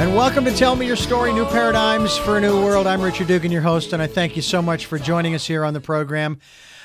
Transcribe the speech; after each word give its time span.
And 0.00 0.14
welcome 0.14 0.46
to 0.46 0.56
Tell 0.56 0.76
Me 0.76 0.86
Your 0.86 0.96
Story 0.96 1.30
New 1.30 1.44
Paradigms 1.44 2.16
for 2.16 2.38
a 2.38 2.40
New 2.40 2.64
World. 2.64 2.86
I'm 2.86 3.02
Richard 3.02 3.26
Dugan, 3.26 3.52
your 3.52 3.60
host, 3.60 3.92
and 3.92 4.00
I 4.00 4.06
thank 4.06 4.34
you 4.34 4.40
so 4.40 4.62
much 4.62 4.86
for 4.86 4.98
joining 4.98 5.34
us 5.34 5.46
here 5.46 5.62
on 5.62 5.74
the 5.74 5.80
program. 5.80 6.40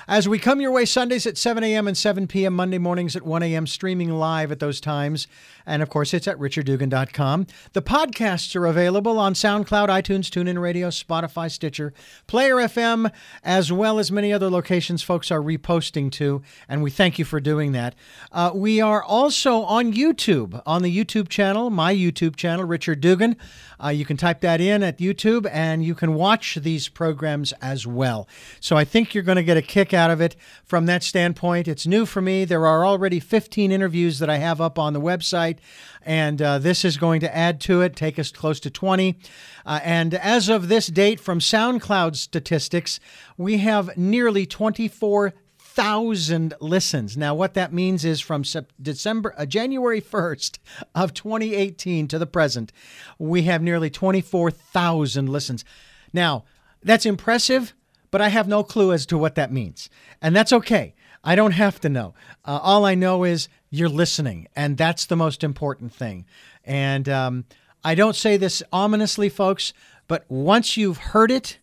As 0.08 0.30
we 0.30 0.38
come 0.38 0.62
your 0.62 0.72
way 0.72 0.86
Sundays 0.86 1.26
at 1.26 1.36
7 1.36 1.64
a.m. 1.64 1.88
and 1.88 1.98
7 1.98 2.28
p.m., 2.28 2.54
Monday 2.54 2.78
mornings 2.78 3.16
at 3.16 3.24
1 3.24 3.42
a.m., 3.42 3.66
streaming 3.66 4.12
live 4.12 4.52
at 4.52 4.60
those 4.60 4.80
times. 4.80 5.28
And 5.66 5.82
of 5.82 5.90
course, 5.90 6.14
it's 6.14 6.28
at 6.28 6.38
richarddugan.com. 6.38 7.48
The 7.74 7.82
podcasts 7.82 8.56
are 8.56 8.68
available 8.68 9.18
on 9.18 9.34
SoundCloud, 9.34 9.88
iTunes, 9.88 10.30
TuneIn 10.30 10.62
Radio, 10.62 10.90
Spotify, 10.90 11.50
Stitcher, 11.50 11.92
Player 12.28 12.58
FM, 12.58 13.12
as 13.44 13.72
well 13.72 13.98
as 13.98 14.12
many 14.12 14.32
other 14.32 14.52
locations 14.52 15.02
folks 15.02 15.32
are 15.32 15.42
reposting 15.42 16.12
to. 16.12 16.44
And 16.70 16.84
we 16.84 16.92
thank 16.92 17.18
you 17.18 17.26
for 17.26 17.40
doing 17.40 17.72
that. 17.72 17.96
Uh, 18.32 18.52
we 18.54 18.80
are 18.82 19.02
also 19.02 19.64
on 19.64 19.92
YouTube, 19.92 20.62
on 20.68 20.84
the 20.84 20.96
YouTube 20.96 21.30
channel, 21.30 21.72
my 21.72 21.96
YouTube 21.96 22.36
channel, 22.36 22.66
Richard 22.66 23.02
Dugan. 23.02 23.38
Uh, 23.84 23.90
you 23.90 24.06
can 24.06 24.18
type 24.18 24.42
that 24.42 24.62
in 24.62 24.84
at 24.84 25.00
YouTube 25.00 25.50
and 25.52 25.84
you 25.84 25.96
can 25.96 26.14
watch 26.14 26.56
these 26.56 26.88
programs 26.88 27.52
as 27.54 27.86
well. 27.88 28.28
So 28.60 28.78
I 28.78 28.86
think 28.86 29.14
you're 29.14 29.24
going 29.24 29.36
to 29.38 29.44
get 29.44 29.58
a 29.58 29.62
kick 29.62 29.94
out 29.96 30.12
of 30.12 30.22
it 30.22 30.36
from 30.64 30.86
that 30.86 31.04
standpoint. 31.04 31.68
It's 31.68 31.88
new 31.88 32.06
for 32.06 32.22
me. 32.22 32.46
There 32.46 32.68
are 32.68 32.86
already 32.86 33.20
15 33.20 33.72
interviews 33.72 34.20
that 34.20 34.30
I 34.30 34.38
have 34.38 34.62
up 34.62 34.78
on 34.78 34.94
the 34.94 35.02
website, 35.02 35.58
and 36.04 36.42
uh, 36.42 36.60
this 36.60 36.86
is 36.86 36.98
going 36.98 37.22
to 37.22 37.36
add 37.36 37.60
to 37.62 37.82
it, 37.82 37.96
take 37.96 38.20
us 38.20 38.32
close 38.32 38.60
to 38.60 38.70
20. 38.70 39.18
Uh, 39.66 39.80
and 39.84 40.14
as 40.14 40.50
of 40.50 40.68
this 40.68 40.88
date, 40.88 41.20
from 41.20 41.40
SoundCloud 41.40 42.16
statistics, 42.16 43.00
we 43.38 43.58
have 43.58 43.98
nearly 43.98 44.46
24 44.46 45.34
thousand 45.76 46.54
listens. 46.62 47.18
Now, 47.18 47.36
what 47.36 47.54
that 47.56 47.74
means 47.74 48.06
is 48.06 48.22
from 48.22 48.44
December, 48.82 49.36
uh, 49.38 49.46
January 49.46 50.00
first 50.00 50.58
of 50.96 51.14
2018 51.14 52.08
to 52.08 52.18
the 52.18 52.26
present, 52.26 52.72
we 53.20 53.44
have 53.44 53.62
nearly 53.62 53.90
24,000 53.90 55.28
listens. 55.28 55.66
Now, 56.14 56.46
that's 56.82 57.06
impressive, 57.06 57.74
but 58.12 58.22
I 58.22 58.30
have 58.30 58.48
no 58.48 58.64
clue 58.64 58.94
as 58.94 59.06
to 59.08 59.18
what 59.18 59.36
that 59.36 59.52
means, 59.52 59.90
and 60.22 60.36
that's 60.36 60.54
okay. 60.54 60.94
I 61.24 61.36
don't 61.36 61.52
have 61.52 61.82
to 61.82 61.90
know. 61.90 62.14
Uh, 62.46 62.60
all 62.62 62.86
I 62.86 62.94
know 62.94 63.24
is 63.24 63.50
you're 63.72 63.90
listening, 63.90 64.48
and 64.56 64.78
that's 64.78 65.08
the 65.08 65.16
most 65.16 65.44
important 65.44 65.92
thing. 65.94 66.26
And 66.64 67.10
um, 67.10 67.46
I 67.84 67.96
don't 67.96 68.16
say 68.16 68.38
this 68.38 68.62
ominously, 68.72 69.30
folks, 69.30 69.74
but 70.08 70.26
once 70.30 70.78
you've 70.78 70.98
heard 70.98 71.32
it, 71.32 71.58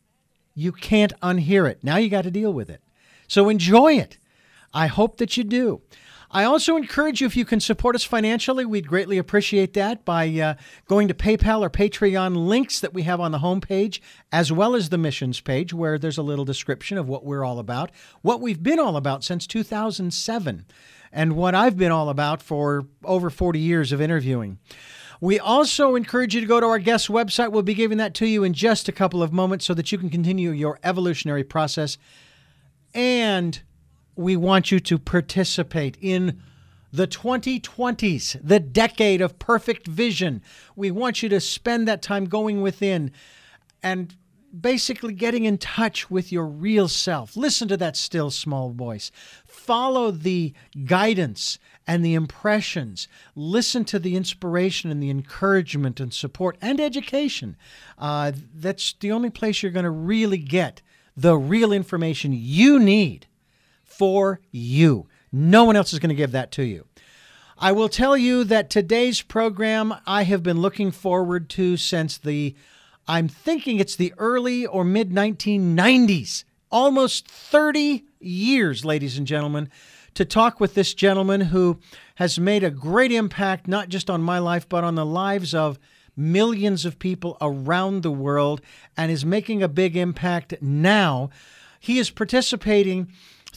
you 0.54 0.72
can't 0.72 1.12
unhear 1.20 1.70
it. 1.70 1.82
Now 1.82 1.96
you 1.96 2.08
got 2.08 2.24
to 2.24 2.30
deal 2.30 2.52
with 2.52 2.68
it. 2.68 2.82
So 3.28 3.48
enjoy 3.48 3.94
it. 3.94 4.18
I 4.74 4.88
hope 4.88 5.18
that 5.18 5.36
you 5.36 5.44
do. 5.44 5.80
I 6.34 6.44
also 6.44 6.76
encourage 6.76 7.20
you 7.20 7.26
if 7.26 7.36
you 7.36 7.44
can 7.44 7.60
support 7.60 7.94
us 7.94 8.04
financially, 8.04 8.64
we'd 8.64 8.88
greatly 8.88 9.18
appreciate 9.18 9.74
that 9.74 10.06
by 10.06 10.26
uh, 10.28 10.54
going 10.88 11.06
to 11.08 11.14
PayPal 11.14 11.60
or 11.60 11.68
Patreon 11.68 12.46
links 12.46 12.80
that 12.80 12.94
we 12.94 13.02
have 13.02 13.20
on 13.20 13.32
the 13.32 13.40
homepage, 13.40 14.00
as 14.32 14.50
well 14.50 14.74
as 14.74 14.88
the 14.88 14.96
missions 14.96 15.42
page, 15.42 15.74
where 15.74 15.98
there's 15.98 16.16
a 16.16 16.22
little 16.22 16.46
description 16.46 16.96
of 16.96 17.06
what 17.06 17.26
we're 17.26 17.44
all 17.44 17.58
about, 17.58 17.90
what 18.22 18.40
we've 18.40 18.62
been 18.62 18.78
all 18.78 18.96
about 18.96 19.22
since 19.22 19.46
2007, 19.46 20.64
and 21.12 21.36
what 21.36 21.54
I've 21.54 21.76
been 21.76 21.92
all 21.92 22.08
about 22.08 22.40
for 22.40 22.86
over 23.04 23.28
40 23.28 23.58
years 23.58 23.92
of 23.92 24.00
interviewing. 24.00 24.58
We 25.20 25.38
also 25.38 25.94
encourage 25.96 26.34
you 26.34 26.40
to 26.40 26.46
go 26.46 26.60
to 26.60 26.66
our 26.66 26.78
guest 26.78 27.08
website. 27.08 27.52
We'll 27.52 27.62
be 27.62 27.74
giving 27.74 27.98
that 27.98 28.14
to 28.14 28.26
you 28.26 28.42
in 28.42 28.54
just 28.54 28.88
a 28.88 28.92
couple 28.92 29.22
of 29.22 29.34
moments 29.34 29.66
so 29.66 29.74
that 29.74 29.92
you 29.92 29.98
can 29.98 30.08
continue 30.08 30.50
your 30.50 30.80
evolutionary 30.82 31.44
process 31.44 31.98
and 32.94 33.60
we 34.16 34.36
want 34.36 34.70
you 34.70 34.80
to 34.80 34.98
participate 34.98 35.96
in 36.00 36.40
the 36.92 37.06
2020s, 37.06 38.38
the 38.42 38.60
decade 38.60 39.20
of 39.20 39.38
perfect 39.38 39.86
vision. 39.86 40.42
We 40.76 40.90
want 40.90 41.22
you 41.22 41.28
to 41.30 41.40
spend 41.40 41.88
that 41.88 42.02
time 42.02 42.26
going 42.26 42.60
within 42.60 43.10
and 43.82 44.14
basically 44.58 45.14
getting 45.14 45.44
in 45.44 45.56
touch 45.56 46.10
with 46.10 46.30
your 46.30 46.46
real 46.46 46.86
self. 46.86 47.36
Listen 47.36 47.68
to 47.68 47.76
that 47.78 47.96
still 47.96 48.30
small 48.30 48.70
voice. 48.70 49.10
Follow 49.46 50.10
the 50.10 50.52
guidance 50.84 51.58
and 51.86 52.04
the 52.04 52.12
impressions. 52.12 53.08
Listen 53.34 53.84
to 53.86 53.98
the 53.98 54.14
inspiration 54.14 54.90
and 54.90 55.02
the 55.02 55.08
encouragement 55.08 55.98
and 56.00 56.12
support 56.12 56.58
and 56.60 56.80
education. 56.80 57.56
Uh, 57.98 58.32
that's 58.54 58.92
the 59.00 59.10
only 59.10 59.30
place 59.30 59.62
you're 59.62 59.72
going 59.72 59.84
to 59.84 59.90
really 59.90 60.38
get 60.38 60.82
the 61.16 61.36
real 61.36 61.72
information 61.72 62.32
you 62.34 62.78
need 62.78 63.26
for 64.02 64.40
you. 64.50 65.06
No 65.30 65.62
one 65.62 65.76
else 65.76 65.92
is 65.92 66.00
going 66.00 66.08
to 66.08 66.16
give 66.16 66.32
that 66.32 66.50
to 66.52 66.64
you. 66.64 66.86
I 67.56 67.70
will 67.70 67.88
tell 67.88 68.16
you 68.16 68.42
that 68.42 68.68
today's 68.68 69.22
program 69.22 69.94
I 70.08 70.24
have 70.24 70.42
been 70.42 70.60
looking 70.60 70.90
forward 70.90 71.48
to 71.50 71.76
since 71.76 72.18
the, 72.18 72.56
I'm 73.06 73.28
thinking 73.28 73.78
it's 73.78 73.94
the 73.94 74.12
early 74.18 74.66
or 74.66 74.82
mid 74.82 75.10
1990s, 75.10 76.42
almost 76.68 77.28
30 77.28 78.04
years, 78.18 78.84
ladies 78.84 79.16
and 79.16 79.24
gentlemen, 79.24 79.70
to 80.14 80.24
talk 80.24 80.58
with 80.58 80.74
this 80.74 80.94
gentleman 80.94 81.40
who 81.40 81.78
has 82.16 82.40
made 82.40 82.64
a 82.64 82.72
great 82.72 83.12
impact, 83.12 83.68
not 83.68 83.88
just 83.88 84.10
on 84.10 84.20
my 84.20 84.40
life, 84.40 84.68
but 84.68 84.82
on 84.82 84.96
the 84.96 85.06
lives 85.06 85.54
of 85.54 85.78
millions 86.16 86.84
of 86.84 86.98
people 86.98 87.36
around 87.40 88.02
the 88.02 88.10
world 88.10 88.62
and 88.96 89.12
is 89.12 89.24
making 89.24 89.62
a 89.62 89.68
big 89.68 89.96
impact 89.96 90.54
now. 90.60 91.30
He 91.78 92.00
is 92.00 92.10
participating 92.10 93.08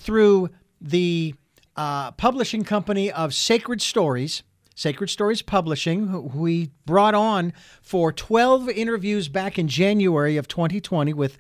through 0.05 0.49
the 0.79 1.33
uh, 1.75 2.11
publishing 2.11 2.63
company 2.63 3.11
of 3.11 3.33
Sacred 3.33 3.81
Stories. 3.81 4.43
Sacred 4.75 5.09
Stories 5.09 5.41
Publishing, 5.41 6.07
who 6.07 6.21
we 6.21 6.69
brought 6.85 7.16
on 7.16 7.53
for 7.81 8.11
12 8.11 8.69
interviews 8.69 9.29
back 9.29 9.57
in 9.57 9.67
January 9.67 10.38
of 10.38 10.47
2020 10.47 11.13
with 11.13 11.38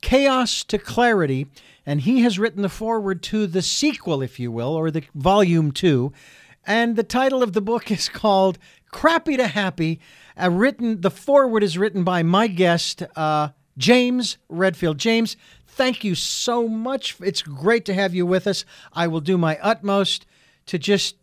Chaos 0.00 0.64
to 0.64 0.78
Clarity. 0.78 1.46
And 1.86 2.00
he 2.00 2.22
has 2.22 2.38
written 2.38 2.62
the 2.62 2.68
foreword 2.68 3.22
to 3.24 3.46
the 3.46 3.62
sequel, 3.62 4.20
if 4.20 4.40
you 4.40 4.50
will, 4.50 4.74
or 4.74 4.90
the 4.90 5.04
volume 5.14 5.70
two. 5.70 6.12
And 6.66 6.96
the 6.96 7.04
title 7.04 7.42
of 7.42 7.52
the 7.52 7.60
book 7.60 7.90
is 7.92 8.08
called 8.08 8.58
Crappy 8.90 9.36
to 9.36 9.46
Happy. 9.46 10.00
Uh, 10.40 10.50
written, 10.50 11.02
the 11.02 11.10
foreword 11.10 11.62
is 11.62 11.78
written 11.78 12.02
by 12.02 12.22
my 12.24 12.48
guest, 12.48 13.02
uh, 13.14 13.50
James 13.76 14.38
Redfield. 14.48 14.98
James, 14.98 15.36
thank 15.78 16.02
you 16.02 16.16
so 16.16 16.68
much. 16.68 17.16
It's 17.20 17.40
great 17.40 17.84
to 17.86 17.94
have 17.94 18.12
you 18.14 18.26
with 18.26 18.46
us. 18.48 18.64
I 18.92 19.06
will 19.06 19.20
do 19.20 19.38
my 19.38 19.58
utmost 19.62 20.26
to 20.66 20.78
just 20.78 21.16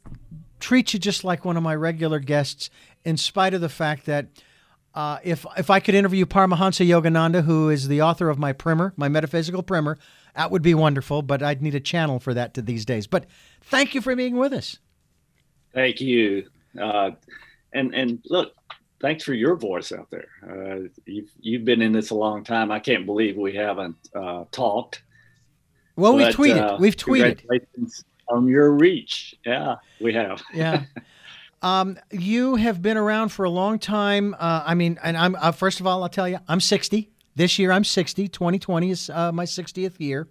treat 0.61 0.93
you 0.93 0.99
just 0.99 1.25
like 1.25 1.43
one 1.43 1.57
of 1.57 1.61
my 1.61 1.75
regular 1.75 2.19
guests, 2.19 2.69
in 3.03 3.17
spite 3.17 3.53
of 3.53 3.59
the 3.61 3.69
fact 3.69 4.05
that 4.05 4.27
uh, 4.95 5.19
if 5.23 5.45
if 5.57 5.69
I 5.69 5.81
could 5.81 5.93
interview 5.93 6.25
Paramahansa 6.25 6.87
Yogananda, 6.87 7.43
who 7.43 7.69
is 7.69 7.89
the 7.89 8.01
author 8.01 8.29
of 8.29 8.39
my 8.39 8.53
primer, 8.53 8.93
my 8.95 9.09
metaphysical 9.09 9.61
primer, 9.61 9.97
that 10.35 10.49
would 10.51 10.61
be 10.61 10.73
wonderful. 10.73 11.21
But 11.21 11.43
I'd 11.43 11.61
need 11.61 11.75
a 11.75 11.81
channel 11.81 12.19
for 12.19 12.33
that 12.33 12.53
to 12.53 12.61
these 12.61 12.85
days. 12.85 13.05
But 13.07 13.25
thank 13.61 13.93
you 13.93 13.99
for 13.99 14.15
being 14.15 14.37
with 14.37 14.53
us. 14.53 14.79
Thank 15.73 15.99
you. 15.99 16.47
Uh, 16.81 17.11
and 17.73 17.93
and 17.93 18.19
look, 18.29 18.53
thanks 18.99 19.23
for 19.23 19.33
your 19.33 19.55
voice 19.55 19.91
out 19.91 20.09
there. 20.11 20.27
Uh, 20.47 20.87
you've 21.05 21.29
you've 21.39 21.65
been 21.65 21.81
in 21.81 21.91
this 21.91 22.09
a 22.09 22.15
long 22.15 22.43
time. 22.43 22.71
I 22.71 22.79
can't 22.79 23.05
believe 23.05 23.37
we 23.37 23.53
haven't 23.55 23.95
uh, 24.15 24.45
talked. 24.51 25.03
Well, 25.95 26.13
But, 26.13 26.37
we've 26.37 26.55
tweeted. 26.55 26.61
uh, 26.61 26.77
we've 26.79 26.95
tweeted. 26.97 27.37
congratulations 27.39 28.05
on 28.27 28.47
your 28.47 28.71
reach. 28.71 29.35
Yeah, 29.45 29.75
we 30.01 30.13
have. 30.13 30.41
Yeah. 30.53 30.83
Um, 31.61 31.97
you 32.11 32.55
have 32.57 32.81
been 32.81 32.97
around 32.97 33.29
for 33.29 33.43
a 33.45 33.49
long 33.49 33.79
time. 33.79 34.35
Uh, 34.37 34.61
I 34.65 34.75
mean, 34.75 34.99
and 35.03 35.17
I'm 35.17 35.35
uh, 35.35 35.51
first 35.51 35.79
of 35.79 35.87
all, 35.87 36.03
I'll 36.03 36.09
tell 36.09 36.27
you, 36.29 36.37
I'm 36.47 36.59
60 36.59 37.09
this 37.35 37.57
year. 37.57 37.71
I'm 37.71 37.83
60. 37.83 38.27
2020 38.27 38.91
is 38.91 39.09
uh, 39.09 39.31
my 39.31 39.45
60th 39.45 39.99
year, 39.99 40.27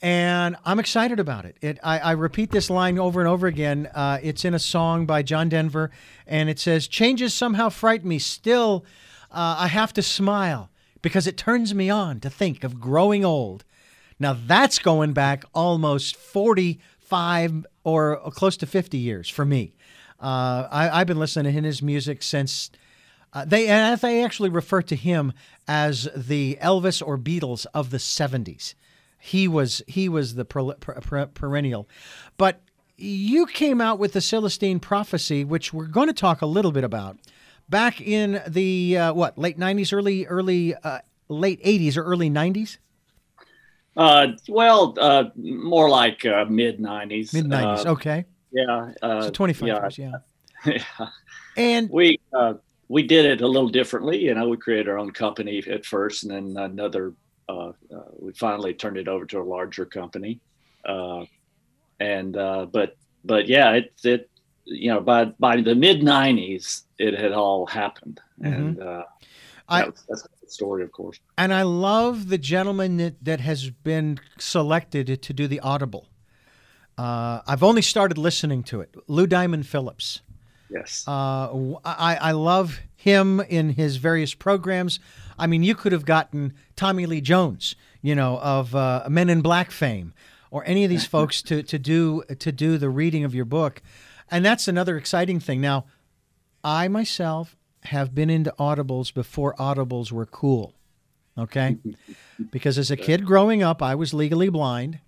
and 0.00 0.56
I'm 0.64 0.78
excited 0.78 1.18
about 1.18 1.44
it. 1.44 1.56
It 1.60 1.78
I, 1.82 1.98
I 1.98 2.12
repeat 2.12 2.50
this 2.50 2.70
line 2.70 2.98
over 2.98 3.20
and 3.20 3.28
over 3.28 3.46
again. 3.46 3.88
Uh, 3.94 4.18
it's 4.22 4.44
in 4.44 4.54
a 4.54 4.58
song 4.58 5.06
by 5.06 5.22
John 5.22 5.48
Denver, 5.48 5.90
and 6.26 6.48
it 6.48 6.58
says, 6.58 6.86
"Changes 6.86 7.34
somehow 7.34 7.68
frighten 7.68 8.08
me. 8.08 8.18
Still, 8.18 8.84
uh, 9.30 9.56
I 9.58 9.68
have 9.68 9.92
to 9.94 10.02
smile 10.02 10.70
because 11.02 11.26
it 11.26 11.36
turns 11.36 11.74
me 11.74 11.90
on 11.90 12.20
to 12.20 12.30
think 12.30 12.64
of 12.64 12.80
growing 12.80 13.24
old." 13.24 13.64
Now 14.20 14.36
that's 14.46 14.78
going 14.78 15.12
back 15.12 15.44
almost 15.54 16.16
45 16.16 17.66
or 17.84 18.30
close 18.30 18.56
to 18.58 18.66
50 18.66 18.98
years 18.98 19.28
for 19.28 19.44
me. 19.44 19.74
Uh, 20.20 20.66
I, 20.70 21.00
I've 21.00 21.06
been 21.06 21.18
listening 21.18 21.52
to 21.52 21.60
his 21.60 21.82
music 21.82 22.22
since 22.22 22.70
uh, 23.32 23.44
they 23.44 23.68
and 23.68 23.98
they 24.00 24.24
actually 24.24 24.48
refer 24.48 24.82
to 24.82 24.96
him 24.96 25.32
as 25.66 26.08
the 26.16 26.58
Elvis 26.60 27.06
or 27.06 27.16
Beatles 27.18 27.66
of 27.74 27.90
the 27.90 27.98
70s. 27.98 28.74
He 29.18 29.48
was 29.48 29.82
he 29.86 30.08
was 30.08 30.34
the 30.34 30.44
per, 30.44 30.74
per- 30.74 31.00
per- 31.00 31.26
perennial, 31.26 31.88
but 32.36 32.60
you 32.96 33.46
came 33.46 33.80
out 33.80 33.98
with 33.98 34.12
the 34.12 34.20
Celestine 34.20 34.80
prophecy, 34.80 35.44
which 35.44 35.72
we're 35.72 35.86
going 35.86 36.08
to 36.08 36.12
talk 36.12 36.42
a 36.42 36.46
little 36.46 36.72
bit 36.72 36.84
about. 36.84 37.18
Back 37.68 38.00
in 38.00 38.42
the 38.46 38.96
uh, 38.96 39.12
what 39.12 39.36
late 39.38 39.58
90s, 39.58 39.92
early 39.92 40.26
early 40.26 40.74
uh, 40.74 41.00
late 41.28 41.62
80s 41.62 41.96
or 41.96 42.02
early 42.02 42.30
90s. 42.30 42.78
Uh, 43.96 44.28
well, 44.48 44.94
uh, 45.00 45.24
more 45.36 45.90
like 45.90 46.24
uh, 46.24 46.44
mid 46.48 46.78
'90s. 46.78 47.34
Mid 47.34 47.46
90s. 47.46 47.86
Uh, 47.86 47.90
okay. 47.90 48.24
Yeah. 48.52 48.92
Uh, 49.02 49.22
So 49.22 49.30
25 49.30 49.68
yeah, 49.68 49.80
years, 49.80 49.98
yeah. 49.98 50.12
yeah. 51.00 51.08
And 51.56 51.90
we 51.90 52.20
uh, 52.32 52.54
we 52.86 53.02
did 53.02 53.24
it 53.24 53.40
a 53.40 53.46
little 53.46 53.68
differently. 53.68 54.18
You 54.18 54.34
know, 54.34 54.48
we 54.48 54.56
created 54.56 54.88
our 54.88 54.98
own 54.98 55.10
company 55.10 55.62
at 55.68 55.84
first, 55.84 56.24
and 56.24 56.56
then 56.56 56.62
another. 56.62 57.14
Uh, 57.48 57.68
uh, 57.94 58.02
we 58.18 58.32
finally 58.32 58.74
turned 58.74 58.96
it 58.98 59.08
over 59.08 59.24
to 59.26 59.40
a 59.40 59.42
larger 59.42 59.86
company, 59.86 60.38
uh, 60.84 61.24
and 62.00 62.36
uh, 62.36 62.66
but 62.70 62.96
but 63.24 63.48
yeah, 63.48 63.72
it 63.72 63.92
it 64.04 64.30
you 64.64 64.90
know 64.92 65.00
by 65.00 65.24
by 65.38 65.60
the 65.60 65.74
mid 65.74 66.00
'90s 66.02 66.82
it 66.98 67.18
had 67.18 67.32
all 67.32 67.66
happened, 67.66 68.20
and 68.42 68.80
uh, 68.80 68.84
Mm-hmm. 68.84 69.74
I- 69.74 69.80
that 69.80 69.90
was- 69.92 70.04
that's 70.08 70.22
the 70.42 70.48
story, 70.50 70.82
of 70.82 70.92
course. 70.92 71.18
and 71.36 71.52
I 71.52 71.62
love 71.62 72.28
the 72.28 72.38
gentleman 72.38 72.96
that, 72.98 73.22
that 73.24 73.40
has 73.40 73.70
been 73.70 74.18
selected 74.38 75.22
to 75.22 75.32
do 75.34 75.46
the 75.46 75.60
audible. 75.60 76.08
Uh, 76.96 77.40
I've 77.46 77.62
only 77.62 77.82
started 77.82 78.16
listening 78.18 78.62
to 78.64 78.80
it. 78.80 78.94
Lou 79.08 79.26
Diamond 79.26 79.66
Phillips. 79.66 80.20
Yes. 80.70 81.04
Uh, 81.06 81.74
I, 81.84 82.18
I 82.20 82.32
love 82.32 82.80
him 82.94 83.40
in 83.40 83.70
his 83.70 83.96
various 83.96 84.34
programs. 84.34 85.00
I 85.38 85.46
mean, 85.46 85.62
you 85.62 85.74
could 85.74 85.92
have 85.92 86.04
gotten 86.04 86.54
Tommy 86.76 87.06
Lee 87.06 87.20
Jones, 87.20 87.76
you 88.02 88.14
know, 88.14 88.38
of 88.40 88.74
uh, 88.74 89.06
Men 89.08 89.30
in 89.30 89.40
Black 89.40 89.70
fame, 89.70 90.12
or 90.50 90.64
any 90.66 90.84
of 90.84 90.90
these 90.90 91.06
folks 91.16 91.40
to, 91.42 91.62
to 91.62 91.78
do 91.78 92.22
to 92.38 92.52
do 92.52 92.76
the 92.76 92.90
reading 92.90 93.24
of 93.24 93.34
your 93.34 93.44
book, 93.44 93.82
and 94.30 94.44
that's 94.44 94.68
another 94.68 94.96
exciting 94.96 95.40
thing. 95.40 95.60
Now, 95.60 95.86
I 96.64 96.88
myself 96.88 97.56
have 97.84 98.14
been 98.14 98.28
into 98.28 98.52
audibles 98.58 99.14
before 99.14 99.54
audibles 99.54 100.10
were 100.10 100.26
cool. 100.26 100.74
Okay, 101.38 101.76
because 102.50 102.78
as 102.78 102.90
a 102.90 102.96
kid 102.96 103.24
growing 103.24 103.62
up, 103.62 103.80
I 103.80 103.94
was 103.94 104.12
legally 104.12 104.48
blind, 104.48 104.98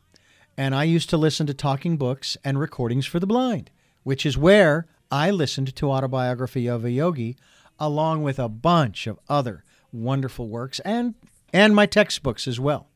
and 0.57 0.75
I 0.77 0.85
used 0.85 1.11
to 1.11 1.17
listen 1.17 1.47
to 1.49 1.55
talking 1.55 1.97
books 1.97 2.37
and 2.45 2.59
recordings 2.59 3.05
for 3.05 3.19
the 3.19 3.27
blind, 3.27 3.71
which 4.05 4.25
is 4.25 4.39
where 4.39 4.87
I 5.11 5.31
listened 5.31 5.75
to 5.77 5.91
Autobiography 5.91 6.67
of 6.67 6.85
a 6.85 6.91
Yogi, 6.91 7.37
along 7.79 8.23
with 8.23 8.39
a 8.39 8.49
bunch 8.49 9.07
of 9.07 9.19
other 9.29 9.65
wonderful 9.93 10.49
works 10.49 10.81
and 10.81 11.15
and 11.53 11.75
my 11.75 11.87
textbooks 11.87 12.47
as 12.47 12.61
well. 12.61 12.87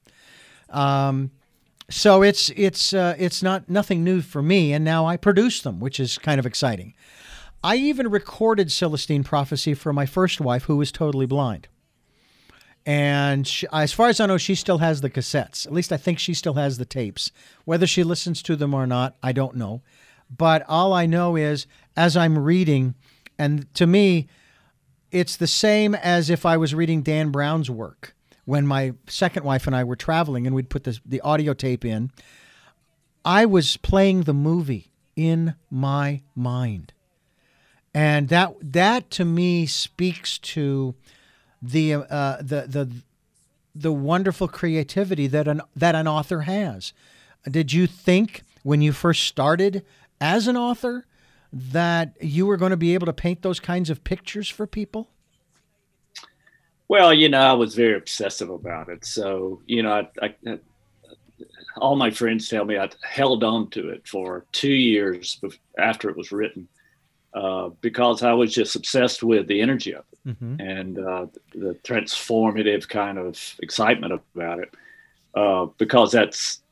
Um, 0.70 1.32
so 1.90 2.22
it's 2.22 2.50
it's 2.56 2.92
uh, 2.92 3.14
it's 3.18 3.42
not 3.42 3.68
nothing 3.68 4.04
new 4.04 4.20
for 4.20 4.42
me, 4.42 4.72
and 4.72 4.84
now 4.84 5.06
I 5.06 5.16
produce 5.16 5.60
them, 5.60 5.80
which 5.80 6.00
is 6.00 6.18
kind 6.18 6.38
of 6.38 6.46
exciting. 6.46 6.94
I 7.62 7.76
even 7.76 8.08
recorded 8.08 8.70
Celestine 8.70 9.24
Prophecy 9.24 9.74
for 9.74 9.92
my 9.92 10.06
first 10.06 10.40
wife, 10.40 10.64
who 10.64 10.76
was 10.76 10.92
totally 10.92 11.26
blind. 11.26 11.68
And 12.86 13.46
she, 13.46 13.66
as 13.72 13.92
far 13.92 14.08
as 14.08 14.20
I 14.20 14.26
know, 14.26 14.36
she 14.36 14.54
still 14.54 14.78
has 14.78 15.00
the 15.00 15.08
cassettes. 15.08 15.66
At 15.66 15.72
least 15.72 15.90
I 15.90 15.96
think 15.96 16.18
she 16.18 16.34
still 16.34 16.54
has 16.54 16.76
the 16.76 16.84
tapes. 16.84 17.30
Whether 17.64 17.86
she 17.86 18.04
listens 18.04 18.42
to 18.42 18.56
them 18.56 18.74
or 18.74 18.86
not, 18.86 19.16
I 19.22 19.32
don't 19.32 19.56
know. 19.56 19.80
But 20.30 20.64
all 20.68 20.92
I 20.92 21.06
know 21.06 21.36
is 21.36 21.66
as 21.96 22.16
I'm 22.16 22.38
reading, 22.38 22.94
and 23.38 23.72
to 23.74 23.86
me, 23.86 24.28
it's 25.10 25.36
the 25.36 25.46
same 25.46 25.94
as 25.94 26.28
if 26.28 26.44
I 26.44 26.56
was 26.56 26.74
reading 26.74 27.02
Dan 27.02 27.30
Brown's 27.30 27.70
work 27.70 28.14
when 28.44 28.66
my 28.66 28.94
second 29.06 29.44
wife 29.44 29.66
and 29.66 29.74
I 29.74 29.84
were 29.84 29.96
traveling 29.96 30.46
and 30.46 30.54
we'd 30.54 30.68
put 30.68 30.84
the, 30.84 30.98
the 31.04 31.20
audio 31.20 31.54
tape 31.54 31.84
in. 31.84 32.10
I 33.24 33.46
was 33.46 33.76
playing 33.76 34.22
the 34.22 34.34
movie 34.34 34.90
in 35.16 35.54
my 35.70 36.22
mind. 36.34 36.92
And 37.94 38.28
that 38.28 38.54
that 38.60 39.10
to 39.12 39.24
me 39.24 39.66
speaks 39.66 40.36
to 40.38 40.96
the 41.62 41.94
uh, 41.94 42.38
the 42.38 42.66
the 42.68 42.90
the 43.74 43.92
wonderful 43.92 44.48
creativity 44.48 45.28
that 45.28 45.46
an 45.46 45.62
that 45.76 45.94
an 45.94 46.08
author 46.08 46.42
has. 46.42 46.92
Did 47.48 47.72
you 47.72 47.86
think 47.86 48.42
when 48.62 48.82
you 48.82 48.92
first 48.92 49.24
started 49.24 49.84
as 50.20 50.48
an 50.48 50.56
author 50.56 51.06
that 51.52 52.16
you 52.20 52.46
were 52.46 52.56
going 52.56 52.70
to 52.70 52.76
be 52.76 52.94
able 52.94 53.06
to 53.06 53.12
paint 53.12 53.42
those 53.42 53.60
kinds 53.60 53.90
of 53.90 54.04
pictures 54.04 54.48
for 54.48 54.66
people? 54.66 55.10
Well, 56.88 57.14
you 57.14 57.28
know, 57.28 57.40
I 57.40 57.52
was 57.52 57.74
very 57.74 57.96
obsessive 57.96 58.50
about 58.50 58.88
it. 58.88 59.04
So, 59.04 59.62
you 59.66 59.82
know, 59.82 59.92
I, 59.92 60.26
I, 60.26 60.34
I, 60.46 60.58
all 61.76 61.96
my 61.96 62.10
friends 62.10 62.48
tell 62.48 62.64
me 62.64 62.76
I 62.76 62.88
held 63.02 63.42
on 63.42 63.70
to 63.70 63.88
it 63.90 64.06
for 64.06 64.46
two 64.52 64.72
years 64.72 65.40
after 65.78 66.10
it 66.10 66.16
was 66.16 66.32
written 66.32 66.68
uh, 67.32 67.70
because 67.80 68.22
I 68.22 68.32
was 68.32 68.52
just 68.52 68.76
obsessed 68.76 69.22
with 69.22 69.46
the 69.46 69.60
energy 69.60 69.94
of 69.94 70.04
it 70.12 70.14
Mm-hmm. 70.26 70.58
and 70.58 70.98
uh, 70.98 71.26
the 71.54 71.78
transformative 71.84 72.88
kind 72.88 73.18
of 73.18 73.38
excitement 73.58 74.14
about 74.34 74.60
it. 74.60 74.74
Uh, 75.34 75.66
because 75.76 76.12
that's 76.12 76.62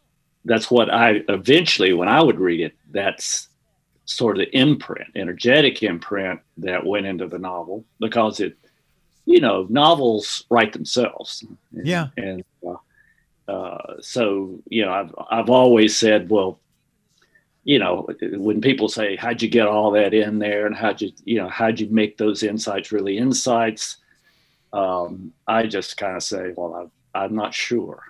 that's 0.44 0.70
what 0.70 0.92
I 0.92 1.22
eventually, 1.28 1.92
when 1.92 2.08
I 2.08 2.22
would 2.22 2.40
read 2.40 2.60
it, 2.60 2.74
that's 2.90 3.48
sort 4.04 4.38
of 4.38 4.46
the 4.46 4.56
imprint, 4.56 5.08
energetic 5.14 5.82
imprint 5.82 6.40
that 6.58 6.84
went 6.84 7.06
into 7.06 7.28
the 7.28 7.38
novel 7.38 7.84
because 8.00 8.40
it 8.40 8.56
you 9.24 9.40
know, 9.40 9.66
novels 9.68 10.44
write 10.50 10.72
themselves. 10.72 11.44
And, 11.72 11.86
Yeah. 11.86 12.08
And 12.16 12.44
uh, 12.66 12.76
uh, 13.50 13.94
so, 14.00 14.60
you 14.68 14.84
know, 14.84 14.92
I've, 14.92 15.14
I've 15.30 15.50
always 15.50 15.96
said, 15.96 16.28
well, 16.28 16.58
you 17.64 17.78
know, 17.78 18.08
when 18.20 18.60
people 18.60 18.88
say, 18.88 19.14
how'd 19.14 19.40
you 19.40 19.48
get 19.48 19.68
all 19.68 19.92
that 19.92 20.14
in 20.14 20.40
there 20.40 20.66
and 20.66 20.74
how'd 20.74 21.00
you, 21.00 21.12
you 21.24 21.38
know, 21.38 21.48
how'd 21.48 21.78
you 21.78 21.88
make 21.88 22.18
those 22.18 22.42
insights 22.42 22.90
really 22.90 23.18
insights? 23.18 23.98
Um, 24.72 25.32
I 25.46 25.66
just 25.66 25.96
kind 25.96 26.16
of 26.16 26.22
say, 26.24 26.52
well, 26.56 26.90
I, 27.14 27.24
I'm 27.24 27.36
not 27.36 27.54
sure 27.54 28.02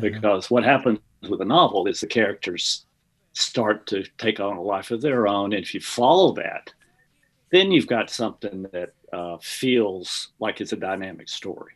because 0.00 0.50
what 0.50 0.64
happens 0.64 0.98
with 1.28 1.40
a 1.40 1.44
novel 1.44 1.86
is 1.86 2.00
the 2.00 2.06
characters 2.06 2.86
start 3.32 3.86
to 3.86 4.04
take 4.18 4.40
on 4.40 4.56
a 4.56 4.62
life 4.62 4.90
of 4.90 5.00
their 5.00 5.26
own. 5.26 5.52
And 5.52 5.62
if 5.62 5.74
you 5.74 5.80
follow 5.80 6.32
that, 6.34 6.72
then 7.50 7.70
you've 7.70 7.86
got 7.86 8.10
something 8.10 8.66
that 8.72 8.94
uh, 9.12 9.36
feels 9.40 10.28
like 10.40 10.60
it's 10.60 10.72
a 10.72 10.76
dynamic 10.76 11.28
story. 11.28 11.74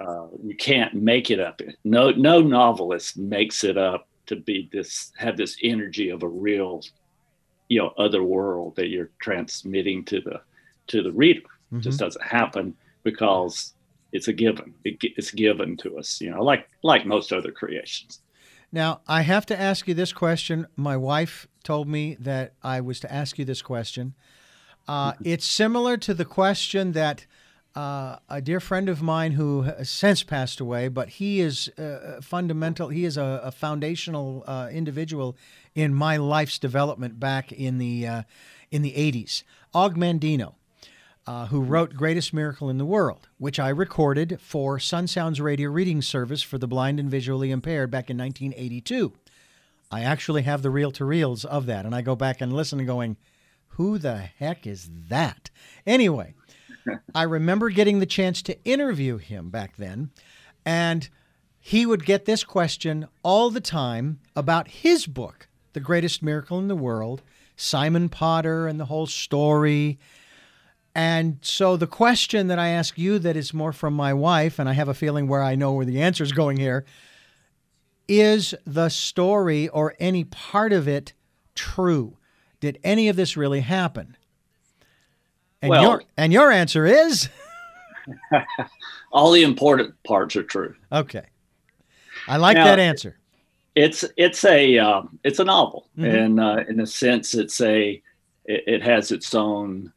Uh, 0.00 0.28
you 0.44 0.56
can't 0.56 0.94
make 0.94 1.30
it 1.30 1.40
up. 1.40 1.60
No, 1.84 2.10
no 2.10 2.40
novelist 2.40 3.18
makes 3.18 3.64
it 3.64 3.76
up 3.76 4.06
to 4.26 4.36
be 4.36 4.68
this, 4.72 5.12
have 5.16 5.36
this 5.36 5.56
energy 5.62 6.10
of 6.10 6.22
a 6.22 6.28
real, 6.28 6.82
you 7.68 7.80
know, 7.80 7.92
other 7.98 8.22
world 8.22 8.76
that 8.76 8.88
you're 8.88 9.10
transmitting 9.20 10.04
to 10.04 10.20
the, 10.20 10.40
to 10.88 11.02
the 11.02 11.12
reader. 11.12 11.42
It 11.72 11.80
just 11.80 11.98
doesn't 11.98 12.24
happen 12.24 12.74
because 13.02 13.74
it's 14.12 14.28
a 14.28 14.32
given. 14.32 14.74
It, 14.84 14.96
it's 15.02 15.30
given 15.30 15.76
to 15.78 15.98
us, 15.98 16.20
you 16.20 16.30
know, 16.30 16.42
like 16.42 16.68
like 16.82 17.04
most 17.04 17.32
other 17.32 17.52
creations. 17.52 18.22
Now, 18.70 19.00
I 19.08 19.22
have 19.22 19.46
to 19.46 19.58
ask 19.58 19.88
you 19.88 19.94
this 19.94 20.12
question. 20.12 20.66
My 20.76 20.96
wife 20.96 21.48
told 21.64 21.88
me 21.88 22.16
that 22.20 22.52
I 22.62 22.80
was 22.80 23.00
to 23.00 23.12
ask 23.12 23.38
you 23.38 23.44
this 23.44 23.62
question. 23.62 24.14
Uh, 24.86 25.12
it's 25.24 25.46
similar 25.46 25.96
to 25.98 26.14
the 26.14 26.24
question 26.24 26.92
that 26.92 27.26
uh, 27.74 28.16
a 28.28 28.40
dear 28.40 28.60
friend 28.60 28.88
of 28.88 29.00
mine 29.02 29.32
who 29.32 29.62
has 29.62 29.88
since 29.88 30.22
passed 30.22 30.60
away, 30.60 30.88
but 30.88 31.08
he 31.08 31.40
is 31.40 31.68
uh, 31.78 32.20
fundamental. 32.22 32.88
He 32.88 33.04
is 33.04 33.16
a, 33.16 33.40
a 33.44 33.52
foundational 33.52 34.44
uh, 34.46 34.68
individual 34.72 35.36
in 35.74 35.94
my 35.94 36.16
life's 36.16 36.58
development 36.58 37.20
back 37.20 37.52
in 37.52 37.78
the 37.78 38.06
uh, 38.06 38.22
in 38.70 38.82
the 38.82 38.92
'80s. 38.92 39.44
Og 39.74 39.94
Mandino, 39.94 40.54
uh, 41.28 41.44
who 41.48 41.60
wrote 41.60 41.94
"Greatest 41.94 42.32
Miracle 42.32 42.70
in 42.70 42.78
the 42.78 42.86
World," 42.86 43.28
which 43.36 43.60
I 43.60 43.68
recorded 43.68 44.38
for 44.40 44.78
Sun 44.78 45.08
Sounds 45.08 45.42
Radio 45.42 45.68
Reading 45.68 46.00
Service 46.00 46.42
for 46.42 46.56
the 46.56 46.66
blind 46.66 46.98
and 46.98 47.10
visually 47.10 47.50
impaired 47.50 47.90
back 47.90 48.08
in 48.08 48.16
1982. 48.16 49.12
I 49.90 50.04
actually 50.04 50.42
have 50.42 50.62
the 50.62 50.70
reel 50.70 50.90
to 50.92 51.04
reels 51.04 51.44
of 51.44 51.66
that, 51.66 51.84
and 51.84 51.94
I 51.94 52.00
go 52.00 52.16
back 52.16 52.40
and 52.40 52.50
listen, 52.50 52.86
going, 52.86 53.18
"Who 53.72 53.98
the 53.98 54.16
heck 54.16 54.66
is 54.66 54.88
that?" 55.10 55.50
Anyway. 55.86 56.34
I 57.14 57.24
remember 57.24 57.68
getting 57.68 57.98
the 57.98 58.06
chance 58.06 58.40
to 58.42 58.64
interview 58.64 59.18
him 59.18 59.50
back 59.50 59.76
then, 59.76 60.10
and 60.64 61.10
he 61.60 61.84
would 61.84 62.06
get 62.06 62.24
this 62.24 62.42
question 62.42 63.06
all 63.22 63.50
the 63.50 63.60
time 63.60 64.20
about 64.34 64.68
his 64.68 65.06
book, 65.06 65.48
The 65.74 65.80
Greatest 65.80 66.22
Miracle 66.22 66.58
in 66.58 66.68
the 66.68 66.74
World, 66.74 67.20
Simon 67.56 68.08
Potter 68.08 68.66
and 68.66 68.80
the 68.80 68.86
whole 68.86 69.06
story. 69.06 69.98
And 70.98 71.38
so 71.42 71.76
the 71.76 71.86
question 71.86 72.48
that 72.48 72.58
I 72.58 72.70
ask 72.70 72.98
you 72.98 73.20
that 73.20 73.36
is 73.36 73.54
more 73.54 73.72
from 73.72 73.94
my 73.94 74.12
wife, 74.12 74.58
and 74.58 74.68
I 74.68 74.72
have 74.72 74.88
a 74.88 74.94
feeling 74.94 75.28
where 75.28 75.44
I 75.44 75.54
know 75.54 75.72
where 75.72 75.84
the 75.86 76.02
answer 76.02 76.24
is 76.24 76.32
going 76.32 76.56
here, 76.56 76.84
is 78.08 78.52
the 78.66 78.88
story 78.88 79.68
or 79.68 79.94
any 80.00 80.24
part 80.24 80.72
of 80.72 80.88
it 80.88 81.12
true? 81.54 82.16
Did 82.58 82.80
any 82.82 83.08
of 83.08 83.14
this 83.14 83.36
really 83.36 83.60
happen? 83.60 84.16
And 85.62 85.70
Well- 85.70 85.82
your 85.82 86.02
and 86.16 86.32
your 86.32 86.50
answer 86.50 86.84
is 86.84 87.28
All 89.12 89.30
the 89.30 89.44
important 89.44 89.94
parts 90.02 90.34
are 90.34 90.42
true. 90.42 90.74
okay. 90.90 91.26
I 92.26 92.38
like 92.38 92.56
Now- 92.56 92.64
that 92.64 92.80
answer. 92.80 93.18
it's 93.76 94.04
it's 94.16 94.44
a 94.44 94.78
um, 94.78 95.20
it's 95.22 95.38
a 95.38 95.44
novel 95.44 95.86
Mhm. 95.96 96.24
and 96.24 96.40
uh, 96.40 96.64
in 96.68 96.80
a 96.80 96.86
sense 96.88 97.34
it's 97.34 97.60
a 97.60 98.02
it, 98.46 98.64
it 98.66 98.82
has 98.82 99.12
its 99.12 99.32
own 99.32 99.92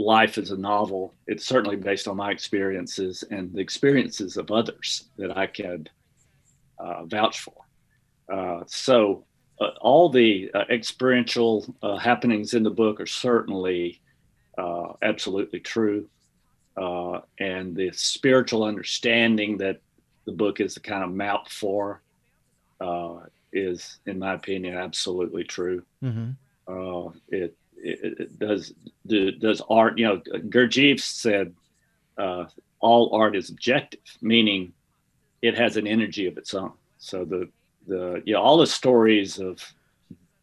life 0.00 0.38
as 0.38 0.50
a 0.50 0.56
novel 0.56 1.14
it's 1.26 1.44
certainly 1.44 1.76
based 1.76 2.08
on 2.08 2.16
my 2.16 2.30
experiences 2.30 3.22
and 3.30 3.52
the 3.52 3.60
experiences 3.60 4.36
of 4.36 4.50
others 4.50 5.10
that 5.18 5.36
i 5.36 5.46
can 5.46 5.86
uh, 6.80 7.04
vouch 7.04 7.40
for. 7.40 7.54
Uh, 8.32 8.62
so 8.66 9.24
uh, 9.60 9.70
all 9.80 10.08
the 10.08 10.50
uh, 10.54 10.64
experiential 10.70 11.74
uh, 11.82 11.96
happenings 11.96 12.54
in 12.54 12.62
the 12.62 12.70
book 12.70 13.00
are 13.00 13.06
certainly 13.06 14.00
uh, 14.58 14.92
absolutely 15.02 15.60
true, 15.60 16.08
and 17.38 17.76
the 17.76 17.90
spiritual 17.92 18.64
understanding 18.64 19.58
that 19.58 19.80
the 20.24 20.32
book 20.32 20.60
is 20.60 20.74
the 20.74 20.80
kind 20.80 21.04
of 21.04 21.10
map 21.10 21.48
for 21.48 22.00
is, 23.52 23.98
in 24.06 24.18
my 24.18 24.34
opinion, 24.34 24.76
absolutely 24.76 25.44
true. 25.44 25.82
Mm-hmm. 26.02 27.08
it 27.28 27.56
does 28.38 28.72
do, 29.06 29.32
does 29.32 29.62
art. 29.68 29.98
You 29.98 30.06
know, 30.06 30.16
Gurdjieff 30.18 31.00
said 31.00 31.54
uh, 32.18 32.46
all 32.80 33.14
art 33.14 33.36
is 33.36 33.50
objective, 33.50 34.00
meaning 34.20 34.72
it 35.42 35.56
has 35.56 35.76
an 35.76 35.86
energy 35.86 36.26
of 36.26 36.36
its 36.36 36.54
own. 36.54 36.72
So 36.98 37.24
the 37.24 37.48
the 37.86 38.22
you 38.24 38.34
know 38.34 38.42
all 38.42 38.58
the 38.58 38.66
stories 38.66 39.38
of 39.38 39.62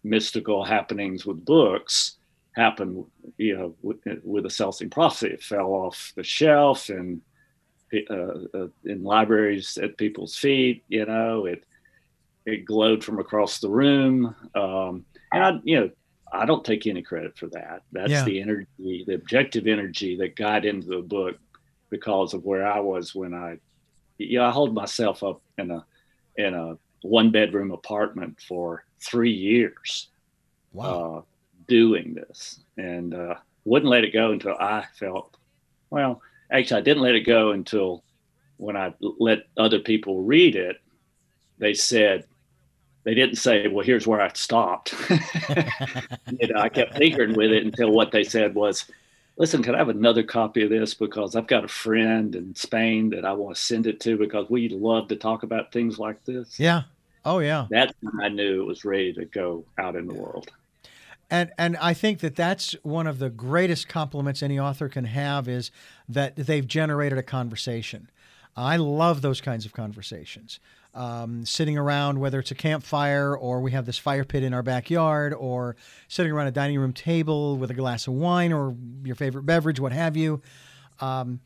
mystical 0.04 0.64
happenings 0.64 1.26
with 1.26 1.44
books 1.46 2.18
happen 2.56 3.06
you 3.38 3.56
know 3.56 3.76
with, 3.82 3.98
with 4.24 4.44
the 4.44 4.50
Celestine 4.50 4.90
prophecy. 4.90 5.28
It 5.28 5.44
fell 5.44 5.68
off 5.68 6.14
the 6.16 6.24
shelf 6.24 6.90
and 6.90 7.22
uh, 7.94 8.14
uh, 8.14 8.68
in 8.86 9.04
libraries 9.04 9.78
at 9.78 9.98
people's 9.98 10.36
feet. 10.36 10.84
You 10.88 11.06
know 11.06 11.46
it 11.46 11.64
it 12.46 12.66
glowed 12.66 13.04
from 13.04 13.20
across 13.20 13.60
the 13.60 13.70
room. 13.70 14.34
Um, 14.56 15.06
and 15.34 15.44
I, 15.44 15.60
you 15.64 15.80
know, 15.80 15.92
I 16.32 16.46
don't 16.46 16.66
take 16.66 16.88
any 16.88 17.02
credit 17.02 17.38
for 17.38 17.48
that. 17.48 17.84
That's 17.92 18.12
yeah. 18.12 18.24
the 18.24 18.42
energy, 18.42 19.04
the 19.08 19.14
objective 19.14 19.68
energy 19.68 20.18
that 20.18 20.36
got 20.36 20.66
into 20.66 20.88
the 20.88 21.02
book 21.02 21.38
because 21.90 22.34
of 22.34 22.44
where 22.44 22.68
I 22.68 22.80
was 22.80 23.16
when 23.16 23.34
I, 23.34 23.60
you 24.18 24.40
know, 24.40 24.46
I 24.46 24.52
hold 24.52 24.74
myself 24.74 25.24
up 25.24 25.42
in 25.58 25.72
a 25.72 25.86
in 26.36 26.54
a 26.54 26.78
one 27.02 27.32
bedroom 27.32 27.72
apartment 27.72 28.40
for 28.46 28.84
three 29.00 29.32
years, 29.32 30.10
wow, 30.74 31.18
uh, 31.18 31.22
doing 31.68 32.14
this, 32.14 32.60
and 32.78 33.14
uh, 33.14 33.36
wouldn't 33.66 33.90
let 33.90 34.04
it 34.04 34.14
go 34.14 34.32
until 34.32 34.56
I 34.60 34.86
felt, 35.00 35.38
well, 35.90 36.22
actually, 36.52 36.82
I 36.82 36.84
didn't 36.84 37.04
let 37.04 37.16
it 37.16 37.22
go 37.26 37.52
until 37.52 38.04
when 38.58 38.76
I 38.76 38.94
let 39.00 39.48
other 39.58 39.80
people 39.80 40.24
read 40.24 40.56
it. 40.56 40.78
They 41.60 41.74
said, 41.74 42.26
they 43.08 43.14
didn't 43.14 43.38
say, 43.38 43.70
well, 43.70 43.86
here's 43.86 44.06
where 44.06 44.20
I 44.20 44.30
stopped. 44.34 44.94
you 46.40 46.50
know, 46.50 46.60
I 46.60 46.68
kept 46.68 46.98
tinkering 46.98 47.38
with 47.38 47.52
it 47.52 47.64
until 47.64 47.90
what 47.90 48.12
they 48.12 48.26
said 48.26 48.54
was, 48.54 48.84
listen, 49.38 49.64
can 49.64 49.76
I 49.76 49.78
have 49.78 49.88
another 49.88 50.24
copy 50.24 50.64
of 50.64 50.70
this? 50.70 50.94
Because 50.94 51.34
I've 51.34 51.48
got 51.48 51.64
a 51.64 51.70
friend 51.70 52.36
in 52.36 52.54
Spain 52.54 53.10
that 53.12 53.24
I 53.24 53.32
want 53.32 53.56
to 53.56 53.62
send 53.62 53.88
it 53.88 54.02
to 54.02 54.18
because 54.18 54.50
we 54.50 54.68
love 54.68 55.08
to 55.08 55.16
talk 55.16 55.44
about 55.44 55.72
things 55.72 55.98
like 55.98 56.22
this. 56.26 56.60
Yeah. 56.60 56.82
Oh, 57.24 57.40
yeah. 57.40 57.68
That's 57.70 57.94
when 58.02 58.22
I 58.22 58.28
knew 58.28 58.64
it 58.64 58.68
was 58.68 58.84
ready 58.84 59.14
to 59.14 59.24
go 59.24 59.64
out 59.78 59.96
in 59.96 60.06
the 60.06 60.14
world. 60.14 60.52
And 61.30 61.54
and 61.58 61.78
I 61.78 61.94
think 61.94 62.20
that 62.20 62.36
that's 62.36 62.74
one 62.84 63.08
of 63.08 63.20
the 63.20 63.30
greatest 63.30 63.88
compliments 63.88 64.44
any 64.44 64.60
author 64.60 64.90
can 64.90 65.06
have 65.06 65.48
is 65.48 65.72
that 66.10 66.36
they've 66.36 66.68
generated 66.68 67.18
a 67.18 67.24
conversation. 67.24 68.10
I 68.58 68.76
love 68.76 69.22
those 69.22 69.40
kinds 69.40 69.66
of 69.66 69.72
conversations 69.72 70.60
um, 70.98 71.46
sitting 71.46 71.78
around, 71.78 72.20
whether 72.20 72.40
it's 72.40 72.52
a 72.52 72.56
campfire 72.56 73.36
or 73.36 73.62
we 73.62 73.72
have 73.72 73.86
this 73.86 73.98
fire 73.98 74.26
pit 74.26 74.44
in 74.44 74.54
our 74.54 74.64
backyard, 74.64 75.34
or 75.34 75.76
sitting 76.08 76.32
around 76.32 76.48
a 76.48 76.52
dining 76.52 76.80
room 76.80 76.92
table 76.92 77.56
with 77.56 77.70
a 77.70 77.74
glass 77.74 78.08
of 78.08 78.14
wine 78.14 78.52
or 78.52 78.76
your 79.04 79.16
favorite 79.16 79.44
beverage, 79.44 79.80
what 79.80 79.92
have 79.92 80.18
you. 80.18 80.42
Um, 81.00 81.40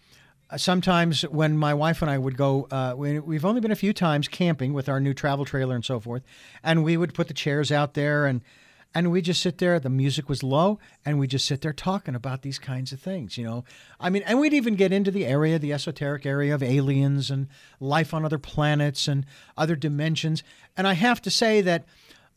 sometimes 0.55 1.23
when 1.23 1.57
my 1.57 1.73
wife 1.73 2.01
and 2.01 2.09
I 2.09 2.17
would 2.17 2.37
go, 2.37 2.67
uh, 2.71 2.93
we, 2.95 3.19
we've 3.19 3.45
only 3.45 3.61
been 3.61 3.71
a 3.71 3.75
few 3.75 3.93
times 3.93 4.27
camping 4.27 4.73
with 4.73 4.87
our 4.87 4.99
new 4.99 5.13
travel 5.13 5.45
trailer 5.45 5.75
and 5.75 5.85
so 5.85 5.99
forth, 5.99 6.23
and 6.63 6.83
we 6.83 6.95
would 6.97 7.13
put 7.13 7.27
the 7.27 7.33
chairs 7.33 7.71
out 7.71 7.93
there 7.93 8.25
and 8.25 8.41
and 8.93 9.11
we 9.11 9.21
just 9.21 9.41
sit 9.41 9.57
there 9.57 9.79
the 9.79 9.89
music 9.89 10.27
was 10.27 10.43
low 10.43 10.79
and 11.05 11.19
we 11.19 11.27
just 11.27 11.45
sit 11.45 11.61
there 11.61 11.73
talking 11.73 12.15
about 12.15 12.41
these 12.41 12.59
kinds 12.59 12.91
of 12.91 12.99
things 12.99 13.37
you 13.37 13.43
know? 13.43 13.63
I 13.99 14.09
mean 14.09 14.23
and 14.23 14.39
we'd 14.39 14.53
even 14.53 14.75
get 14.75 14.91
into 14.91 15.11
the 15.11 15.25
area 15.25 15.59
the 15.59 15.73
esoteric 15.73 16.25
area 16.25 16.53
of 16.53 16.63
aliens 16.63 17.31
and 17.31 17.47
life 17.79 18.13
on 18.13 18.25
other 18.25 18.39
planets 18.39 19.07
and 19.07 19.25
other 19.57 19.75
dimensions. 19.75 20.43
And 20.75 20.87
i 20.87 20.93
have 20.93 21.21
to 21.23 21.31
say 21.31 21.61
that 21.61 21.85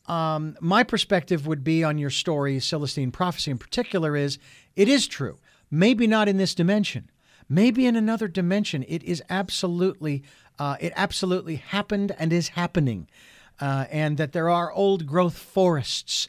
um, 0.07 0.55
my 0.61 0.83
perspective 0.83 1.47
would 1.47 1.63
be 1.63 1.83
on 1.83 1.97
your 1.97 2.09
story 2.09 2.59
celestine 2.59 3.11
prophecy 3.11 3.51
in 3.51 3.57
particular 3.57 4.15
is 4.15 4.37
it 4.75 4.87
is 4.87 5.07
true. 5.07 5.39
Maybe 5.71 6.05
not 6.05 6.27
in 6.27 6.37
this 6.37 6.53
dimension. 6.53 7.09
Maybe 7.49 7.85
in 7.85 7.95
another 7.95 8.27
dimension. 8.27 8.83
It 8.87 9.03
is 9.03 9.23
absolutely 9.29 10.23
uh, 10.57 10.77
it 10.79 10.93
absolutely 10.95 11.57
happened 11.57 12.15
and 12.17 12.31
is 12.31 12.49
happening 12.49 13.07
uh, 13.59 13.85
and 13.89 14.17
that 14.17 14.33
there 14.33 14.49
are 14.49 14.71
old 14.71 15.05
growth 15.05 15.37
forests. 15.37 16.27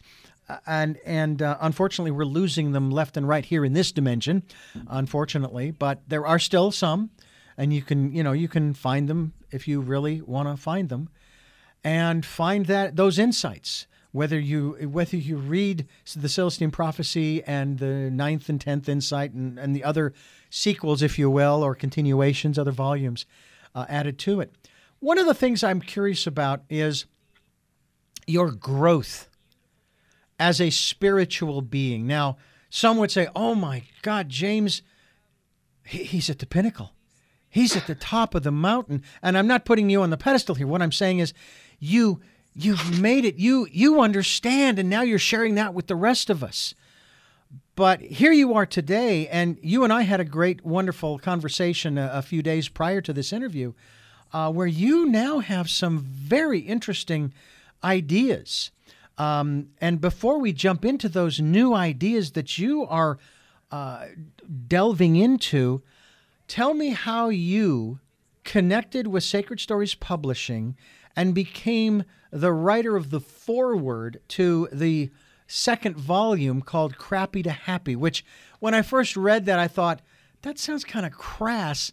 Uh, 0.48 0.58
and 0.66 0.98
and 1.04 1.42
uh, 1.42 1.56
unfortunately, 1.60 2.10
we're 2.10 2.24
losing 2.24 2.72
them 2.72 2.90
left 2.90 3.16
and 3.16 3.26
right 3.26 3.44
here 3.44 3.64
in 3.64 3.72
this 3.72 3.90
dimension, 3.92 4.42
unfortunately. 4.88 5.72
But 5.72 6.00
there 6.08 6.26
are 6.26 6.38
still 6.38 6.70
some, 6.70 7.10
and 7.56 7.72
you 7.72 7.82
can 7.82 8.12
you 8.12 8.22
know 8.22 8.32
you 8.32 8.48
can 8.48 8.74
find 8.74 9.08
them 9.08 9.32
if 9.50 9.66
you 9.66 9.80
really 9.80 10.20
want 10.20 10.48
to 10.48 10.56
find 10.56 10.88
them, 10.88 11.08
and 11.82 12.24
find 12.24 12.66
that 12.66 12.96
those 12.96 13.18
insights. 13.18 13.86
Whether 14.12 14.38
you 14.38 14.88
whether 14.88 15.16
you 15.16 15.36
read 15.36 15.86
the 16.14 16.28
Celestine 16.28 16.70
prophecy 16.70 17.42
and 17.44 17.78
the 17.78 18.10
ninth 18.10 18.48
and 18.48 18.58
tenth 18.58 18.88
insight 18.88 19.32
and, 19.32 19.58
and 19.58 19.76
the 19.76 19.84
other 19.84 20.14
sequels, 20.48 21.02
if 21.02 21.18
you 21.18 21.28
will, 21.28 21.62
or 21.62 21.74
continuations, 21.74 22.58
other 22.58 22.72
volumes 22.72 23.26
uh, 23.74 23.84
added 23.88 24.18
to 24.20 24.40
it. 24.40 24.54
One 25.00 25.18
of 25.18 25.26
the 25.26 25.34
things 25.34 25.62
I'm 25.62 25.80
curious 25.80 26.26
about 26.26 26.62
is 26.70 27.04
your 28.26 28.50
growth 28.50 29.28
as 30.38 30.60
a 30.60 30.70
spiritual 30.70 31.62
being. 31.62 32.06
Now, 32.06 32.36
some 32.68 32.98
would 32.98 33.10
say, 33.10 33.28
oh 33.34 33.54
my 33.54 33.84
God, 34.02 34.28
James, 34.28 34.82
he's 35.84 36.28
at 36.28 36.40
the 36.40 36.46
pinnacle. 36.46 36.92
He's 37.48 37.76
at 37.76 37.86
the 37.86 37.94
top 37.94 38.34
of 38.34 38.42
the 38.42 38.50
mountain. 38.50 39.02
And 39.22 39.38
I'm 39.38 39.46
not 39.46 39.64
putting 39.64 39.88
you 39.88 40.02
on 40.02 40.10
the 40.10 40.16
pedestal 40.16 40.56
here. 40.56 40.66
What 40.66 40.82
I'm 40.82 40.92
saying 40.92 41.20
is, 41.20 41.32
you 41.78 42.20
you've 42.54 43.00
made 43.00 43.24
it. 43.24 43.36
You 43.36 43.66
you 43.70 44.00
understand, 44.00 44.78
and 44.78 44.90
now 44.90 45.02
you're 45.02 45.18
sharing 45.18 45.54
that 45.54 45.74
with 45.74 45.86
the 45.86 45.96
rest 45.96 46.28
of 46.28 46.42
us. 46.42 46.74
But 47.74 48.00
here 48.00 48.32
you 48.32 48.54
are 48.54 48.66
today, 48.66 49.28
and 49.28 49.58
you 49.62 49.84
and 49.84 49.92
I 49.92 50.02
had 50.02 50.20
a 50.20 50.24
great, 50.24 50.64
wonderful 50.64 51.18
conversation 51.18 51.98
a, 51.98 52.10
a 52.14 52.22
few 52.22 52.42
days 52.42 52.68
prior 52.68 53.00
to 53.02 53.12
this 53.12 53.32
interview, 53.32 53.74
uh, 54.32 54.50
where 54.50 54.66
you 54.66 55.06
now 55.06 55.38
have 55.40 55.68
some 55.68 55.98
very 55.98 56.60
interesting 56.60 57.32
ideas. 57.82 58.70
Um, 59.18 59.68
and 59.80 60.00
before 60.00 60.38
we 60.38 60.52
jump 60.52 60.84
into 60.84 61.08
those 61.08 61.40
new 61.40 61.74
ideas 61.74 62.32
that 62.32 62.58
you 62.58 62.86
are 62.86 63.18
uh, 63.70 64.06
delving 64.68 65.16
into, 65.16 65.82
tell 66.48 66.74
me 66.74 66.90
how 66.90 67.28
you 67.28 68.00
connected 68.44 69.06
with 69.06 69.24
Sacred 69.24 69.58
Stories 69.60 69.94
Publishing 69.94 70.76
and 71.14 71.34
became 71.34 72.04
the 72.30 72.52
writer 72.52 72.96
of 72.96 73.10
the 73.10 73.20
foreword 73.20 74.20
to 74.28 74.68
the 74.70 75.10
second 75.46 75.96
volume 75.96 76.60
called 76.60 76.98
Crappy 76.98 77.42
to 77.42 77.50
Happy, 77.50 77.96
which 77.96 78.24
when 78.60 78.74
I 78.74 78.82
first 78.82 79.16
read 79.16 79.46
that, 79.46 79.58
I 79.58 79.68
thought, 79.68 80.02
that 80.42 80.58
sounds 80.58 80.84
kind 80.84 81.06
of 81.06 81.12
crass. 81.12 81.92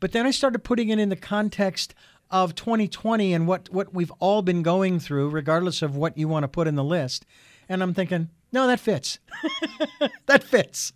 But 0.00 0.12
then 0.12 0.26
I 0.26 0.30
started 0.30 0.64
putting 0.64 0.88
it 0.88 0.98
in 0.98 1.08
the 1.08 1.16
context 1.16 1.94
of 2.30 2.54
2020 2.54 3.32
and 3.32 3.46
what, 3.46 3.70
what 3.70 3.94
we've 3.94 4.12
all 4.18 4.42
been 4.42 4.62
going 4.62 4.98
through, 4.98 5.30
regardless 5.30 5.82
of 5.82 5.96
what 5.96 6.18
you 6.18 6.28
want 6.28 6.44
to 6.44 6.48
put 6.48 6.66
in 6.66 6.74
the 6.74 6.84
list. 6.84 7.24
And 7.68 7.82
I'm 7.82 7.94
thinking, 7.94 8.30
no, 8.52 8.66
that 8.66 8.80
fits. 8.80 9.18
that 10.26 10.44
fits. 10.44 10.92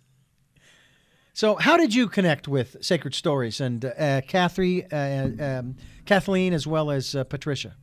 So, 1.33 1.55
how 1.55 1.77
did 1.77 1.95
you 1.95 2.09
connect 2.09 2.49
with 2.49 2.75
Sacred 2.81 3.15
Stories 3.15 3.61
and 3.61 3.85
uh, 3.85 4.21
Catherine, 4.27 4.85
uh, 4.91 5.59
um, 5.59 5.77
Kathleen, 6.05 6.51
as 6.51 6.67
well 6.67 6.91
as 6.91 7.15
uh, 7.15 7.23
Patricia? 7.23 7.75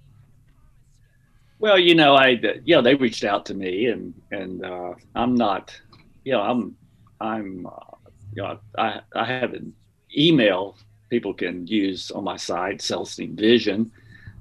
Well, 1.59 1.79
you 1.79 1.95
know, 1.95 2.15
I 2.15 2.39
yeah, 2.67 2.83
they 2.83 2.95
reached 2.95 3.25
out 3.25 3.47
to 3.47 3.55
me, 3.55 3.87
and 3.87 4.13
and 4.31 4.63
uh, 4.63 4.93
I'm 5.15 5.35
not, 5.35 5.79
you 6.25 6.33
know, 6.33 6.43
I'm 6.43 6.77
I'm, 7.19 7.67
uh, 7.67 7.97
you 8.35 8.43
know, 8.43 8.59
I 8.77 9.01
I 9.15 9.25
have 9.25 9.55
an 9.55 9.73
email 10.15 10.77
people 11.09 11.35
can 11.35 11.67
use 11.67 12.11
on 12.11 12.25
my 12.25 12.37
site, 12.37 12.81
Celestine 12.81 13.37
Vision. 13.37 13.91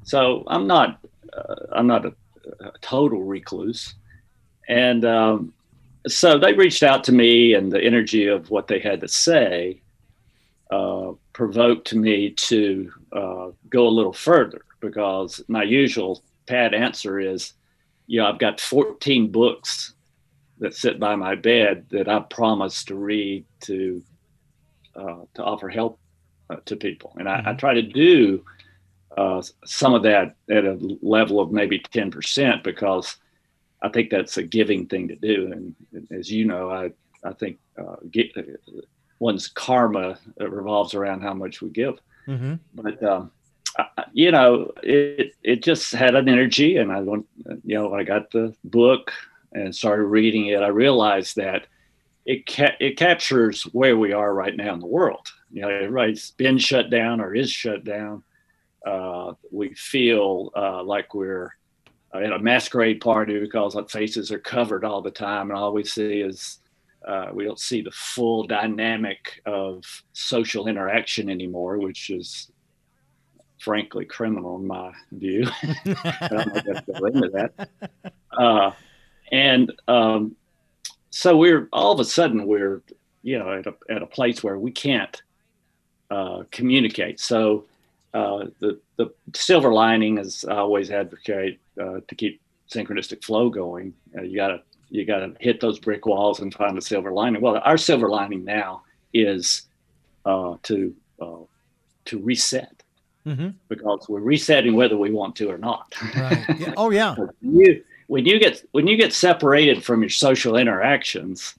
So 0.03 0.43
I'm 0.47 0.67
not 0.67 0.99
uh, 1.33 1.55
I'm 1.73 1.87
not 1.87 2.05
a, 2.05 2.13
a, 2.59 2.71
total 2.81 3.23
recluse, 3.23 3.95
and 4.67 5.03
um, 5.03 5.53
so 6.07 6.37
they 6.37 6.53
reached 6.53 6.83
out 6.83 7.03
to 7.05 7.11
me, 7.11 7.53
and 7.55 7.71
the 7.71 7.83
energy 7.83 8.27
of 8.27 8.49
what 8.49 8.67
they 8.67 8.79
had 8.79 9.01
to 9.01 9.07
say 9.07 9.81
uh, 10.71 11.11
provoked 11.33 11.93
me 11.93 12.31
to 12.31 12.91
uh, 13.11 13.47
go 13.69 13.87
a 13.87 13.89
little 13.89 14.13
further 14.13 14.61
because 14.79 15.43
my 15.47 15.63
usual 15.63 16.23
pat 16.47 16.73
answer 16.73 17.19
is, 17.19 17.53
you 18.07 18.21
know, 18.21 18.27
I've 18.27 18.39
got 18.39 18.61
14 18.61 19.31
books 19.31 19.93
that 20.59 20.75
sit 20.75 20.99
by 20.99 21.15
my 21.15 21.35
bed 21.35 21.85
that 21.89 22.07
I 22.07 22.19
promised 22.19 22.87
to 22.87 22.95
read 22.95 23.45
to 23.61 24.03
uh, 24.95 25.23
to 25.33 25.43
offer 25.43 25.67
help 25.67 25.99
uh, 26.49 26.57
to 26.65 26.75
people. 26.75 27.13
And 27.17 27.27
I, 27.27 27.37
mm-hmm. 27.37 27.49
I, 27.49 27.53
try 27.53 27.73
to 27.73 27.81
do 27.81 28.43
uh, 29.17 29.41
some 29.65 29.93
of 29.93 30.03
that 30.03 30.35
at 30.49 30.65
a 30.65 30.77
level 31.01 31.39
of 31.39 31.51
maybe 31.51 31.79
10% 31.79 32.63
because 32.63 33.17
I 33.81 33.89
think 33.89 34.09
that's 34.09 34.37
a 34.37 34.43
giving 34.43 34.87
thing 34.87 35.07
to 35.07 35.15
do. 35.15 35.51
And 35.51 36.07
as 36.11 36.31
you 36.31 36.45
know, 36.45 36.69
I, 36.69 36.91
I 37.23 37.33
think 37.33 37.59
uh, 37.77 37.95
get, 38.11 38.31
one's 39.19 39.47
karma 39.47 40.17
revolves 40.39 40.93
around 40.93 41.21
how 41.21 41.33
much 41.33 41.61
we 41.61 41.69
give. 41.69 41.99
Mm-hmm. 42.27 42.55
But, 42.73 43.03
um, 43.03 43.31
I, 43.77 44.05
you 44.13 44.31
know, 44.31 44.71
it, 44.83 45.33
it 45.43 45.63
just 45.63 45.91
had 45.91 46.15
an 46.15 46.29
energy. 46.29 46.77
And 46.77 46.91
I 46.91 47.01
went, 47.01 47.25
you 47.63 47.75
know, 47.75 47.93
I 47.93 48.03
got 48.03 48.31
the 48.31 48.55
book 48.63 49.11
and 49.55 49.73
started 49.73 50.03
reading 50.03 50.47
it, 50.47 50.61
I 50.61 50.67
realized 50.67 51.37
that 51.37 51.65
it, 52.25 52.45
ca- 52.45 52.75
it 52.79 52.97
captures 52.97 53.63
where 53.63 53.97
we 53.97 54.11
are 54.11 54.33
right 54.33 54.55
now 54.55 54.73
in 54.73 54.79
the 54.79 54.85
world. 54.85 55.27
You 55.51 55.61
know, 55.61 55.69
everybody's 55.69 56.31
been 56.31 56.57
shut 56.57 56.89
down 56.89 57.21
or 57.21 57.33
is 57.33 57.51
shut 57.51 57.83
down. 57.83 58.23
Uh, 58.85 59.33
we 59.51 59.73
feel 59.73 60.51
uh, 60.55 60.83
like 60.83 61.13
we're 61.13 61.53
at 62.13 62.31
a 62.31 62.39
masquerade 62.39 63.01
party 63.01 63.39
because 63.39 63.75
our 63.75 63.87
faces 63.87 64.31
are 64.31 64.39
covered 64.39 64.85
all 64.85 65.01
the 65.01 65.11
time, 65.11 65.49
and 65.49 65.57
all 65.57 65.73
we 65.73 65.83
see 65.83 66.21
is 66.21 66.59
uh, 67.05 67.27
we 67.33 67.45
don't 67.45 67.59
see 67.59 67.81
the 67.81 67.91
full 67.91 68.45
dynamic 68.45 69.41
of 69.45 69.83
social 70.13 70.67
interaction 70.67 71.29
anymore, 71.29 71.77
which 71.77 72.09
is 72.09 72.51
frankly 73.59 74.05
criminal 74.05 74.57
in 74.57 74.67
my 74.67 74.91
view. 75.11 75.47
I 75.63 76.27
don't 76.29 76.47
know 76.47 76.61
if 76.65 76.77
I 76.77 76.99
go 76.99 77.05
into 77.05 77.29
that. 77.29 77.69
Uh, 78.31 78.71
and 79.31 79.71
um, 79.87 80.35
so 81.09 81.37
we're 81.37 81.67
all 81.71 81.91
of 81.91 81.99
a 81.99 82.05
sudden 82.05 82.45
we're 82.45 82.81
you 83.23 83.39
know 83.39 83.53
at 83.53 83.65
a, 83.65 83.73
at 83.89 84.01
a 84.01 84.07
place 84.07 84.43
where 84.43 84.59
we 84.59 84.71
can't 84.71 85.21
uh, 86.09 86.43
communicate. 86.51 87.19
So 87.19 87.65
uh, 88.13 88.45
the 88.59 88.79
the 88.97 89.13
silver 89.33 89.73
lining, 89.73 90.17
is 90.17 90.45
I 90.45 90.55
always 90.57 90.89
advocate, 90.91 91.59
uh, 91.79 91.99
to 92.07 92.15
keep 92.15 92.41
synchronistic 92.69 93.23
flow 93.23 93.49
going, 93.49 93.93
uh, 94.17 94.21
you 94.21 94.35
gotta 94.37 94.61
you 94.89 95.05
gotta 95.05 95.33
hit 95.39 95.59
those 95.59 95.79
brick 95.79 96.05
walls 96.05 96.39
and 96.39 96.53
find 96.53 96.77
the 96.77 96.81
silver 96.81 97.11
lining. 97.11 97.41
Well, 97.41 97.59
our 97.63 97.77
silver 97.77 98.09
lining 98.09 98.43
now 98.45 98.83
is 99.13 99.63
uh, 100.25 100.55
to 100.63 100.93
uh, 101.21 101.43
to 102.05 102.19
reset 102.19 102.71
Mm-hmm. 103.27 103.49
because 103.69 104.07
we're 104.07 104.19
resetting 104.19 104.75
whether 104.75 104.95
we 104.97 105.09
want 105.09 105.35
to 105.37 105.49
or 105.49 105.57
not. 105.57 105.95
Right. 106.15 106.45
Yeah. 106.59 106.73
Oh, 106.77 106.91
yeah. 106.91 107.15
you 107.41 107.83
when 108.05 108.23
you 108.23 108.37
get 108.37 108.63
when 108.71 108.85
you 108.85 108.97
get 108.97 109.13
separated 109.13 109.83
from 109.83 110.01
your 110.03 110.11
social 110.11 110.55
interactions 110.57 111.55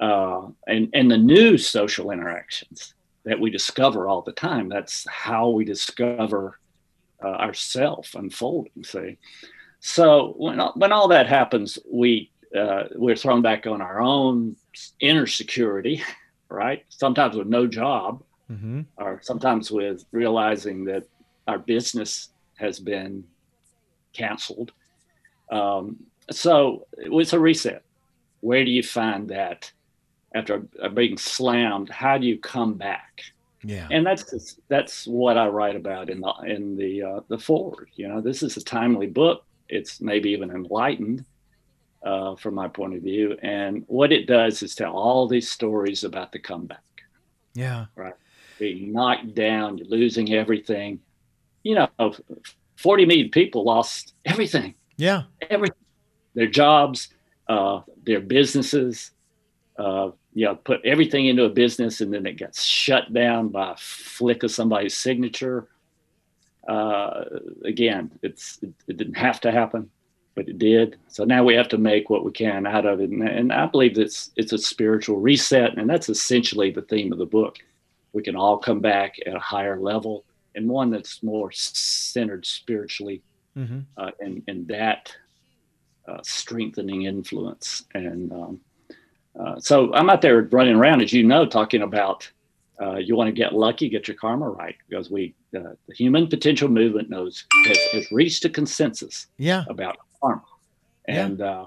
uh, 0.00 0.46
and 0.66 0.88
and 0.94 1.10
the 1.10 1.18
new 1.18 1.58
social 1.58 2.10
interactions 2.10 2.94
that 3.24 3.38
we 3.38 3.50
discover 3.50 4.08
all 4.08 4.22
the 4.22 4.32
time 4.32 4.68
that's 4.68 5.06
how 5.08 5.48
we 5.48 5.64
discover 5.64 6.58
uh, 7.24 7.28
ourself 7.28 8.14
unfolding 8.14 8.84
see 8.84 9.16
so 9.80 10.34
when, 10.36 10.58
when 10.76 10.92
all 10.92 11.08
that 11.08 11.26
happens 11.26 11.78
we 11.90 12.30
uh, 12.56 12.84
we're 12.94 13.16
thrown 13.16 13.42
back 13.42 13.66
on 13.66 13.80
our 13.80 14.00
own 14.00 14.54
inner 15.00 15.26
security 15.26 16.02
right 16.48 16.84
sometimes 16.88 17.36
with 17.36 17.48
no 17.48 17.66
job 17.66 18.22
Mm-hmm. 18.52 18.82
or 18.98 19.20
sometimes 19.22 19.70
with 19.70 20.04
realizing 20.12 20.84
that 20.84 21.04
our 21.48 21.58
business 21.58 22.28
has 22.56 22.78
been 22.78 23.24
canceled. 24.12 24.72
Um, 25.50 25.96
so 26.30 26.86
it 26.98 27.10
was 27.10 27.32
a 27.32 27.40
reset. 27.40 27.82
Where 28.40 28.64
do 28.64 28.70
you 28.70 28.82
find 28.82 29.28
that 29.30 29.72
after 30.34 30.58
being 30.92 31.16
slammed? 31.16 31.88
How 31.88 32.18
do 32.18 32.26
you 32.26 32.38
come 32.38 32.74
back? 32.74 33.22
Yeah. 33.62 33.88
And 33.90 34.04
that's 34.04 34.58
that's 34.68 35.06
what 35.06 35.38
I 35.38 35.46
write 35.48 35.76
about 35.76 36.10
in 36.10 36.20
the 36.20 36.32
in 36.46 36.76
the 36.76 37.02
uh, 37.02 37.20
the 37.28 37.38
forward. 37.38 37.88
You 37.94 38.08
know, 38.08 38.20
this 38.20 38.42
is 38.42 38.56
a 38.56 38.62
timely 38.62 39.06
book. 39.06 39.44
It's 39.68 40.00
maybe 40.02 40.30
even 40.30 40.50
enlightened 40.50 41.24
uh, 42.04 42.36
from 42.36 42.54
my 42.54 42.68
point 42.68 42.94
of 42.94 43.02
view. 43.02 43.36
And 43.42 43.84
what 43.86 44.12
it 44.12 44.26
does 44.26 44.62
is 44.62 44.74
tell 44.74 44.92
all 44.92 45.26
these 45.26 45.50
stories 45.50 46.04
about 46.04 46.32
the 46.32 46.38
comeback 46.38 46.82
Yeah. 47.54 47.86
Right. 47.96 48.14
Being 48.58 48.92
knocked 48.92 49.34
down, 49.34 49.78
you're 49.78 49.88
losing 49.88 50.32
everything. 50.34 51.00
You 51.62 51.76
know, 51.98 52.12
40 52.76 53.06
million 53.06 53.30
people 53.30 53.64
lost 53.64 54.12
everything, 54.26 54.74
Yeah. 54.98 55.22
everything, 55.40 55.78
their 56.34 56.46
jobs, 56.46 57.08
uh, 57.48 57.80
their 58.04 58.20
businesses. 58.20 59.10
Uh, 59.78 60.10
you 60.34 60.44
know, 60.44 60.54
put 60.56 60.84
everything 60.84 61.26
into 61.26 61.44
a 61.44 61.48
business 61.48 62.00
and 62.00 62.12
then 62.12 62.26
it 62.26 62.36
gets 62.36 62.62
shut 62.62 63.12
down 63.12 63.48
by 63.48 63.72
a 63.72 63.76
flick 63.76 64.42
of 64.42 64.50
somebody's 64.50 64.96
signature. 64.96 65.68
Uh, 66.68 67.24
again, 67.64 68.10
it's 68.22 68.58
it, 68.62 68.72
it 68.88 68.96
didn't 68.96 69.14
have 69.14 69.40
to 69.40 69.52
happen, 69.52 69.90
but 70.34 70.48
it 70.48 70.58
did. 70.58 70.96
So 71.08 71.24
now 71.24 71.44
we 71.44 71.54
have 71.54 71.68
to 71.68 71.78
make 71.78 72.10
what 72.10 72.24
we 72.24 72.32
can 72.32 72.66
out 72.66 72.86
of 72.86 73.00
it, 73.00 73.10
and, 73.10 73.26
and 73.26 73.52
I 73.52 73.66
believe 73.66 73.98
it's 73.98 74.30
it's 74.36 74.52
a 74.52 74.58
spiritual 74.58 75.18
reset, 75.20 75.76
and 75.78 75.88
that's 75.88 76.08
essentially 76.08 76.70
the 76.70 76.82
theme 76.82 77.12
of 77.12 77.18
the 77.18 77.26
book 77.26 77.58
we 78.12 78.22
can 78.22 78.36
all 78.36 78.58
come 78.58 78.80
back 78.80 79.16
at 79.26 79.34
a 79.34 79.40
higher 79.40 79.78
level 79.78 80.24
and 80.54 80.68
one 80.68 80.88
that's 80.88 81.20
more 81.22 81.50
centered 81.50 82.46
spiritually 82.46 83.22
Mm-hmm. 83.56 83.80
uh, 83.96 84.10
and, 84.18 84.42
and 84.48 84.66
that 84.66 85.14
uh, 86.08 86.18
strengthening 86.24 87.02
influence. 87.02 87.84
And 87.94 88.32
um, 88.32 88.60
uh, 89.38 89.58
so 89.60 89.92
I'm 89.94 90.08
out 90.10 90.22
there 90.22 90.42
running 90.42 90.76
around, 90.76 91.02
as 91.02 91.12
you 91.12 91.24
know, 91.24 91.46
talking 91.46 91.82
about 91.82 92.30
uh, 92.80 92.96
you 92.96 93.14
want 93.16 93.28
to 93.28 93.32
get 93.32 93.52
lucky, 93.54 93.88
get 93.88 94.08
your 94.08 94.16
karma 94.16 94.48
right, 94.48 94.74
because 94.88 95.10
we, 95.10 95.34
uh, 95.56 95.60
the 95.86 95.94
human 95.94 96.26
potential 96.26 96.68
movement 96.68 97.08
knows 97.08 97.44
has, 97.66 97.78
has 97.92 98.12
reached 98.12 98.44
a 98.44 98.48
consensus 98.50 99.28
Yeah. 99.38 99.64
about 99.68 99.96
karma, 100.20 100.42
Yeah. 101.08 101.24
and 101.26 101.40
uh, 101.40 101.66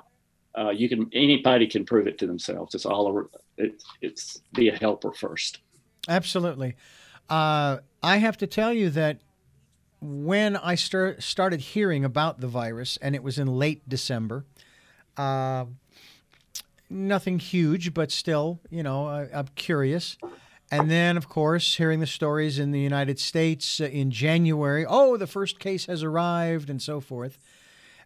uh, 0.58 0.70
you 0.72 0.90
can 0.90 1.10
anybody 1.14 1.68
can 1.68 1.86
prove 1.86 2.08
it 2.08 2.18
to 2.20 2.28
themselves. 2.28 2.76
It's 2.76 2.86
all 2.86 3.08
over. 3.08 3.30
It's 3.58 3.86
it's 4.02 4.42
be 4.54 4.70
a 4.70 4.76
helper 4.76 5.14
first. 5.14 5.60
Absolutely. 6.10 6.76
Uh, 7.30 7.78
I 8.04 8.18
have 8.18 8.38
to 8.38 8.48
tell 8.48 8.74
you 8.74 8.90
that 8.92 9.20
when 10.00 10.56
I 10.58 10.76
start, 10.76 11.24
started 11.24 11.60
hearing 11.60 12.06
about 12.06 12.40
the 12.40 12.48
virus, 12.48 12.98
and 13.02 13.16
it 13.16 13.24
was 13.24 13.38
in 13.40 13.48
late 13.48 13.88
December, 13.90 14.46
uh, 15.18 15.66
nothing 16.90 17.40
huge, 17.40 17.94
but 17.94 18.12
still, 18.12 18.60
you 18.70 18.84
know, 18.84 19.08
I, 19.08 19.28
I'm 19.34 19.48
curious. 19.56 20.18
And 20.70 20.92
then, 20.92 21.16
of 21.16 21.30
course, 21.30 21.76
hearing 21.76 22.02
the 22.02 22.08
stories 22.08 22.60
in 22.60 22.72
the 22.72 22.80
United 22.80 23.20
States 23.20 23.80
uh, 23.80 23.86
in 23.86 24.12
January, 24.12 24.86
oh, 24.88 25.16
the 25.16 25.28
first 25.28 25.60
case 25.60 25.86
has 25.86 26.04
arrived, 26.04 26.70
and 26.70 26.82
so 26.82 27.00
forth. 27.00 27.38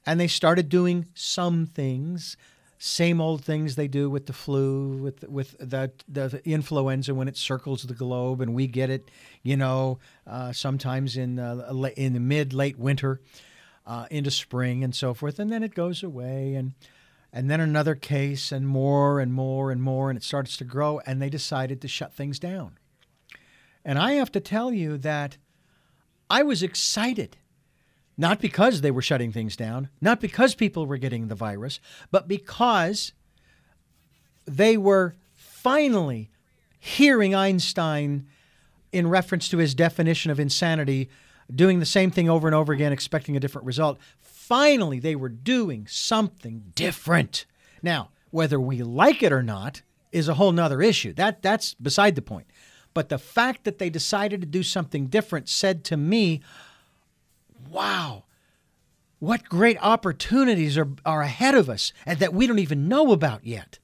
And 0.06 0.20
they 0.20 0.28
started 0.28 0.70
doing 0.70 1.08
some 1.16 1.66
things, 1.66 2.38
same 2.78 3.20
old 3.20 3.44
things 3.44 3.76
they 3.76 3.88
do 3.88 4.10
with 4.10 4.28
the 4.28 4.34
flu, 4.34 4.98
with 4.98 5.28
with 5.28 5.56
the 5.60 5.92
the 6.08 6.42
influenza 6.46 7.16
when 7.16 7.28
it 7.28 7.38
circles 7.38 7.84
the 7.84 7.94
globe, 7.94 8.42
and 8.42 8.54
we 8.54 8.68
get 8.68 8.90
it, 8.90 9.10
you 9.42 9.58
know, 9.58 10.00
uh, 10.28 10.52
sometimes 10.52 11.18
in 11.18 11.40
uh, 11.40 11.72
in 11.98 12.14
the 12.14 12.20
mid 12.20 12.54
late 12.54 12.78
winter, 12.78 13.22
uh, 13.86 14.06
into 14.12 14.32
spring 14.32 14.84
and 14.84 14.96
so 14.96 15.14
forth, 15.14 15.40
and 15.40 15.52
then 15.52 15.64
it 15.64 15.74
goes 15.74 16.04
away, 16.04 16.54
and 16.54 16.74
and 17.34 17.50
then 17.50 17.60
another 17.60 17.96
case, 17.96 18.52
and 18.52 18.68
more 18.68 19.20
and 19.20 19.34
more 19.34 19.72
and 19.72 19.82
more, 19.82 20.10
and 20.10 20.18
it 20.18 20.24
starts 20.24 20.58
to 20.58 20.64
grow, 20.64 21.00
and 21.06 21.22
they 21.22 21.30
decided 21.30 21.82
to 21.82 21.88
shut 21.88 22.14
things 22.14 22.40
down. 22.40 22.78
And 23.86 23.98
I 23.98 24.14
have 24.14 24.32
to 24.34 24.40
tell 24.40 24.74
you 24.74 24.98
that 25.00 25.38
I 26.30 26.44
was 26.44 26.62
excited 26.64 27.38
not 28.18 28.40
because 28.40 28.82
they 28.82 28.92
were 28.92 29.02
shutting 29.02 29.32
things 29.32 29.56
down, 29.56 29.90
not 30.00 30.22
because 30.22 30.54
people 30.54 30.86
were 30.86 30.98
getting 30.98 31.28
the 31.28 31.36
virus, 31.36 31.80
but 32.12 32.28
because 32.28 33.14
they 34.46 34.78
were 34.78 35.16
finally 35.34 36.30
hearing 36.80 37.34
Einstein 37.34 38.28
in 38.92 39.08
reference 39.08 39.48
to 39.50 39.58
his 39.58 39.74
definition 39.74 40.30
of 40.30 40.40
insanity, 40.40 41.10
doing 41.54 41.80
the 41.80 41.86
same 41.86 42.12
thing 42.12 42.30
over 42.30 42.48
and 42.48 42.56
over 42.56 42.74
again, 42.74 42.92
expecting 42.92 43.36
a 43.36 43.40
different 43.40 43.66
result. 43.66 44.00
Finally, 44.52 45.00
they 45.00 45.16
were 45.16 45.30
doing 45.30 45.88
something 45.88 46.74
different. 46.76 47.46
Now, 47.82 48.10
whether 48.32 48.60
we 48.60 48.84
like 48.84 49.24
it 49.24 49.32
or 49.32 49.42
not 49.42 49.82
is 50.12 50.28
a 50.28 50.34
whole 50.34 50.52
nother 50.52 50.82
issue. 50.82 51.14
That 51.14 51.42
that's 51.42 51.74
beside 51.76 52.16
the 52.16 52.22
point. 52.22 52.48
But 52.94 53.08
the 53.08 53.18
fact 53.18 53.64
that 53.64 53.78
they 53.78 53.90
decided 53.90 54.42
to 54.42 54.46
do 54.48 54.62
something 54.62 55.08
different 55.08 55.48
said 55.48 55.86
to 55.86 55.96
me, 55.96 56.42
wow, 57.70 58.26
what 59.20 59.46
great 59.46 59.78
opportunities 59.82 60.78
are, 60.78 60.90
are 61.06 61.22
ahead 61.22 61.56
of 61.56 61.70
us 61.70 61.94
and 62.06 62.20
that 62.20 62.34
we 62.34 62.46
don't 62.46 62.60
even 62.60 62.90
know 62.90 63.14
about 63.14 63.46
yet. 63.46 63.80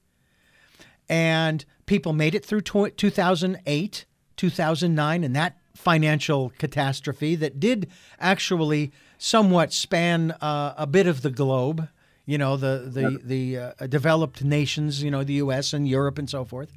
And 1.07 1.63
people 1.85 2.11
made 2.11 2.35
it 2.35 2.43
through 2.43 2.63
2008, 2.63 4.05
2009, 4.35 5.23
and 5.23 5.33
that 5.33 5.57
financial 5.73 6.49
catastrophe 6.57 7.35
that 7.37 7.57
did 7.57 7.89
actually 8.19 8.91
somewhat 9.17 9.73
span 9.73 10.31
uh, 10.41 10.73
a 10.77 10.87
bit 10.87 11.07
of 11.07 11.21
the 11.21 11.29
globe, 11.29 11.87
you 12.25 12.37
know, 12.37 12.57
the, 12.57 12.89
the, 12.91 13.19
the 13.23 13.57
uh, 13.57 13.87
developed 13.87 14.43
nations, 14.43 15.01
you 15.01 15.11
know, 15.11 15.23
the 15.23 15.35
US 15.35 15.73
and 15.73 15.87
Europe 15.87 16.17
and 16.17 16.29
so 16.29 16.45
forth. 16.45 16.71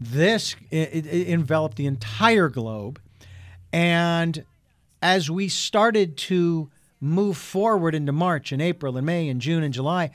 This 0.00 0.56
it, 0.70 1.06
it 1.06 1.28
enveloped 1.28 1.76
the 1.76 1.86
entire 1.86 2.48
globe. 2.48 3.00
And 3.72 4.44
as 5.02 5.30
we 5.30 5.48
started 5.48 6.16
to 6.16 6.70
move 7.00 7.36
forward 7.36 7.94
into 7.94 8.12
March 8.12 8.52
and 8.52 8.62
April 8.62 8.96
and 8.96 9.06
May 9.06 9.28
and 9.28 9.40
June 9.40 9.62
and 9.62 9.74
July, 9.74 10.10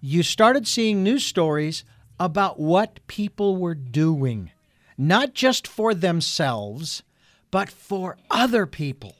you 0.00 0.22
started 0.22 0.66
seeing 0.66 1.02
news 1.02 1.24
stories 1.24 1.84
about 2.20 2.60
what 2.60 3.04
people 3.06 3.56
were 3.56 3.74
doing, 3.74 4.50
not 4.96 5.34
just 5.34 5.66
for 5.66 5.94
themselves, 5.94 7.02
but 7.50 7.70
for 7.70 8.16
other 8.30 8.66
people. 8.66 9.16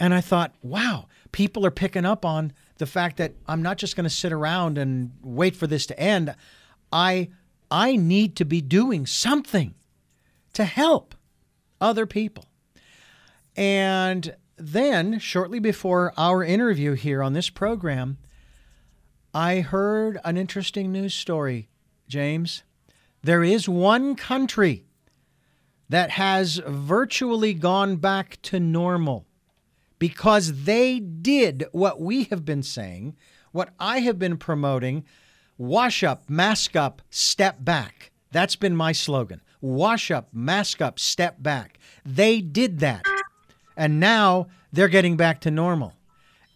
And 0.00 0.14
I 0.14 0.22
thought, 0.22 0.54
wow, 0.62 1.06
people 1.30 1.66
are 1.66 1.70
picking 1.70 2.06
up 2.06 2.24
on 2.24 2.54
the 2.78 2.86
fact 2.86 3.18
that 3.18 3.34
I'm 3.46 3.60
not 3.60 3.76
just 3.76 3.94
going 3.94 4.04
to 4.04 4.10
sit 4.10 4.32
around 4.32 4.78
and 4.78 5.12
wait 5.22 5.54
for 5.54 5.66
this 5.66 5.84
to 5.86 6.00
end. 6.00 6.34
I 6.90 7.28
I 7.70 7.94
need 7.94 8.34
to 8.36 8.44
be 8.44 8.62
doing 8.62 9.06
something 9.06 9.74
to 10.54 10.64
help 10.64 11.14
other 11.80 12.06
people. 12.06 12.46
And 13.54 14.34
then, 14.56 15.18
shortly 15.18 15.60
before 15.60 16.12
our 16.16 16.42
interview 16.42 16.94
here 16.94 17.22
on 17.22 17.34
this 17.34 17.50
program, 17.50 18.18
I 19.32 19.60
heard 19.60 20.18
an 20.24 20.36
interesting 20.36 20.90
news 20.90 21.14
story, 21.14 21.68
James. 22.08 22.62
There 23.22 23.44
is 23.44 23.68
one 23.68 24.16
country 24.16 24.86
that 25.88 26.10
has 26.10 26.60
virtually 26.66 27.54
gone 27.54 27.96
back 27.96 28.38
to 28.42 28.58
normal 28.58 29.26
because 30.00 30.64
they 30.64 30.98
did 30.98 31.66
what 31.70 32.00
we 32.00 32.24
have 32.24 32.44
been 32.44 32.64
saying, 32.64 33.14
what 33.52 33.72
I 33.78 34.00
have 34.00 34.18
been 34.18 34.36
promoting 34.36 35.04
wash 35.56 36.02
up, 36.02 36.28
mask 36.28 36.74
up, 36.74 37.02
step 37.10 37.62
back. 37.62 38.10
That's 38.32 38.56
been 38.56 38.74
my 38.74 38.92
slogan. 38.92 39.42
Wash 39.60 40.10
up, 40.10 40.30
mask 40.32 40.80
up, 40.80 40.98
step 40.98 41.42
back. 41.42 41.78
They 42.04 42.40
did 42.40 42.80
that. 42.80 43.04
And 43.76 44.00
now 44.00 44.48
they're 44.72 44.88
getting 44.88 45.18
back 45.18 45.40
to 45.42 45.50
normal. 45.50 45.94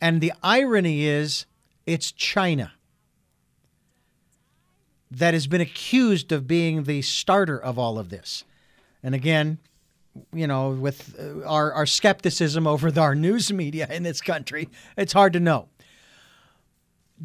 And 0.00 0.20
the 0.20 0.32
irony 0.42 1.04
is, 1.04 1.44
it's 1.86 2.12
China 2.12 2.72
that 5.10 5.34
has 5.34 5.46
been 5.46 5.60
accused 5.60 6.32
of 6.32 6.46
being 6.46 6.84
the 6.84 7.02
starter 7.02 7.58
of 7.58 7.78
all 7.78 7.98
of 7.98 8.08
this. 8.08 8.44
And 9.02 9.14
again, 9.14 9.58
you 10.32 10.46
know, 10.46 10.70
with 10.70 11.16
uh, 11.18 11.46
our, 11.46 11.72
our 11.72 11.86
skepticism 11.86 12.66
over 12.66 12.92
our 13.00 13.14
news 13.14 13.52
media 13.52 13.88
in 13.90 14.02
this 14.02 14.20
country, 14.20 14.68
it's 14.96 15.12
hard 15.12 15.32
to 15.32 15.40
know. 15.40 15.68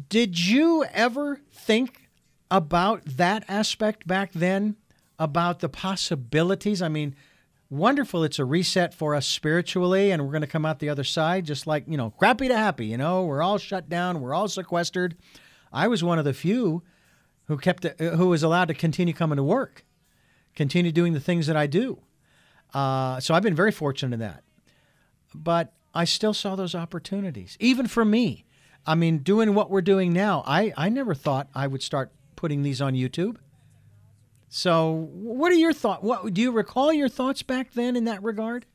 Did 0.08 0.38
you 0.38 0.84
ever 0.92 1.40
think 1.52 2.08
about 2.50 3.04
that 3.04 3.44
aspect 3.48 4.06
back 4.06 4.32
then? 4.32 4.76
About 5.18 5.60
the 5.60 5.68
possibilities? 5.68 6.80
I 6.80 6.88
mean, 6.88 7.14
wonderful. 7.68 8.24
It's 8.24 8.38
a 8.38 8.44
reset 8.44 8.94
for 8.94 9.14
us 9.14 9.26
spiritually, 9.26 10.10
and 10.10 10.24
we're 10.24 10.32
going 10.32 10.40
to 10.40 10.46
come 10.46 10.64
out 10.64 10.78
the 10.78 10.88
other 10.88 11.04
side 11.04 11.44
just 11.44 11.66
like, 11.66 11.84
you 11.86 11.98
know, 11.98 12.10
crappy 12.10 12.48
to 12.48 12.56
happy. 12.56 12.86
You 12.86 12.96
know, 12.96 13.24
we're 13.24 13.42
all 13.42 13.58
shut 13.58 13.88
down, 13.88 14.20
we're 14.22 14.32
all 14.32 14.48
sequestered. 14.48 15.16
I 15.72 15.88
was 15.88 16.02
one 16.02 16.18
of 16.18 16.24
the 16.24 16.32
few 16.32 16.82
who 17.44 17.58
kept, 17.58 17.84
uh, 17.84 18.16
who 18.16 18.28
was 18.28 18.42
allowed 18.42 18.68
to 18.68 18.74
continue 18.74 19.12
coming 19.12 19.36
to 19.36 19.42
work, 19.42 19.84
continue 20.54 20.90
doing 20.90 21.12
the 21.12 21.20
things 21.20 21.46
that 21.46 21.56
I 21.56 21.66
do. 21.66 22.00
Uh, 22.72 23.20
so 23.20 23.34
I've 23.34 23.42
been 23.42 23.54
very 23.54 23.72
fortunate 23.72 24.14
in 24.14 24.20
that. 24.20 24.42
But 25.34 25.72
I 25.94 26.04
still 26.04 26.34
saw 26.34 26.56
those 26.56 26.74
opportunities, 26.74 27.56
even 27.60 27.86
for 27.86 28.04
me. 28.04 28.44
I 28.86 28.94
mean, 28.94 29.18
doing 29.18 29.54
what 29.54 29.70
we're 29.70 29.82
doing 29.82 30.12
now, 30.12 30.42
I, 30.46 30.72
I 30.76 30.88
never 30.88 31.14
thought 31.14 31.48
I 31.54 31.66
would 31.66 31.82
start 31.82 32.10
putting 32.36 32.62
these 32.62 32.80
on 32.80 32.94
YouTube. 32.94 33.36
So, 34.48 35.08
what 35.12 35.52
are 35.52 35.56
your 35.56 35.72
thoughts? 35.72 36.02
What 36.02 36.34
do 36.34 36.40
you 36.40 36.50
recall 36.50 36.92
your 36.92 37.08
thoughts 37.08 37.42
back 37.42 37.72
then 37.72 37.94
in 37.94 38.04
that 38.04 38.22
regard? 38.22 38.66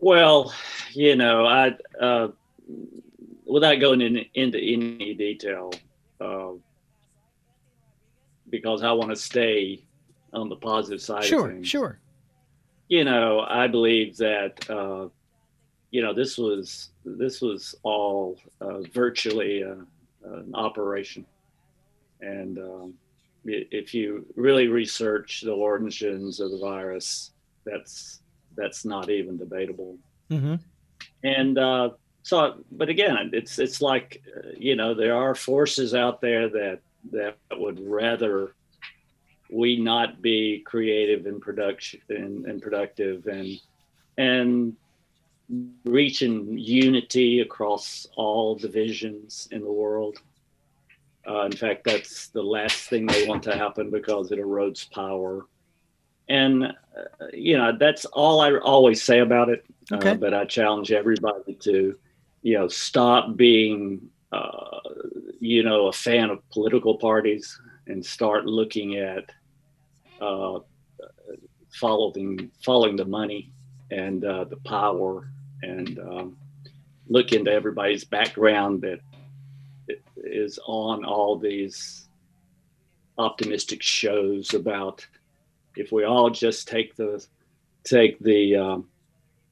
Well, 0.00 0.52
you 0.92 1.14
know, 1.14 1.46
I 1.46 1.76
uh, 2.00 2.28
without 3.44 3.76
going 3.76 4.00
in, 4.00 4.24
into 4.34 4.58
any 4.58 5.14
detail, 5.14 5.72
uh, 6.20 6.52
because 8.48 8.82
I 8.82 8.92
want 8.92 9.10
to 9.10 9.16
stay 9.16 9.84
on 10.32 10.48
the 10.48 10.56
positive 10.56 11.00
side. 11.00 11.24
Sure, 11.24 11.62
sure. 11.62 11.98
You 12.88 13.04
know, 13.04 13.40
I 13.40 13.66
believe 13.66 14.16
that 14.18 14.68
uh, 14.70 15.08
you 15.90 16.02
know 16.02 16.14
this 16.14 16.38
was 16.38 16.90
this 17.04 17.40
was 17.40 17.74
all 17.82 18.38
uh, 18.60 18.80
virtually 18.92 19.62
a, 19.62 19.72
an 20.24 20.54
operation, 20.54 21.26
and 22.20 22.58
um, 22.58 22.94
if 23.44 23.94
you 23.94 24.26
really 24.36 24.68
research 24.68 25.42
the 25.42 25.52
origins 25.52 26.40
of 26.40 26.50
the 26.50 26.58
virus, 26.58 27.32
that's 27.64 28.20
that's 28.56 28.84
not 28.84 29.10
even 29.10 29.36
debatable. 29.36 29.96
Mm-hmm. 30.30 30.56
And 31.24 31.58
uh, 31.58 31.90
so, 32.22 32.64
but 32.72 32.88
again, 32.88 33.30
it's 33.32 33.58
it's 33.58 33.80
like 33.80 34.22
uh, 34.36 34.50
you 34.56 34.76
know 34.76 34.94
there 34.94 35.16
are 35.16 35.34
forces 35.34 35.94
out 35.94 36.20
there 36.20 36.48
that 36.48 36.80
that 37.12 37.36
would 37.52 37.80
rather 37.80 38.54
we 39.50 39.78
not 39.78 40.20
be 40.20 40.62
creative 40.66 41.26
and 41.26 41.40
production 41.40 42.00
and, 42.08 42.44
and 42.46 42.60
productive 42.60 43.26
and 43.26 43.60
and 44.16 44.76
reaching 45.84 46.58
unity 46.58 47.40
across 47.40 48.06
all 48.16 48.54
divisions 48.54 49.48
in 49.50 49.62
the 49.62 49.72
world. 49.72 50.18
Uh, 51.26 51.42
in 51.42 51.52
fact, 51.52 51.84
that's 51.84 52.28
the 52.28 52.42
last 52.42 52.88
thing 52.88 53.06
they 53.06 53.26
want 53.26 53.42
to 53.42 53.56
happen 53.56 53.90
because 53.90 54.30
it 54.32 54.38
erodes 54.38 54.90
power. 54.90 55.46
And, 56.28 56.64
uh, 56.64 56.72
you 57.32 57.56
know, 57.56 57.76
that's 57.78 58.04
all 58.06 58.40
I 58.40 58.56
always 58.58 59.02
say 59.02 59.20
about 59.20 59.48
it. 59.48 59.64
Uh, 59.90 59.96
okay. 59.96 60.10
Uh, 60.10 60.14
but 60.14 60.34
I 60.34 60.44
challenge 60.44 60.92
everybody 60.92 61.54
to, 61.54 61.96
you 62.42 62.58
know, 62.58 62.68
stop 62.68 63.36
being, 63.36 64.10
uh, 64.32 64.80
you 65.40 65.62
know, 65.62 65.86
a 65.86 65.92
fan 65.92 66.28
of 66.30 66.46
political 66.50 66.98
parties 66.98 67.58
and 67.86 68.04
start 68.04 68.44
looking 68.44 68.96
at 68.96 69.30
uh, 70.20 70.58
following 71.70 72.50
following 72.64 72.96
the 72.96 73.04
money 73.04 73.52
and 73.90 74.24
uh, 74.24 74.44
the 74.44 74.56
power 74.58 75.30
and 75.62 75.98
um, 75.98 76.36
look 77.08 77.32
into 77.32 77.50
everybody's 77.50 78.04
background 78.04 78.82
that 78.82 79.00
is 80.16 80.58
on 80.66 81.04
all 81.04 81.36
these 81.38 82.08
optimistic 83.16 83.82
shows 83.82 84.54
about 84.54 85.06
if 85.76 85.92
we 85.92 86.04
all 86.04 86.30
just 86.30 86.68
take 86.68 86.94
the 86.96 87.24
take 87.84 88.18
the 88.20 88.56
um, 88.56 88.88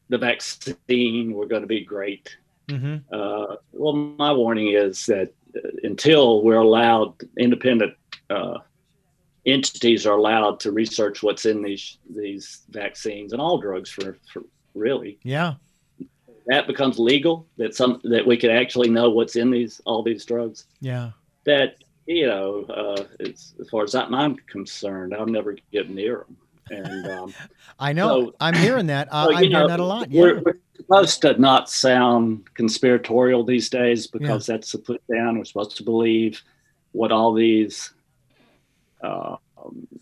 the 0.09 0.19
vaccine, 0.19 1.33
we're 1.33 1.47
going 1.47 1.63
to 1.63 1.69
be 1.69 1.85
great. 1.85 2.37
Mm-hmm. 2.69 2.97
Uh, 3.13 3.57
well, 3.73 3.93
my 3.93 4.33
warning 4.33 4.69
is 4.69 5.07
that 5.07 5.33
until 5.83 6.43
we're 6.43 6.57
allowed 6.57 7.15
independent 7.39 7.95
uh, 8.31 8.59
entities 9.47 10.07
are 10.07 10.17
allowed 10.17 10.61
to 10.61 10.73
research 10.73 11.23
what's 11.23 11.47
in 11.47 11.63
these 11.63 11.99
these 12.11 12.63
vaccines 12.71 13.33
and 13.33 13.41
all 13.41 13.59
drugs 13.59 13.91
for, 13.91 14.17
for 14.33 14.43
really, 14.75 15.19
yeah, 15.23 15.55
that 16.47 16.67
becomes 16.67 16.99
legal 16.99 17.47
that 17.57 17.75
some 17.75 18.01
that 18.05 18.27
we 18.27 18.37
could 18.37 18.51
actually 18.51 18.89
know 18.89 19.11
what's 19.11 19.37
in 19.37 19.51
these 19.51 19.81
all 19.85 20.03
these 20.03 20.25
drugs. 20.25 20.67
Yeah. 20.81 21.11
That 21.45 21.77
you 22.07 22.27
know 22.27 22.65
uh, 22.65 23.05
as 23.21 23.55
far 23.71 23.85
as 23.85 23.95
i'm 23.95 24.37
concerned 24.47 25.13
i'll 25.15 25.27
never 25.27 25.57
get 25.73 25.91
near 25.91 26.25
them 26.25 26.37
and 26.71 27.07
um, 27.09 27.35
i 27.79 27.93
know. 27.93 28.27
so, 28.27 28.35
i'm 28.41 28.55
hearing 28.55 28.87
that. 28.87 29.09
Uh, 29.11 29.29
i'm 29.31 29.51
know, 29.51 29.59
hearing 29.59 29.69
that 29.69 29.81
a 29.81 29.85
lot. 29.85 30.11
yeah. 30.11 30.21
we're, 30.21 30.41
we're, 30.41 30.59
supposed 30.77 31.23
to 31.23 31.41
not 31.41 31.71
sound 31.71 32.45
conspiratorial 32.55 33.43
these 33.45 33.69
days 33.69 34.07
because 34.07 34.49
yeah. 34.49 34.55
that's 34.55 34.75
a 34.75 34.79
put 34.79 35.03
down 35.13 35.39
we're 35.39 35.45
supposed 35.45 35.77
to 35.77 35.83
believe 35.83 36.43
what 36.93 37.11
all 37.11 37.33
these 37.33 37.93
uh, 39.07 39.37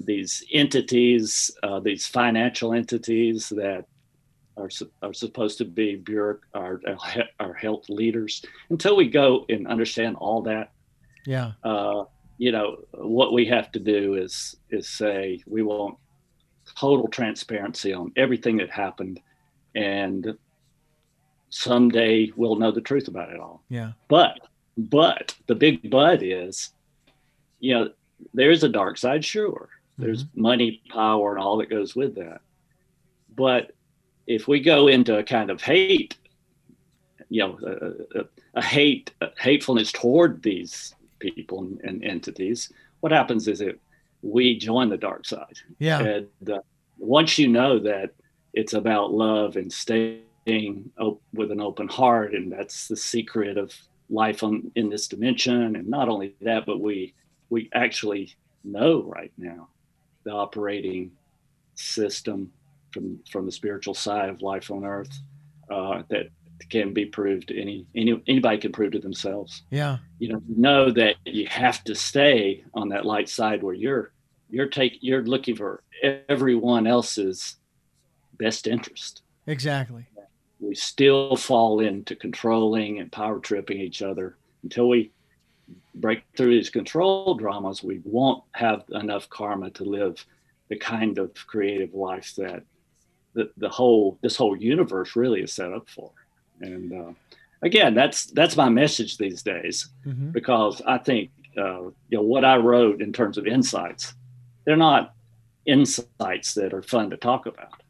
these 0.01 0.45
entities, 0.53 1.51
uh, 1.63 1.81
these 1.81 2.07
financial 2.07 2.73
entities 2.73 3.49
that 3.51 3.85
are, 4.57 4.71
are 5.03 5.13
supposed 5.13 5.59
to 5.59 5.65
be 5.65 5.97
bureau, 5.97 6.39
our, 6.55 6.81
our 7.41 7.55
health 7.55 7.89
leaders. 7.89 8.45
Until 8.71 8.97
we 8.97 9.09
go 9.09 9.45
and 9.49 9.67
understand 9.67 10.17
all 10.17 10.43
that, 10.43 10.73
yeah, 11.27 11.53
uh, 11.63 12.05
you 12.39 12.53
know, 12.53 12.79
what 12.93 13.33
we 13.33 13.47
have 13.47 13.73
to 13.73 13.79
do 13.79 14.15
is 14.15 14.57
is 14.71 14.89
say 14.89 15.43
we 15.47 15.63
want 15.63 15.97
total 16.79 17.09
transparency 17.09 17.93
on 17.93 18.13
everything 18.17 18.59
that 18.59 18.71
happened, 18.71 19.21
and 19.75 20.37
someday 21.49 22.31
we'll 22.37 22.57
know 22.57 22.73
the 22.73 22.81
truth 22.81 23.09
about 23.09 23.31
it 23.31 23.41
all. 23.41 23.63
Yeah. 23.69 23.93
But 24.09 24.41
but 24.77 25.35
the 25.47 25.55
big 25.55 25.91
but 25.91 26.23
is, 26.23 26.75
you 27.61 27.75
know, 27.75 27.91
there's 28.33 28.65
a 28.65 28.69
dark 28.69 28.99
side, 28.99 29.25
sure. 29.25 29.69
There's 29.99 30.25
mm-hmm. 30.25 30.43
money, 30.43 30.83
power, 30.91 31.35
and 31.35 31.43
all 31.43 31.59
that 31.59 31.71
goes 31.71 31.95
with 31.95 32.17
that. 32.17 32.41
But 33.35 33.73
if 34.27 34.49
we 34.49 34.61
go 34.61 34.89
into 34.89 35.19
a 35.19 35.23
kind 35.23 35.51
of 35.51 35.63
hate, 35.63 36.17
you 37.29 37.43
know, 37.43 37.59
a, 37.65 38.21
a, 38.21 38.25
a 38.55 38.63
hate, 38.63 39.13
a 39.21 39.29
hatefulness 39.39 39.93
toward 39.93 40.43
these 40.43 40.95
people 41.19 41.61
and, 41.61 41.81
and, 41.83 42.05
entities, 42.05 42.73
what 43.01 43.13
happens 43.13 43.49
is 43.49 43.59
that 43.59 43.79
we 44.23 44.59
join 44.59 44.89
the 44.89 44.97
dark 44.97 45.27
side. 45.27 45.59
Yeah. 45.79 46.01
And 46.01 46.51
uh, 46.51 46.61
once 46.99 47.39
you 47.39 47.49
know 47.49 47.79
that 47.81 48.15
it's 48.53 48.73
about 48.73 49.13
love 49.13 49.57
and 49.57 49.73
staying 49.73 50.91
op- 50.99 51.23
with 51.33 51.51
an 51.51 51.61
open 51.61 51.89
heart, 51.89 52.35
and 52.35 52.51
that's 52.51 52.89
the 52.89 52.97
secret 52.97 53.59
of 53.59 53.75
life 54.11 54.43
on 54.43 54.71
in 54.75 54.89
this 54.89 55.09
dimension. 55.09 55.77
And 55.77 55.89
not 55.89 56.09
only 56.09 56.35
that, 56.41 56.67
but 56.67 56.81
we 56.81 57.15
we 57.51 57.71
actually 57.75 58.35
know 58.65 59.03
right 59.03 59.33
now 59.37 59.69
the 60.25 60.31
operating 60.31 61.11
system 61.75 62.51
from 62.93 63.19
from 63.31 63.47
the 63.47 63.53
spiritual 63.53 63.95
side 63.95 64.29
of 64.29 64.43
life 64.43 64.71
on 64.71 64.85
Earth 64.85 65.21
uh, 65.71 66.03
that 66.09 66.29
can 66.71 66.93
be 66.93 67.05
proved. 67.05 67.51
Any 67.51 67.87
any 67.95 68.23
anybody 68.27 68.59
can 68.59 68.73
prove 68.73 68.93
to 68.93 68.99
themselves. 68.99 69.63
Yeah. 69.71 69.99
You 70.19 70.29
know, 70.29 70.43
know 70.49 70.91
that 70.93 71.17
you 71.25 71.47
have 71.49 71.85
to 71.85 71.95
stay 71.95 72.65
on 72.75 72.89
that 72.91 73.05
light 73.05 73.29
side 73.29 73.63
where 73.63 73.75
you're 73.75 74.13
you're 74.51 74.69
take 74.69 74.99
you're 75.01 75.25
looking 75.25 75.57
for 75.57 75.83
everyone 76.29 76.87
else's 76.87 77.57
best 78.39 78.67
interest. 78.67 79.23
Exactly. 79.47 80.07
We 80.61 80.75
still 80.75 81.37
fall 81.37 81.81
into 81.81 82.17
controlling 82.17 83.01
and 83.01 83.13
power 83.13 83.39
tripping 83.39 83.81
each 83.81 84.01
other 84.01 84.37
until 84.63 84.89
we 84.89 85.11
break 85.95 86.25
through 86.37 86.51
these 86.51 86.71
control 86.71 87.35
dramas. 87.35 87.83
We 87.83 88.01
won't 88.05 88.45
have 88.53 88.85
enough 88.93 89.29
karma 89.29 89.71
to 89.71 89.85
live 89.85 90.25
the 90.69 90.77
kind 90.77 91.19
of 91.19 91.35
creative 91.47 91.95
life 91.95 92.35
that 92.37 92.63
the, 93.35 93.51
the 93.57 93.69
whole 93.69 94.19
this 94.23 94.37
whole 94.37 94.57
universe 94.57 95.17
really 95.17 95.43
is 95.43 95.53
set 95.53 95.73
up 95.73 95.89
for. 95.89 96.11
And 96.61 96.93
uh, 96.93 97.13
again, 97.63 97.95
that's 97.95 98.27
that's 98.27 98.57
my 98.57 98.69
message 98.69 99.17
these 99.17 99.43
days 99.43 99.91
hmm 100.05 100.31
because 100.31 100.83
I 100.87 100.99
think 100.99 101.31
uh, 101.57 101.83
you 102.09 102.19
know 102.19 102.23
what 102.23 102.45
I 102.45 102.57
wrote 102.57 103.01
in 103.01 103.13
terms 103.13 103.39
of 103.39 103.47
insights, 103.47 104.15
they're 104.65 104.77
not 104.77 105.15
insights 105.67 106.55
that 106.55 106.75
are 106.75 106.83
fun 106.83 107.11
to 107.11 107.17
talk 107.17 107.47
about. 107.47 107.81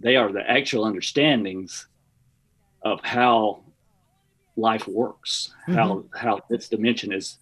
They 0.00 0.16
are 0.16 0.30
the 0.30 0.48
actual 0.48 0.84
understandings 0.84 1.88
of 2.82 3.00
how 3.02 3.64
life 4.58 4.86
works, 4.88 5.54
how 5.66 6.04
how 6.14 6.40
this 6.50 6.68
dimension 6.68 7.12
is 7.12 7.38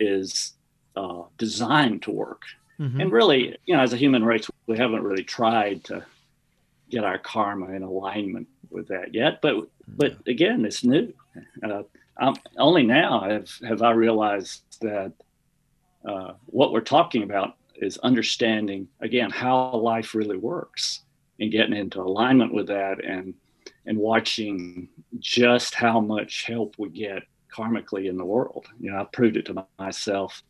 is 0.00 0.54
uh, 0.96 1.22
designed 1.36 2.02
to 2.02 2.10
work. 2.10 2.42
hmm 2.78 3.00
And 3.00 3.12
really, 3.12 3.56
you 3.66 3.76
know, 3.76 3.82
as 3.82 3.92
a 3.92 3.96
human 3.96 4.24
race, 4.24 4.50
we 4.66 4.76
haven't 4.78 5.02
really 5.02 5.24
tried 5.24 5.84
to 5.84 6.04
get 6.90 7.04
our 7.04 7.18
karma 7.18 7.68
in 7.76 7.82
alignment 7.82 8.48
with 8.70 8.88
that 8.88 9.14
yet. 9.14 9.40
But 9.42 9.68
but 9.86 10.16
again, 10.26 10.64
it's 10.64 10.82
new. 10.84 11.12
Uh, 11.62 11.82
I'm, 12.18 12.34
only 12.56 12.82
now 12.82 13.20
have 13.20 13.50
have 13.70 13.82
I 13.82 13.92
realized 13.92 14.62
that 14.80 15.12
uh, 16.04 16.32
what 16.46 16.72
we're 16.72 16.80
talking 16.80 17.22
about 17.22 17.56
is 17.76 17.98
understanding 17.98 18.88
again 19.00 19.30
how 19.30 19.76
life 19.76 20.14
really 20.14 20.36
works 20.36 21.02
and 21.40 21.52
getting 21.52 21.76
into 21.76 22.00
alignment 22.00 22.52
with 22.52 22.66
that 22.66 23.04
and 23.04 23.34
and 23.88 23.98
watching 23.98 24.88
just 25.18 25.74
how 25.74 25.98
much 25.98 26.44
help 26.44 26.74
we 26.78 26.90
get 26.90 27.22
karmically 27.52 28.08
in 28.08 28.16
the 28.18 28.24
world. 28.24 28.66
You 28.78 28.90
know, 28.90 29.00
I've 29.00 29.10
proved 29.12 29.36
it 29.38 29.46
to 29.46 29.66
myself. 29.78 30.42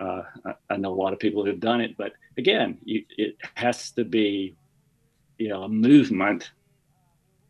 Uh, 0.00 0.22
I, 0.46 0.54
I 0.70 0.76
know 0.78 0.92
a 0.92 1.00
lot 1.04 1.12
of 1.12 1.18
people 1.18 1.44
who've 1.44 1.60
done 1.60 1.80
it, 1.80 1.96
but 1.96 2.14
again, 2.38 2.78
you, 2.84 3.04
it 3.16 3.36
has 3.54 3.90
to 3.92 4.04
be, 4.04 4.56
you 5.38 5.48
know, 5.50 5.62
a 5.64 5.68
movement 5.68 6.50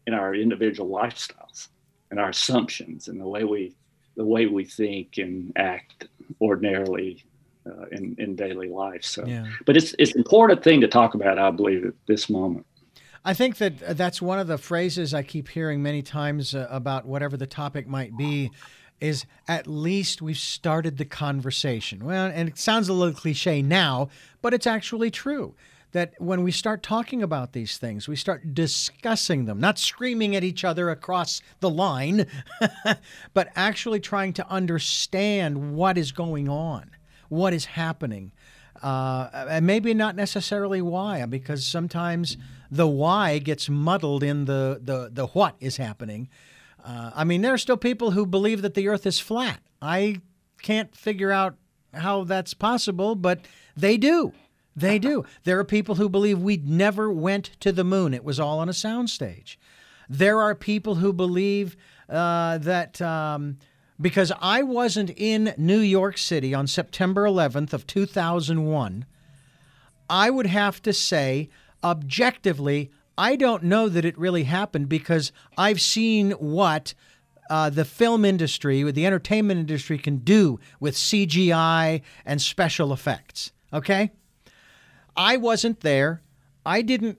in 0.06 0.14
our 0.14 0.34
individual 0.34 0.90
lifestyles 0.90 1.68
and 2.10 2.20
our 2.20 2.30
assumptions 2.30 3.08
and 3.08 3.20
the 3.20 3.26
way 3.26 3.44
we, 3.44 3.74
the 4.16 4.24
way 4.24 4.46
we 4.46 4.64
think 4.64 5.18
and 5.18 5.52
act 5.56 6.08
ordinarily 6.40 7.24
uh, 7.66 7.86
in 7.92 8.14
in 8.18 8.36
daily 8.36 8.68
life. 8.68 9.04
So, 9.04 9.24
Yeah. 9.24 9.46
but 9.64 9.76
it's 9.76 9.94
it's 9.98 10.12
an 10.12 10.18
important 10.18 10.62
thing 10.62 10.80
to 10.82 10.88
talk 10.88 11.14
about. 11.14 11.38
I 11.38 11.50
believe 11.50 11.86
at 11.86 11.94
this 12.06 12.28
moment. 12.28 12.66
I 13.24 13.32
think 13.32 13.56
that 13.56 13.82
uh, 13.82 13.92
that's 13.94 14.20
one 14.20 14.38
of 14.38 14.46
the 14.46 14.58
phrases 14.58 15.14
I 15.14 15.22
keep 15.22 15.48
hearing 15.48 15.82
many 15.82 16.02
times 16.02 16.54
uh, 16.54 16.66
about 16.70 17.06
whatever 17.06 17.36
the 17.36 17.46
topic 17.46 17.86
might 17.86 18.16
be 18.16 18.50
is 19.00 19.24
at 19.48 19.66
least 19.66 20.22
we've 20.22 20.38
started 20.38 20.98
the 20.98 21.04
conversation. 21.04 22.04
Well, 22.04 22.30
and 22.32 22.48
it 22.48 22.58
sounds 22.58 22.88
a 22.88 22.92
little 22.92 23.14
cliche 23.14 23.62
now, 23.62 24.08
but 24.42 24.52
it's 24.54 24.66
actually 24.66 25.10
true 25.10 25.54
that 25.92 26.12
when 26.18 26.42
we 26.42 26.50
start 26.50 26.82
talking 26.82 27.22
about 27.22 27.52
these 27.52 27.78
things, 27.78 28.08
we 28.08 28.16
start 28.16 28.52
discussing 28.52 29.44
them, 29.44 29.60
not 29.60 29.78
screaming 29.78 30.34
at 30.34 30.42
each 30.42 30.64
other 30.64 30.90
across 30.90 31.40
the 31.60 31.70
line, 31.70 32.26
but 33.34 33.48
actually 33.54 34.00
trying 34.00 34.32
to 34.32 34.46
understand 34.48 35.76
what 35.76 35.96
is 35.96 36.12
going 36.12 36.48
on, 36.48 36.90
what 37.28 37.54
is 37.54 37.64
happening. 37.64 38.32
Uh, 38.82 39.46
and 39.48 39.66
maybe 39.66 39.94
not 39.94 40.16
necessarily 40.16 40.82
why, 40.82 41.24
because 41.26 41.64
sometimes 41.64 42.36
the 42.74 42.88
why 42.88 43.38
gets 43.38 43.68
muddled 43.68 44.24
in 44.24 44.46
the, 44.46 44.80
the, 44.82 45.08
the 45.12 45.26
what 45.28 45.54
is 45.60 45.76
happening. 45.76 46.28
Uh, 46.84 47.12
I 47.14 47.22
mean, 47.22 47.40
there 47.40 47.54
are 47.54 47.58
still 47.58 47.76
people 47.76 48.10
who 48.10 48.26
believe 48.26 48.62
that 48.62 48.74
the 48.74 48.88
earth 48.88 49.06
is 49.06 49.20
flat. 49.20 49.60
I 49.80 50.20
can't 50.60 50.94
figure 50.96 51.30
out 51.30 51.54
how 51.92 52.24
that's 52.24 52.52
possible, 52.52 53.14
but 53.14 53.42
they 53.76 53.96
do. 53.96 54.32
They 54.74 54.98
do. 54.98 55.24
There 55.44 55.58
are 55.60 55.64
people 55.64 55.94
who 55.94 56.08
believe 56.08 56.40
we 56.40 56.56
never 56.56 57.12
went 57.12 57.52
to 57.60 57.70
the 57.70 57.84
moon, 57.84 58.12
it 58.12 58.24
was 58.24 58.40
all 58.40 58.58
on 58.58 58.68
a 58.68 58.72
soundstage. 58.72 59.56
There 60.08 60.40
are 60.40 60.56
people 60.56 60.96
who 60.96 61.12
believe 61.12 61.76
uh, 62.08 62.58
that 62.58 63.00
um, 63.00 63.58
because 64.00 64.32
I 64.40 64.64
wasn't 64.64 65.10
in 65.16 65.54
New 65.56 65.78
York 65.78 66.18
City 66.18 66.52
on 66.52 66.66
September 66.66 67.22
11th 67.22 67.72
of 67.72 67.86
2001, 67.86 69.06
I 70.10 70.30
would 70.30 70.46
have 70.46 70.82
to 70.82 70.92
say 70.92 71.50
objectively, 71.84 72.90
I 73.16 73.36
don't 73.36 73.62
know 73.62 73.88
that 73.88 74.04
it 74.04 74.18
really 74.18 74.44
happened 74.44 74.88
because 74.88 75.30
I've 75.56 75.80
seen 75.80 76.32
what 76.32 76.94
uh, 77.50 77.70
the 77.70 77.84
film 77.84 78.24
industry, 78.24 78.90
the 78.90 79.06
entertainment 79.06 79.60
industry, 79.60 79.98
can 79.98 80.16
do 80.18 80.58
with 80.80 80.96
CGI 80.96 82.00
and 82.24 82.40
special 82.40 82.92
effects. 82.92 83.52
Okay? 83.72 84.10
I 85.16 85.36
wasn't 85.36 85.80
there. 85.80 86.22
I 86.64 86.82
didn't, 86.82 87.18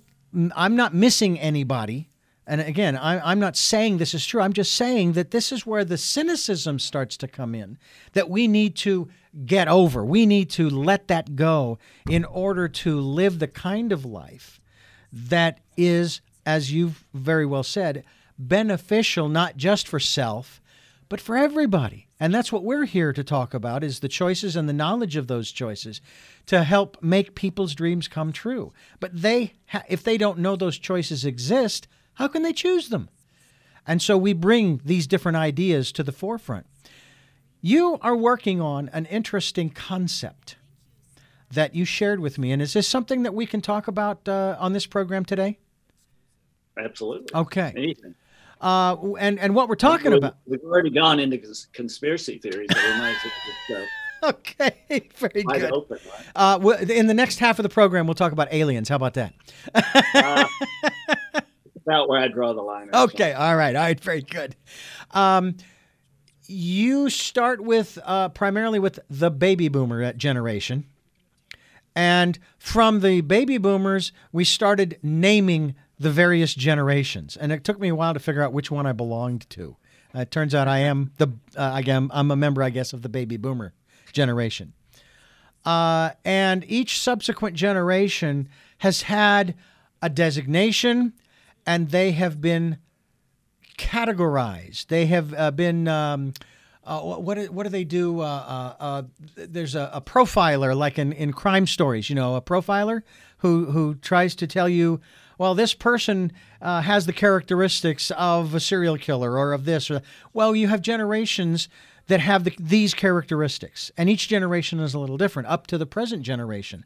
I'm 0.55 0.75
not 0.75 0.93
missing 0.93 1.39
anybody. 1.39 2.09
And 2.47 2.61
again, 2.61 2.95
I, 2.97 3.31
I'm 3.31 3.39
not 3.39 3.55
saying 3.55 3.97
this 3.97 4.13
is 4.13 4.25
true. 4.25 4.41
I'm 4.41 4.53
just 4.53 4.73
saying 4.73 5.13
that 5.13 5.31
this 5.31 5.51
is 5.51 5.65
where 5.65 5.85
the 5.85 5.97
cynicism 5.97 6.79
starts 6.79 7.17
to 7.17 7.27
come 7.27 7.55
in, 7.55 7.77
that 8.13 8.29
we 8.29 8.47
need 8.47 8.75
to 8.77 9.07
get 9.45 9.67
over. 9.67 10.05
We 10.05 10.25
need 10.25 10.49
to 10.51 10.69
let 10.69 11.07
that 11.07 11.35
go 11.35 11.77
in 12.09 12.23
order 12.23 12.67
to 12.67 12.99
live 12.99 13.39
the 13.39 13.47
kind 13.47 13.91
of 13.91 14.05
life 14.05 14.61
that 15.11 15.59
is, 15.75 16.21
as 16.45 16.71
you've 16.71 17.05
very 17.13 17.45
well 17.45 17.63
said, 17.63 18.03
beneficial 18.37 19.29
not 19.29 19.57
just 19.57 19.87
for 19.87 19.99
self, 19.99 20.61
but 21.09 21.21
for 21.21 21.35
everybody. 21.35 22.07
And 22.19 22.33
that's 22.33 22.51
what 22.51 22.63
we're 22.63 22.85
here 22.85 23.11
to 23.11 23.23
talk 23.23 23.53
about 23.53 23.83
is 23.83 23.99
the 23.99 24.07
choices 24.07 24.55
and 24.55 24.69
the 24.69 24.73
knowledge 24.73 25.15
of 25.15 25.27
those 25.27 25.51
choices 25.51 25.99
to 26.45 26.63
help 26.63 27.01
make 27.01 27.35
people's 27.35 27.75
dreams 27.75 28.07
come 28.07 28.31
true. 28.31 28.71
But 28.99 29.21
they 29.21 29.53
if 29.89 30.03
they 30.03 30.17
don't 30.17 30.39
know 30.39 30.55
those 30.55 30.77
choices 30.77 31.25
exist, 31.25 31.87
how 32.15 32.27
can 32.27 32.43
they 32.43 32.53
choose 32.53 32.89
them? 32.89 33.09
And 33.85 34.01
so 34.01 34.17
we 34.17 34.33
bring 34.33 34.81
these 34.83 35.07
different 35.07 35.37
ideas 35.37 35.91
to 35.91 36.03
the 36.03 36.11
forefront. 36.11 36.65
You 37.65 37.97
are 38.03 38.15
working 38.15 38.61
on 38.61 38.89
an 38.93 39.07
interesting 39.07 39.71
concept 39.71 40.57
that 41.51 41.73
you 41.73 41.83
shared 41.83 42.19
with 42.19 42.37
me. 42.37 42.51
And 42.51 42.61
is 42.61 42.73
this 42.73 42.87
something 42.87 43.23
that 43.23 43.33
we 43.33 43.47
can 43.47 43.59
talk 43.59 43.87
about 43.87 44.29
uh, 44.29 44.55
on 44.59 44.73
this 44.73 44.85
program 44.85 45.25
today? 45.25 45.57
Absolutely. 46.77 47.33
Okay. 47.33 47.73
Anything. 47.75 48.13
Uh, 48.61 48.97
and, 49.19 49.39
and 49.39 49.55
what 49.55 49.67
we're 49.67 49.73
talking 49.73 50.11
We've- 50.11 50.17
about. 50.19 50.37
We've 50.45 50.61
already 50.63 50.91
gone 50.91 51.19
into 51.19 51.39
cons- 51.39 51.65
conspiracy 51.73 52.37
theories. 52.37 52.67
So 52.71 52.77
we 52.83 52.97
might 52.99 53.15
as 53.15 53.17
well 53.23 53.79
just 53.79 53.89
Okay, 54.23 55.09
very 55.15 55.43
wide 55.43 55.61
good. 55.61 55.71
open, 55.71 55.97
right? 56.05 56.25
Uh, 56.35 56.59
well, 56.61 56.77
in 56.79 57.07
the 57.07 57.15
next 57.15 57.39
half 57.39 57.57
of 57.57 57.63
the 57.63 57.69
program, 57.69 58.05
we'll 58.05 58.13
talk 58.13 58.31
about 58.31 58.53
aliens. 58.53 58.89
How 58.89 58.95
about 58.97 59.15
that? 59.15 59.33
Uh, 59.73 60.45
about 61.87 62.09
where 62.09 62.21
I 62.21 62.27
draw 62.27 62.53
the 62.53 62.61
line. 62.61 62.91
Okay, 62.93 63.33
all 63.33 63.55
right, 63.55 63.75
all 63.75 63.81
right, 63.81 63.99
very 63.99 64.21
good. 64.21 64.55
Um, 65.11 65.57
you 66.47 67.09
start 67.09 67.61
with 67.61 67.97
uh, 68.03 68.29
primarily 68.29 68.79
with 68.79 68.99
the 69.09 69.31
baby 69.31 69.67
boomer 69.67 70.13
generation, 70.13 70.85
and 71.95 72.37
from 72.57 72.99
the 72.99 73.21
baby 73.21 73.57
boomers, 73.57 74.11
we 74.31 74.43
started 74.43 74.99
naming 75.01 75.75
the 75.99 76.11
various 76.11 76.53
generations, 76.53 77.37
and 77.37 77.51
it 77.51 77.63
took 77.63 77.79
me 77.79 77.89
a 77.89 77.95
while 77.95 78.13
to 78.13 78.19
figure 78.19 78.41
out 78.41 78.53
which 78.53 78.69
one 78.69 78.85
I 78.85 78.91
belonged 78.91 79.49
to. 79.51 79.77
Uh, 80.13 80.19
it 80.21 80.31
turns 80.31 80.53
out 80.53 80.67
I 80.67 80.79
am 80.79 81.11
the 81.17 81.27
uh, 81.57 81.61
I 81.61 81.83
am 81.87 82.11
I'm 82.13 82.31
a 82.31 82.35
member, 82.35 82.63
I 82.63 82.69
guess, 82.69 82.93
of 82.93 83.01
the 83.01 83.09
baby 83.09 83.37
boomer 83.37 83.73
generation. 84.11 84.73
Uh, 85.65 86.11
and 86.23 86.63
each 86.67 86.99
subsequent 86.99 87.55
generation 87.55 88.47
has 88.79 89.03
had 89.03 89.55
a 90.01 90.09
designation, 90.09 91.13
and 91.65 91.89
they 91.89 92.11
have 92.11 92.39
been 92.39 92.77
categorized. 93.77 94.87
They 94.87 95.05
have 95.07 95.33
uh, 95.33 95.51
been. 95.51 95.87
Um, 95.87 96.33
uh, 96.83 97.01
what 97.01 97.49
what 97.49 97.63
do 97.63 97.69
they 97.69 97.83
do? 97.83 98.21
Uh, 98.21 98.23
uh, 98.23 98.83
uh, 98.83 99.03
there's 99.35 99.73
a, 99.73 99.89
a 99.91 100.01
profiler, 100.01 100.75
like 100.75 100.99
in, 100.99 101.13
in 101.13 101.33
crime 101.33 101.65
stories. 101.65 102.09
You 102.09 102.15
know, 102.15 102.35
a 102.35 102.41
profiler 102.41 103.01
who 103.39 103.65
who 103.71 103.95
tries 103.95 104.35
to 104.35 104.47
tell 104.47 104.69
you 104.69 105.01
well, 105.37 105.55
this 105.55 105.73
person 105.73 106.31
uh, 106.61 106.81
has 106.81 107.05
the 107.05 107.13
characteristics 107.13 108.11
of 108.11 108.55
a 108.55 108.59
serial 108.59 108.97
killer 108.97 109.37
or 109.37 109.51
of 109.51 109.65
this. 109.65 109.91
Or, 109.91 110.01
well, 110.33 110.55
you 110.55 110.67
have 110.67 110.81
generations 110.81 111.67
that 112.07 112.21
have 112.21 112.43
the, 112.43 112.55
these 112.59 112.93
characteristics, 112.93 113.91
and 113.97 114.09
each 114.09 114.27
generation 114.27 114.79
is 114.79 114.93
a 114.93 114.99
little 114.99 115.17
different 115.17 115.49
up 115.49 115.67
to 115.67 115.77
the 115.77 115.85
present 115.85 116.21
generation. 116.23 116.85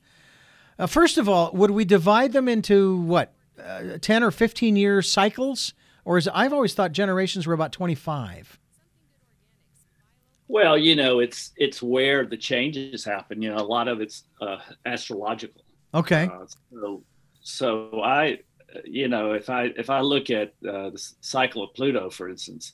First 0.87 1.17
of 1.17 1.27
all, 1.27 1.51
would 1.53 1.71
we 1.71 1.83
divide 1.83 2.31
them 2.31 2.47
into 2.47 2.95
what, 3.01 3.33
10 4.01 4.23
or 4.23 4.31
15 4.31 4.77
year 4.77 5.01
cycles? 5.01 5.73
Or 6.09 6.17
is 6.17 6.27
I've 6.33 6.53
always 6.53 6.73
thought 6.73 6.91
generations 6.91 7.45
were 7.45 7.53
about 7.53 7.71
25. 7.71 8.59
Well, 10.47 10.75
you 10.75 10.95
know, 10.95 11.19
it's 11.19 11.51
it's 11.55 11.83
where 11.83 12.25
the 12.25 12.35
changes 12.35 13.05
happen. 13.05 13.43
You 13.43 13.51
know, 13.51 13.57
a 13.57 13.69
lot 13.77 13.87
of 13.87 14.01
it's 14.01 14.23
uh, 14.41 14.57
astrological. 14.87 15.61
Okay. 15.93 16.27
Uh, 16.33 16.47
so, 16.71 17.03
so 17.41 18.01
I, 18.01 18.39
you 18.85 19.07
know, 19.07 19.33
if 19.33 19.51
I 19.51 19.65
if 19.77 19.91
I 19.91 20.01
look 20.01 20.31
at 20.31 20.55
uh, 20.67 20.89
the 20.89 21.13
cycle 21.21 21.63
of 21.63 21.75
Pluto, 21.75 22.09
for 22.09 22.27
instance, 22.27 22.73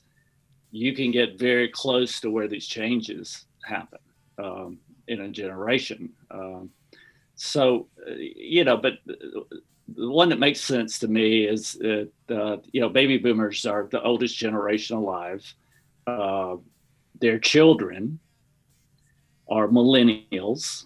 you 0.70 0.94
can 0.94 1.10
get 1.10 1.38
very 1.38 1.68
close 1.68 2.18
to 2.20 2.30
where 2.30 2.48
these 2.48 2.66
changes 2.66 3.44
happen 3.66 3.98
um, 4.42 4.78
in 5.08 5.20
a 5.20 5.28
generation. 5.28 6.08
Um, 6.30 6.70
so, 7.34 7.88
uh, 8.08 8.14
you 8.16 8.64
know, 8.64 8.78
but 8.78 8.94
the 9.94 10.10
one 10.10 10.28
that 10.30 10.38
makes 10.38 10.60
sense 10.60 10.98
to 11.00 11.08
me 11.08 11.44
is 11.44 11.72
that 11.74 12.10
uh, 12.30 12.56
you 12.72 12.80
know 12.80 12.88
baby 12.88 13.18
boomers 13.18 13.64
are 13.66 13.88
the 13.90 14.02
oldest 14.02 14.36
generation 14.36 14.96
alive. 14.96 15.54
Uh, 16.06 16.56
their 17.20 17.38
children 17.38 18.18
are 19.48 19.68
millennials, 19.68 20.84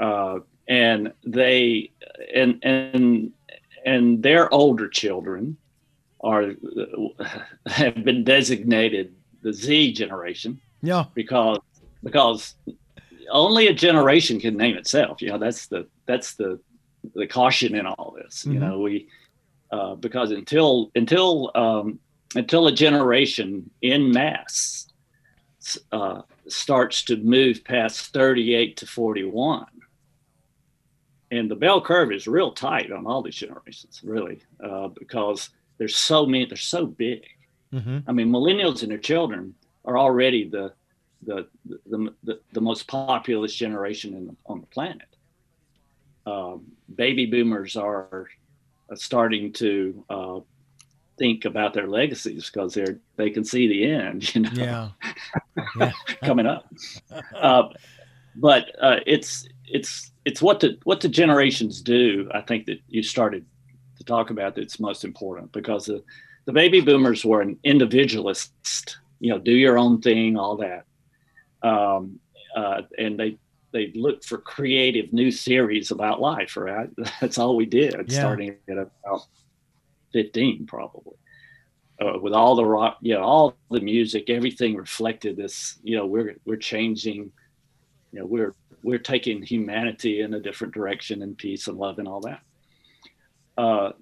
uh, 0.00 0.40
and 0.68 1.12
they 1.24 1.92
and 2.34 2.58
and 2.64 3.32
and 3.84 4.22
their 4.22 4.52
older 4.52 4.88
children 4.88 5.56
are 6.20 6.52
have 7.66 8.04
been 8.04 8.24
designated 8.24 9.14
the 9.42 9.52
Z 9.52 9.92
generation. 9.92 10.60
Yeah, 10.82 11.04
because 11.14 11.60
because 12.02 12.54
only 13.30 13.68
a 13.68 13.74
generation 13.74 14.40
can 14.40 14.56
name 14.56 14.76
itself. 14.76 15.22
You 15.22 15.30
know, 15.30 15.38
that's 15.38 15.68
the 15.68 15.86
that's 16.06 16.34
the 16.34 16.60
the 17.14 17.26
caution 17.26 17.74
in 17.74 17.86
all 17.86 18.16
this. 18.16 18.40
Mm-hmm. 18.40 18.52
You 18.52 18.60
know, 18.60 18.80
we 18.80 19.08
uh, 19.70 19.94
because 19.96 20.30
until 20.30 20.90
until 20.94 21.50
um, 21.54 21.98
until 22.34 22.66
a 22.66 22.72
generation 22.72 23.70
in 23.82 24.12
mass 24.12 24.86
uh, 25.92 26.22
starts 26.48 27.02
to 27.04 27.16
move 27.16 27.64
past 27.64 28.12
38 28.12 28.76
to 28.76 28.86
41 28.86 29.66
and 31.30 31.50
the 31.50 31.56
bell 31.56 31.80
curve 31.80 32.12
is 32.12 32.28
real 32.28 32.52
tight 32.52 32.92
on 32.92 33.06
all 33.06 33.22
these 33.22 33.34
generations 33.34 34.00
really 34.04 34.40
uh, 34.62 34.88
because 34.88 35.50
there's 35.78 35.96
so 35.96 36.24
many 36.24 36.46
they're 36.46 36.56
so 36.56 36.86
big 36.86 37.24
mm-hmm. 37.72 37.98
i 38.06 38.12
mean 38.12 38.28
millennials 38.28 38.82
and 38.82 38.90
their 38.90 38.98
children 38.98 39.54
are 39.84 39.98
already 39.98 40.48
the 40.48 40.72
the 41.26 41.48
the, 41.64 42.14
the, 42.22 42.40
the 42.52 42.60
most 42.60 42.86
populous 42.86 43.54
generation 43.54 44.26
the, 44.26 44.36
on 44.46 44.60
the 44.60 44.66
planet 44.68 45.15
um, 46.26 46.66
baby 46.94 47.26
boomers 47.26 47.76
are 47.76 48.28
starting 48.94 49.52
to 49.54 50.04
uh, 50.10 50.40
think 51.18 51.44
about 51.44 51.72
their 51.72 51.86
legacies 51.86 52.50
because 52.50 52.74
they're 52.74 52.98
they 53.16 53.30
can 53.30 53.44
see 53.44 53.66
the 53.68 53.90
end, 53.90 54.34
you 54.34 54.42
know, 54.42 54.50
yeah. 54.54 54.88
yeah. 55.78 55.92
coming 56.22 56.46
up. 56.46 56.66
Uh, 57.34 57.68
but 58.34 58.66
uh, 58.80 59.00
it's 59.06 59.48
it's 59.64 60.12
it's 60.24 60.42
what 60.42 60.60
the 60.60 60.78
what 60.84 61.00
the 61.00 61.08
generations 61.08 61.80
do. 61.80 62.28
I 62.34 62.40
think 62.42 62.66
that 62.66 62.80
you 62.88 63.02
started 63.02 63.44
to 63.98 64.04
talk 64.04 64.30
about 64.30 64.54
that's 64.54 64.78
most 64.78 65.04
important 65.04 65.52
because 65.52 65.86
the, 65.86 66.02
the 66.44 66.52
baby 66.52 66.80
boomers 66.80 67.24
were 67.24 67.40
an 67.40 67.58
individualist, 67.64 68.98
you 69.20 69.30
know, 69.30 69.38
do 69.38 69.52
your 69.52 69.78
own 69.78 70.02
thing, 70.02 70.36
all 70.36 70.56
that, 70.58 70.84
um, 71.66 72.20
uh, 72.54 72.82
and 72.98 73.18
they 73.18 73.38
they 73.76 73.92
looked 73.94 74.24
for 74.24 74.38
creative 74.38 75.12
new 75.12 75.30
theories 75.30 75.90
about 75.90 76.20
life. 76.20 76.56
Right, 76.56 76.88
that's 77.20 77.38
all 77.38 77.56
we 77.56 77.66
did, 77.66 77.94
yeah. 78.08 78.18
starting 78.18 78.56
at 78.68 78.78
about 78.78 79.26
fifteen, 80.12 80.66
probably. 80.66 81.14
Uh, 81.98 82.18
with 82.20 82.34
all 82.34 82.54
the 82.54 82.64
rock, 82.64 82.98
you 83.00 83.14
know, 83.14 83.22
all 83.22 83.56
the 83.70 83.80
music, 83.80 84.28
everything 84.28 84.76
reflected 84.76 85.36
this. 85.36 85.78
You 85.82 85.96
know, 85.96 86.06
we're 86.06 86.36
we're 86.44 86.56
changing. 86.56 87.32
You 88.12 88.20
know, 88.20 88.26
we're 88.26 88.54
we're 88.82 88.98
taking 88.98 89.42
humanity 89.42 90.20
in 90.20 90.34
a 90.34 90.40
different 90.40 90.72
direction 90.74 91.22
and 91.22 91.36
peace 91.36 91.68
and 91.68 91.76
love 91.76 91.98
and 91.98 92.08
all 92.08 92.20
that. 92.20 92.40
Uh, 93.58 93.92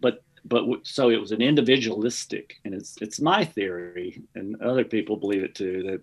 but 0.00 0.22
but 0.44 0.64
so 0.84 1.10
it 1.10 1.20
was 1.20 1.32
an 1.32 1.42
individualistic, 1.42 2.56
and 2.64 2.74
it's 2.74 2.96
it's 3.00 3.20
my 3.20 3.44
theory, 3.44 4.22
and 4.34 4.60
other 4.62 4.84
people 4.84 5.16
believe 5.16 5.42
it 5.42 5.54
too 5.54 5.82
that 5.84 6.02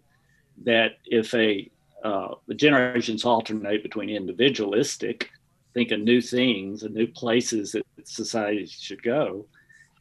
that 0.64 0.98
if 1.06 1.34
a 1.34 1.70
uh, 2.04 2.36
the 2.48 2.54
generations 2.54 3.26
alternate 3.26 3.84
between 3.84 4.10
individualistic, 4.10 5.30
thinking 5.74 6.04
new 6.04 6.22
things 6.22 6.84
and 6.84 6.94
new 6.94 7.08
places 7.08 7.72
that 7.72 7.86
society 8.04 8.66
should 8.66 9.02
go, 9.02 9.48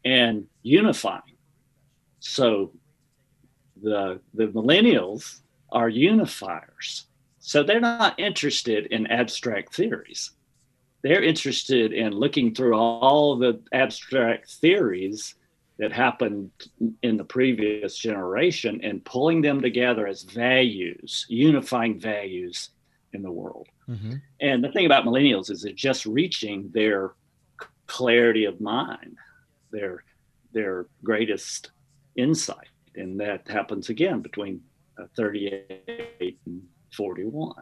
and 0.04 0.46
unifying. 0.62 1.22
So 2.20 2.72
the 3.82 4.20
the 4.34 4.48
millennials 4.48 5.40
are 5.72 5.88
unifiers. 5.88 7.04
So 7.38 7.62
they're 7.62 7.80
not 7.80 8.18
interested 8.18 8.86
in 8.86 9.06
abstract 9.08 9.74
theories. 9.74 10.30
They're 11.02 11.22
interested 11.22 11.92
in 11.92 12.12
looking 12.12 12.54
through 12.54 12.74
all 12.74 13.36
the 13.36 13.60
abstract 13.72 14.50
theories 14.50 15.34
that 15.78 15.92
happened 15.92 16.50
in 17.02 17.16
the 17.16 17.24
previous 17.24 17.96
generation 17.96 18.80
and 18.82 19.04
pulling 19.04 19.42
them 19.42 19.60
together 19.60 20.06
as 20.06 20.22
values, 20.22 21.26
unifying 21.28 21.98
values 21.98 22.70
in 23.12 23.22
the 23.22 23.30
world. 23.30 23.68
Mm-hmm. 23.88 24.14
And 24.40 24.62
the 24.62 24.70
thing 24.70 24.86
about 24.86 25.04
millennials 25.04 25.50
is 25.50 25.62
they're 25.62 25.72
just 25.72 26.06
reaching 26.06 26.70
their 26.72 27.14
clarity 27.86 28.44
of 28.44 28.60
mind, 28.60 29.16
their 29.70 30.04
their 30.52 30.86
greatest 31.02 31.72
insight, 32.16 32.68
and 32.94 33.18
that 33.18 33.48
happens 33.48 33.88
again 33.88 34.20
between 34.20 34.60
uh, 35.00 35.06
38 35.16 36.38
and 36.46 36.62
41, 36.92 37.54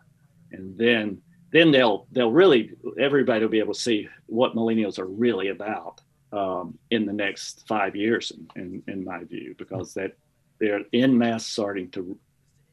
and 0.53 0.77
then 0.77 1.21
then 1.53 1.71
they'll 1.71 2.07
they'll 2.13 2.31
really 2.31 2.73
everybody 3.01 3.45
will 3.45 3.51
be 3.51 3.59
able 3.59 3.75
to 3.75 3.81
see 3.81 4.09
what 4.27 4.55
millennials 4.55 4.99
are 4.99 5.07
really 5.07 5.49
about 5.49 6.01
um, 6.33 6.79
in 6.91 7.07
the 7.07 7.13
next 7.13 7.67
five 7.69 7.95
years, 7.95 8.33
in, 8.57 8.83
in, 8.87 8.93
in 8.93 9.05
my 9.05 9.25
view, 9.25 9.55
because 9.59 9.95
that 9.95 10.17
they're 10.59 10.85
in 10.93 11.17
mass 11.17 11.47
starting 11.47 11.91
to 11.91 12.19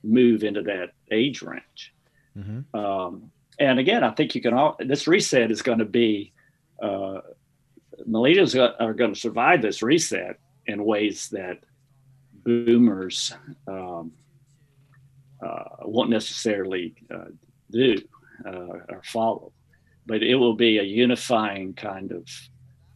move 0.03 0.43
into 0.43 0.61
that 0.61 0.91
age 1.11 1.41
range. 1.41 1.93
Mm-hmm. 2.37 2.79
Um, 2.79 3.31
and 3.59 3.79
again, 3.79 4.03
I 4.03 4.11
think 4.11 4.35
you 4.35 4.41
can 4.41 4.53
all, 4.53 4.77
this 4.79 5.07
reset 5.07 5.51
is 5.51 5.61
going 5.61 5.79
to 5.79 5.85
be, 5.85 6.31
uh, 6.81 7.19
millennials 8.07 8.55
are 8.79 8.93
going 8.93 9.13
to 9.13 9.19
survive 9.19 9.61
this 9.61 9.83
reset 9.83 10.39
in 10.65 10.85
ways 10.85 11.29
that 11.29 11.59
boomers 12.45 13.33
um, 13.67 14.11
uh, 15.45 15.63
won't 15.81 16.09
necessarily 16.09 16.93
uh, 17.13 17.25
do 17.71 17.97
uh, 18.45 18.79
or 18.89 19.01
follow. 19.03 19.51
But 20.05 20.23
it 20.23 20.35
will 20.35 20.55
be 20.55 20.77
a 20.77 20.83
unifying 20.83 21.73
kind 21.73 22.11
of 22.11 22.29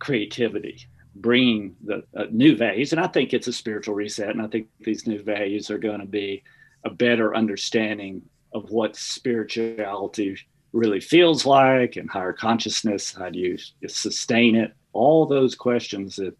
creativity, 0.03 0.85
bringing 1.15 1.75
the 1.85 2.03
uh, 2.13 2.25
new 2.29 2.57
values. 2.57 2.91
And 2.91 2.99
I 2.99 3.07
think 3.07 3.33
it's 3.33 3.47
a 3.47 3.53
spiritual 3.53 3.95
reset. 3.95 4.31
And 4.31 4.41
I 4.41 4.47
think 4.47 4.67
these 4.81 5.07
new 5.07 5.23
values 5.23 5.71
are 5.71 5.77
going 5.77 6.01
to 6.01 6.05
be 6.05 6.43
a 6.83 6.89
better 6.89 7.33
understanding 7.33 8.21
of 8.53 8.69
what 8.69 8.97
spirituality 8.97 10.37
really 10.73 10.99
feels 10.99 11.45
like 11.45 11.95
and 11.95 12.09
higher 12.09 12.33
consciousness. 12.33 13.13
How 13.13 13.29
do 13.29 13.39
you 13.39 13.57
sustain 13.87 14.55
it? 14.55 14.73
All 14.91 15.25
those 15.25 15.55
questions 15.55 16.17
that, 16.17 16.35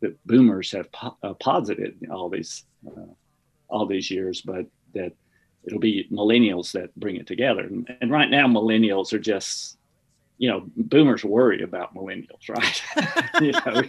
that 0.00 0.16
boomers 0.24 0.70
have 0.70 0.90
po- 0.92 1.16
uh, 1.24 1.34
posited 1.34 1.98
all 2.12 2.28
these 2.30 2.64
uh, 2.86 3.12
all 3.68 3.86
these 3.86 4.10
years, 4.10 4.40
but 4.42 4.64
that 4.94 5.12
it'll 5.64 5.80
be 5.80 6.06
millennials 6.10 6.72
that 6.72 6.94
bring 6.94 7.16
it 7.16 7.26
together. 7.26 7.62
And, 7.62 7.96
and 8.00 8.10
right 8.10 8.30
now, 8.30 8.46
millennials 8.46 9.12
are 9.12 9.18
just 9.18 9.77
you 10.38 10.48
know, 10.48 10.64
boomers 10.76 11.24
worry 11.24 11.62
about 11.62 11.94
millennials, 11.94 12.48
right? 12.48 12.82
you 13.40 13.52
know, 13.52 13.82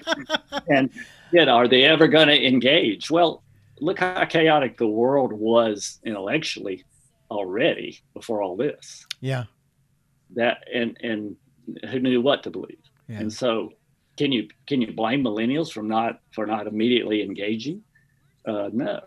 and 0.67 0.89
you 1.31 1.45
know, 1.45 1.51
are 1.51 1.67
they 1.67 1.83
ever 1.83 2.07
going 2.07 2.27
to 2.27 2.47
engage? 2.47 3.09
Well, 3.09 3.43
look 3.79 3.99
how 3.99 4.25
chaotic 4.25 4.77
the 4.77 4.87
world 4.87 5.31
was 5.31 5.99
intellectually 6.03 6.83
already 7.31 7.99
before 8.13 8.41
all 8.41 8.57
this. 8.57 9.05
Yeah. 9.21 9.45
That 10.35 10.63
and 10.73 10.97
and 11.01 11.35
who 11.89 11.99
knew 11.99 12.21
what 12.21 12.43
to 12.43 12.49
believe? 12.49 12.79
Yeah. 13.07 13.19
And 13.19 13.33
so, 13.33 13.73
can 14.17 14.31
you 14.31 14.47
can 14.67 14.81
you 14.81 14.91
blame 14.91 15.23
millennials 15.23 15.71
from 15.71 15.87
not 15.87 16.19
for 16.31 16.45
not 16.45 16.67
immediately 16.67 17.21
engaging? 17.21 17.83
Uh, 18.45 18.69
no, 18.73 19.01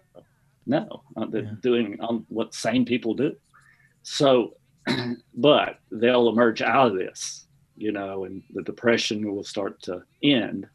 no, 0.66 1.02
uh, 1.16 1.26
they're 1.26 1.42
yeah. 1.42 1.50
doing 1.60 1.98
um, 2.00 2.24
what 2.28 2.54
sane 2.54 2.84
people 2.84 3.14
do. 3.14 3.34
So 4.02 4.54
but 5.34 5.78
they'll 5.90 6.28
emerge 6.28 6.62
out 6.62 6.88
of 6.88 6.94
this, 6.94 7.46
you 7.76 7.92
know, 7.92 8.24
and 8.24 8.42
the 8.54 8.62
depression 8.62 9.34
will 9.34 9.44
start 9.44 9.80
to 9.82 10.02
end 10.22 10.66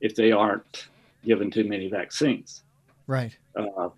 if 0.00 0.14
they 0.14 0.32
aren't 0.32 0.88
given 1.24 1.50
too 1.50 1.64
many 1.64 1.88
vaccines. 1.88 2.62
Right. 3.06 3.36
Uh, 3.56 3.88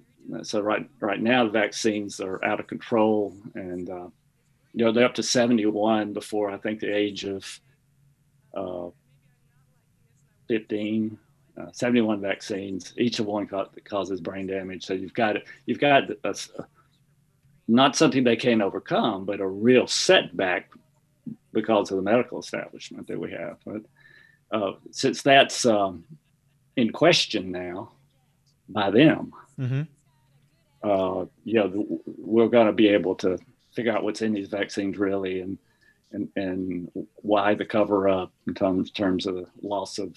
so 0.43 0.61
right 0.61 0.89
right 1.01 1.21
now 1.21 1.45
the 1.45 1.51
vaccines 1.51 2.21
are 2.21 2.43
out 2.45 2.61
of 2.61 2.67
control, 2.67 3.35
and 3.55 3.91
uh, 3.91 4.09
you 4.75 4.85
know 4.85 4.93
they're 4.93 5.05
up 5.05 5.15
to 5.15 5.23
71 5.23 6.13
before 6.13 6.51
I 6.51 6.59
think 6.59 6.81
the 6.81 6.95
age 6.95 7.25
of 7.25 7.61
uh, 8.55 8.91
15. 10.49 11.19
Uh, 11.61 11.67
71 11.73 12.21
vaccines, 12.21 12.95
each 12.97 13.19
of 13.19 13.27
one 13.27 13.47
ca- 13.47 13.67
causes 13.85 14.21
brain 14.21 14.47
damage. 14.47 14.87
So 14.87 14.95
you've 14.95 15.13
got 15.13 15.37
you've 15.67 15.81
got 15.81 16.05
a, 16.09 16.17
a, 16.25 16.65
not 17.71 17.97
something 17.97 18.25
they 18.25 18.37
can't 18.37 18.63
overcome, 18.63 19.25
but 19.25 19.41
a 19.41 19.47
real 19.47 19.87
setback 19.87 20.71
because 21.53 21.91
of 21.91 21.97
the 21.97 22.03
medical 22.03 22.39
establishment 22.41 23.07
that 23.09 23.19
we 23.19 23.31
have. 23.33 23.57
But 23.65 23.83
uh, 24.51 24.73
since 24.91 25.23
that's 25.23 25.65
um, 25.65 26.05
in 26.77 26.91
question 26.93 27.53
now 27.53 27.93
by 28.69 28.91
them, 28.91 29.33
Mm-hmm. 29.59 29.83
uh, 30.89 31.27
you 31.45 31.55
know, 31.55 32.01
we're 32.07 32.49
going 32.49 32.67
to 32.67 32.73
be 32.73 32.89
able 32.89 33.15
to 33.17 33.39
figure 33.75 33.93
out 33.93 34.03
what's 34.03 34.23
in 34.23 34.33
these 34.33 34.49
vaccines 34.49 34.97
really 34.97 35.41
and 35.41 35.59
and, 36.13 36.29
and 36.35 36.91
why 37.17 37.55
the 37.55 37.65
cover 37.65 38.09
up 38.09 38.33
in 38.49 38.55
terms, 38.55 38.91
terms 38.91 39.27
of 39.27 39.35
the 39.37 39.47
loss 39.63 39.99
of 39.99 40.17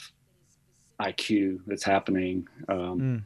IQ 1.00 1.60
that's 1.68 1.84
happening. 1.84 2.48
Um, 2.68 3.00
Mm. 3.00 3.24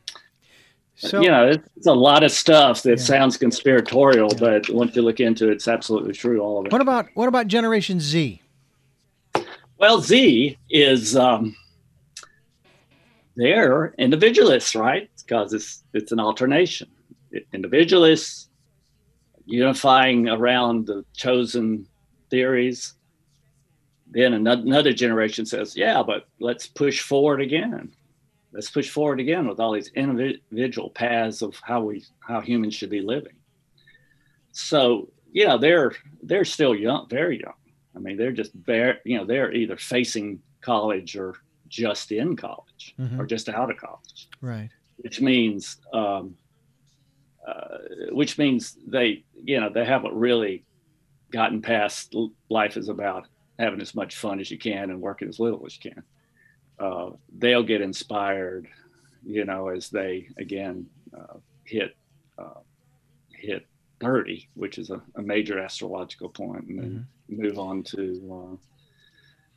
So 0.99 1.21
you 1.21 1.29
know, 1.29 1.47
it's, 1.49 1.67
it's 1.77 1.85
a 1.87 1.93
lot 1.93 2.23
of 2.23 2.31
stuff 2.31 2.81
that 2.83 2.89
Yeah. 2.97 3.05
sounds 3.05 3.37
conspiratorial, 3.37 4.29
Yeah. 4.33 4.39
but 4.39 4.69
once 4.71 4.95
you 4.95 5.03
look 5.03 5.19
into 5.19 5.47
it, 5.49 5.53
it's 5.53 5.67
absolutely 5.67 6.13
true. 6.13 6.39
All 6.41 6.59
of 6.59 6.65
it. 6.65 6.71
what 6.71 6.81
about 6.81 7.07
what 7.13 7.27
about 7.27 7.47
Generation 7.47 7.99
Z? 7.99 8.41
Well, 9.77 10.01
Z 10.01 10.57
is 10.71 11.15
um, 11.15 11.55
they're 13.35 13.93
individualists, 13.99 14.75
right? 14.75 15.09
Because 15.23 15.53
it's 15.53 15.83
it's 15.93 16.11
an 16.11 16.19
alternation. 16.19 16.87
Individualists 17.53 18.49
unifying 19.45 20.27
around 20.29 20.87
the 20.87 21.05
chosen 21.13 21.87
theories. 22.31 22.95
Then 24.09 24.33
ano- 24.33 24.53
another 24.63 24.93
generation 24.93 25.45
says, 25.45 25.75
"Yeah, 25.77 26.01
but 26.01 26.27
let's 26.39 26.65
push 26.65 27.01
forward 27.01 27.39
again. 27.41 27.91
Let's 28.53 28.69
push 28.71 28.89
forward 28.89 29.19
again 29.19 29.47
with 29.47 29.59
all 29.59 29.73
these 29.73 29.89
individual 29.89 30.89
paths 30.89 31.41
of 31.41 31.55
how 31.61 31.83
we 31.83 32.03
how 32.21 32.41
humans 32.41 32.73
should 32.75 32.89
be 32.89 33.01
living." 33.01 33.35
So, 34.51 35.09
you 35.31 35.45
know, 35.45 35.57
they're 35.57 35.93
they're 36.23 36.45
still 36.45 36.75
young, 36.75 37.07
very 37.09 37.39
young. 37.39 37.53
I 37.95 37.99
mean, 37.99 38.17
they're 38.17 38.31
just 38.31 38.53
very, 38.53 38.97
you 39.05 39.17
know, 39.17 39.25
they're 39.25 39.53
either 39.53 39.77
facing 39.77 40.41
college 40.61 41.15
or 41.15 41.35
just 41.67 42.11
in 42.11 42.35
college 42.35 42.95
Mhm. 42.97 43.19
or 43.19 43.25
just 43.25 43.49
out 43.49 43.69
of 43.69 43.77
college, 43.77 44.29
Right. 44.41 44.69
which 44.97 45.19
means, 45.19 45.77
um, 45.93 46.37
uh, 47.45 47.77
which 48.11 48.37
means 48.37 48.77
they, 48.87 49.23
you 49.35 49.59
know, 49.59 49.69
they 49.69 49.83
haven't 49.85 50.13
really 50.13 50.63
gotten 51.31 51.61
past 51.61 52.15
life 52.49 52.77
is 52.77 52.87
about 52.89 53.27
having 53.59 53.81
as 53.81 53.93
much 53.95 54.15
fun 54.15 54.39
as 54.39 54.49
you 54.51 54.57
can 54.57 54.89
and 54.91 55.01
working 55.01 55.27
as 55.27 55.39
little 55.39 55.65
as 55.65 55.75
you 55.83 55.91
can. 55.91 56.03
Uh, 56.79 57.11
they'll 57.37 57.63
get 57.63 57.81
inspired, 57.81 58.67
you 59.25 59.45
know, 59.45 59.69
as 59.69 59.89
they 59.89 60.27
again 60.37 60.85
uh, 61.17 61.37
hit 61.63 61.95
uh, 62.37 62.59
hit 63.33 63.65
30, 63.99 64.47
which 64.53 64.77
is 64.77 64.89
a, 64.91 65.01
a 65.15 65.21
major 65.21 65.59
astrological 65.59 66.29
point, 66.29 66.67
and 66.67 66.79
then 66.79 67.07
move 67.29 67.57
on 67.57 67.81
to 67.83 68.51
uh, 68.53 68.55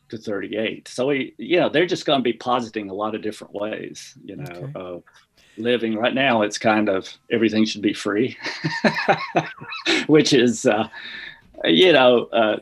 to 0.08 0.18
38. 0.18 0.88
So 0.88 1.08
we, 1.08 1.34
you 1.38 1.60
know, 1.60 1.68
they're 1.68 1.86
just 1.86 2.06
going 2.06 2.18
to 2.20 2.24
be 2.24 2.32
positing 2.32 2.88
a 2.90 2.94
lot 2.94 3.14
of 3.14 3.22
different 3.22 3.54
ways, 3.54 4.14
you 4.24 4.36
know, 4.36 4.44
Okay. 4.50 4.72
of 4.74 5.02
living. 5.56 5.94
Right 5.96 6.14
now, 6.14 6.42
it's 6.42 6.58
kind 6.58 6.88
of 6.88 7.06
everything 7.30 7.64
should 7.66 7.82
be 7.82 7.92
free, 7.92 8.36
which 10.06 10.32
is. 10.32 10.66
Uh, 10.66 10.88
you 11.64 11.92
know, 11.92 12.24
uh, 12.26 12.58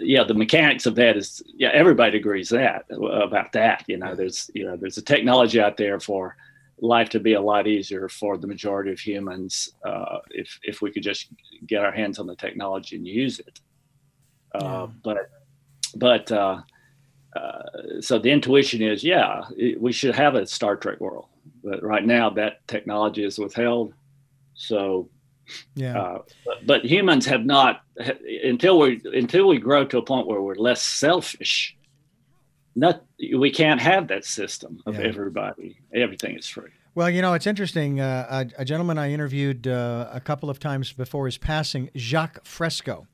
yeah, 0.00 0.24
the 0.24 0.34
mechanics 0.34 0.86
of 0.86 0.94
that 0.94 1.16
is, 1.16 1.42
yeah, 1.54 1.70
everybody 1.72 2.18
agrees 2.18 2.48
that 2.48 2.86
about 2.90 3.52
that. 3.52 3.84
You 3.86 3.98
know, 3.98 4.14
there's, 4.14 4.50
you 4.54 4.64
know, 4.64 4.76
there's 4.76 4.98
a 4.98 5.02
technology 5.02 5.60
out 5.60 5.76
there 5.76 6.00
for 6.00 6.36
life 6.80 7.08
to 7.10 7.20
be 7.20 7.34
a 7.34 7.40
lot 7.40 7.66
easier 7.66 8.08
for 8.08 8.38
the 8.38 8.46
majority 8.46 8.92
of 8.92 9.00
humans 9.00 9.72
uh, 9.84 10.18
if 10.30 10.58
if 10.62 10.80
we 10.80 10.92
could 10.92 11.02
just 11.02 11.28
get 11.66 11.84
our 11.84 11.92
hands 11.92 12.18
on 12.18 12.26
the 12.26 12.36
technology 12.36 12.96
and 12.96 13.06
use 13.06 13.40
it. 13.40 13.60
Uh, 14.54 14.86
Yeah. 14.86 14.86
But 15.02 15.30
but 15.96 16.32
uh, 16.32 16.62
uh, 17.36 17.62
so 18.00 18.18
the 18.18 18.30
intuition 18.30 18.82
is, 18.82 19.04
yeah, 19.04 19.44
it, 19.56 19.80
we 19.80 19.92
should 19.92 20.14
have 20.14 20.34
a 20.34 20.46
Star 20.46 20.76
Trek 20.76 21.00
world, 21.00 21.26
but 21.62 21.82
right 21.82 22.04
now 22.04 22.30
that 22.30 22.66
technology 22.66 23.24
is 23.24 23.38
withheld. 23.38 23.92
So 24.54 25.08
Yeah. 25.74 25.98
uh, 26.00 26.18
but, 26.44 26.66
but 26.66 26.84
humans 26.84 27.26
have 27.26 27.44
not 27.44 27.82
until 28.44 28.78
we 28.78 29.00
until 29.12 29.48
we 29.48 29.58
grow 29.58 29.84
to 29.86 29.98
a 29.98 30.02
point 30.02 30.26
where 30.26 30.40
we're 30.42 30.54
less 30.56 30.82
selfish. 30.82 31.76
Not 32.76 33.04
we 33.38 33.50
can't 33.50 33.80
have 33.80 34.08
that 34.08 34.24
system 34.24 34.80
of 34.86 34.96
Yeah. 34.96 35.06
everybody. 35.06 35.78
Everything 35.92 36.36
is 36.36 36.46
free. 36.48 36.70
Well, 36.94 37.10
you 37.10 37.22
know, 37.22 37.34
it's 37.34 37.46
interesting. 37.46 38.00
Uh, 38.00 38.46
a, 38.56 38.62
a 38.62 38.64
gentleman 38.64 38.98
I 38.98 39.12
interviewed 39.12 39.66
uh, 39.68 40.08
a 40.12 40.20
couple 40.20 40.50
of 40.50 40.58
times 40.58 40.92
before 40.92 41.26
his 41.26 41.38
passing, 41.38 41.90
Jacques 41.96 42.44
Fresco. 42.44 43.06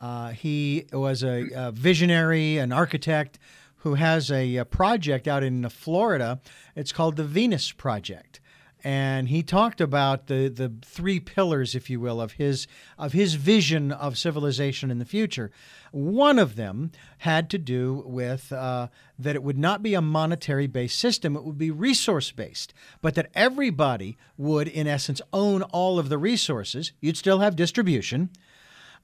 Uh, 0.00 0.30
he 0.30 0.86
was 0.92 1.22
a, 1.24 1.48
a 1.54 1.72
visionary, 1.72 2.58
an 2.58 2.70
architect 2.72 3.38
who 3.78 3.94
has 3.94 4.30
a, 4.30 4.56
a 4.56 4.64
project 4.64 5.26
out 5.26 5.42
in 5.42 5.68
Florida. 5.68 6.40
It's 6.74 6.92
called 6.92 7.16
the 7.16 7.24
Venus 7.24 7.72
Project. 7.72 8.40
And 8.86 9.30
he 9.30 9.42
talked 9.42 9.80
about 9.80 10.28
the, 10.28 10.46
the 10.46 10.72
three 10.80 11.18
pillars, 11.18 11.74
if 11.74 11.90
you 11.90 11.98
will, 11.98 12.20
of 12.20 12.34
his 12.34 12.68
of 12.96 13.14
his 13.14 13.34
vision 13.34 13.90
of 13.90 14.16
civilization 14.16 14.92
in 14.92 15.00
the 15.00 15.04
future. 15.04 15.50
One 15.90 16.38
of 16.38 16.54
them 16.54 16.92
had 17.18 17.50
to 17.50 17.58
do 17.58 18.04
with 18.06 18.52
uh, 18.52 18.86
that 19.18 19.34
it 19.34 19.42
would 19.42 19.58
not 19.58 19.82
be 19.82 19.94
a 19.94 20.00
monetary 20.00 20.68
based 20.68 21.00
system; 21.00 21.34
it 21.34 21.42
would 21.42 21.58
be 21.58 21.72
resource 21.72 22.30
based, 22.30 22.72
but 23.02 23.16
that 23.16 23.28
everybody 23.34 24.16
would, 24.36 24.68
in 24.68 24.86
essence, 24.86 25.20
own 25.32 25.62
all 25.62 25.98
of 25.98 26.08
the 26.08 26.16
resources. 26.16 26.92
You'd 27.00 27.16
still 27.16 27.40
have 27.40 27.56
distribution, 27.56 28.30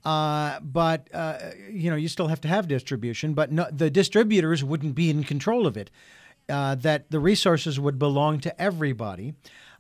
uh, 0.05 0.61
but 0.61 1.09
uh, 1.13 1.39
you 1.69 1.91
know 1.91 1.97
you 1.97 2.07
still 2.07 2.29
have 2.29 2.41
to 2.43 2.49
have 2.49 2.69
distribution, 2.69 3.35
but 3.35 3.51
no, 3.51 3.67
the 3.73 3.91
distributors 3.91 4.63
wouldn't 4.63 4.95
be 4.95 5.11
in 5.11 5.25
control 5.25 5.67
of 5.67 5.77
it. 5.77 5.91
Uh, 6.49 6.75
that 6.75 7.11
the 7.11 7.21
resources 7.21 7.79
would 7.79 7.99
belong 7.99 8.41
to 8.41 8.61
everybody, 8.61 9.33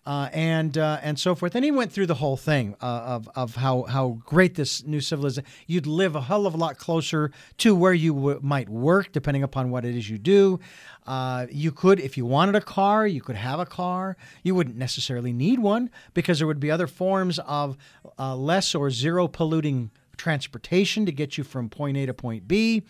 uh, 0.04 0.28
and 0.32 0.76
uh, 0.76 0.98
and 1.02 1.18
so 1.18 1.34
forth. 1.34 1.54
And 1.54 1.64
he 1.64 1.70
went 1.70 1.92
through 1.92 2.06
the 2.06 2.14
whole 2.14 2.36
thing 2.36 2.74
uh, 2.80 2.86
of 2.86 3.28
of 3.36 3.54
how 3.56 3.82
how 3.82 4.18
great 4.24 4.56
this 4.56 4.84
new 4.84 5.00
civilization. 5.00 5.48
You'd 5.66 5.86
live 5.86 6.16
a 6.16 6.22
hell 6.22 6.46
of 6.46 6.54
a 6.54 6.56
lot 6.56 6.76
closer 6.78 7.30
to 7.58 7.74
where 7.74 7.92
you 7.92 8.14
w- 8.14 8.40
might 8.42 8.68
work, 8.68 9.12
depending 9.12 9.42
upon 9.42 9.70
what 9.70 9.84
it 9.84 9.94
is 9.94 10.10
you 10.10 10.18
do. 10.18 10.58
Uh, 11.06 11.46
you 11.50 11.72
could, 11.72 11.98
if 11.98 12.16
you 12.16 12.24
wanted 12.24 12.54
a 12.54 12.60
car, 12.60 13.06
you 13.06 13.20
could 13.20 13.36
have 13.36 13.60
a 13.60 13.66
car. 13.66 14.16
You 14.42 14.54
wouldn't 14.54 14.76
necessarily 14.76 15.32
need 15.32 15.58
one 15.58 15.90
because 16.14 16.38
there 16.38 16.46
would 16.46 16.60
be 16.60 16.70
other 16.70 16.86
forms 16.86 17.38
of 17.40 17.76
uh, 18.18 18.36
less 18.36 18.74
or 18.74 18.90
zero 18.90 19.26
polluting 19.28 19.90
transportation 20.16 21.06
to 21.06 21.12
get 21.12 21.36
you 21.36 21.44
from 21.44 21.68
point 21.68 21.96
A 21.96 22.06
to 22.06 22.14
point 22.14 22.46
B. 22.46 22.82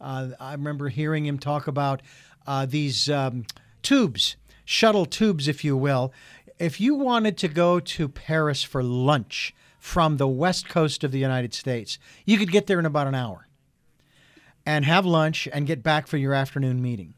Uh, 0.00 0.30
I 0.38 0.52
remember 0.52 0.88
hearing 0.88 1.24
him 1.24 1.38
talk 1.38 1.66
about 1.66 2.02
these 2.66 3.08
um, 3.08 3.46
tubes, 3.82 4.36
shuttle 4.64 5.06
tubes, 5.06 5.48
if 5.48 5.64
you 5.64 5.76
will. 5.76 6.12
If 6.58 6.80
you 6.80 6.94
wanted 6.94 7.36
to 7.38 7.48
go 7.48 7.80
to 7.80 8.08
Paris 8.08 8.62
for 8.62 8.82
lunch 8.82 9.54
from 9.78 10.18
the 10.18 10.28
west 10.28 10.68
coast 10.68 11.02
of 11.02 11.10
the 11.10 11.18
United 11.18 11.52
States, 11.52 11.98
you 12.24 12.38
could 12.38 12.52
get 12.52 12.68
there 12.68 12.78
in 12.78 12.86
about 12.86 13.08
an 13.08 13.14
hour 13.14 13.48
and 14.64 14.84
have 14.84 15.04
lunch 15.04 15.48
and 15.52 15.66
get 15.66 15.82
back 15.82 16.06
for 16.06 16.16
your 16.16 16.32
afternoon 16.32 16.80
meeting. 16.80 17.14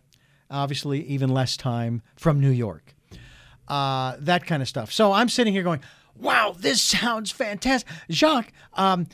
Obviously, 0.51 1.03
even 1.05 1.29
less 1.29 1.57
time 1.57 2.03
from 2.17 2.41
New 2.41 2.51
York. 2.51 2.95
Uh, 3.69 4.17
that 4.21 4.47
kind 4.47 4.63
of 4.63 4.69
stuff. 4.69 4.91
So 4.93 5.13
I'm 5.13 5.29
sitting 5.29 5.53
here 5.53 5.63
going, 5.63 5.81
wow, 6.15 6.55
this 6.59 6.81
sounds 6.81 7.31
fantastic. 7.31 7.93
Jacques, 8.11 8.53
um, 8.75 9.07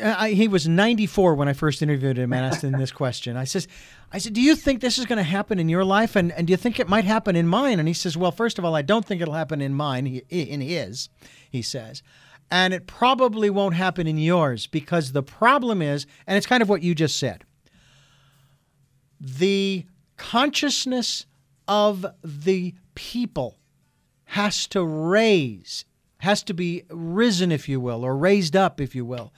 I, 0.00 0.30
he 0.30 0.46
was 0.46 0.68
94 0.68 1.34
when 1.34 1.48
I 1.48 1.54
first 1.54 1.82
interviewed 1.82 2.16
him 2.16 2.32
and 2.32 2.44
asked 2.44 2.62
him 2.62 2.72
this 2.72 2.92
question. 2.92 3.36
I 3.36 3.44
says, 3.44 3.66
I 4.12 4.18
said, 4.18 4.32
do 4.32 4.40
you 4.40 4.54
think 4.54 4.80
this 4.80 4.96
is 4.96 5.06
going 5.06 5.16
to 5.16 5.24
happen 5.24 5.58
in 5.58 5.68
your 5.68 5.84
life, 5.84 6.14
and, 6.14 6.30
and 6.32 6.46
do 6.46 6.52
you 6.52 6.56
think 6.56 6.78
it 6.78 6.88
might 6.88 7.04
happen 7.04 7.34
in 7.34 7.48
mine? 7.48 7.80
And 7.80 7.88
he 7.88 7.94
says, 7.94 8.16
well, 8.16 8.30
first 8.30 8.58
of 8.58 8.64
all, 8.64 8.76
I 8.76 8.82
don't 8.82 9.04
think 9.04 9.20
it'll 9.20 9.34
happen 9.34 9.60
in 9.60 9.74
mine. 9.74 10.06
He, 10.06 10.18
in 10.28 10.60
his, 10.60 11.08
he 11.50 11.62
says, 11.62 12.02
and 12.50 12.72
it 12.72 12.86
probably 12.86 13.50
won't 13.50 13.74
happen 13.74 14.06
in 14.06 14.18
yours 14.18 14.66
because 14.66 15.12
the 15.12 15.22
problem 15.22 15.82
is, 15.82 16.06
and 16.26 16.36
it's 16.36 16.46
kind 16.46 16.62
of 16.62 16.68
what 16.68 16.82
you 16.82 16.94
just 16.94 17.18
said, 17.18 17.44
the 19.20 19.84
consciousness 20.16 21.26
of 21.66 22.06
the 22.22 22.74
people 22.94 23.58
has 24.24 24.66
to 24.68 24.84
raise, 24.84 25.84
has 26.20 26.42
to 26.44 26.54
be 26.54 26.84
risen, 26.90 27.52
if 27.52 27.68
you 27.68 27.80
will, 27.80 28.04
or 28.04 28.16
raised 28.16 28.56
up, 28.56 28.80
if 28.80 28.94
you 28.94 29.04
will, 29.04 29.32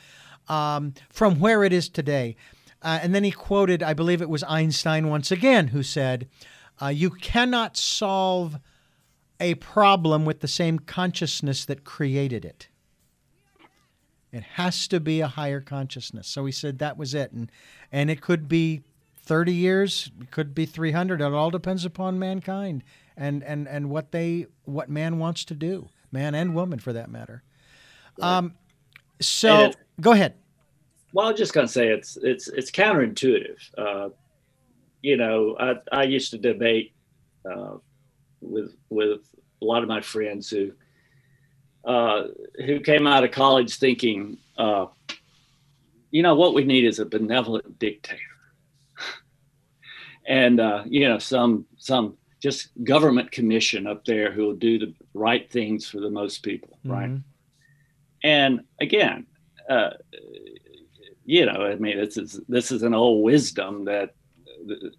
um, 0.48 0.94
from 1.10 1.40
where 1.40 1.64
it 1.64 1.72
is 1.72 1.88
today. 1.88 2.36
Uh, 2.82 2.98
and 3.02 3.14
then 3.14 3.24
he 3.24 3.30
quoted, 3.30 3.82
I 3.82 3.94
believe 3.94 4.20
it 4.20 4.28
was 4.28 4.42
Einstein 4.44 5.08
once 5.08 5.30
again, 5.30 5.68
who 5.68 5.82
said, 5.82 6.28
uh, 6.80 6.88
You 6.88 7.10
cannot 7.10 7.76
solve 7.76 8.58
a 9.38 9.54
problem 9.56 10.24
with 10.24 10.40
the 10.40 10.48
same 10.48 10.78
consciousness 10.78 11.64
that 11.64 11.84
created 11.84 12.44
it. 12.44 12.68
It 14.32 14.42
has 14.54 14.88
to 14.88 14.98
be 14.98 15.20
a 15.20 15.28
higher 15.28 15.60
consciousness. 15.60 16.26
So 16.26 16.46
he 16.46 16.52
said 16.52 16.78
that 16.78 16.96
was 16.96 17.12
it. 17.12 17.32
And, 17.32 17.52
and 17.90 18.10
it 18.10 18.22
could 18.22 18.48
be 18.48 18.82
30 19.16 19.52
years, 19.52 20.10
it 20.20 20.30
could 20.30 20.54
be 20.54 20.64
300. 20.64 21.20
It 21.20 21.32
all 21.32 21.50
depends 21.50 21.84
upon 21.84 22.18
mankind 22.18 22.82
and, 23.16 23.42
and, 23.44 23.68
and 23.68 23.90
what 23.90 24.10
they 24.10 24.46
what 24.64 24.88
man 24.88 25.18
wants 25.18 25.44
to 25.44 25.54
do, 25.54 25.90
man 26.12 26.34
and 26.34 26.54
woman 26.54 26.78
for 26.78 26.92
that 26.92 27.10
matter. 27.10 27.42
Um, 28.20 28.54
so 29.20 29.70
it- 29.70 29.76
go 30.00 30.12
ahead. 30.12 30.34
Well, 31.14 31.28
I'm 31.28 31.36
just 31.36 31.52
going 31.52 31.66
to 31.66 31.72
say 31.72 31.88
it's 31.88 32.16
it's 32.22 32.48
it's 32.48 32.70
counterintuitive. 32.70 33.58
Uh, 33.76 34.08
you 35.02 35.16
know, 35.16 35.56
I, 35.58 35.74
I 35.90 36.02
used 36.04 36.30
to 36.30 36.38
debate 36.38 36.94
uh, 37.50 37.74
with 38.40 38.74
with 38.88 39.20
a 39.60 39.64
lot 39.64 39.82
of 39.82 39.88
my 39.88 40.00
friends 40.00 40.48
who 40.48 40.72
uh, 41.84 42.28
who 42.64 42.80
came 42.80 43.06
out 43.06 43.24
of 43.24 43.30
college 43.30 43.76
thinking, 43.76 44.38
uh, 44.56 44.86
you 46.10 46.22
know, 46.22 46.34
what 46.34 46.54
we 46.54 46.64
need 46.64 46.84
is 46.84 46.98
a 46.98 47.04
benevolent 47.04 47.78
dictator, 47.78 48.18
and 50.26 50.60
uh, 50.60 50.84
you 50.86 51.08
know, 51.08 51.18
some 51.18 51.66
some 51.76 52.16
just 52.42 52.70
government 52.82 53.30
commission 53.30 53.86
up 53.86 54.04
there 54.04 54.32
who 54.32 54.42
will 54.44 54.54
do 54.54 54.78
the 54.78 54.92
right 55.14 55.48
things 55.50 55.88
for 55.88 56.00
the 56.00 56.10
most 56.10 56.42
people, 56.42 56.76
right? 56.84 57.10
Mhm. 57.10 57.22
And 58.24 58.60
again, 58.80 59.26
uh, 59.68 59.90
you 61.24 61.46
know, 61.46 61.64
I 61.64 61.76
mean, 61.76 61.98
this 61.98 62.16
is 62.16 62.40
this 62.48 62.72
is 62.72 62.82
an 62.82 62.94
old 62.94 63.22
wisdom 63.22 63.84
that 63.84 64.14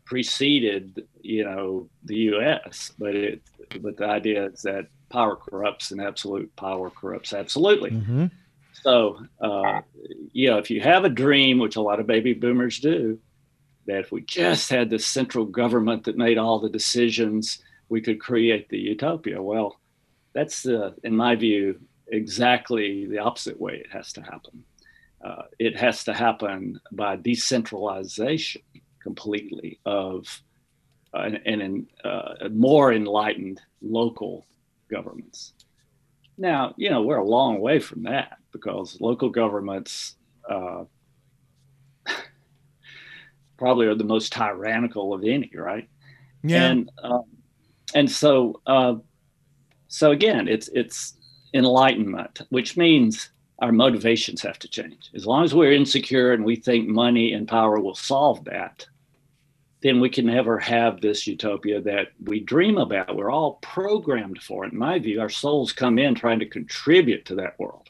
preceded, 0.06 1.06
you 1.22 1.44
know, 1.44 1.90
the 2.06 2.16
U.S. 2.32 2.92
But 2.98 3.16
it, 3.16 3.42
but 3.82 3.98
the 3.98 4.06
idea 4.06 4.48
is 4.48 4.62
that 4.64 4.88
power 5.10 5.36
corrupts, 5.36 5.92
and 5.92 6.02
absolute 6.02 6.54
power 6.56 6.90
corrupts 6.90 7.34
absolutely. 7.34 7.92
Mhm. 7.92 8.32
So, 8.74 9.20
uh, 9.40 9.82
you 10.32 10.50
know, 10.50 10.58
if 10.58 10.70
you 10.70 10.82
have 10.82 11.06
a 11.06 11.10
dream, 11.10 11.60
which 11.60 11.76
a 11.76 11.82
lot 11.82 12.00
of 12.00 12.08
baby 12.08 12.34
boomers 12.34 12.80
do, 12.80 13.20
that 13.86 14.00
if 14.00 14.12
we 14.12 14.22
just 14.22 14.70
had 14.70 14.90
the 14.90 15.00
central 15.00 15.46
government 15.46 16.04
that 16.06 16.18
made 16.18 16.38
all 16.38 16.60
the 16.60 16.70
decisions, 16.70 17.62
we 17.90 18.02
could 18.02 18.20
create 18.20 18.70
the 18.70 18.78
utopia. 18.78 19.42
Well, 19.42 19.80
that's, 20.34 20.66
uh, 20.66 20.92
in 21.04 21.16
my 21.16 21.36
view, 21.36 21.80
exactly 22.08 23.06
the 23.06 23.20
opposite 23.20 23.60
way 23.60 23.76
it 23.76 23.92
has 23.92 24.14
to 24.14 24.22
happen. 24.22 24.64
Uh, 25.24 25.44
it 25.60 25.78
has 25.78 26.04
to 26.04 26.14
happen 26.14 26.80
by 26.92 27.16
decentralization 27.16 28.62
completely 29.02 29.80
of 29.86 30.42
uh, 31.14 31.22
and, 31.22 31.40
and 31.46 31.62
in, 31.62 31.88
uh, 32.04 32.50
more 32.52 32.92
enlightened 32.92 33.62
local 33.82 34.46
governments. 34.90 35.54
Now, 36.38 36.74
you 36.78 36.90
know, 36.90 37.04
we're 37.04 37.18
a 37.18 37.26
long 37.26 37.60
way 37.60 37.80
from 37.80 38.04
that 38.04 38.38
because 38.52 39.00
local 39.00 39.30
governments 39.30 40.16
uh, 40.50 40.86
probably 43.64 43.88
are 43.88 43.96
the 43.96 44.04
most 44.04 44.34
tyrannical 44.34 45.14
of 45.14 45.24
any, 45.24 45.50
right? 45.56 45.88
Yeah. 46.44 46.66
And 46.66 46.92
um, 47.02 47.24
and 47.96 48.12
so 48.12 48.60
uh, 48.68 48.96
so 49.88 50.12
again, 50.12 50.50
it's 50.50 50.68
it's 50.74 51.14
enlightenment, 51.54 52.42
which 52.50 52.76
means 52.76 53.30
our 53.60 53.72
motivations 53.72 54.42
have 54.42 54.60
to 54.60 54.68
change. 54.68 55.10
As 55.16 55.26
long 55.26 55.46
as 55.46 55.54
we're 55.56 55.72
insecure 55.72 56.34
and 56.34 56.44
we 56.44 56.58
think 56.58 56.90
money 56.90 57.32
and 57.32 57.48
power 57.48 57.80
will 57.80 57.96
solve 57.96 58.44
that, 58.44 58.86
then 59.82 60.02
we 60.02 60.10
can 60.10 60.26
never 60.26 60.60
have 60.60 61.00
this 61.00 61.26
utopia 61.26 61.80
that 61.82 62.08
we 62.22 62.42
dream 62.42 62.78
about. 62.78 63.16
We're 63.16 63.32
all 63.32 63.60
programmed 63.62 64.42
for 64.42 64.66
it. 64.66 64.74
In 64.74 64.80
my 64.80 65.00
view, 65.00 65.22
our 65.22 65.30
souls 65.30 65.72
come 65.72 65.98
in 65.98 66.16
trying 66.16 66.40
to 66.40 66.56
contribute 66.58 67.24
to 67.28 67.36
that 67.36 67.58
world, 67.58 67.90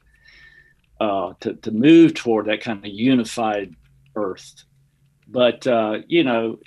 uh, 1.02 1.34
to, 1.40 1.56
to 1.56 1.72
move 1.72 2.14
toward 2.14 2.46
that 2.46 2.62
kind 2.62 2.86
of 2.86 2.92
unified 2.92 3.76
earth. 4.16 4.66
But, 5.28 5.66
uh, 5.66 6.00
you 6.08 6.24
know, 6.24 6.60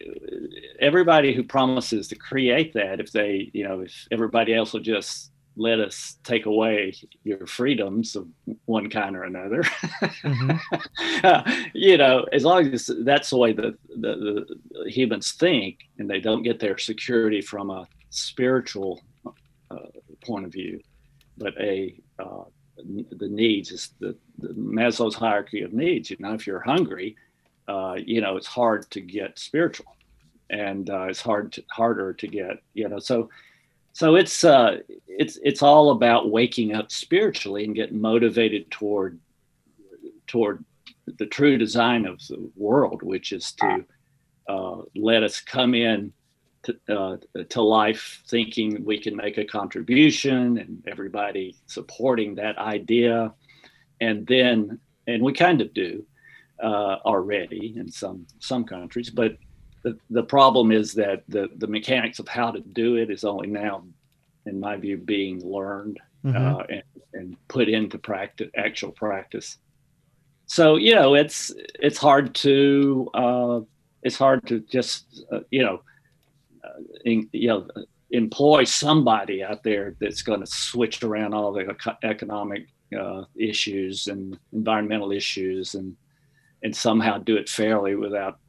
everybody 0.80 1.34
who 1.34 1.42
promises 1.42 2.08
to 2.08 2.16
create 2.16 2.72
that, 2.74 3.00
if 3.00 3.12
they, 3.12 3.50
you 3.52 3.64
know, 3.64 3.80
if 3.80 4.08
everybody 4.10 4.54
else 4.54 4.72
will 4.72 4.80
just 4.80 5.30
let 5.56 5.80
us 5.80 6.16
take 6.22 6.46
away 6.46 6.94
your 7.24 7.46
freedoms 7.46 8.14
of 8.14 8.28
one 8.66 8.90
kind 8.90 9.16
or 9.16 9.24
another. 9.24 9.62
Mhm. 9.62 10.60
you 11.74 11.96
know, 11.96 12.26
as 12.32 12.44
long 12.44 12.72
as 12.72 12.90
that's 13.04 13.30
the 13.30 13.38
way 13.38 13.52
the, 13.52 13.76
the, 13.88 14.46
the 14.70 14.90
humans 14.90 15.32
think 15.32 15.78
and 15.98 16.08
they 16.08 16.20
don't 16.20 16.42
get 16.42 16.60
their 16.60 16.76
security 16.76 17.40
from 17.40 17.70
a 17.70 17.88
spiritual 18.10 19.00
uh, 19.70 19.76
point 20.24 20.44
of 20.44 20.52
view, 20.52 20.80
but 21.38 21.54
a 21.58 21.98
uh, 22.18 22.44
the 22.76 23.28
needs 23.28 23.70
is 23.70 23.94
the, 24.00 24.14
the 24.38 24.48
Maslow's 24.48 25.14
hierarchy 25.14 25.62
of 25.62 25.72
needs. 25.72 26.10
You 26.10 26.16
know, 26.20 26.34
if 26.34 26.46
you're 26.46 26.60
hungry, 26.60 27.16
uh, 27.68 27.96
you 27.98 28.20
know, 28.20 28.36
it's 28.36 28.46
hard 28.46 28.90
to 28.90 29.00
get 29.00 29.38
spiritual 29.38 29.96
and 30.50 30.90
uh, 30.90 31.04
it's 31.04 31.20
hard 31.20 31.52
to, 31.52 31.64
harder 31.70 32.12
to 32.12 32.26
get, 32.26 32.62
you 32.74 32.88
know, 32.88 32.98
so 32.98 33.28
so 33.92 34.14
it's 34.14 34.44
uh, 34.44 34.80
it's 35.06 35.38
it's 35.42 35.62
all 35.62 35.90
about 35.90 36.30
waking 36.30 36.74
up 36.74 36.92
spiritually 36.92 37.64
and 37.64 37.74
getting 37.74 37.98
motivated 37.98 38.70
toward 38.70 39.18
toward 40.26 40.62
the 41.18 41.24
true 41.24 41.56
design 41.56 42.04
of 42.04 42.18
the 42.28 42.50
world, 42.56 43.02
which 43.02 43.32
is 43.32 43.52
to 43.52 43.84
uh, 44.48 44.82
let 44.94 45.22
us 45.22 45.40
come 45.40 45.74
in 45.74 46.12
to, 46.64 46.76
uh, 46.90 47.16
to 47.48 47.62
life 47.62 48.22
thinking 48.28 48.84
we 48.84 49.00
can 49.00 49.16
make 49.16 49.38
a 49.38 49.46
contribution 49.46 50.58
and 50.58 50.84
everybody 50.86 51.56
supporting 51.64 52.34
that 52.34 52.58
idea, 52.58 53.32
and 54.02 54.26
then 54.26 54.78
and 55.06 55.22
we 55.22 55.32
kind 55.32 55.62
of 55.62 55.72
do 55.72 56.04
uh, 56.62 56.96
already 57.04 57.74
in 57.76 57.90
some 57.90 58.26
some 58.40 58.64
countries, 58.64 59.10
but 59.10 59.36
the, 59.84 59.96
the 60.10 60.22
problem 60.22 60.72
is 60.72 60.94
that 60.94 61.22
the, 61.28 61.48
the 61.58 61.66
mechanics 61.68 62.18
of 62.18 62.26
how 62.26 62.50
to 62.50 62.60
do 62.60 62.96
it 62.96 63.08
is 63.08 63.22
only 63.24 63.46
now, 63.46 63.84
in 64.46 64.58
my 64.58 64.76
view, 64.76 64.96
being 64.96 65.40
learned 65.44 65.98
Mhm. 66.24 66.60
uh, 66.60 66.64
and, 66.68 66.82
and 67.12 67.36
put 67.46 67.68
into 67.68 67.98
practice, 67.98 68.50
actual 68.56 68.90
practice. 68.90 69.58
So 70.46 70.76
you 70.76 70.94
know, 70.94 71.14
it's 71.14 71.52
it's 71.78 71.98
hard 71.98 72.34
to 72.36 73.10
uh, 73.14 73.60
it's 74.02 74.16
hard 74.16 74.46
to 74.48 74.60
just 74.60 75.24
uh, 75.30 75.40
you 75.50 75.62
know, 75.62 75.82
uh, 76.64 76.80
in, 77.04 77.28
you 77.32 77.48
know, 77.48 77.68
employ 78.10 78.64
somebody 78.64 79.42
out 79.44 79.62
there 79.62 79.94
that's 80.00 80.22
going 80.22 80.40
to 80.40 80.46
switch 80.46 81.02
around 81.02 81.34
all 81.34 81.52
the 81.52 81.70
eco- 81.70 81.98
economic 82.02 82.66
uh, 82.98 83.22
issues 83.36 84.06
and 84.08 84.38
environmental 84.52 85.12
issues 85.12 85.74
and 85.74 85.96
and 86.66 86.74
somehow 86.74 87.16
do 87.16 87.36
it 87.36 87.48
fairly 87.48 87.94
without 87.94 88.40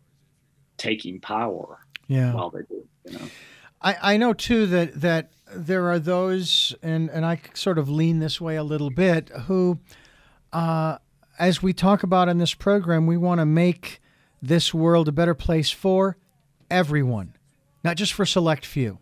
taking 0.77 1.21
power 1.21 1.77
yeah. 2.07 2.33
while 2.33 2.49
they 2.49 2.61
do. 2.67 2.83
You 3.05 3.19
know. 3.19 3.25
I, 3.79 3.97
I 4.01 4.17
know 4.17 4.33
too 4.33 4.65
that 4.65 5.01
that 5.01 5.31
there 5.55 5.87
are 5.89 5.99
those, 5.99 6.75
and 6.81 7.09
and 7.11 7.23
I 7.23 7.39
sort 7.53 7.77
of 7.77 7.87
lean 7.89 8.17
this 8.17 8.41
way 8.41 8.55
a 8.55 8.63
little 8.63 8.89
bit, 8.89 9.29
who, 9.45 9.79
uh, 10.51 10.97
as 11.37 11.61
we 11.61 11.73
talk 11.73 12.01
about 12.01 12.27
in 12.27 12.39
this 12.39 12.55
program, 12.55 13.05
we 13.05 13.17
want 13.17 13.39
to 13.39 13.45
make 13.45 14.01
this 14.41 14.73
world 14.73 15.07
a 15.07 15.11
better 15.11 15.35
place 15.35 15.69
for 15.69 16.17
everyone, 16.71 17.35
not 17.83 17.97
just 17.97 18.13
for 18.13 18.25
select 18.25 18.65
few, 18.65 18.97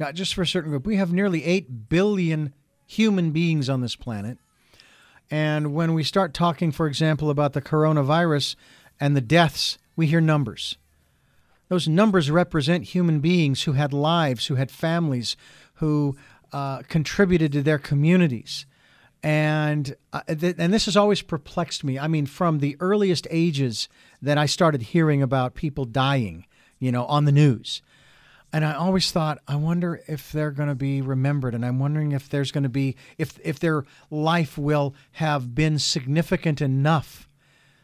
not 0.00 0.14
just 0.14 0.34
for 0.34 0.40
a 0.40 0.46
certain 0.46 0.70
group. 0.70 0.86
We 0.86 0.96
have 0.96 1.12
nearly 1.12 1.44
eight 1.44 1.90
billion 1.90 2.54
human 2.86 3.32
beings 3.32 3.68
on 3.68 3.82
this 3.82 3.96
planet, 3.96 4.38
and 5.30 5.74
when 5.74 5.94
we 5.94 6.04
start 6.04 6.34
talking, 6.34 6.70
for 6.70 6.86
example, 6.86 7.30
about 7.30 7.52
the 7.52 7.62
coronavirus 7.62 8.56
and 9.00 9.16
the 9.16 9.20
deaths, 9.20 9.78
we 9.96 10.06
hear 10.06 10.20
numbers. 10.20 10.76
Those 11.68 11.88
numbers 11.88 12.30
represent 12.30 12.84
human 12.84 13.20
beings 13.20 13.64
who 13.64 13.72
had 13.72 13.92
lives, 13.92 14.46
who 14.46 14.54
had 14.54 14.70
families, 14.70 15.36
who 15.74 16.16
uh, 16.52 16.82
contributed 16.82 17.52
to 17.52 17.62
their 17.62 17.78
communities. 17.78 18.66
And 19.22 19.96
uh, 20.12 20.22
th- 20.28 20.54
and 20.58 20.72
this 20.72 20.84
has 20.84 20.96
always 20.96 21.22
perplexed 21.22 21.82
me. 21.82 21.98
I 21.98 22.06
mean, 22.06 22.26
from 22.26 22.60
the 22.60 22.76
earliest 22.78 23.26
ages 23.30 23.88
that 24.22 24.38
I 24.38 24.46
started 24.46 24.82
hearing 24.82 25.22
about 25.22 25.54
people 25.54 25.84
dying, 25.84 26.46
you 26.78 26.92
know, 26.92 27.04
on 27.06 27.24
the 27.24 27.32
news, 27.32 27.82
and 28.56 28.64
I 28.64 28.72
always 28.72 29.10
thought, 29.10 29.38
I 29.46 29.56
wonder 29.56 30.00
if 30.08 30.32
they're 30.32 30.50
going 30.50 30.70
to 30.70 30.74
be 30.74 31.02
remembered, 31.02 31.54
and 31.54 31.62
I'm 31.62 31.78
wondering 31.78 32.12
if 32.12 32.30
there's 32.30 32.50
going 32.50 32.62
to 32.62 32.70
be 32.70 32.96
if 33.18 33.38
if 33.44 33.60
their 33.60 33.84
life 34.10 34.56
will 34.56 34.94
have 35.12 35.54
been 35.54 35.78
significant 35.78 36.62
enough 36.62 37.28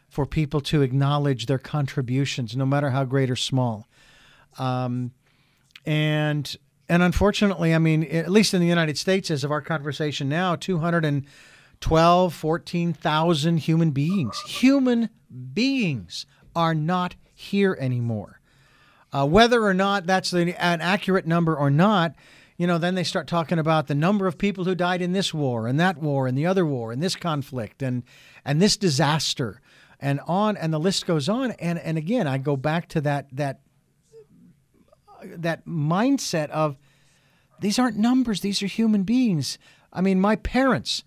for 0.08 0.24
people 0.24 0.62
to 0.62 0.80
acknowledge 0.80 1.44
their 1.44 1.58
contributions, 1.58 2.56
no 2.56 2.64
matter 2.64 2.88
how 2.88 3.04
great 3.04 3.30
or 3.30 3.36
small. 3.36 3.86
Um, 4.58 5.10
and 5.84 6.56
and 6.88 7.02
unfortunately, 7.02 7.74
I 7.74 7.78
mean, 7.78 8.04
at 8.04 8.30
least 8.30 8.54
in 8.54 8.62
the 8.62 8.66
United 8.66 8.96
States, 8.96 9.30
as 9.30 9.44
of 9.44 9.50
our 9.50 9.60
conversation 9.60 10.30
now, 10.30 10.56
212, 10.56 12.32
14,000 12.34 13.56
human 13.58 13.90
beings, 13.90 14.40
human 14.46 15.10
beings 15.52 16.24
are 16.56 16.74
not 16.74 17.14
here 17.34 17.76
anymore. 17.78 18.40
Uh, 19.12 19.26
whether 19.26 19.62
or 19.62 19.74
not 19.74 20.06
that's 20.06 20.30
the, 20.30 20.54
an 20.62 20.80
accurate 20.80 21.26
number 21.26 21.54
or 21.54 21.70
not, 21.70 22.14
you 22.56 22.66
know, 22.66 22.78
then 22.78 22.94
they 22.94 23.04
start 23.04 23.26
talking 23.26 23.58
about 23.58 23.86
the 23.86 23.94
number 23.94 24.26
of 24.26 24.38
people 24.38 24.64
who 24.64 24.74
died 24.74 25.02
in 25.02 25.12
this 25.12 25.34
war 25.34 25.66
and 25.66 25.78
that 25.80 25.98
war 25.98 26.26
and 26.26 26.36
the 26.36 26.46
other 26.46 26.64
war 26.64 26.92
and 26.92 27.02
this 27.02 27.16
conflict 27.16 27.82
and 27.82 28.02
and 28.44 28.60
this 28.60 28.76
disaster 28.76 29.60
and 30.00 30.20
on 30.26 30.56
and 30.56 30.72
the 30.72 30.80
list 30.80 31.06
goes 31.06 31.28
on. 31.28 31.52
And 31.52 31.78
and 31.78 31.96
again, 31.96 32.26
I 32.26 32.38
go 32.38 32.56
back 32.56 32.88
to 32.90 33.00
that 33.02 33.26
that 33.32 33.60
that 35.24 35.64
mindset 35.66 36.50
of 36.50 36.76
these 37.60 37.78
aren't 37.78 37.96
numbers; 37.96 38.40
these 38.40 38.62
are 38.62 38.66
human 38.66 39.04
beings. 39.04 39.58
I 39.92 40.00
mean, 40.00 40.20
my 40.20 40.36
parents, 40.36 41.04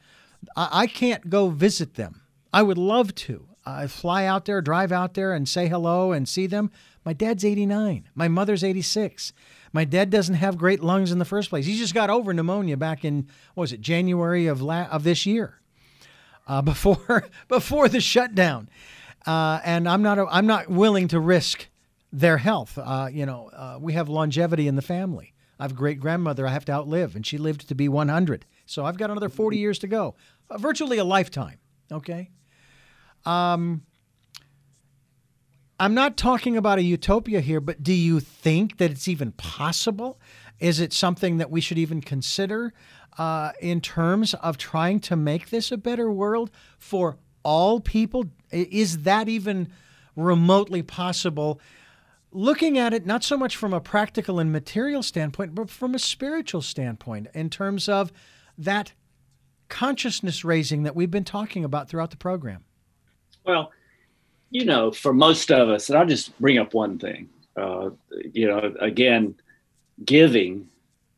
I, 0.56 0.70
I 0.72 0.88
can't 0.88 1.30
go 1.30 1.50
visit 1.50 1.96
them. 1.96 2.22
I 2.54 2.64
would 2.64 2.78
love 2.78 3.14
to. 3.16 3.48
I 3.66 3.88
fly 3.88 4.26
out 4.26 4.46
there, 4.46 4.62
drive 4.62 4.92
out 4.92 5.16
there, 5.16 5.34
and 5.34 5.50
say 5.50 5.68
hello 5.68 6.12
and 6.12 6.30
see 6.30 6.48
them. 6.48 6.72
My 7.06 7.14
dad's 7.14 7.46
89. 7.46 8.10
My 8.16 8.28
mother's 8.28 8.64
86. 8.64 9.32
My 9.72 9.86
dad 9.86 10.10
doesn't 10.10 10.36
have 10.36 10.58
great 10.58 10.84
lungs 10.84 11.12
in 11.12 11.20
the 11.20 11.26
first 11.26 11.50
place. 11.50 11.66
He 11.66 11.78
just 11.78 11.94
got 11.94 12.10
over 12.10 12.34
pneumonia 12.34 12.78
back 12.78 13.06
in 13.06 13.28
was 13.56 13.72
it 13.72 13.82
January 13.82 14.48
of 14.48 14.62
la- 14.62 14.88
of 14.88 15.04
this 15.04 15.26
year, 15.26 15.62
uh, 16.48 16.62
before 16.64 17.30
before 17.48 17.88
the 17.88 18.02
shutdown. 18.02 18.70
Uh, 19.26 19.60
and 19.64 19.88
I'm 19.88 20.02
not 20.02 20.18
a, 20.18 20.26
I'm 20.30 20.48
not 20.48 20.70
willing 20.70 21.08
to 21.10 21.20
risk 21.20 21.68
their 22.12 22.38
health. 22.38 22.78
Uh, 22.78 23.08
you 23.12 23.26
know, 23.26 23.50
uh, 23.54 23.78
we 23.80 23.94
have 23.94 24.10
longevity 24.10 24.68
in 24.68 24.76
the 24.76 24.82
family. 24.82 25.34
I 25.60 25.64
have 25.64 25.72
a 25.72 25.76
great 25.76 26.00
grandmother 26.00 26.48
I 26.48 26.52
have 26.52 26.66
to 26.66 26.72
outlive, 26.72 27.16
and 27.16 27.26
she 27.26 27.38
lived 27.38 27.68
to 27.68 27.76
be 27.76 27.88
100. 27.88 28.46
So 28.66 28.86
I've 28.86 28.98
got 28.98 29.10
another 29.10 29.30
40 29.30 29.58
years 29.58 29.80
to 29.80 29.88
go, 29.88 30.16
uh, 30.50 30.58
virtually 30.58 30.98
a 30.98 31.04
lifetime. 31.04 31.60
Okay. 31.92 32.30
Um, 33.26 33.84
I'm 35.80 35.94
not 35.94 36.16
talking 36.16 36.56
about 36.56 36.80
a 36.80 36.84
utopia 36.84 37.42
here, 37.42 37.60
but 37.60 37.84
do 37.84 37.94
you 37.94 38.20
think 38.20 38.78
that 38.78 38.92
it's 38.92 39.08
even 39.08 39.34
possible? 39.34 40.20
Is 40.60 40.80
it 40.80 40.94
something 40.94 41.38
that 41.38 41.52
we 41.52 41.60
should 41.60 41.78
even 41.78 42.00
consider 42.02 42.74
uh, 43.18 43.52
in 43.60 43.82
terms 43.82 44.34
of 44.36 44.58
trying 44.58 45.02
to 45.02 45.16
make 45.16 45.50
this 45.50 45.72
a 45.72 45.78
better 45.78 46.10
world 46.10 46.50
for 46.78 47.18
all 47.44 47.82
people? 47.82 48.26
Is 48.52 49.00
that 49.00 49.28
even 49.28 49.70
remotely 50.16 50.82
possible? 50.82 51.60
Looking 52.32 52.78
at 52.78 52.94
it 52.94 53.06
not 53.06 53.24
so 53.24 53.38
much 53.38 53.58
from 53.58 53.74
a 53.74 53.82
practical 53.82 54.40
and 54.40 54.54
material 54.54 55.04
standpoint, 55.04 55.56
but 55.56 55.70
from 55.70 55.94
a 55.94 56.00
spiritual 56.00 56.62
standpoint, 56.62 57.28
in 57.34 57.50
terms 57.50 57.90
of 57.90 58.14
that 58.58 58.94
consciousness 59.68 60.46
raising 60.46 60.84
that 60.84 60.96
we've 60.96 61.12
been 61.12 61.26
talking 61.26 61.66
about 61.66 61.90
throughout 61.90 62.12
the 62.12 62.18
program. 62.18 62.64
Well, 63.46 63.72
you 64.56 64.64
know, 64.64 64.90
for 64.90 65.14
most 65.14 65.52
of 65.52 65.68
us, 65.68 65.90
and 65.90 66.00
I'll 66.00 66.06
just 66.06 66.40
bring 66.40 66.58
up 66.60 66.74
one 66.74 66.98
thing. 66.98 67.28
Uh, 67.58 67.90
you 68.32 68.48
know, 68.48 68.74
again, 68.80 69.36
giving 70.06 70.70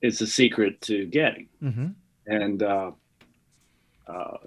is 0.02 0.18
the 0.18 0.26
secret 0.26 0.82
to 0.82 1.06
getting. 1.06 1.48
Mm-hmm. 1.62 1.90
And, 2.26 2.64
uh, 2.64 2.92
uh, 4.08 4.38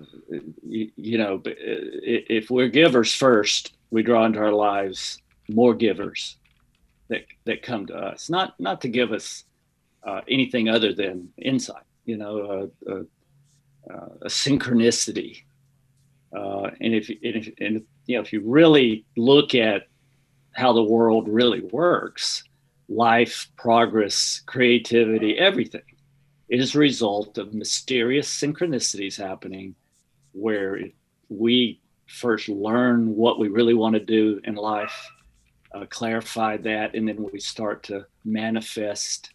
you, 0.66 0.90
you, 0.96 1.18
know, 1.18 1.40
if 1.44 2.50
we're 2.50 2.66
givers 2.66 3.14
first, 3.14 3.74
we 3.92 4.02
draw 4.02 4.24
into 4.24 4.40
our 4.40 4.50
lives 4.50 5.22
more 5.48 5.72
givers 5.72 6.36
that, 7.10 7.26
that 7.44 7.62
come 7.62 7.86
to 7.86 7.94
us, 7.94 8.28
not, 8.28 8.58
not 8.58 8.80
to 8.80 8.88
give 8.88 9.12
us 9.12 9.44
uh, 10.02 10.22
anything 10.26 10.68
other 10.68 10.92
than 10.92 11.28
insight, 11.38 11.84
you 12.06 12.16
know, 12.16 12.68
a, 12.88 12.92
a, 12.92 13.04
a 14.22 14.28
synchronicity. 14.28 15.44
Uh, 16.36 16.70
and 16.80 16.92
if, 16.92 17.08
and 17.08 17.36
if, 17.36 17.52
and 17.60 17.86
you 18.06 18.16
know, 18.16 18.22
if 18.22 18.32
you 18.32 18.42
really 18.44 19.04
look 19.16 19.54
at 19.54 19.86
how 20.52 20.72
the 20.72 20.82
world 20.82 21.28
really 21.28 21.60
works, 21.60 22.44
life, 22.88 23.48
progress, 23.56 24.42
creativity, 24.46 25.38
everything 25.38 25.82
is 26.48 26.74
a 26.74 26.78
result 26.78 27.38
of 27.38 27.54
mysterious 27.54 28.28
synchronicities 28.28 29.16
happening 29.16 29.74
where 30.32 30.80
we 31.28 31.80
first 32.06 32.48
learn 32.48 33.14
what 33.14 33.38
we 33.38 33.48
really 33.48 33.74
want 33.74 33.94
to 33.94 34.04
do 34.04 34.40
in 34.44 34.56
life, 34.56 35.08
uh, 35.72 35.86
clarify 35.88 36.56
that, 36.56 36.94
and 36.94 37.08
then 37.08 37.24
we 37.32 37.38
start 37.38 37.84
to 37.84 38.04
manifest 38.24 39.32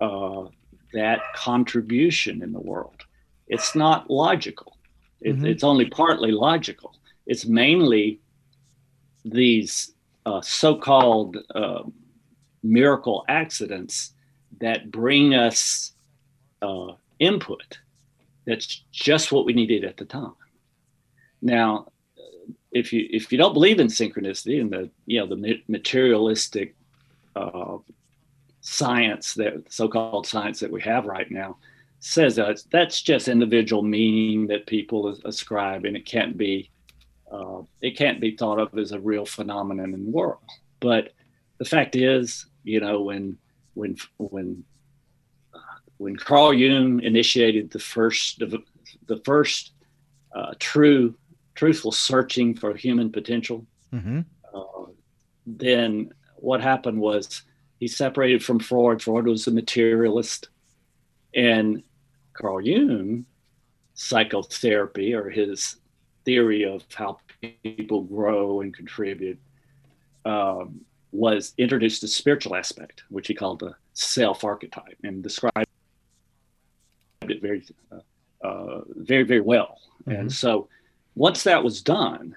uh, 0.00 0.44
that 0.92 1.20
contribution 1.36 2.42
in 2.42 2.52
the 2.52 2.60
world. 2.60 3.04
It's 3.46 3.76
not 3.76 4.10
logical. 4.10 4.76
It, 5.20 5.36
mm-hmm. 5.36 5.46
It's 5.46 5.64
only 5.64 5.86
partly 5.86 6.32
logical. 6.32 6.97
It's 7.28 7.46
mainly 7.46 8.20
these 9.24 9.92
uh, 10.26 10.40
so-called 10.40 11.36
uh, 11.54 11.82
miracle 12.62 13.24
accidents 13.28 14.14
that 14.60 14.90
bring 14.90 15.34
us 15.34 15.92
uh, 16.62 16.92
input. 17.18 17.78
That's 18.46 18.82
just 18.90 19.30
what 19.30 19.44
we 19.44 19.52
needed 19.52 19.84
at 19.84 19.98
the 19.98 20.06
time. 20.06 20.34
Now, 21.42 21.92
if 22.72 22.92
you 22.92 23.06
if 23.10 23.30
you 23.30 23.38
don't 23.38 23.52
believe 23.52 23.78
in 23.78 23.86
synchronicity 23.88 24.60
and 24.60 24.70
the 24.70 24.90
you 25.06 25.20
know 25.20 25.26
the 25.26 25.62
materialistic 25.68 26.74
uh, 27.36 27.76
science 28.60 29.34
that 29.34 29.70
so-called 29.70 30.26
science 30.26 30.60
that 30.60 30.70
we 30.70 30.80
have 30.82 31.06
right 31.06 31.30
now 31.30 31.56
says 32.00 32.36
that 32.36 32.62
that's 32.70 33.02
just 33.02 33.28
individual 33.28 33.82
meaning 33.82 34.46
that 34.46 34.66
people 34.66 35.16
ascribe 35.24 35.84
and 35.84 35.96
it 35.96 36.06
can't 36.06 36.36
be 36.36 36.70
uh, 37.30 37.62
it 37.80 37.96
can't 37.96 38.20
be 38.20 38.36
thought 38.36 38.58
of 38.58 38.76
as 38.78 38.92
a 38.92 39.00
real 39.00 39.26
phenomenon 39.26 39.94
in 39.94 40.04
the 40.04 40.10
world. 40.10 40.40
But 40.80 41.12
the 41.58 41.64
fact 41.64 41.96
is, 41.96 42.46
you 42.64 42.80
know, 42.80 43.02
when 43.02 43.38
when 43.74 43.96
when 44.18 44.64
uh, 45.54 45.58
when 45.98 46.16
Carl 46.16 46.54
Jung 46.54 47.00
initiated 47.00 47.70
the 47.70 47.78
first 47.78 48.38
the, 48.38 48.62
the 49.06 49.20
first 49.24 49.72
uh, 50.34 50.54
true 50.58 51.14
truthful 51.54 51.92
searching 51.92 52.54
for 52.54 52.74
human 52.74 53.10
potential, 53.10 53.66
mm-hmm. 53.92 54.20
Uh, 54.54 54.86
then 55.46 56.10
what 56.36 56.60
happened 56.60 56.98
was 56.98 57.42
he 57.78 57.86
separated 57.86 58.42
from 58.42 58.58
Freud. 58.58 59.02
Freud 59.02 59.26
was 59.26 59.46
a 59.46 59.50
materialist, 59.50 60.48
and 61.34 61.82
Carl 62.32 62.60
Jung 62.60 63.26
psychotherapy 63.94 65.12
or 65.12 65.28
his 65.28 65.76
theory 66.28 66.62
of 66.62 66.84
how 66.94 67.18
people 67.62 68.02
grow 68.02 68.60
and 68.60 68.74
contribute 68.74 69.38
um, 70.26 70.78
was 71.10 71.54
introduced 71.56 72.02
the 72.02 72.08
spiritual 72.08 72.54
aspect, 72.54 73.02
which 73.08 73.28
he 73.28 73.34
called 73.34 73.60
the 73.60 73.74
self 73.94 74.44
archetype, 74.44 74.98
and 75.04 75.22
described 75.22 75.66
it 77.22 77.40
very, 77.40 77.64
uh, 77.90 78.46
uh, 78.46 78.80
very, 78.88 79.22
very 79.22 79.40
well. 79.40 79.78
Mm-hmm. 80.02 80.20
And 80.20 80.30
so, 80.30 80.68
once 81.14 81.44
that 81.44 81.64
was 81.64 81.80
done, 81.80 82.36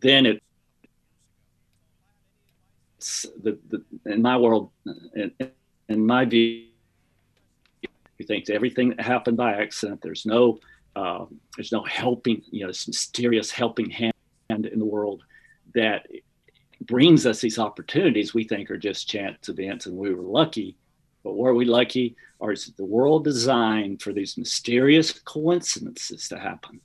then 0.00 0.26
it 0.26 0.42
the, 3.42 3.58
the 3.70 3.82
in 4.04 4.20
my 4.20 4.36
world, 4.36 4.68
in, 5.14 5.32
in 5.88 6.04
my 6.04 6.26
view, 6.26 6.66
he 8.18 8.24
thinks 8.24 8.50
everything 8.50 8.90
that 8.90 9.00
happened 9.00 9.38
by 9.38 9.54
accident. 9.54 10.02
There's 10.02 10.26
no 10.26 10.58
uh, 10.96 11.26
there's 11.54 11.72
no 11.72 11.84
helping, 11.84 12.42
you 12.50 12.62
know, 12.62 12.68
this 12.68 12.88
mysterious 12.88 13.50
helping 13.50 13.90
hand 13.90 14.14
in 14.48 14.78
the 14.78 14.84
world 14.84 15.22
that 15.74 16.06
brings 16.80 17.26
us 17.26 17.40
these 17.40 17.58
opportunities 17.58 18.32
we 18.32 18.44
think 18.44 18.70
are 18.70 18.78
just 18.78 19.08
chance 19.08 19.48
events 19.50 19.84
and 19.84 19.96
we 19.96 20.14
were 20.14 20.22
lucky. 20.22 20.74
But 21.22 21.36
were 21.36 21.54
we 21.54 21.66
lucky 21.66 22.16
or 22.38 22.52
is 22.52 22.72
the 22.78 22.84
world 22.84 23.24
designed 23.24 24.00
for 24.00 24.14
these 24.14 24.38
mysterious 24.38 25.12
coincidences 25.12 26.28
to 26.28 26.38
happen 26.38 26.80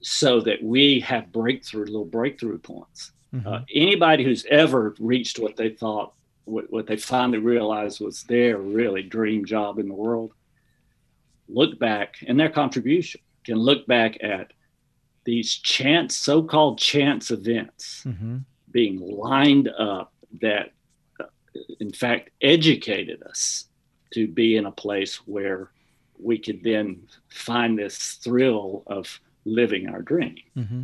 so 0.00 0.40
that 0.40 0.62
we 0.62 1.00
have 1.00 1.30
breakthrough, 1.30 1.84
little 1.84 2.06
breakthrough 2.06 2.58
points? 2.58 3.12
Mm-hmm. 3.34 3.48
Uh, 3.48 3.60
anybody 3.74 4.24
who's 4.24 4.46
ever 4.50 4.94
reached 4.98 5.38
what 5.38 5.56
they 5.56 5.70
thought, 5.70 6.14
what, 6.44 6.72
what 6.72 6.86
they 6.86 6.96
finally 6.96 7.38
realized 7.38 8.00
was 8.00 8.22
their 8.22 8.56
really 8.56 9.02
dream 9.02 9.44
job 9.44 9.78
in 9.78 9.88
the 9.88 9.94
world, 9.94 10.32
look 11.48 11.78
back 11.78 12.16
and 12.26 12.38
their 12.38 12.50
contribution 12.50 13.20
can 13.44 13.56
look 13.56 13.86
back 13.86 14.18
at 14.22 14.52
these 15.24 15.54
chance, 15.54 16.16
so-called 16.16 16.78
chance 16.78 17.30
events 17.30 18.02
mm-hmm. 18.06 18.38
being 18.70 18.98
lined 19.00 19.68
up 19.78 20.12
that, 20.40 20.72
uh, 21.20 21.24
in 21.80 21.92
fact, 21.92 22.30
educated 22.40 23.22
us 23.22 23.66
to 24.12 24.26
be 24.26 24.56
in 24.56 24.66
a 24.66 24.72
place 24.72 25.16
where 25.26 25.70
we 26.18 26.38
could 26.38 26.62
then 26.62 27.06
find 27.28 27.78
this 27.78 28.18
thrill 28.22 28.82
of 28.86 29.20
living 29.44 29.88
our 29.88 30.02
dream. 30.02 30.36
Mm-hmm. 30.56 30.82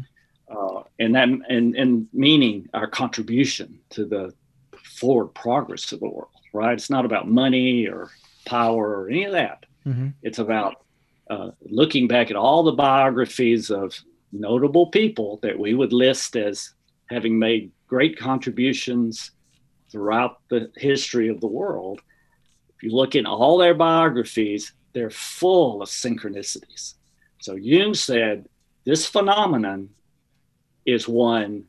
Uh, 0.48 0.82
and 0.98 1.14
that 1.14 1.28
and, 1.48 1.74
and 1.74 2.06
meaning 2.12 2.68
our 2.74 2.86
contribution 2.86 3.80
to 3.90 4.04
the 4.04 4.32
forward 4.82 5.28
progress 5.28 5.90
of 5.92 6.00
the 6.00 6.08
world, 6.08 6.28
right? 6.52 6.74
It's 6.74 6.90
not 6.90 7.06
about 7.06 7.28
money 7.28 7.86
or 7.86 8.10
power 8.44 9.00
or 9.00 9.08
any 9.08 9.24
of 9.24 9.32
that. 9.32 9.64
Mm-hmm. 9.87 10.09
It's 10.22 10.39
about 10.39 10.85
uh, 11.30 11.51
looking 11.62 12.09
back 12.09 12.30
at 12.30 12.37
all 12.37 12.62
the 12.62 12.72
biographies 12.72 13.70
of 13.70 13.99
notable 14.32 14.89
people 14.89 15.39
that 15.43 15.59
we 15.59 15.74
would 15.74 15.93
list 15.93 16.37
as 16.37 16.74
having 17.11 17.39
made 17.39 17.70
great 17.87 18.18
contributions 18.18 19.30
throughout 19.91 20.41
the 20.49 20.70
history 20.76 21.28
of 21.28 21.41
the 21.41 21.47
world. 21.47 22.01
If 22.76 22.82
you 22.82 22.91
look 22.91 23.14
in 23.14 23.26
all 23.26 23.59
their 23.59 23.74
biographies, 23.74 24.72
they're 24.93 25.11
full 25.11 25.82
of 25.82 25.89
synchronicities. 25.89 26.95
So 27.41 27.55
Jung 27.55 27.95
said 27.95 28.49
this 28.85 29.07
phenomenon 29.07 29.91
is 30.85 31.09
one 31.09 31.64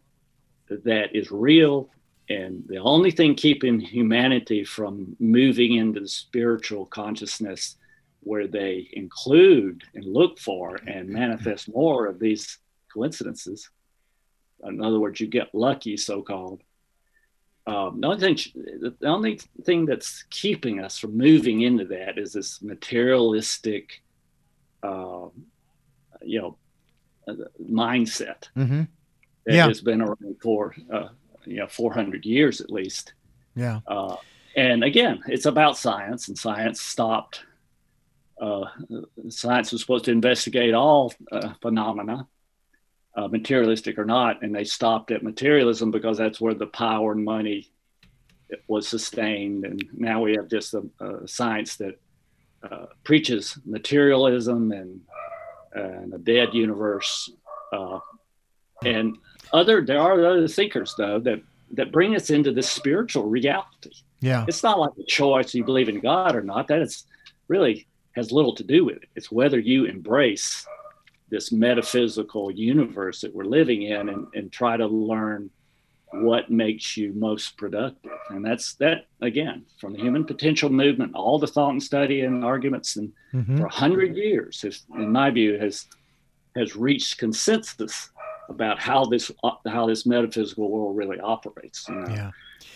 that 0.70 1.16
is 1.16 1.32
real 1.32 1.90
and 2.30 2.64
the 2.68 2.78
only 2.78 3.12
thing 3.12 3.36
keeping 3.36 3.80
humanity 3.80 4.64
from 4.64 5.16
moving 5.20 5.76
into 5.76 6.00
the 6.00 6.08
spiritual 6.08 6.86
consciousness 6.88 7.78
where 8.26 8.48
they 8.48 8.90
include 8.94 9.84
and 9.94 10.04
look 10.06 10.38
for 10.40 10.76
and 10.88 11.08
manifest 11.08 11.64
more 11.74 12.08
of 12.08 12.20
these 12.20 12.58
coincidences 12.94 13.70
in 14.64 14.82
other 14.84 15.00
words 15.00 15.20
you 15.22 15.28
get 15.28 15.54
lucky 15.54 15.96
so 15.98 16.22
called 16.22 16.62
um, 17.68 18.00
the 18.02 18.08
only 18.08 18.20
thing 18.36 18.38
the 19.02 19.08
only 19.08 19.40
thing 19.64 19.86
that's 19.86 20.24
keeping 20.30 20.80
us 20.80 20.98
from 21.00 21.18
moving 21.18 21.62
into 21.62 21.86
that 21.86 22.18
is 22.18 22.34
this 22.34 22.62
materialistic 22.62 24.02
uh, 24.84 25.28
you 26.22 26.40
know 26.42 26.58
mindset 27.72 28.50
Mm-hmm. 28.56 28.84
that 29.46 29.54
Yeah. 29.56 29.68
has 29.68 29.82
been 29.82 30.02
around 30.02 30.36
for 30.42 30.76
uh, 30.94 31.10
you 31.46 31.58
know 31.58 31.68
400 31.68 32.26
years 32.26 32.62
at 32.62 32.70
least. 32.72 33.14
Yeah. 33.56 33.80
Uh, 33.88 34.16
and 34.56 34.84
again, 34.84 35.22
it's 35.28 35.46
about 35.48 35.78
science, 35.78 36.28
and 36.28 36.38
science 36.38 36.82
stopped. 36.82 37.44
Uh, 38.40 38.66
science 39.30 39.72
was 39.72 39.82
supposed 39.82 40.06
to 40.06 40.12
investigate 40.12 40.74
all 40.74 41.14
uh, 41.32 41.54
phenomena, 41.62 42.28
uh, 43.16 43.28
materialistic 43.28 43.98
or 43.98 44.06
not, 44.06 44.44
and 44.44 44.54
they 44.54 44.66
stopped 44.66 45.12
at 45.12 45.24
materialism 45.24 45.90
because 45.92 46.18
that's 46.18 46.42
where 46.42 46.54
the 46.54 46.68
power 46.68 47.14
and 47.14 47.24
money 47.24 47.72
was 48.68 48.88
sustained. 48.88 49.66
And 49.66 49.84
now 49.94 50.22
we 50.22 50.36
have 50.36 50.50
just 50.50 50.74
a, 50.74 50.84
a 51.00 51.28
science 51.28 51.78
that 51.78 52.00
uh, 52.70 52.88
preaches 53.04 53.58
materialism 53.66 54.72
and 54.72 55.02
and 55.74 56.14
a 56.14 56.18
dead 56.18 56.54
universe. 56.54 57.30
Uh, 57.72 58.00
and 58.84 59.18
other 59.54 59.82
there 59.82 60.00
are 60.00 60.14
other 60.14 60.48
thinkers 60.48 60.96
though 60.98 61.20
that 61.20 61.42
that 61.72 61.92
bring 61.92 62.16
us 62.16 62.30
into 62.30 62.52
this 62.52 62.70
spiritual 62.70 63.24
reality. 63.24 63.92
Yeah. 64.22 64.46
It's 64.48 64.64
not 64.64 64.80
like 64.80 64.94
a 65.00 65.06
choice 65.06 65.54
you 65.54 65.64
believe 65.64 65.90
in 65.90 66.00
God 66.00 66.36
or 66.36 66.42
not. 66.42 66.68
That 66.68 66.82
is 66.82 67.06
really 67.48 67.88
has 68.16 68.32
little 68.32 68.56
to 68.56 68.64
do 68.64 68.86
with 68.86 68.98
it. 68.98 69.10
It's 69.16 69.32
whether 69.32 69.60
you 69.60 69.86
embrace 69.86 70.66
this 71.30 71.52
metaphysical 71.52 72.52
universe 72.52 73.22
that 73.22 73.34
we're 73.34 73.46
living 73.46 73.84
in 73.84 74.10
and, 74.10 74.28
and 74.36 74.52
try 74.52 74.78
to 74.78 74.88
learn 74.88 75.50
what 76.12 76.50
makes 76.50 76.96
you 76.96 77.12
most 77.14 77.58
productive. 77.58 78.12
And 78.30 78.46
that's 78.46 78.76
that 78.76 79.08
again 79.22 79.66
from 79.80 79.94
the 79.94 80.00
human 80.00 80.24
potential 80.24 80.70
movement, 80.70 81.14
all 81.16 81.40
the 81.40 81.48
thought 81.48 81.72
and 81.72 81.84
study 81.84 82.22
and 82.22 82.44
arguments 82.46 82.96
and 82.96 83.12
Mhm. 83.34 83.58
for 83.58 83.66
a 83.66 83.70
hundred 83.74 84.16
years, 84.16 84.62
has, 84.62 84.84
in 84.96 85.12
my 85.12 85.30
view, 85.30 85.58
has 85.60 85.86
has 86.56 86.74
reached 86.74 87.18
consensus 87.18 88.12
about 88.48 88.80
how 88.80 89.04
this 89.04 89.30
how 89.68 89.86
this 89.88 90.06
metaphysical 90.06 90.70
world 90.72 90.96
really 90.96 91.20
operates. 91.20 91.90
You 91.90 91.96
know? 91.96 92.08
Yeah. 92.08 92.32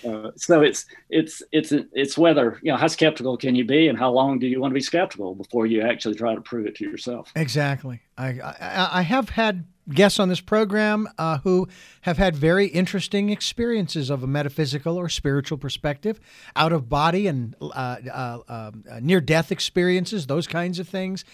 Uh, 0.07 0.31
so 0.35 0.61
it's 0.61 0.85
it's 1.09 1.41
it's 1.51 1.71
it's 1.93 2.17
whether 2.17 2.59
you 2.61 2.71
know 2.71 2.77
how 2.77 2.87
skeptical 2.87 3.37
can 3.37 3.55
you 3.55 3.65
be, 3.65 3.87
and 3.87 3.97
how 3.97 4.11
long 4.11 4.39
do 4.39 4.47
you 4.47 4.59
want 4.59 4.71
to 4.71 4.75
be 4.75 4.81
skeptical 4.81 5.35
before 5.35 5.65
you 5.65 5.81
actually 5.81 6.15
try 6.15 6.35
to 6.35 6.41
prove 6.41 6.65
it 6.65 6.75
to 6.75 6.85
yourself. 6.85 7.31
Exactly. 7.35 8.01
I, 8.17 8.39
I, 8.39 8.89
I 8.93 9.01
have 9.01 9.29
had 9.29 9.65
guests 9.89 10.19
on 10.19 10.29
this 10.29 10.41
program 10.41 11.07
uh, 11.17 11.39
who 11.39 11.67
have 12.01 12.17
had 12.17 12.35
very 12.35 12.67
interesting 12.67 13.29
experiences 13.29 14.09
of 14.09 14.23
a 14.23 14.27
metaphysical 14.27 14.97
or 14.97 15.09
spiritual 15.09 15.57
perspective, 15.57 16.19
out 16.55 16.71
of 16.71 16.89
body 16.89 17.27
and 17.27 17.55
uh, 17.61 17.65
uh, 18.13 18.39
um, 18.47 18.83
uh, 18.89 18.99
near 19.01 19.21
death 19.21 19.51
experiences, 19.51 20.27
those 20.27 20.47
kinds 20.47 20.79
of 20.79 20.87
things. 20.87 21.25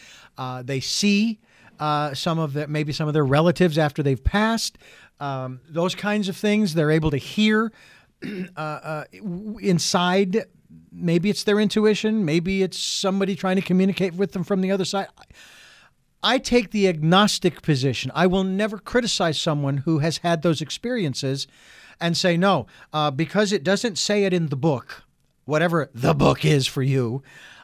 They 0.64 0.80
see 0.80 1.40
some 1.80 2.40
of 2.40 2.54
the, 2.54 2.68
maybe 2.68 2.94
some 2.94 3.08
of 3.08 3.14
their 3.14 3.26
relatives 3.26 3.78
after 3.78 4.02
they've 4.02 4.24
passed. 4.24 4.78
Um, 5.20 5.62
those 5.70 5.96
kinds 5.96 6.28
of 6.28 6.36
things. 6.36 6.74
They're 6.74 6.92
able 6.92 7.12
to 7.12 7.18
hear 7.18 7.72
uh, 8.58 8.60
uh, 8.60 9.04
inside. 9.60 10.46
Maybe 10.92 11.30
it's 11.30 11.44
their 11.44 11.60
intuition. 11.60 12.26
Maybe 12.26 12.64
it's 12.64 12.78
somebody 12.78 13.36
trying 13.36 13.56
to 13.58 13.62
communicate 13.62 14.14
with 14.16 14.32
them 14.32 14.44
from 14.44 14.62
the 14.62 14.72
other 14.72 14.86
side. 14.86 15.08
I 16.24 16.40
take 16.40 16.72
the 16.72 16.88
agnostic 16.88 17.62
position. 17.62 18.12
I 18.16 18.26
will 18.26 18.44
never 18.44 18.80
criticize 18.80 19.40
someone 19.40 19.78
who 19.78 20.00
has 20.00 20.18
had 20.18 20.42
those 20.42 20.60
experiences 20.60 21.48
and 22.02 22.18
say, 22.18 22.36
no, 22.36 22.66
uh, 22.92 23.12
because 23.12 23.54
it 23.54 23.64
doesn't 23.64 23.98
say 23.98 24.24
it 24.24 24.34
in 24.34 24.48
the 24.48 24.56
book, 24.56 25.04
whatever 25.46 25.90
the 25.94 26.14
book 26.14 26.44
is 26.44 26.66
for 26.66 26.82
you. 26.82 27.22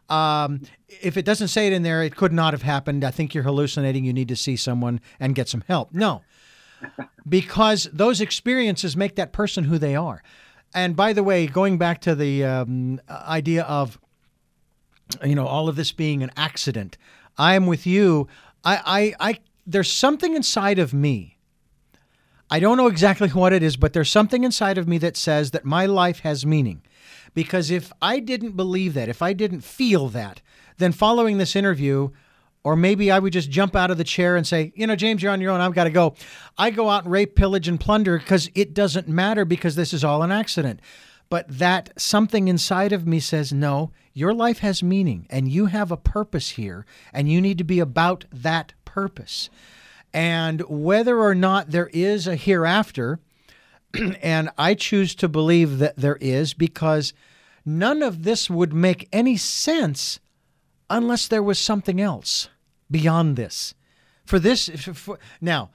Um, 0.10 0.62
if 1.02 1.18
it 1.18 1.26
doesn't 1.26 1.48
say 1.48 1.68
it 1.68 1.74
in 1.74 1.84
there, 1.84 2.04
it 2.04 2.16
could 2.16 2.34
not 2.34 2.54
have 2.54 2.62
happened. 2.62 3.04
I 3.04 3.12
think 3.12 3.34
you're 3.34 3.46
hallucinating. 3.46 4.04
You 4.04 4.14
need 4.14 4.28
to 4.28 4.36
see 4.36 4.56
someone 4.56 5.00
and 5.20 5.34
get 5.34 5.50
some 5.50 5.64
help. 5.68 5.94
No, 5.94 6.22
because 7.28 7.90
those 7.94 8.22
experiences 8.22 8.98
make 8.98 9.16
that 9.16 9.32
person 9.32 9.64
who 9.64 9.78
they 9.78 9.96
are. 9.96 10.22
And 10.74 10.96
by 10.96 11.14
the 11.14 11.24
way, 11.24 11.48
going 11.48 11.78
back 11.78 12.02
to 12.02 12.16
the 12.16 12.44
um, 12.46 13.02
idea 13.10 13.64
of 13.64 14.00
you 15.24 15.36
know 15.36 15.46
all 15.46 15.68
of 15.68 15.76
this 15.76 15.92
being 15.92 16.24
an 16.24 16.32
accident, 16.38 16.98
I 17.38 17.56
am 17.56 17.66
with 17.68 17.86
you. 17.86 18.28
I, 18.64 19.14
I, 19.20 19.32
I 19.32 19.40
there's 19.66 19.92
something 19.92 20.36
inside 20.36 20.80
of 20.80 20.94
me. 20.94 21.38
I 22.50 22.60
don't 22.60 22.78
know 22.78 22.88
exactly 22.88 23.30
what 23.30 23.54
it 23.54 23.64
is, 23.64 23.78
but 23.78 23.94
there's 23.94 24.10
something 24.10 24.44
inside 24.44 24.78
of 24.78 24.88
me 24.88 24.98
that 25.00 25.16
says 25.16 25.52
that 25.52 25.64
my 25.64 25.86
life 25.86 26.20
has 26.20 26.46
meaning. 26.46 26.82
Because 27.34 27.72
if 27.72 27.94
I 28.02 28.20
didn't 28.20 28.58
believe 28.58 28.94
that, 28.94 29.08
if 29.08 29.22
I 29.22 29.32
didn't 29.32 29.62
feel 29.62 30.10
that, 30.10 30.42
then 30.78 30.92
following 30.92 31.38
this 31.38 31.56
interview, 31.56 32.10
or 32.64 32.76
maybe 32.76 33.10
I 33.10 33.20
would 33.20 33.34
just 33.34 33.50
jump 33.50 33.76
out 33.76 33.92
of 33.92 33.98
the 33.98 34.04
chair 34.04 34.36
and 34.36 34.46
say, 34.46 34.72
you 34.76 34.86
know, 34.86 34.96
James, 34.96 35.24
you're 35.24 35.32
on 35.32 35.42
your 35.42 35.52
own. 35.52 35.62
I've 35.62 35.74
got 35.74 35.86
to 35.86 35.90
go. 35.90 36.16
I 36.58 36.70
go 36.70 36.90
out 36.90 37.04
and 37.04 37.12
rape, 37.12 37.36
pillage, 37.36 37.68
and 37.68 37.80
plunder 37.80 38.18
because 38.20 38.50
it 38.54 38.74
doesn't 38.74 39.08
matter 39.08 39.46
because 39.46 39.76
this 39.76 39.94
is 39.94 40.04
all 40.04 40.22
an 40.22 40.32
accident. 40.32 40.80
But 41.30 41.48
that 41.48 42.00
something 42.00 42.48
inside 42.48 42.92
of 42.92 43.08
me 43.08 43.20
says, 43.20 43.54
no, 43.54 43.92
your 44.14 44.34
life 44.34 44.60
has 44.60 44.84
meaning 44.84 45.26
and 45.30 45.50
you 45.50 45.68
have 45.68 45.92
a 45.92 45.98
purpose 45.98 46.50
here 46.50 46.86
and 47.14 47.32
you 47.32 47.42
need 47.42 47.58
to 47.58 47.64
be 47.64 47.80
about 47.80 48.26
that 48.32 48.74
purpose. 48.86 49.50
And 50.14 50.62
whether 50.68 51.20
or 51.20 51.34
not 51.34 51.72
there 51.72 51.90
is 51.94 52.28
a 52.28 52.36
hereafter, 52.36 53.20
and 54.22 54.50
I 54.58 54.74
choose 54.76 55.16
to 55.16 55.30
believe 55.30 55.80
that 55.80 55.96
there 55.96 56.18
is 56.20 56.54
because 56.54 57.14
none 57.66 58.04
of 58.04 58.24
this 58.24 58.50
would 58.50 58.74
make 58.74 59.08
any 59.14 59.38
sense 59.38 60.20
unless 60.90 61.28
there 61.28 61.42
was 61.42 61.58
something 61.58 62.02
else 62.02 62.50
beyond 62.92 63.36
this. 63.38 63.74
For 64.26 64.38
this, 64.38 64.70
for, 64.94 65.18
now, 65.40 65.72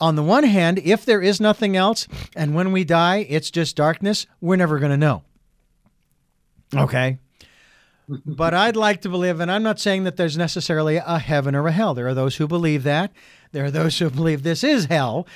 on 0.00 0.16
the 0.16 0.22
one 0.22 0.44
hand, 0.44 0.78
if 0.78 1.04
there 1.04 1.20
is 1.20 1.40
nothing 1.40 1.76
else, 1.76 2.08
and 2.34 2.54
when 2.54 2.72
we 2.72 2.84
die, 2.84 3.26
it's 3.28 3.50
just 3.50 3.76
darkness, 3.76 4.26
we're 4.40 4.56
never 4.56 4.78
going 4.78 4.90
to 4.90 4.96
know. 4.96 5.22
Okay. 6.74 7.18
but 8.08 8.54
I'd 8.54 8.76
like 8.76 9.02
to 9.02 9.08
believe, 9.08 9.40
and 9.40 9.50
I'm 9.50 9.62
not 9.62 9.78
saying 9.78 10.04
that 10.04 10.16
there's 10.16 10.36
necessarily 10.36 10.96
a 10.96 11.18
heaven 11.18 11.54
or 11.54 11.66
a 11.68 11.72
hell. 11.72 11.94
There 11.94 12.06
are 12.08 12.14
those 12.14 12.36
who 12.36 12.48
believe 12.48 12.82
that. 12.84 13.12
There 13.52 13.64
are 13.66 13.70
those 13.70 13.98
who 13.98 14.08
believe 14.10 14.42
this 14.42 14.64
is 14.64 14.86
hell, 14.86 15.26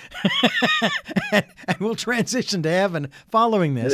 and, 1.32 1.44
and 1.68 1.78
we'll 1.78 1.94
transition 1.94 2.62
to 2.62 2.70
heaven 2.70 3.10
following 3.30 3.74
this. 3.74 3.92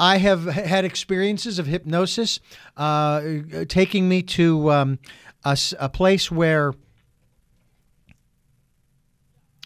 I 0.00 0.16
have 0.16 0.46
had 0.46 0.86
experiences 0.86 1.58
of 1.58 1.66
hypnosis, 1.66 2.40
uh, 2.74 3.20
taking 3.68 4.08
me 4.08 4.22
to 4.22 4.72
um, 4.72 4.98
a, 5.44 5.58
a 5.78 5.90
place 5.90 6.30
where, 6.30 6.72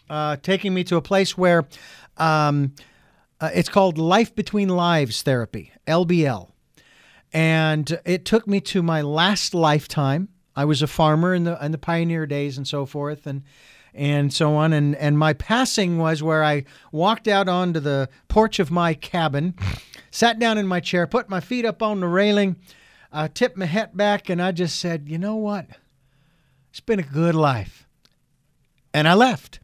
uh, 0.09 0.35
taking 0.43 0.73
me 0.73 0.83
to 0.83 0.97
a 0.97 1.01
place 1.01 1.37
where, 1.37 1.65
um, 2.17 2.75
uh, 3.39 3.49
it's 3.53 3.69
called 3.69 3.97
Life 3.97 4.35
Between 4.35 4.67
Lives 4.67 5.21
Therapy 5.21 5.71
(LBL), 5.87 6.51
and 7.31 7.99
it 8.03 8.25
took 8.25 8.45
me 8.45 8.59
to 8.61 8.83
my 8.83 9.01
last 9.01 9.53
lifetime. 9.53 10.27
I 10.53 10.65
was 10.65 10.81
a 10.81 10.87
farmer 10.87 11.33
in 11.33 11.45
the 11.45 11.63
in 11.63 11.71
the 11.71 11.77
pioneer 11.77 12.25
days 12.25 12.57
and 12.57 12.67
so 12.67 12.85
forth, 12.85 13.25
and 13.25 13.43
and 13.93 14.33
so 14.33 14.55
on. 14.55 14.73
And 14.73 14.95
and 14.97 15.17
my 15.17 15.31
passing 15.31 15.97
was 15.97 16.21
where 16.21 16.43
I 16.43 16.65
walked 16.91 17.29
out 17.29 17.47
onto 17.47 17.79
the 17.79 18.09
porch 18.27 18.59
of 18.59 18.69
my 18.69 18.93
cabin, 18.93 19.55
sat 20.15 20.39
down 20.39 20.57
in 20.57 20.65
my 20.65 20.79
chair, 20.79 21.05
put 21.05 21.29
my 21.29 21.41
feet 21.41 21.65
up 21.65 21.83
on 21.83 21.99
the 21.99 22.07
railing, 22.07 22.55
uh, 23.11 23.27
tipped 23.33 23.57
my 23.57 23.65
head 23.65 23.95
back, 23.97 24.29
and 24.29 24.41
I 24.41 24.53
just 24.53 24.79
said, 24.79 25.09
you 25.09 25.17
know 25.17 25.35
what? 25.35 25.67
It's 26.69 26.79
been 26.79 26.99
a 26.99 27.03
good 27.03 27.35
life, 27.35 27.85
and 28.93 29.09
I 29.09 29.13
left. 29.13 29.59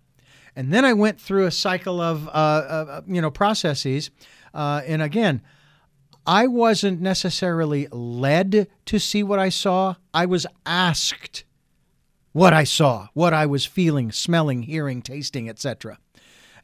And 0.53 0.73
then 0.73 0.83
I 0.83 0.91
went 0.91 1.21
through 1.21 1.45
a 1.45 1.51
cycle 1.51 2.01
of, 2.01 2.27
uh, 2.27 2.31
uh, 2.31 3.01
you 3.07 3.21
know, 3.21 3.31
processes. 3.31 4.11
Uh, 4.53 4.81
and 4.85 5.01
again, 5.01 5.41
I 6.27 6.47
wasn't 6.47 6.99
necessarily 6.99 7.87
led 7.89 8.67
to 8.87 8.99
see 8.99 9.23
what 9.23 9.39
I 9.39 9.47
saw. 9.47 9.95
I 10.13 10.25
was 10.25 10.45
asked 10.65 11.45
what 12.33 12.53
I 12.53 12.65
saw, 12.65 13.07
what 13.13 13.33
I 13.33 13.45
was 13.45 13.65
feeling, 13.65 14.11
smelling, 14.11 14.63
hearing, 14.63 15.01
tasting, 15.01 15.49
etc. 15.49 15.97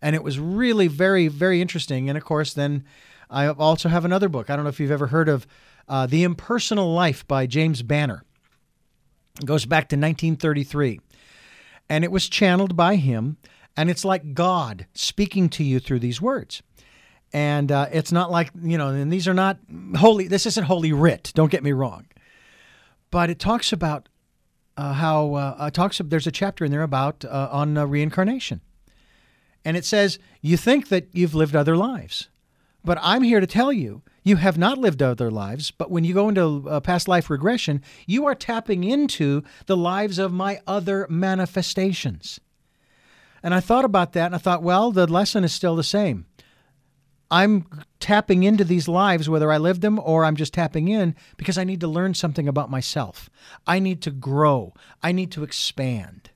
and 0.02 0.14
it 0.14 0.24
was 0.24 0.40
really 0.40 0.88
very 0.88 1.30
very 1.30 1.62
interesting. 1.62 2.10
And 2.10 2.18
of 2.18 2.26
course, 2.26 2.54
then 2.54 2.84
I 3.30 3.48
also 3.48 3.90
have 3.90 4.06
another 4.06 4.30
book. 4.30 4.50
I 4.50 4.56
don't 4.56 4.64
know 4.64 4.70
if 4.70 4.80
you've 4.80 4.92
ever 4.92 5.08
heard 5.08 5.30
of 5.30 5.46
uh, 5.88 6.08
The 6.08 6.24
Impersonal 6.24 6.94
Life 6.94 7.28
by 7.28 7.46
James 7.46 7.82
Banner. 7.82 8.24
It 9.40 9.46
goes 9.46 9.66
back 9.66 9.90
to 9.90 9.96
1933, 9.96 11.00
and 11.90 12.04
it 12.04 12.12
was 12.12 12.30
channeled 12.30 12.76
by 12.76 12.96
him, 12.96 13.38
and 13.76 13.90
it's 13.90 14.06
like 14.06 14.34
God 14.34 14.88
speaking 14.94 15.50
to 15.50 15.64
you 15.64 15.80
through 15.80 16.00
these 16.00 16.22
words. 16.22 16.64
And 17.34 17.72
uh, 17.72 17.88
it's 17.92 18.12
not 18.12 18.32
like 18.32 18.52
you 18.62 18.78
know, 18.78 18.88
and 18.88 19.12
these 19.12 19.28
are 19.28 19.34
not 19.34 19.60
holy. 19.98 20.28
This 20.28 20.46
isn't 20.46 20.64
holy 20.64 20.94
writ. 20.94 21.32
Don't 21.36 21.52
get 21.52 21.62
me 21.62 21.74
wrong, 21.74 22.08
but 23.12 23.30
it 23.30 23.38
talks 23.38 23.74
about 23.74 24.08
uh, 24.78 24.94
how 24.94 25.34
uh, 25.34 25.70
talks. 25.70 26.00
There's 26.04 26.26
a 26.26 26.32
chapter 26.32 26.64
in 26.64 26.72
there 26.72 26.84
about 26.84 27.26
uh, 27.26 27.50
on 27.52 27.78
uh, 27.78 27.86
reincarnation, 27.86 28.62
and 29.66 29.76
it 29.76 29.84
says 29.84 30.20
you 30.42 30.56
think 30.56 30.88
that 30.88 31.10
you've 31.12 31.36
lived 31.36 31.54
other 31.54 31.76
lives, 31.76 32.30
but 32.88 32.98
I'm 33.02 33.22
here 33.22 33.42
to 33.42 33.46
tell 33.46 33.74
you 33.74 34.02
you 34.24 34.38
have 34.38 34.58
not 34.58 34.78
lived 34.78 35.04
other 35.04 35.30
lives. 35.30 35.72
But 35.72 35.92
when 35.92 36.06
you 36.06 36.14
go 36.14 36.30
into 36.30 36.66
uh, 36.70 36.80
past 36.80 37.10
life 37.10 37.30
regression, 37.30 37.84
you 38.06 38.26
are 38.26 38.34
tapping 38.34 38.86
into 38.86 39.44
the 39.66 39.76
lives 39.76 40.18
of 40.18 40.32
my 40.32 40.62
other 40.66 41.06
manifestations. 41.10 42.40
And 43.44 43.54
I 43.54 43.60
thought 43.60 43.84
about 43.84 44.14
that, 44.14 44.28
and 44.28 44.36
I 44.36 44.38
thought, 44.38 44.64
well, 44.64 44.94
the 44.94 45.06
lesson 45.06 45.44
is 45.44 45.54
still 45.54 45.76
the 45.76 45.84
same. 45.84 46.28
I'm 47.30 47.66
tapping 48.00 48.44
into 48.44 48.64
these 48.64 48.88
lives, 48.88 49.28
whether 49.28 49.52
I 49.52 49.58
live 49.58 49.82
them 49.82 50.00
or 50.00 50.24
I'm 50.24 50.38
just 50.38 50.54
tapping 50.54 50.88
in, 50.88 51.14
because 51.36 51.58
I 51.58 51.66
need 51.66 51.82
to 51.82 51.90
learn 51.90 52.14
something 52.14 52.48
about 52.48 52.72
myself. 52.72 53.30
I 53.68 53.80
need 53.80 54.02
to 54.04 54.12
grow. 54.12 54.74
I 55.04 55.12
need 55.12 55.30
to 55.34 55.44
expand. 55.44 56.30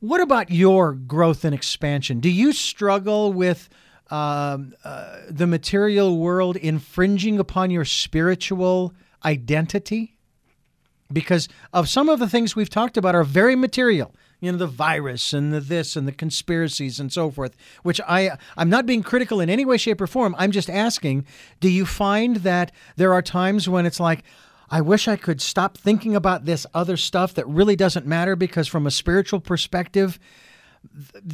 What 0.00 0.22
about 0.22 0.50
your 0.50 0.94
growth 0.94 1.44
and 1.44 1.54
expansion? 1.54 2.18
Do 2.18 2.30
you 2.30 2.54
struggle 2.54 3.30
with 3.30 3.68
um, 4.10 4.74
uh, 4.84 5.18
the 5.28 5.46
material 5.46 6.18
world 6.18 6.56
infringing 6.56 7.38
upon 7.38 7.70
your 7.70 7.84
spiritual 7.84 8.94
identity? 9.24 10.16
Because 11.12 11.48
of 11.72 11.88
some 11.88 12.08
of 12.08 12.18
the 12.18 12.28
things 12.28 12.54
we've 12.54 12.68
talked 12.68 12.96
about 12.96 13.14
are 13.14 13.24
very 13.24 13.56
material. 13.56 14.14
You 14.40 14.52
know 14.52 14.58
the 14.58 14.66
virus 14.68 15.32
and 15.32 15.52
the 15.52 15.60
this 15.60 15.96
and 15.96 16.06
the 16.06 16.12
conspiracies 16.12 17.00
and 17.00 17.12
so 17.12 17.28
forth 17.30 17.56
which 17.82 18.00
i 18.06 18.30
i'm 18.56 18.70
not 18.70 18.86
being 18.86 19.02
critical 19.02 19.40
in 19.40 19.50
any 19.50 19.64
way 19.64 19.76
shape 19.76 20.00
or 20.00 20.06
form. 20.06 20.36
I'm 20.38 20.52
just 20.52 20.70
asking 20.70 21.26
do 21.60 21.68
you 21.68 21.84
find 21.84 22.36
that 22.36 22.70
there 22.96 23.12
are 23.12 23.22
times 23.22 23.68
when 23.68 23.84
it's 23.84 23.98
like 23.98 24.22
i 24.70 24.80
wish 24.80 25.08
i 25.08 25.16
could 25.16 25.40
stop 25.40 25.76
thinking 25.76 26.14
about 26.14 26.44
this 26.44 26.66
other 26.72 26.96
stuff 26.96 27.34
that 27.34 27.48
really 27.48 27.74
doesn't 27.74 28.06
matter 28.06 28.36
because 28.36 28.68
from 28.68 28.86
a 28.86 28.92
spiritual 28.92 29.40
perspective 29.40 30.20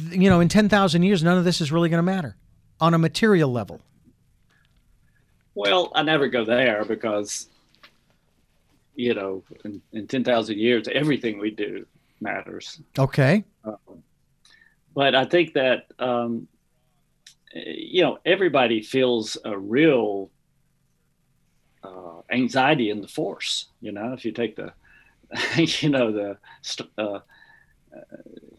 you 0.09 0.29
know 0.29 0.39
in 0.39 0.49
10,000 0.49 1.03
years 1.03 1.23
none 1.23 1.37
of 1.37 1.43
this 1.43 1.61
is 1.61 1.71
really 1.71 1.89
going 1.89 1.99
to 1.99 2.03
matter 2.03 2.35
on 2.79 2.93
a 2.93 2.97
material 2.97 3.51
level 3.51 3.81
well 5.53 5.91
i 5.95 6.03
never 6.03 6.27
go 6.27 6.43
there 6.43 6.83
because 6.85 7.47
you 8.95 9.13
know 9.13 9.43
in, 9.63 9.81
in 9.93 10.07
10,000 10.07 10.57
years 10.57 10.87
everything 10.87 11.39
we 11.39 11.51
do 11.51 11.85
matters. 12.21 12.81
Okay. 12.97 13.43
Um, 13.63 14.03
but 14.93 15.15
I 15.15 15.25
think 15.25 15.53
that 15.53 15.87
um, 15.99 16.47
you 17.53 18.03
know 18.03 18.19
everybody 18.25 18.81
feels 18.81 19.37
a 19.43 19.57
real 19.57 20.31
uh, 21.83 22.21
anxiety 22.31 22.89
in 22.89 23.01
the 23.01 23.07
force. 23.07 23.67
You 23.81 23.91
know, 23.91 24.13
if 24.13 24.25
you 24.25 24.31
take 24.31 24.55
the 24.55 24.73
you 25.57 25.89
know 25.89 26.11
the 26.11 26.37
uh, 26.97 27.01
uh, 27.01 27.19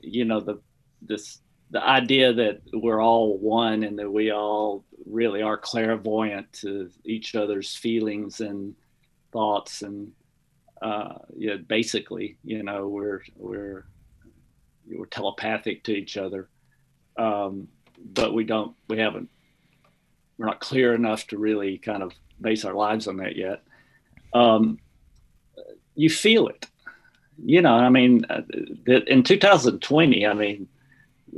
you 0.01 0.25
know 0.25 0.41
the 0.41 0.61
this 1.03 1.39
the 1.71 1.83
idea 1.83 2.33
that 2.33 2.61
we're 2.73 3.03
all 3.03 3.39
one 3.39 3.83
and 3.83 3.99
that 3.99 4.11
we 4.11 4.31
all 4.31 4.85
really 5.05 5.43
are 5.43 5.57
clairvoyant 5.57 6.53
to 6.53 6.91
each 7.05 7.35
other's 7.35 7.75
feelings 7.75 8.41
and 8.41 8.75
thoughts 9.33 9.83
and 9.83 10.13
uh, 10.83 11.15
yeah, 11.37 11.57
basically, 11.57 12.37
you 12.45 12.63
know, 12.63 12.89
we're 12.89 13.23
we're 13.37 13.87
we're 14.87 15.07
telepathic 15.07 15.85
to 15.85 15.93
each 15.93 16.17
other, 16.17 16.49
um, 17.19 17.69
but 18.13 18.35
we 18.35 18.45
don't 18.45 18.77
we 18.89 18.99
haven't 18.99 19.31
we're 20.39 20.47
not 20.47 20.61
clear 20.61 20.95
enough 20.95 21.27
to 21.29 21.39
really 21.39 21.79
kind 21.79 22.03
of 22.03 22.13
base 22.41 22.65
our 22.65 22.75
lives 22.75 23.09
on 23.09 23.17
that 23.17 23.37
yet. 23.37 23.63
Um, 24.35 24.79
you 25.95 26.11
feel 26.11 26.49
it, 26.49 26.67
you 27.43 27.63
know. 27.63 27.75
I 27.75 27.89
mean, 27.89 28.27
uh, 28.29 28.43
in 28.87 29.23
2020, 29.23 30.27
I 30.27 30.35
mean, 30.35 30.69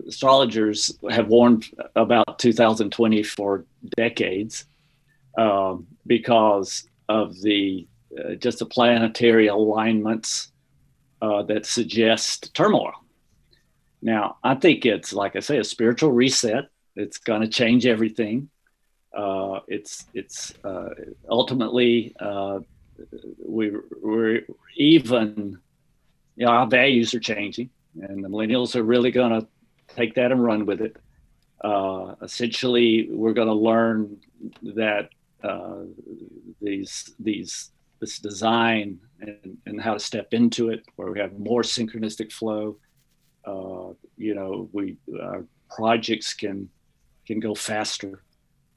astrologers 0.07 0.97
have 1.11 1.29
warned 1.29 1.67
about 1.97 2.39
2020 2.39 3.23
for 3.23 3.65
decades 3.97 4.65
um, 5.37 5.87
because 6.07 6.89
of 7.09 7.41
the 7.41 7.87
uh, 8.19 8.35
just 8.35 8.59
the 8.59 8.67
planetary 8.67 9.49
alignments 9.49 10.51
uh, 11.21 11.43
that 11.43 11.67
suggest 11.67 12.55
turmoil. 12.55 12.93
Now, 14.01 14.37
I 14.43 14.55
think 14.55 14.87
it's 14.87 15.13
like 15.13 15.37
I 15.37 15.41
say, 15.41 15.59
a 15.59 15.65
spiritual 15.65 16.13
reset. 16.13 16.65
It's 16.97 17.19
going 17.19 17.43
to 17.43 17.49
change 17.49 17.87
everything. 17.87 18.49
Uh, 19.17 19.61
it's 19.69 20.07
it's 20.15 20.55
uh, 20.65 20.91
ultimately 21.29 22.15
uh, 22.21 22.61
we 23.45 23.73
we're 24.01 24.43
even 24.77 25.59
you 26.37 26.47
know 26.47 26.53
our 26.53 26.67
values 26.67 27.15
are 27.15 27.21
changing, 27.21 27.71
and 28.01 28.25
the 28.25 28.29
millennials 28.29 28.77
are 28.77 28.83
really 28.83 29.11
going 29.11 29.41
to 29.41 29.47
take 29.97 30.15
that 30.15 30.33
and 30.33 30.43
run 30.43 30.67
with 30.67 30.81
it. 30.81 30.97
Uh, 31.63 32.15
essentially, 32.23 33.09
we're 33.11 33.33
going 33.33 33.49
to 33.49 33.55
learn 33.55 34.17
that 34.63 35.11
these 36.61 37.11
these 37.19 37.71
this 38.01 38.19
design 38.19 38.99
and, 39.21 39.59
and 39.67 39.81
how 39.81 39.95
to 39.95 40.01
step 40.01 40.33
into 40.33 40.71
it, 40.71 40.85
where 40.97 41.11
we 41.11 41.19
have 41.19 41.39
more 41.39 41.63
synchronistic 41.63 42.33
flow. 42.33 42.77
Uh, 43.45 43.93
you 44.17 44.35
know, 44.35 44.69
we 44.73 44.97
our 45.21 45.45
projects 45.71 46.35
can 46.35 46.69
can 47.27 47.41
go 47.41 47.55
faster, 47.55 48.23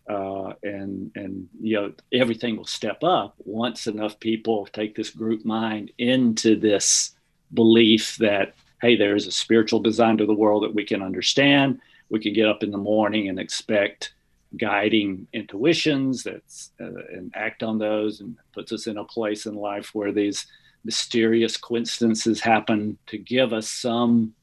uh, 0.09 0.53
and 0.63 1.11
and 1.15 1.47
you 1.59 1.75
know 1.75 1.93
everything 2.13 2.57
will 2.57 2.65
step 2.65 3.03
up 3.03 3.35
once 3.39 3.87
enough 3.87 4.19
people 4.19 4.65
take 4.67 4.95
this 4.95 5.09
group 5.09 5.45
mind 5.45 5.91
into 5.97 6.55
this 6.55 7.11
belief 7.53 8.17
that 8.17 8.53
hey, 8.81 8.95
there 8.95 9.15
is 9.15 9.27
a 9.27 9.31
spiritual 9.31 9.79
design 9.79 10.17
to 10.17 10.25
the 10.25 10.33
world 10.33 10.63
that 10.63 10.73
we 10.73 10.83
can 10.83 11.01
understand. 11.01 11.79
We 12.09 12.19
can 12.19 12.33
get 12.33 12.47
up 12.47 12.63
in 12.63 12.71
the 12.71 12.77
morning 12.77 13.29
and 13.29 13.39
expect 13.39 14.13
guiding 14.57 15.27
intuitions 15.33 16.23
that's 16.23 16.71
uh, 16.81 16.85
and 17.13 17.31
act 17.35 17.63
on 17.63 17.77
those 17.77 18.19
and 18.19 18.35
puts 18.53 18.71
us 18.73 18.87
in 18.87 18.97
a 18.97 19.03
place 19.03 19.45
in 19.45 19.55
life 19.55 19.95
where 19.95 20.11
these 20.11 20.45
mysterious 20.83 21.55
coincidences 21.57 22.41
happen 22.41 22.97
to 23.07 23.17
give 23.17 23.53
us 23.53 23.69
some 23.69 24.33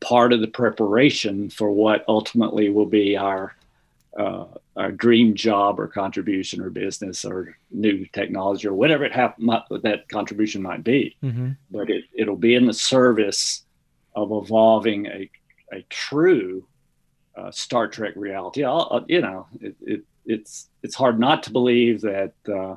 part 0.00 0.32
of 0.32 0.40
the 0.40 0.46
preparation 0.46 1.50
for 1.50 1.70
what 1.70 2.04
ultimately 2.06 2.68
will 2.68 2.86
be 2.86 3.16
our 3.16 3.56
uh, 4.18 4.44
our 4.76 4.90
dream 4.90 5.34
job 5.34 5.78
or 5.78 5.86
contribution 5.86 6.60
or 6.60 6.70
business 6.70 7.24
or 7.24 7.56
new 7.70 8.04
technology 8.06 8.66
or 8.66 8.74
whatever 8.74 9.04
it 9.04 9.12
might, 9.38 9.62
that 9.82 10.08
contribution 10.08 10.60
might 10.62 10.82
be. 10.82 11.16
Mm-hmm. 11.22 11.50
But 11.70 11.90
it, 11.90 12.04
it'll 12.12 12.36
be 12.36 12.54
in 12.54 12.66
the 12.66 12.72
service 12.72 13.62
of 14.14 14.32
evolving 14.32 15.06
a, 15.06 15.30
a 15.72 15.82
true 15.88 16.66
uh, 17.36 17.50
Star 17.50 17.88
Trek 17.88 18.14
reality. 18.16 18.64
Uh, 18.64 19.00
you 19.08 19.20
know, 19.20 19.46
it, 19.60 19.76
it, 19.80 20.02
it's 20.26 20.68
it's 20.82 20.94
hard 20.94 21.18
not 21.18 21.42
to 21.44 21.52
believe 21.52 22.00
that 22.02 22.34
uh, 22.48 22.76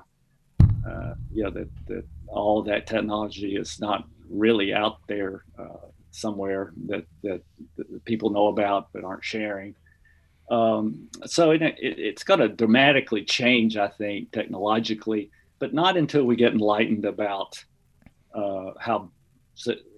uh, 0.88 1.16
you 1.32 1.44
know 1.44 1.50
that 1.50 1.70
that 1.88 2.06
all 2.28 2.64
that 2.64 2.88
technology 2.88 3.56
is 3.56 3.80
not 3.80 4.08
really 4.30 4.74
out 4.74 4.98
there 5.08 5.44
uh, 5.58 5.88
somewhere 6.12 6.74
that, 6.88 7.06
that, 7.24 7.42
that 7.78 8.06
people 8.06 8.30
know 8.30 8.48
about 8.48 8.90
but 8.94 9.04
aren't 9.04 9.24
sharing. 9.24 9.76
Um, 10.50 11.10
so 11.26 11.52
it, 11.52 11.62
it, 11.62 11.78
it's 11.80 12.24
going 12.24 12.40
to 12.40 12.50
dramatically 12.50 13.24
change, 13.24 13.78
I 13.78 13.88
think, 13.88 14.32
technologically, 14.32 15.32
but 15.60 15.74
not 15.74 15.98
until 15.98 16.26
we 16.26 16.36
get 16.36 16.54
enlightened 16.54 17.06
about 17.06 17.64
uh, 18.34 18.72
how 18.80 19.10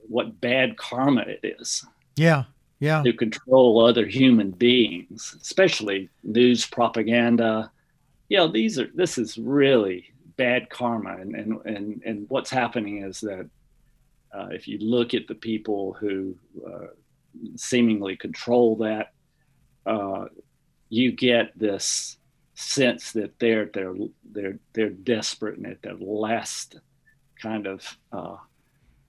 what 0.07 0.39
bad 0.41 0.77
karma 0.77 1.21
it 1.21 1.55
is. 1.59 1.85
Yeah, 2.15 2.43
yeah. 2.79 3.03
to 3.03 3.13
control 3.13 3.85
other 3.85 4.05
human 4.05 4.51
beings, 4.51 5.35
especially 5.41 6.09
news 6.23 6.65
propaganda. 6.65 7.71
You 8.29 8.37
know, 8.37 8.47
these 8.47 8.79
are 8.79 8.89
this 8.93 9.17
is 9.17 9.37
really 9.37 10.13
bad 10.37 10.69
karma, 10.69 11.17
and 11.17 11.35
and 11.35 11.65
and, 11.65 12.01
and 12.05 12.25
what's 12.29 12.49
happening 12.49 13.03
is 13.03 13.21
that 13.21 13.49
uh, 14.33 14.47
if 14.51 14.67
you 14.67 14.77
look 14.79 15.13
at 15.13 15.27
the 15.27 15.35
people 15.35 15.93
who 15.93 16.35
uh, 16.65 16.87
seemingly 17.55 18.15
control 18.15 18.75
that, 18.77 19.13
uh, 19.85 20.25
you 20.89 21.11
get 21.11 21.57
this 21.57 22.17
sense 22.55 23.11
that 23.11 23.37
they're 23.39 23.69
they're 23.73 23.95
they're 24.31 24.59
they're 24.73 24.89
desperate 24.89 25.57
and 25.57 25.67
at 25.67 25.81
their 25.81 25.95
last 25.95 26.79
kind 27.41 27.67
of 27.67 27.97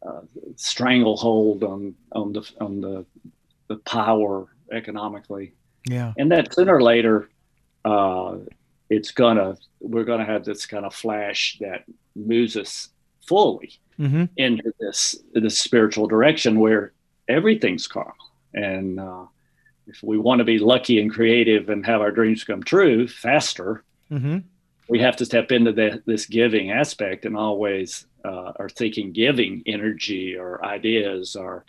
uh, 0.07 0.20
stranglehold 0.57 1.62
on 1.64 1.94
on 2.12 2.32
the 2.32 2.42
on 2.61 2.80
the 2.80 3.04
the 3.68 3.76
power 3.78 4.46
economically, 4.72 5.52
Yeah. 5.88 6.12
and 6.18 6.30
that 6.32 6.54
sooner 6.54 6.76
or 6.76 6.82
later, 6.82 7.28
uh, 7.84 8.36
it's 8.90 9.11
gonna 9.11 9.57
we're 9.80 10.04
gonna 10.04 10.24
have 10.24 10.44
this 10.44 10.66
kind 10.66 10.84
of 10.84 10.94
flash 10.94 11.59
that 11.61 11.84
moves 12.14 12.57
us 12.57 12.88
fully 13.26 13.72
Mm-hmm. 13.98 14.24
into 14.36 14.72
this 14.78 15.16
this 15.32 15.59
spiritual 15.59 16.07
direction 16.07 16.61
where 16.61 16.92
everything's 17.28 17.86
carnal. 17.86 18.12
And 18.52 19.00
uh, 19.00 19.24
if 19.86 20.02
we 20.02 20.18
want 20.18 20.40
to 20.40 20.44
be 20.44 20.59
lucky 20.59 21.00
and 21.00 21.11
creative 21.11 21.70
and 21.70 21.84
have 21.86 22.02
our 22.02 22.11
dreams 22.12 22.44
come 22.44 22.62
true 22.62 23.09
faster, 23.09 23.82
Mm-hmm. 24.11 24.38
We 24.89 25.01
have 25.01 25.16
to 25.16 25.24
step 25.24 25.51
into 25.53 25.72
the, 25.72 26.03
this 26.07 26.26
giving 26.26 26.70
aspect 26.70 27.24
and 27.24 27.37
always 27.37 28.07
uh, 28.24 28.53
are 28.57 28.68
thinking 28.68 29.12
giving 29.12 29.62
energy 29.66 30.37
or 30.37 30.64
ideas 30.64 31.37
or 31.37 31.64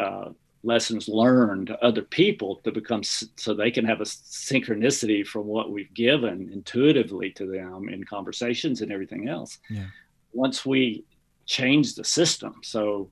uh, 0.00 0.30
lessons 0.62 1.08
learned 1.08 1.68
to 1.68 1.84
other 1.84 2.02
people 2.02 2.56
to 2.56 2.72
become 2.72 3.02
so 3.02 3.54
they 3.54 3.70
can 3.70 3.84
have 3.84 4.00
a 4.00 4.04
synchronicity 4.04 5.26
from 5.26 5.46
what 5.46 5.70
we've 5.70 5.92
given 5.94 6.50
intuitively 6.52 7.30
to 7.30 7.46
them 7.46 7.88
in 7.88 8.04
conversations 8.04 8.82
and 8.82 8.92
everything 8.92 9.28
else. 9.28 9.58
Yeah. 9.68 9.86
Once 10.32 10.66
we 10.66 11.04
change 11.46 11.94
the 11.94 12.04
system, 12.04 12.60
so 12.62 13.10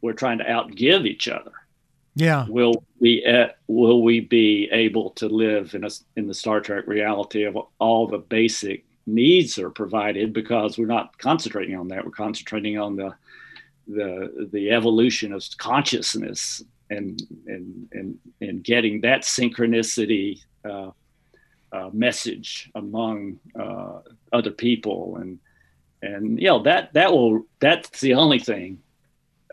we're 0.00 0.12
trying 0.12 0.38
to 0.38 0.44
outgive 0.44 1.06
each 1.06 1.28
other 1.28 1.52
Yeah. 2.14 2.46
will 2.48 2.84
we 2.98 3.24
uh, 3.24 3.48
will 3.66 4.02
we 4.02 4.20
be 4.20 4.68
able 4.72 5.10
to 5.10 5.28
live 5.28 5.74
in 5.74 5.84
a, 5.84 5.90
in 6.16 6.26
the 6.26 6.34
Star 6.34 6.60
Trek 6.60 6.86
reality 6.86 7.44
of 7.44 7.56
all 7.78 8.06
the 8.06 8.18
basic 8.18 8.84
needs 9.06 9.58
are 9.58 9.70
provided? 9.70 10.32
Because 10.32 10.76
we're 10.76 10.86
not 10.86 11.16
concentrating 11.18 11.76
on 11.76 11.88
that. 11.88 12.04
We're 12.04 12.10
concentrating 12.10 12.78
on 12.78 12.96
the 12.96 13.14
the 13.86 14.48
the 14.52 14.70
evolution 14.70 15.32
of 15.32 15.44
consciousness 15.58 16.62
and 16.90 17.22
and 17.46 17.88
and, 17.92 18.18
and 18.40 18.64
getting 18.64 19.00
that 19.02 19.22
synchronicity 19.22 20.40
uh, 20.64 20.90
uh, 21.72 21.90
message 21.92 22.70
among 22.74 23.38
uh, 23.58 24.00
other 24.32 24.50
people. 24.50 25.16
And 25.16 25.38
and 26.02 26.38
you 26.40 26.48
know 26.48 26.62
that 26.64 26.92
that 26.94 27.12
will 27.12 27.46
that's 27.60 28.00
the 28.00 28.14
only 28.14 28.38
thing 28.40 28.80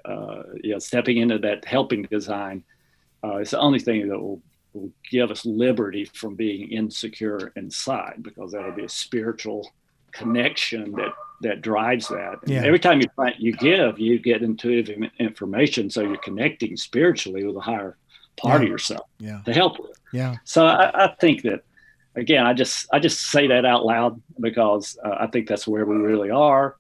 uh, 0.08 0.43
you 0.64 0.72
know 0.74 0.80
stepping 0.80 1.18
into 1.18 1.38
that 1.38 1.66
helping 1.66 2.03
design 2.03 2.64
uh, 3.24 3.38
it's 3.38 3.51
the 3.51 3.60
only 3.60 3.80
thing 3.80 4.08
that 4.08 4.18
will, 4.20 4.41
will 4.74 4.91
give 5.12 5.32
us 5.32 5.45
liberty 5.45 6.05
from 6.05 6.36
being 6.36 6.70
insecure 6.72 7.51
inside 7.55 8.16
because 8.22 8.51
that'll 8.51 8.72
be 8.72 8.84
a 8.84 8.89
spiritual 8.89 9.70
connection 10.12 10.91
that 10.93 11.14
that 11.41 11.62
drives 11.62 12.08
that. 12.08 12.39
Yeah. 12.47 12.64
Every 12.64 12.80
time 12.80 12.99
you 12.99 13.08
find, 13.16 13.36
you 13.38 13.51
give, 13.53 13.99
you 13.99 14.18
get 14.18 14.41
intuitive 14.41 14.97
information, 15.20 15.88
so 15.91 16.01
you're 16.01 16.18
connecting 16.18 16.76
spiritually 16.76 17.43
with 17.43 17.55
a 17.55 17.60
higher 17.60 17.95
part 18.38 18.62
Yeah. 18.62 18.66
of 18.66 18.72
yourself 18.72 19.08
Yeah. 19.20 19.41
to 19.45 19.53
help 19.53 19.80
with. 19.80 19.99
Yeah. 20.12 20.38
So 20.45 20.66
I, 20.66 21.05
I 21.05 21.16
think 21.20 21.43
that 21.43 21.62
again, 22.16 22.43
I 22.45 22.53
just 22.53 22.88
I 22.91 22.97
just 22.99 23.20
say 23.30 23.47
that 23.47 23.66
out 23.66 23.86
loud 23.86 24.20
because 24.39 24.97
uh, 25.05 25.16
I 25.20 25.28
think 25.28 25.47
that's 25.47 25.68
where 25.68 25.86
we 25.86 25.95
really 25.97 26.32
are. 26.32 26.76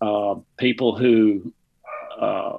Uh, 0.00 0.36
people 0.56 0.96
who 0.96 1.52
uh, 2.18 2.58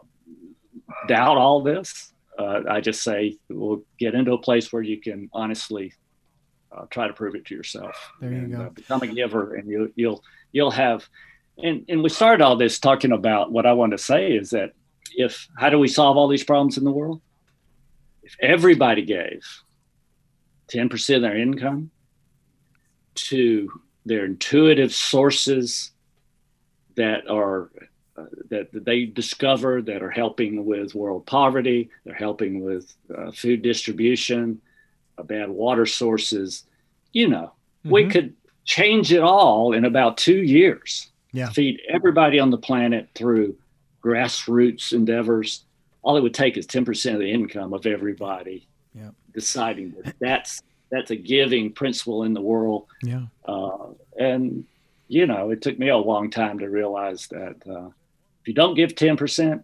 doubt 1.09 1.37
all 1.37 1.61
this, 1.61 2.13
uh, 2.37 2.61
I 2.69 2.79
just 2.79 3.01
say, 3.01 3.37
we'll 3.49 3.83
get 3.97 4.13
into 4.13 4.33
a 4.33 4.37
place 4.37 4.71
where 4.71 4.81
you 4.81 5.01
can 5.01 5.29
honestly 5.33 5.93
uh, 6.71 6.85
try 6.89 7.07
to 7.07 7.13
prove 7.13 7.35
it 7.35 7.45
to 7.45 7.55
yourself. 7.55 7.95
There 8.21 8.31
you 8.31 8.37
and, 8.37 8.51
go. 8.51 8.61
Uh, 8.61 8.69
become 8.69 9.01
a 9.01 9.07
giver, 9.07 9.55
and 9.55 9.67
you, 9.67 9.91
you'll 9.95 10.23
you'll 10.51 10.71
have. 10.71 11.09
And 11.57 11.83
and 11.89 12.03
we 12.03 12.09
started 12.09 12.43
all 12.43 12.55
this 12.55 12.79
talking 12.79 13.11
about 13.11 13.51
what 13.51 13.65
I 13.65 13.73
want 13.73 13.91
to 13.91 13.97
say 13.97 14.31
is 14.31 14.51
that 14.51 14.71
if 15.17 15.47
how 15.57 15.69
do 15.69 15.79
we 15.79 15.87
solve 15.87 16.15
all 16.15 16.29
these 16.29 16.43
problems 16.43 16.77
in 16.77 16.83
the 16.83 16.91
world? 16.91 17.21
If 18.23 18.35
everybody 18.39 19.03
gave 19.03 19.41
ten 20.67 20.87
percent 20.89 21.17
of 21.17 21.21
their 21.23 21.37
income 21.37 21.89
to 23.15 23.69
their 24.05 24.25
intuitive 24.25 24.93
sources 24.93 25.91
that 26.95 27.27
are 27.27 27.71
that, 28.49 28.71
that 28.71 28.85
they 28.85 29.05
discover 29.05 29.81
that 29.81 30.01
are 30.03 30.09
helping 30.09 30.65
with 30.65 30.95
world 30.95 31.25
poverty 31.25 31.89
they're 32.03 32.13
helping 32.27 32.63
with 32.63 32.93
uh, 33.17 33.31
food 33.31 33.61
distribution 33.61 34.59
uh, 35.17 35.23
bad 35.23 35.49
water 35.49 35.85
sources 35.85 36.63
you 37.13 37.27
know 37.27 37.51
we 37.83 38.03
Mhm. 38.03 38.11
could 38.11 38.33
change 38.65 39.11
it 39.11 39.21
all 39.21 39.73
in 39.73 39.85
about 39.85 40.17
two 40.17 40.41
years 40.43 41.11
Yeah. 41.33 41.49
feed 41.49 41.81
everybody 41.89 42.39
on 42.39 42.49
the 42.51 42.57
planet 42.57 43.09
through 43.15 43.55
grassroots 44.03 44.93
endeavors 44.93 45.65
all 46.01 46.15
it 46.17 46.21
would 46.23 46.33
take 46.33 46.57
is 46.57 46.65
10% 46.65 47.13
of 47.13 47.19
the 47.19 47.29
income 47.31 47.73
of 47.73 47.85
everybody 47.85 48.67
Yeah. 48.95 49.11
deciding 49.33 49.91
that 50.01 50.15
that's 50.19 50.61
that's 50.91 51.11
a 51.11 51.15
giving 51.15 51.71
principle 51.73 52.23
in 52.23 52.33
the 52.33 52.41
world 52.41 52.87
Yeah. 53.03 53.25
uh, 53.45 53.87
and 54.17 54.65
you 55.07 55.25
know 55.27 55.51
it 55.51 55.61
took 55.61 55.77
me 55.77 55.89
a 55.89 55.97
long 55.97 56.29
time 56.31 56.59
to 56.59 56.67
realize 56.69 57.27
that 57.27 57.57
uh, 57.67 57.89
you 58.49 58.55
don't 58.55 58.73
give 58.73 58.95
10% 58.95 59.63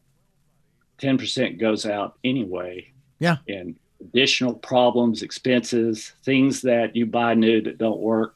10% 0.99 1.59
goes 1.59 1.85
out 1.87 2.17
anyway 2.23 2.87
Yeah. 3.19 3.37
And 3.49 3.75
additional 3.99 4.53
problems 4.53 5.23
expenses 5.23 6.13
things 6.23 6.61
that 6.61 6.95
you 6.95 7.05
buy 7.07 7.33
new 7.33 7.61
that 7.61 7.77
don't 7.79 7.99
work 7.99 8.35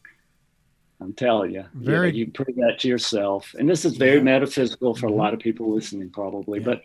i'm 1.01 1.13
telling 1.13 1.51
you 1.51 1.57
you, 1.75 1.79
know, 1.81 1.91
Very- 1.91 2.15
you 2.15 2.25
prove 2.31 2.55
that 2.55 2.79
to 2.79 2.87
yourself 2.87 3.53
and 3.59 3.69
this 3.69 3.85
is 3.85 3.95
very 3.97 4.17
Yeah. 4.17 4.23
metaphysical 4.23 4.95
for 4.95 5.07
Mhm. 5.07 5.11
a 5.11 5.15
lot 5.15 5.33
of 5.35 5.39
people 5.39 5.71
listening 5.73 6.09
probably 6.09 6.59
Yeah. 6.59 6.65
but 6.65 6.83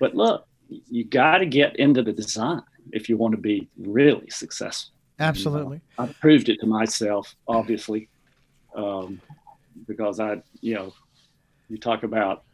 but 0.00 0.14
look 0.16 0.46
you 0.68 1.04
got 1.04 1.38
to 1.38 1.46
get 1.46 1.76
into 1.76 2.02
the 2.02 2.12
design 2.12 2.62
if 2.92 3.08
you 3.08 3.16
want 3.16 3.32
to 3.36 3.40
be 3.40 3.68
really 3.78 4.28
successful 4.30 4.94
Absolutely. 5.20 5.80
I 5.98 6.06
proved 6.24 6.48
it 6.48 6.60
to 6.60 6.66
myself, 6.66 7.34
obviously, 7.48 8.08
um, 8.76 9.20
because 9.88 10.20
I, 10.20 10.40
you 10.60 10.74
know, 10.76 10.92
you 11.68 11.76
talk 11.76 12.04
about 12.04 12.44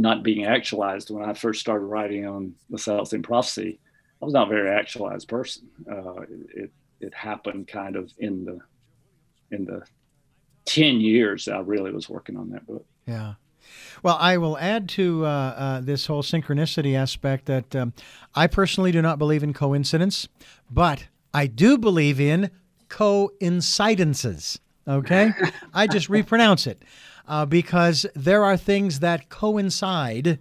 not 0.00 0.22
being 0.22 0.46
actualized. 0.46 1.10
When 1.10 1.28
I 1.28 1.34
first 1.34 1.60
started 1.60 1.84
writing 1.84 2.26
on 2.26 2.54
the 2.70 2.78
Celestine 2.78 3.22
prophecy, 3.22 3.78
I 4.20 4.24
was 4.24 4.32
not 4.32 4.46
a 4.46 4.50
very 4.50 4.70
actualized 4.70 5.28
person. 5.28 5.68
Uh, 5.90 6.22
it 6.54 6.72
it 7.00 7.14
happened 7.14 7.68
kind 7.68 7.96
of 7.96 8.10
in 8.18 8.44
the 8.44 8.58
in 9.54 9.64
the 9.64 9.82
ten 10.64 11.00
years 11.00 11.44
that 11.44 11.56
I 11.56 11.60
really 11.60 11.92
was 11.92 12.08
working 12.08 12.36
on 12.36 12.50
that 12.50 12.66
book. 12.66 12.86
Yeah. 13.06 13.34
Well, 14.02 14.16
I 14.18 14.38
will 14.38 14.56
add 14.56 14.88
to 14.90 15.26
uh, 15.26 15.28
uh, 15.28 15.80
this 15.80 16.06
whole 16.06 16.22
synchronicity 16.22 16.96
aspect 16.96 17.44
that 17.46 17.76
um, 17.76 17.92
I 18.34 18.46
personally 18.46 18.92
do 18.92 19.02
not 19.02 19.18
believe 19.18 19.42
in 19.42 19.52
coincidence, 19.52 20.28
but 20.70 21.06
I 21.34 21.46
do 21.46 21.76
believe 21.76 22.18
in 22.18 22.50
coincidences. 22.88 24.58
Okay? 24.88 25.32
I 25.74 25.86
just 25.86 26.08
repronounce 26.08 26.66
it 26.66 26.82
uh, 27.30 27.46
because 27.46 28.04
there 28.14 28.44
are 28.44 28.56
things 28.56 28.98
that 28.98 29.28
coincide 29.28 30.40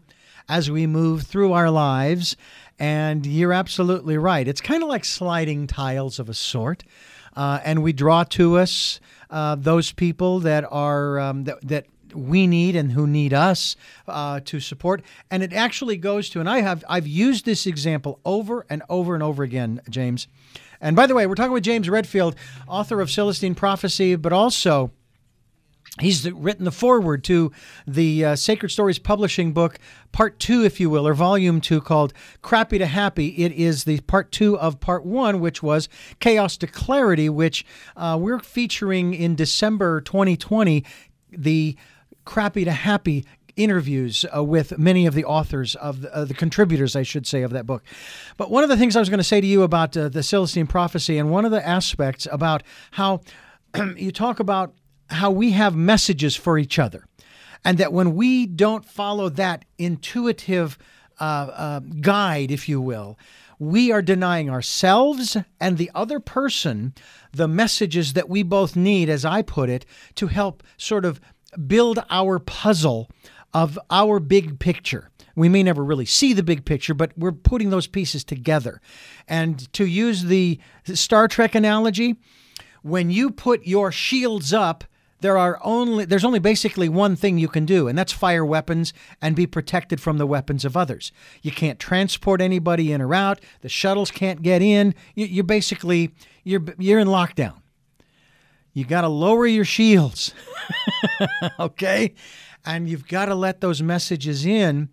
as 0.50 0.72
we 0.72 0.88
move 0.88 1.22
through 1.22 1.54
our 1.54 1.70
lives. 1.70 2.36
And 2.80 3.26
you're 3.26 3.54
absolutely 3.54 4.18
right. 4.18 4.48
It's 4.48 4.60
kind 4.60 4.82
of 4.82 4.90
like 4.90 5.06
sliding 5.06 5.68
tiles 5.68 6.18
of 6.18 6.30
a 6.30 6.34
sort. 6.34 6.84
Uh, 7.36 7.60
and 7.64 7.84
we 7.84 7.94
draw 7.94 8.24
to 8.24 8.58
us 8.58 9.00
uh, 9.30 9.56
those 9.56 9.92
people 9.92 10.40
that 10.40 10.66
are 10.72 11.20
um, 11.20 11.44
that, 11.44 11.60
that 11.68 11.86
we 12.16 12.48
need 12.48 12.76
and 12.76 12.94
who 12.94 13.06
need 13.06 13.34
us 13.34 13.76
uh, 14.08 14.40
to 14.46 14.60
support. 14.60 15.04
And 15.30 15.44
it 15.44 15.54
actually 15.54 15.98
goes 15.98 16.30
to, 16.32 16.40
and 16.40 16.50
I 16.50 16.62
have 16.62 16.84
I've 16.90 17.06
used 17.06 17.46
this 17.46 17.68
example 17.68 18.20
over 18.26 18.66
and 18.68 18.82
over 18.90 19.14
and 19.14 19.22
over 19.22 19.44
again, 19.44 19.82
James. 19.90 20.28
And 20.82 20.96
by 20.96 21.06
the 21.06 21.14
way, 21.14 21.28
we're 21.28 21.36
talking 21.36 21.52
with 21.52 21.64
James 21.64 21.90
Redfield, 21.90 22.36
author 22.68 23.02
of 23.02 23.12
Celestine 23.12 23.54
Prophecy, 23.54 24.16
but 24.16 24.34
also 24.34 24.92
He's 26.00 26.30
written 26.32 26.66
the 26.66 26.72
foreword 26.72 27.24
to 27.26 27.52
the 27.86 28.26
uh, 28.26 28.36
Sacred 28.36 28.70
Stories 28.70 29.00
publishing 29.00 29.54
book, 29.54 29.80
part 30.12 30.39
two, 30.39 30.64
if 30.64 30.80
you 30.80 30.89
will, 30.89 31.08
or 31.08 31.14
volume 31.14 31.62
two, 31.62 31.82
called 31.82 32.14
Crappy 32.41 32.78
to 32.78 32.86
Happy. 32.86 33.28
It 33.43 33.52
is 33.52 33.84
the 33.84 34.00
part 34.02 34.32
two 34.32 34.58
of 34.58 34.80
part 34.80 35.06
one, 35.06 35.39
which 35.39 35.62
was 35.62 35.89
Chaos 36.20 36.58
to 36.58 36.68
Clarity, 36.68 37.30
which 37.30 37.66
uh, 37.95 38.18
we're 38.20 38.39
featuring 38.39 39.14
in 39.14 39.36
December 39.36 40.02
2020, 40.02 40.84
the 41.32 41.76
Crappy 42.26 42.64
to 42.66 42.72
Happy 42.72 43.26
interviews 43.56 44.26
uh, 44.36 44.43
with 44.43 44.78
many 44.78 45.06
of 45.06 45.14
the 45.14 45.26
authors 45.26 45.76
of 45.76 46.02
the, 46.02 46.16
uh, 46.16 46.26
the 46.26 46.34
contributors, 46.34 46.95
I 46.95 47.04
should 47.04 47.28
say, 47.28 47.41
of 47.41 47.52
that 47.52 47.66
book. 47.66 47.84
But 48.38 48.50
one 48.50 48.64
of 48.64 48.70
the 48.70 48.78
things 48.78 48.95
I 48.95 49.00
was 49.00 49.10
going 49.10 49.20
to 49.20 49.24
say 49.24 49.41
to 49.41 49.47
you 49.47 49.64
about 49.64 49.95
uh, 49.97 50.10
the 50.10 50.24
Celestine 50.24 50.68
prophecy, 50.68 51.18
and 51.18 51.30
one 51.30 51.45
of 51.45 51.52
the 51.52 51.66
aspects 51.66 52.28
about 52.32 52.64
how 52.91 53.22
you 53.97 54.12
talk 54.12 54.39
about 54.39 54.74
how 55.10 55.32
we 55.32 55.51
have 55.51 55.76
messages 55.76 56.36
for 56.36 56.57
each 56.57 56.80
other, 56.80 57.05
and 57.64 57.78
that 57.78 57.93
when 57.93 58.16
we 58.16 58.45
don't 58.45 58.86
follow 58.86 59.30
that 59.30 59.66
intuitive 59.78 60.78
uh, 61.20 61.24
uh, 61.24 61.80
guide, 61.80 62.51
if 62.51 62.70
you 62.70 62.80
will, 62.80 63.18
we 63.60 63.91
are 63.91 64.01
denying 64.01 64.49
ourselves 64.49 65.36
and 65.60 65.78
the 65.78 65.91
other 65.93 66.20
person 66.20 66.93
the 67.34 67.47
messages 67.47 68.14
that 68.14 68.30
we 68.30 68.41
both 68.41 68.76
need, 68.76 69.10
as 69.10 69.26
I 69.26 69.41
put 69.41 69.70
it, 69.70 69.86
to 70.16 70.28
help 70.28 70.64
sort 70.78 71.05
of 71.05 71.20
build 71.68 72.03
our 72.10 72.39
puzzle 72.39 73.10
of 73.53 73.78
our 73.89 74.20
big 74.20 74.60
picture 74.60 75.10
We 75.36 75.47
may 75.47 75.64
never 75.64 75.86
really 75.86 76.05
see 76.05 76.34
the 76.34 76.43
big 76.43 76.66
picture, 76.66 76.93
but 76.93 77.12
we're 77.18 77.32
putting 77.32 77.70
those 77.70 77.88
pieces 77.88 78.26
together. 78.26 78.82
And 79.26 79.72
to 79.74 79.86
use 79.86 80.24
the 80.24 80.60
Star 80.84 81.30
Trek 81.30 81.55
analogy, 81.55 82.18
when 82.82 83.10
you 83.10 83.32
put 83.32 83.66
your 83.66 83.89
shields 83.91 84.53
up, 84.53 84.84
there 85.22 85.38
are 85.38 85.59
only 85.63 86.05
there's 86.05 86.24
only 86.26 86.39
basically 86.39 86.89
one 86.89 87.15
thing 87.15 87.38
you 87.38 87.47
can 87.47 87.65
do 87.65 87.88
and 87.88 87.97
that's 87.97 88.13
fire 88.13 88.45
weapons 88.45 88.93
and 89.22 89.36
be 89.36 89.45
protected 89.45 89.99
from 89.99 90.17
the 90.17 90.28
weapons 90.28 90.65
of 90.65 90.78
others. 90.78 91.11
You 91.41 91.51
can't 91.51 91.80
transport 91.80 92.41
anybody 92.41 92.91
in 92.91 93.01
or 93.01 93.13
out. 93.13 93.39
The 93.61 93.70
shuttles 93.70 94.11
can't 94.11 94.41
get 94.41 94.61
in. 94.61 94.95
You, 95.15 95.26
you 95.26 95.43
basically 95.43 96.11
you're 96.43 96.63
you're 96.78 96.99
in 96.99 97.07
lockdown. 97.07 97.61
You 98.74 98.86
got 98.86 99.01
to 99.01 99.09
lower 99.09 99.45
your 99.45 99.65
shields 99.65 100.34
okay? 101.59 102.13
And 102.65 102.89
you've 102.89 103.07
got 103.07 103.26
to 103.26 103.36
let 103.36 103.61
those 103.61 103.82
messages 103.82 104.45
in. 104.45 104.89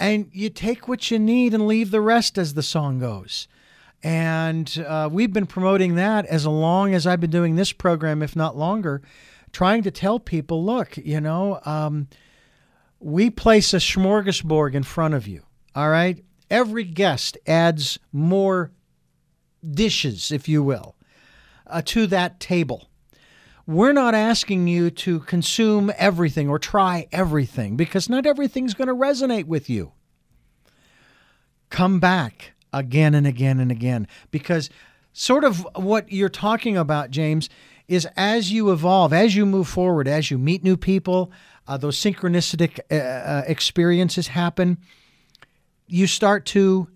And 0.00 0.30
you 0.32 0.50
take 0.50 0.86
what 0.86 1.10
you 1.10 1.18
need 1.18 1.54
and 1.54 1.66
leave 1.66 1.90
the 1.90 2.00
rest 2.00 2.38
as 2.38 2.54
the 2.54 2.62
song 2.62 2.98
goes. 2.98 3.48
And 4.02 4.84
uh, 4.86 5.08
we've 5.10 5.32
been 5.32 5.46
promoting 5.46 5.96
that 5.96 6.24
as 6.26 6.46
long 6.46 6.94
as 6.94 7.06
I've 7.06 7.20
been 7.20 7.30
doing 7.30 7.56
this 7.56 7.72
program, 7.72 8.22
if 8.22 8.36
not 8.36 8.56
longer, 8.56 9.02
trying 9.52 9.82
to 9.82 9.90
tell 9.90 10.18
people 10.18 10.64
look, 10.64 10.96
you 10.96 11.20
know, 11.20 11.60
um, 11.64 12.08
we 13.00 13.30
place 13.30 13.72
a 13.72 13.78
smorgasbord 13.78 14.74
in 14.74 14.82
front 14.82 15.14
of 15.14 15.26
you. 15.26 15.42
All 15.74 15.88
right. 15.88 16.24
Every 16.50 16.84
guest 16.84 17.36
adds 17.46 17.98
more 18.12 18.72
dishes, 19.68 20.32
if 20.32 20.48
you 20.48 20.62
will, 20.62 20.96
uh, 21.66 21.82
to 21.86 22.06
that 22.08 22.40
table. 22.40 22.88
We're 23.66 23.92
not 23.92 24.14
asking 24.14 24.66
you 24.66 24.90
to 24.90 25.20
consume 25.20 25.92
everything 25.98 26.48
or 26.48 26.58
try 26.58 27.06
everything 27.12 27.76
because 27.76 28.08
not 28.08 28.24
everything's 28.24 28.72
going 28.72 28.88
to 28.88 28.94
resonate 28.94 29.44
with 29.44 29.68
you. 29.68 29.92
Come 31.68 32.00
back 32.00 32.54
again 32.72 33.14
and 33.14 33.26
again 33.26 33.60
and 33.60 33.70
again 33.70 34.08
because 34.30 34.70
sort 35.12 35.44
of 35.44 35.66
what 35.76 36.10
you're 36.10 36.30
talking 36.30 36.78
about, 36.78 37.10
James, 37.10 37.50
is 37.88 38.06
as 38.16 38.52
you 38.52 38.70
evolve, 38.70 39.12
as 39.12 39.34
you 39.34 39.46
move 39.46 39.66
forward, 39.66 40.06
as 40.06 40.30
you 40.30 40.38
meet 40.38 40.62
new 40.62 40.76
people, 40.76 41.32
uh, 41.66 41.76
those 41.76 41.98
synchronistic 41.98 42.78
uh, 42.90 42.94
uh, 42.94 43.44
experiences 43.46 44.28
happen, 44.28 44.78
you 45.86 46.06
start 46.06 46.44
to 46.46 46.88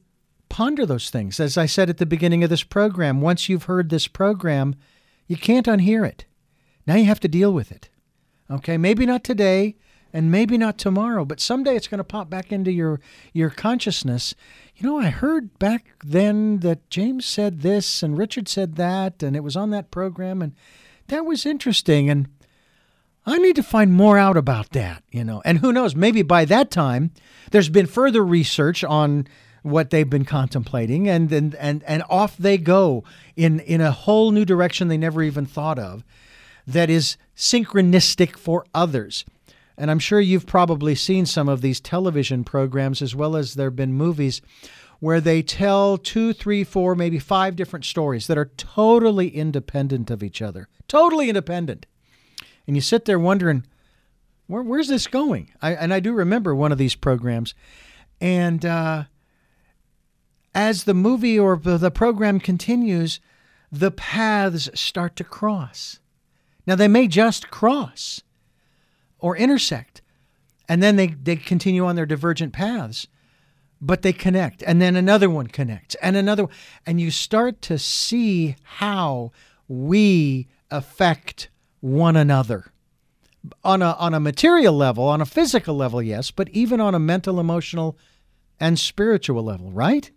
ponder 0.49 0.85
those 0.85 1.09
things. 1.11 1.41
As 1.41 1.57
I 1.57 1.67
said 1.67 1.89
at 1.89 1.97
the 1.97 2.07
beginning 2.07 2.45
of 2.45 2.51
this 2.51 2.63
program, 2.63 3.21
once 3.21 3.49
you've 3.49 3.65
heard 3.65 3.89
this 3.89 4.07
program, 4.07 4.75
you 5.27 5.37
can't 5.37 5.67
unhear 5.67 6.07
it. 6.07 6.27
Now 6.87 6.97
you 6.97 7.07
have 7.07 7.21
to 7.21 7.29
deal 7.29 7.53
with 7.53 7.73
it. 7.73 7.89
Okay, 8.51 8.77
maybe 8.77 9.07
not 9.07 9.25
today 9.25 9.77
and 10.13 10.31
maybe 10.31 10.59
not 10.59 10.77
tomorrow, 10.77 11.25
but 11.25 11.41
someday 11.41 11.75
it's 11.75 11.89
going 11.89 11.99
to 11.99 12.05
pop 12.05 12.29
back 12.29 12.53
into 12.53 12.71
your 12.71 13.01
your 13.33 13.49
consciousness 13.49 14.35
you 14.83 14.89
know, 14.89 14.99
I 14.99 15.11
heard 15.11 15.59
back 15.59 15.87
then 16.05 16.59
that 16.59 16.89
James 16.91 17.25
said 17.25 17.61
this 17.61 18.03
and 18.03 18.19
Richard 18.19 18.49
said 18.49 18.77
that, 18.77 19.23
and 19.23 19.37
it 19.37 19.45
was 19.45 19.57
on 19.57 19.71
that 19.71 19.91
program, 19.91 20.43
and 20.43 20.55
that 21.09 21.25
was 21.25 21.47
interesting. 21.47 22.11
And 22.11 22.29
I 23.25 23.39
need 23.39 23.57
to 23.57 23.63
find 23.63 23.93
more 23.93 24.19
out 24.19 24.37
about 24.37 24.71
that, 24.71 25.05
you 25.11 25.25
know. 25.25 25.43
And 25.45 25.59
who 25.59 25.73
knows, 25.73 25.95
maybe 25.95 26.23
by 26.23 26.45
that 26.47 26.71
time, 26.71 27.13
there's 27.51 27.69
been 27.69 27.87
further 27.87 28.25
research 28.25 28.83
on 28.83 29.27
what 29.63 29.91
they've 29.91 30.11
been 30.11 30.25
contemplating, 30.25 31.09
and 31.09 31.31
and 31.33 31.55
and, 31.55 31.85
and 31.85 32.03
off 32.11 32.37
they 32.37 32.59
go 32.59 33.05
in 33.37 33.61
in 33.61 33.81
a 33.81 33.93
whole 33.93 34.33
new 34.33 34.45
direction 34.45 34.89
they 34.89 34.99
never 34.99 35.23
even 35.23 35.47
thought 35.47 35.79
of, 35.79 36.03
that 36.67 36.91
is 36.91 37.17
synchronistic 37.37 38.37
for 38.37 38.67
others. 38.75 39.25
And 39.79 39.91
I'm 39.91 39.99
sure 39.99 40.21
you've 40.21 40.47
probably 40.47 40.95
seen 40.95 41.27
some 41.27 41.49
of 41.49 41.61
these 41.61 41.81
television 41.81 42.45
programs 42.45 43.01
as 43.01 43.15
well 43.15 43.37
as 43.37 43.55
there 43.55 43.69
have 43.69 43.77
been 43.77 43.95
movies 43.95 44.43
where 45.03 45.21
they 45.21 45.43
tell 45.43 45.99
two, 45.99 46.33
three, 46.33 46.63
four, 46.63 46.95
maybe 46.95 47.19
five 47.19 47.57
different 47.57 47.85
stories 47.85 48.29
that 48.29 48.39
are 48.39 48.53
totally 48.57 49.27
independent 49.27 50.13
of 50.13 50.23
each 50.23 50.41
other. 50.41 50.69
Totally 50.87 51.29
independent. 51.29 51.87
And 52.69 52.77
you 52.77 52.81
sit 52.81 53.05
there 53.05 53.19
wondering, 53.19 53.67
Where, 54.47 54.63
where's 54.63 54.87
this 54.87 55.09
going? 55.09 55.51
I, 55.61 55.75
and 55.75 55.93
I 55.93 55.99
do 55.99 56.13
remember 56.13 56.55
one 56.55 56.71
of 56.71 56.79
these 56.79 56.95
programs. 56.95 57.53
And 58.21 58.65
uh, 58.65 59.07
as 60.55 60.85
the 60.85 60.95
movie 60.95 61.37
or 61.37 61.57
the 61.57 61.91
program 61.91 62.39
continues, 62.39 63.19
the 63.73 63.91
paths 63.91 64.71
start 64.73 65.17
to 65.17 65.25
cross. 65.25 65.99
Now, 66.65 66.77
they 66.77 66.87
may 66.87 67.09
just 67.09 67.51
cross 67.51 68.23
or 69.19 69.37
intersect. 69.37 70.01
And 70.69 70.81
then 70.81 70.95
they, 70.95 71.09
they 71.09 71.35
continue 71.35 71.85
on 71.85 71.97
their 71.97 72.07
divergent 72.07 72.53
paths, 72.53 73.09
but 73.83 74.03
they 74.03 74.13
connect. 74.13 74.63
And 74.63 74.81
then 74.81 74.97
another 74.97 75.29
one 75.29 75.49
connects, 75.49 75.97
and 75.97 76.17
another. 76.17 76.45
one. 76.45 76.53
And 76.87 77.01
you 77.01 77.11
start 77.11 77.61
to 77.63 77.79
see 77.79 78.57
how 78.63 79.33
we 79.69 80.49
affect 80.71 81.51
one 81.81 82.17
another 82.17 82.73
on 83.65 83.83
a, 83.83 83.93
on 83.95 84.15
a 84.15 84.21
material 84.21 84.75
level, 84.75 85.05
on 85.05 85.21
a 85.21 85.27
physical 85.27 85.75
level, 85.75 86.01
yes, 86.01 86.31
but 86.31 86.49
even 86.51 86.81
on 86.81 86.95
a 86.95 86.99
mental, 87.01 87.41
emotional, 87.41 87.99
and 88.61 88.79
spiritual 88.79 89.43
level, 89.43 89.73
right? 89.73 90.11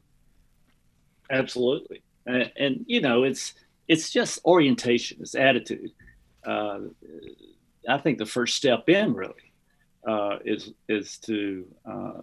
Absolutely. 1.32 2.04
And, 2.28 2.52
and 2.56 2.86
you 2.88 3.02
know, 3.02 3.24
it's 3.24 3.54
it's 3.88 4.12
just 4.12 4.40
orientation, 4.46 5.18
it's 5.22 5.36
attitude. 5.36 5.92
Uh, 6.44 6.80
I 7.90 7.98
think 7.98 8.20
the 8.20 8.26
first 8.26 8.56
step 8.56 8.88
in 8.90 9.14
really 9.14 9.52
uh, 10.08 10.38
is 10.46 10.72
is 10.88 11.18
to 11.20 11.66
uh, 11.90 12.22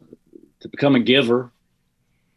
to 0.63 0.69
become 0.69 0.95
a 0.95 1.01
giver 1.01 1.53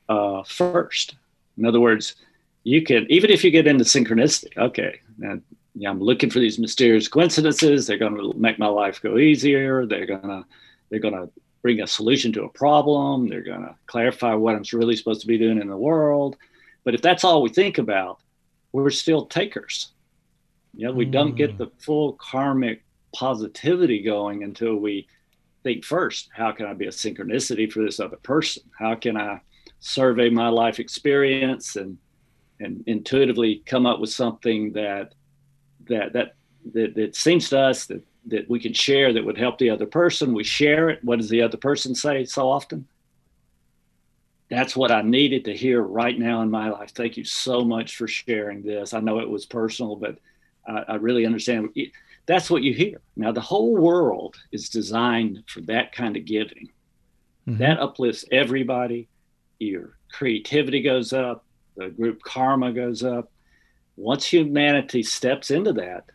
uh, 0.09 0.43
first. 0.43 1.15
In 1.57 1.65
other 1.65 1.79
words, 1.79 2.15
you 2.63 2.83
can 2.83 3.05
even 3.09 3.29
if 3.29 3.43
you 3.43 3.51
get 3.51 3.67
into 3.67 3.83
synchronicity. 3.83 4.57
Okay, 4.57 4.99
and, 5.21 5.41
yeah, 5.75 5.89
I'm 5.89 6.01
looking 6.01 6.29
for 6.29 6.39
these 6.39 6.59
mysterious 6.59 7.07
coincidences. 7.07 7.87
They're 7.87 7.97
going 7.97 8.15
to 8.15 8.33
make 8.37 8.59
my 8.59 8.67
life 8.67 9.01
go 9.01 9.17
easier. 9.17 9.85
They're 9.85 10.05
gonna 10.05 10.45
they're 10.89 10.99
gonna 10.99 11.29
bring 11.61 11.81
a 11.81 11.87
solution 11.87 12.31
to 12.33 12.43
a 12.43 12.49
problem. 12.49 13.27
They're 13.27 13.41
going 13.41 13.61
to 13.61 13.75
clarify 13.87 14.33
what 14.35 14.55
I'm 14.55 14.63
really 14.73 14.95
supposed 14.95 15.21
to 15.21 15.27
be 15.27 15.37
doing 15.37 15.59
in 15.59 15.67
the 15.67 15.77
world. 15.77 16.37
But 16.83 16.93
if 16.93 17.01
that's 17.01 17.23
all 17.23 17.41
we 17.41 17.49
think 17.49 17.79
about, 17.79 18.19
we're 18.71 18.91
still 18.91 19.25
takers. 19.25 19.91
You 20.75 20.87
know, 20.87 20.93
we 20.93 21.07
mm. 21.07 21.11
don't 21.11 21.35
get 21.35 21.53
mm. 21.53 21.57
the 21.57 21.71
full 21.79 22.13
karmic 22.13 22.83
positivity 23.15 24.03
going 24.03 24.43
until 24.43 24.75
we 24.75 25.07
think 25.65 25.83
first 25.83 26.29
how 26.31 26.51
can 26.51 26.67
i 26.67 26.73
be 26.73 26.85
a 26.85 26.91
synchronicity 26.91 27.69
for 27.69 27.83
this 27.83 27.99
other 27.99 28.17
person? 28.17 28.63
How 28.77 28.93
can 28.93 29.17
i 29.17 29.41
survey 29.79 30.29
my 30.29 30.47
life 30.47 30.79
experience 30.79 31.75
and 31.75 31.97
and 32.59 32.83
intuitively 32.85 33.63
come 33.65 33.85
up 33.85 33.99
with 33.99 34.11
something 34.11 34.71
that 34.73 35.13
that 35.89 36.13
that 36.13 36.35
that, 36.73 36.95
that 36.95 37.15
seems 37.15 37.49
to 37.49 37.59
us 37.59 37.87
that 37.87 38.03
that 38.27 38.49
we 38.49 38.59
can 38.59 38.73
share 38.73 39.11
that 39.11 39.25
would 39.25 39.39
help 39.39 39.57
the 39.57 39.71
other 39.71 39.87
person? 39.87 40.33
We 40.33 40.43
share 40.43 40.89
it. 40.89 41.03
What 41.03 41.19
does 41.19 41.29
the 41.29 41.41
other 41.41 41.57
person 41.57 41.95
say 41.95 42.25
so 42.25 42.47
often? 42.47 42.87
That's 44.51 44.75
what 44.75 44.91
i 44.91 45.01
needed 45.01 45.45
to 45.45 45.57
hear 45.57 45.81
right 45.81 46.17
now 46.17 46.43
in 46.43 46.51
my 46.51 46.69
life. 46.69 46.91
Thank 46.91 47.17
you 47.17 47.23
so 47.23 47.61
much 47.61 47.97
for 47.97 48.07
sharing 48.07 48.61
this. 48.61 48.93
I 48.93 48.99
know 48.99 49.19
it 49.19 49.29
was 49.29 49.47
personal 49.47 49.95
but 49.95 50.19
i, 50.67 50.93
I 50.93 50.95
really 50.95 51.25
understand 51.25 51.69
that's 52.25 52.49
what 52.49 52.63
you 52.63 52.73
hear. 52.73 53.01
Now, 53.15 53.31
the 53.31 53.41
whole 53.41 53.75
world 53.75 54.35
is 54.51 54.69
designed 54.69 55.43
for 55.47 55.61
that 55.61 55.91
kind 55.93 56.17
of 56.17 56.25
giving. 56.25 56.69
Mm-hmm. 57.47 57.57
That 57.59 57.79
uplifts 57.79 58.25
everybody. 58.31 59.07
Your 59.59 59.97
creativity 60.11 60.81
goes 60.81 61.13
up, 61.13 61.45
the 61.75 61.89
group 61.89 62.21
karma 62.23 62.71
goes 62.71 63.03
up. 63.03 63.31
Once 63.95 64.25
humanity 64.25 65.03
steps 65.03 65.51
into 65.51 65.71
that, 65.73 66.05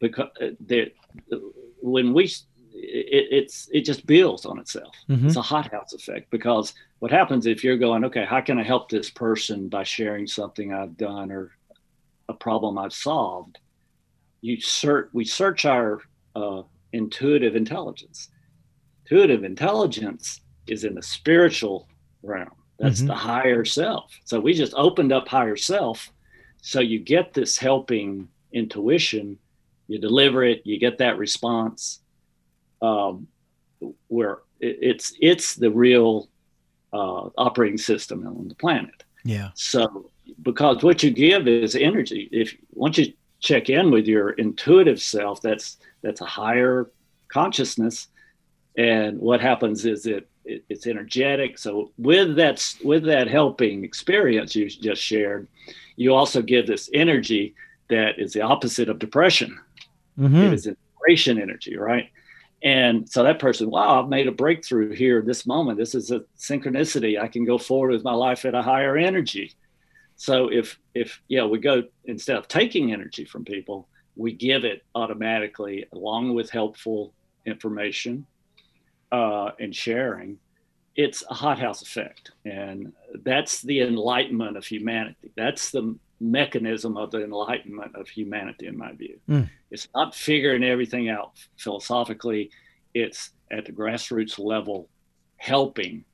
because 0.00 0.30
uh, 0.42 1.36
when 1.80 2.12
we 2.12 2.24
it, 2.24 3.28
it's 3.30 3.68
it 3.72 3.82
just 3.82 4.06
builds 4.06 4.44
on 4.44 4.58
itself. 4.58 4.94
Mm-hmm. 5.08 5.28
It's 5.28 5.36
a 5.36 5.42
hothouse 5.42 5.92
effect 5.92 6.30
because 6.30 6.74
what 6.98 7.12
happens 7.12 7.46
if 7.46 7.62
you're 7.62 7.76
going, 7.76 8.04
okay, 8.04 8.24
how 8.24 8.40
can 8.40 8.58
I 8.58 8.64
help 8.64 8.88
this 8.88 9.10
person 9.10 9.68
by 9.68 9.84
sharing 9.84 10.26
something 10.26 10.72
I've 10.72 10.96
done 10.96 11.30
or 11.30 11.52
a 12.28 12.34
problem 12.34 12.78
I've 12.78 12.92
solved? 12.92 13.58
You 14.44 14.60
search 14.60 15.08
we 15.14 15.24
search 15.24 15.64
our 15.64 16.02
uh, 16.36 16.60
intuitive 16.92 17.56
intelligence. 17.56 18.28
Intuitive 19.04 19.42
intelligence 19.42 20.42
is 20.66 20.84
in 20.84 20.94
the 20.94 21.02
spiritual 21.02 21.88
realm. 22.22 22.50
That's 22.78 22.98
mm-hmm. 22.98 23.08
the 23.08 23.14
higher 23.14 23.64
self. 23.64 24.12
So 24.24 24.38
we 24.38 24.52
just 24.52 24.74
opened 24.76 25.12
up 25.12 25.28
higher 25.28 25.56
self. 25.56 26.12
So 26.60 26.80
you 26.80 26.98
get 26.98 27.32
this 27.32 27.56
helping 27.56 28.28
intuition. 28.52 29.38
You 29.88 29.98
deliver 29.98 30.44
it. 30.44 30.60
You 30.64 30.78
get 30.78 30.98
that 30.98 31.16
response 31.16 32.00
um, 32.82 33.28
where 34.08 34.40
it's 34.60 35.14
it's 35.20 35.54
the 35.54 35.70
real 35.70 36.28
uh, 36.92 37.30
operating 37.38 37.78
system 37.78 38.26
on 38.26 38.48
the 38.48 38.54
planet. 38.56 39.04
Yeah. 39.24 39.52
So 39.54 40.10
because 40.42 40.82
what 40.82 41.02
you 41.02 41.10
give 41.10 41.48
is 41.48 41.74
energy. 41.74 42.28
If 42.30 42.54
once 42.72 42.98
you 42.98 43.14
check 43.44 43.68
in 43.68 43.90
with 43.90 44.06
your 44.06 44.30
intuitive 44.30 45.00
self 45.00 45.40
that's 45.40 45.76
that's 46.02 46.20
a 46.20 46.26
higher 46.26 46.90
consciousness 47.28 48.08
and 48.76 49.18
what 49.20 49.40
happens 49.40 49.84
is 49.84 50.06
it 50.06 50.28
it, 50.44 50.64
it's 50.68 50.86
energetic. 50.86 51.58
So 51.58 51.92
with 51.98 52.36
that 52.36 52.74
with 52.84 53.04
that 53.04 53.28
helping 53.28 53.84
experience 53.84 54.54
you 54.54 54.68
just 54.68 55.02
shared, 55.02 55.48
you 55.96 56.14
also 56.14 56.42
give 56.42 56.66
this 56.66 56.90
energy 56.92 57.54
that 57.88 58.18
is 58.18 58.32
the 58.32 58.42
opposite 58.42 58.88
of 58.88 58.98
depression. 58.98 59.58
Mm-hmm. 60.18 60.36
It 60.36 60.52
is 60.52 60.66
inspiration 60.66 61.40
energy, 61.40 61.76
right? 61.76 62.10
And 62.62 63.08
so 63.08 63.22
that 63.24 63.38
person, 63.38 63.70
wow, 63.70 64.02
I've 64.02 64.08
made 64.08 64.26
a 64.26 64.32
breakthrough 64.32 64.94
here 64.94 65.20
this 65.20 65.46
moment. 65.46 65.78
This 65.78 65.94
is 65.94 66.10
a 66.10 66.20
synchronicity. 66.38 67.20
I 67.20 67.28
can 67.28 67.44
go 67.44 67.58
forward 67.58 67.92
with 67.92 68.04
my 68.04 68.14
life 68.14 68.46
at 68.46 68.54
a 68.54 68.62
higher 68.62 68.96
energy. 68.96 69.52
So 70.16 70.48
if 70.48 70.78
if 70.94 71.20
yeah, 71.28 71.44
we 71.44 71.58
go 71.58 71.84
instead 72.04 72.36
of 72.36 72.48
taking 72.48 72.92
energy 72.92 73.24
from 73.24 73.44
people, 73.44 73.88
we 74.16 74.32
give 74.32 74.64
it 74.64 74.82
automatically 74.94 75.86
along 75.92 76.34
with 76.34 76.50
helpful 76.50 77.12
information 77.46 78.26
uh, 79.12 79.50
and 79.58 79.74
sharing. 79.74 80.38
It's 80.96 81.24
a 81.28 81.34
hothouse 81.34 81.82
effect, 81.82 82.30
and 82.44 82.92
that's 83.24 83.62
the 83.62 83.80
enlightenment 83.80 84.56
of 84.56 84.64
humanity. 84.64 85.32
That's 85.36 85.72
the 85.72 85.96
mechanism 86.20 86.96
of 86.96 87.10
the 87.10 87.24
enlightenment 87.24 87.96
of 87.96 88.08
humanity, 88.08 88.68
in 88.68 88.78
my 88.78 88.92
view. 88.92 89.18
Mm. 89.28 89.50
It's 89.72 89.88
not 89.94 90.14
figuring 90.14 90.62
everything 90.62 91.08
out 91.08 91.32
philosophically. 91.56 92.50
It's 92.94 93.30
at 93.50 93.64
the 93.64 93.72
grassroots 93.72 94.38
level, 94.38 94.88
helping, 95.36 96.04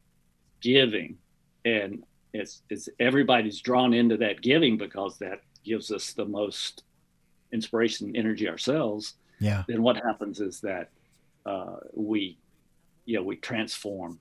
giving, 0.62 1.18
and 1.66 2.02
it's, 2.32 2.62
it's 2.70 2.89
everybody's 2.98 3.61
drawn 3.61 3.93
into 3.93 4.16
that 4.19 4.40
giving 4.40 4.77
because 4.77 5.19
that 5.19 5.40
gives 5.65 5.90
us 5.90 6.12
the 6.12 6.24
most 6.24 6.85
inspiration 7.52 8.09
and 8.09 8.16
energy 8.16 8.48
ourselves. 8.48 9.15
Yeah. 9.40 9.65
then 9.66 9.82
what 9.82 9.97
happens 9.97 10.40
is 10.40 10.61
that 10.61 10.90
uh, 11.47 11.77
we 11.94 12.39
you 13.07 13.16
know 13.16 13.23
we 13.23 13.36
transform 13.36 14.20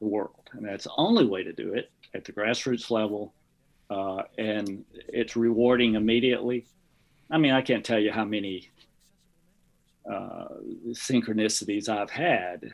the 0.00 0.06
world. 0.06 0.48
And 0.52 0.64
that's 0.64 0.84
the 0.84 0.92
only 0.96 1.26
way 1.26 1.42
to 1.42 1.52
do 1.52 1.74
it 1.74 1.90
at 2.14 2.24
the 2.24 2.32
grassroots 2.32 2.90
level. 2.90 3.34
Uh, 3.90 4.22
and 4.38 4.84
it's 4.92 5.36
rewarding 5.36 5.94
immediately. 5.94 6.66
I 7.30 7.38
mean 7.38 7.52
i 7.52 7.60
can't 7.60 7.84
tell 7.84 7.98
you 7.98 8.12
how 8.12 8.24
many 8.24 8.70
uh, 10.10 10.46
synchronicities 10.90 11.88
i've 11.88 12.10
had 12.10 12.72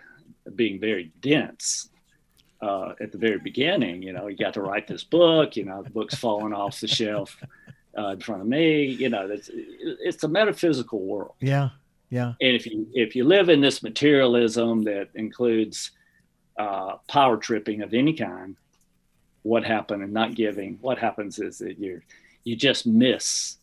being 0.54 0.78
very 0.78 1.10
dense 1.20 1.88
uh, 2.62 2.94
at 3.00 3.12
the 3.12 3.18
very 3.18 3.38
beginning. 3.38 4.02
You 4.02 4.12
know, 4.12 4.28
you 4.28 4.36
got 4.36 4.54
to 4.54 4.62
write 4.62 4.86
this 4.86 5.04
book. 5.04 5.56
You 5.56 5.64
know, 5.64 5.82
the 5.82 5.90
book's 5.90 6.14
falling 6.14 6.54
off 6.54 6.80
the 6.80 6.88
shelf 6.88 7.36
uh, 7.98 8.08
in 8.08 8.20
front 8.20 8.40
of 8.40 8.48
me. 8.48 8.84
You 8.84 9.08
know, 9.08 9.28
it's 9.28 9.50
it's 9.52 10.24
a 10.24 10.28
metaphysical 10.28 11.00
world. 11.00 11.34
Yeah. 11.40 11.70
Yeah. 12.08 12.34
And 12.40 12.54
if 12.54 12.66
you 12.66 12.86
if 12.92 13.16
you 13.16 13.24
live 13.24 13.48
in 13.48 13.60
this 13.60 13.82
materialism 13.82 14.84
that 14.84 15.08
includes 15.14 15.92
uh, 16.58 16.96
power 17.08 17.38
tripping 17.38 17.82
of 17.82 17.94
any 17.94 18.12
kind, 18.12 18.56
what 19.42 19.64
happened 19.64 20.02
and 20.02 20.12
not 20.12 20.34
giving, 20.34 20.78
what 20.82 20.98
happens 20.98 21.38
is 21.38 21.58
that 21.58 21.78
you 21.78 22.02
you 22.44 22.54
just 22.54 22.86
miss 22.86 23.56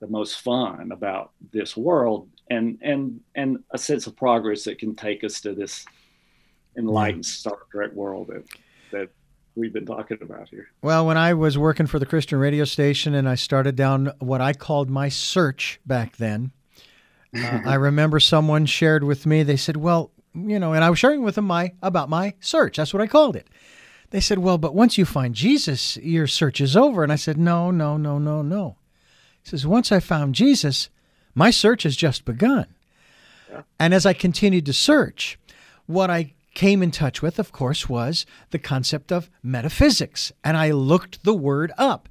the 0.00 0.06
most 0.06 0.40
fun 0.40 0.92
about 0.92 1.32
this 1.52 1.76
world 1.76 2.26
and 2.48 2.78
and 2.80 3.20
and 3.34 3.62
a 3.72 3.78
sense 3.78 4.06
of 4.06 4.16
progress 4.16 4.64
that 4.64 4.78
can 4.78 4.94
take 4.94 5.22
us 5.22 5.42
to 5.42 5.52
this 5.52 5.84
enlightened 6.76 7.26
Star 7.26 7.58
Trek 7.70 7.92
world 7.92 8.28
that 8.28 8.44
that 8.92 9.10
we've 9.54 9.72
been 9.72 9.86
talking 9.86 10.18
about 10.22 10.48
here. 10.48 10.68
Well, 10.82 11.06
when 11.06 11.16
I 11.16 11.34
was 11.34 11.58
working 11.58 11.86
for 11.86 11.98
the 11.98 12.06
Christian 12.06 12.38
radio 12.38 12.64
station 12.64 13.14
and 13.14 13.28
I 13.28 13.34
started 13.34 13.76
down 13.76 14.12
what 14.18 14.40
I 14.40 14.52
called 14.52 14.90
my 14.90 15.08
search 15.08 15.80
back 15.86 16.16
then, 16.16 16.52
uh, 17.36 17.60
I 17.66 17.74
remember 17.74 18.20
someone 18.20 18.66
shared 18.66 19.04
with 19.04 19.26
me. 19.26 19.42
They 19.42 19.56
said, 19.56 19.76
"Well, 19.76 20.10
you 20.34 20.58
know," 20.58 20.72
and 20.72 20.84
I 20.84 20.90
was 20.90 20.98
sharing 20.98 21.22
with 21.22 21.36
them 21.36 21.46
my 21.46 21.72
about 21.82 22.08
my 22.08 22.34
search. 22.40 22.76
That's 22.76 22.94
what 22.94 23.02
I 23.02 23.06
called 23.06 23.36
it. 23.36 23.48
They 24.10 24.20
said, 24.20 24.38
"Well, 24.38 24.58
but 24.58 24.74
once 24.74 24.98
you 24.98 25.04
find 25.04 25.34
Jesus, 25.34 25.96
your 25.98 26.26
search 26.26 26.60
is 26.60 26.76
over." 26.76 27.02
And 27.02 27.12
I 27.12 27.16
said, 27.16 27.38
"No, 27.38 27.70
no, 27.70 27.96
no, 27.96 28.18
no, 28.18 28.42
no." 28.42 28.76
He 29.42 29.50
says, 29.50 29.66
"Once 29.66 29.92
I 29.92 30.00
found 30.00 30.34
Jesus, 30.34 30.88
my 31.34 31.50
search 31.50 31.84
has 31.84 31.96
just 31.96 32.24
begun." 32.24 32.66
And 33.78 33.92
as 33.92 34.06
I 34.06 34.12
continued 34.12 34.66
to 34.66 34.72
search, 34.72 35.38
what 35.86 36.10
I 36.10 36.34
came 36.60 36.82
in 36.82 36.90
touch 36.90 37.22
with, 37.22 37.38
of 37.38 37.52
course, 37.52 37.88
was 37.88 38.26
the 38.50 38.58
concept 38.58 39.10
of 39.10 39.30
metaphysics. 39.42 40.30
And 40.44 40.58
I 40.58 40.72
looked 40.72 41.24
the 41.24 41.32
word 41.32 41.72
up. 41.78 42.06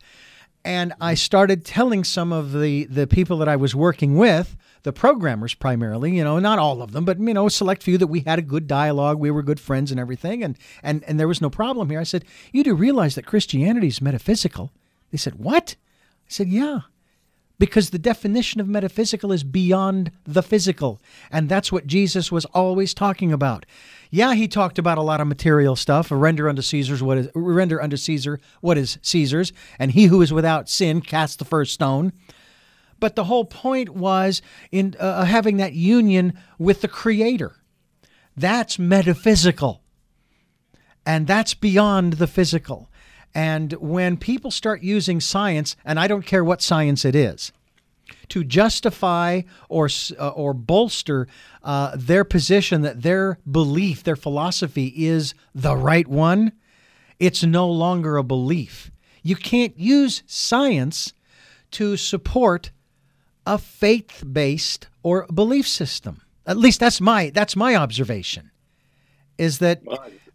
And 0.66 0.92
I 1.00 1.14
started 1.14 1.64
telling 1.64 2.04
some 2.04 2.34
of 2.34 2.52
the, 2.52 2.86
the 2.86 3.06
people 3.06 3.38
that 3.38 3.48
I 3.48 3.56
was 3.56 3.76
working 3.76 4.18
with, 4.18 4.58
the 4.82 4.92
programmers 4.92 5.54
primarily, 5.54 6.16
you 6.16 6.24
know, 6.24 6.40
not 6.40 6.58
all 6.58 6.82
of 6.82 6.94
them, 6.94 7.06
but, 7.06 7.20
you 7.20 7.32
know, 7.32 7.46
a 7.46 7.52
select 7.52 7.84
few 7.84 8.00
that 8.00 8.08
we 8.08 8.22
had 8.22 8.40
a 8.40 8.42
good 8.42 8.66
dialogue. 8.66 9.20
We 9.20 9.30
were 9.30 9.44
good 9.44 9.60
friends 9.60 9.92
and 9.92 10.00
everything. 10.00 10.44
And, 10.44 10.58
and, 10.82 11.04
and 11.04 11.20
there 11.20 11.28
was 11.28 11.42
no 11.42 11.52
problem 11.52 11.92
here. 11.92 12.00
I 12.00 12.04
said, 12.04 12.26
You 12.52 12.64
do 12.64 12.74
realize 12.74 13.14
that 13.14 13.28
Christianity 13.28 13.90
is 13.90 14.02
metaphysical? 14.02 14.74
They 15.12 15.20
said, 15.20 15.36
What? 15.36 15.76
I 16.26 16.30
said, 16.30 16.48
Yeah 16.48 16.80
because 17.60 17.90
the 17.90 18.00
definition 18.00 18.62
of 18.62 18.68
metaphysical 18.68 19.32
is 19.32 19.44
beyond 19.44 20.12
the 20.24 20.42
physical. 20.42 21.00
And 21.30 21.50
that's 21.50 21.72
what 21.72 21.86
Jesus 21.86 22.32
was 22.32 22.46
always 22.46 22.94
talking 22.94 23.32
about. 23.32 23.66
Yeah, 24.12 24.34
he 24.34 24.48
talked 24.48 24.80
about 24.80 24.98
a 24.98 25.04
lot 25.04 25.22
of 25.22 25.28
material 25.28 25.76
stuff, 25.76 26.08
render 26.10 26.50
unto 26.50 26.64
Caesar's 26.64 27.04
what 27.04 27.18
is 27.20 27.30
render 27.36 27.82
unto 27.82 27.96
Caesar 27.96 28.40
what 28.62 28.78
is 28.78 28.98
Caesar's, 29.04 29.54
and 29.78 29.92
he 29.92 30.06
who 30.06 30.22
is 30.22 30.34
without 30.34 30.68
sin 30.68 31.02
cast 31.02 31.38
the 31.38 31.46
first 31.46 31.74
stone. 31.74 32.12
But 33.00 33.16
the 33.16 33.26
whole 33.26 33.46
point 33.46 33.90
was 33.90 34.42
in 34.72 34.96
uh, 35.00 35.26
having 35.26 35.58
that 35.58 35.74
union 35.74 36.34
with 36.58 36.82
the 36.82 36.88
creator. 36.88 37.56
That's 38.36 38.80
metaphysical. 38.80 39.84
And 41.06 41.28
that's 41.28 41.54
beyond 41.54 42.14
the 42.14 42.28
physical. 42.28 42.90
And 43.34 43.74
when 43.74 44.18
people 44.18 44.52
start 44.52 44.82
using 44.82 45.22
science, 45.22 45.76
and 45.86 46.00
I 46.00 46.08
don't 46.08 46.26
care 46.26 46.44
what 46.44 46.62
science 46.62 47.06
it 47.06 47.16
is, 47.16 47.52
to 48.30 48.44
justify 48.44 49.42
or 49.68 49.90
uh, 50.18 50.30
or 50.30 50.54
bolster 50.54 51.28
uh, 51.64 51.96
their 51.96 52.24
position 52.24 52.82
that 52.82 53.02
their 53.02 53.40
belief, 53.50 54.04
their 54.04 54.16
philosophy 54.16 54.94
is 54.96 55.34
the 55.54 55.76
right 55.76 56.08
one, 56.08 56.52
it's 57.20 57.44
no 57.44 57.70
longer 57.70 58.18
a 58.18 58.24
belief. 58.24 58.92
You 59.24 59.36
can't 59.36 59.78
use 59.78 60.24
science 60.26 61.14
to 61.72 61.98
support 61.98 62.72
a 63.46 63.58
faith-based 63.58 64.88
or 65.04 65.26
belief 65.34 65.68
system. 65.68 66.22
At 66.46 66.58
least 66.58 66.80
that's 66.80 67.02
my 67.02 67.30
that's 67.32 67.56
my 67.56 67.76
observation. 67.76 68.52
Is 69.38 69.60
that 69.60 69.82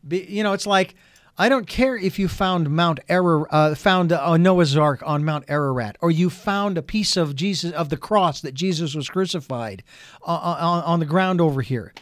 you 0.09 0.43
know 0.43 0.53
it's 0.53 0.67
like 0.67 0.95
I 1.37 1.49
don't 1.49 1.67
care 1.67 1.97
if 1.97 2.19
you 2.19 2.29
found 2.29 2.71
Mount 2.71 3.01
Error, 3.09 3.53
uh, 3.53 3.75
found 3.75 4.13
uh, 4.13 4.37
Noah's 4.37 4.77
Ark 4.77 5.03
on 5.05 5.25
Mount 5.25 5.45
Ararat, 5.49 5.97
or 6.01 6.11
you 6.11 6.31
found 6.31 6.79
a 6.79 6.83
piece 6.83 7.17
of 7.17 7.35
Jesus 7.35 7.73
of 7.73 7.89
the 7.89 7.97
cross 7.97 8.41
that 8.43 8.55
Jesus 8.55 8.95
was 8.95 9.09
crucified 9.09 9.83
uh, 10.25 10.31
on, 10.31 10.85
on 10.85 11.01
the 11.01 11.07
ground 11.07 11.41
over 11.41 11.61
here. 11.61 11.93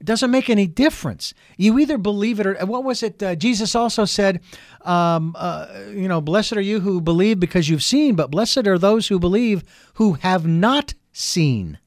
It 0.00 0.06
doesn't 0.06 0.30
make 0.30 0.48
any 0.48 0.66
difference. 0.66 1.34
You 1.58 1.78
either 1.78 1.98
believe 1.98 2.40
it 2.40 2.46
or 2.46 2.54
what 2.64 2.84
was 2.84 3.02
it? 3.02 3.22
Uh, 3.22 3.34
Jesus 3.34 3.74
also 3.74 4.06
said, 4.06 4.40
um, 4.80 5.36
uh, 5.38 5.66
you 5.88 6.08
know, 6.08 6.22
blessed 6.22 6.54
are 6.54 6.62
you 6.62 6.80
who 6.80 7.02
believe 7.02 7.38
because 7.38 7.68
you've 7.68 7.82
seen, 7.82 8.14
but 8.14 8.30
blessed 8.30 8.66
are 8.66 8.78
those 8.78 9.08
who 9.08 9.18
believe 9.18 9.62
who 9.94 10.14
have 10.14 10.46
not 10.46 10.94
seen. 11.12 11.78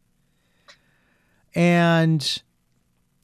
And 1.56 2.44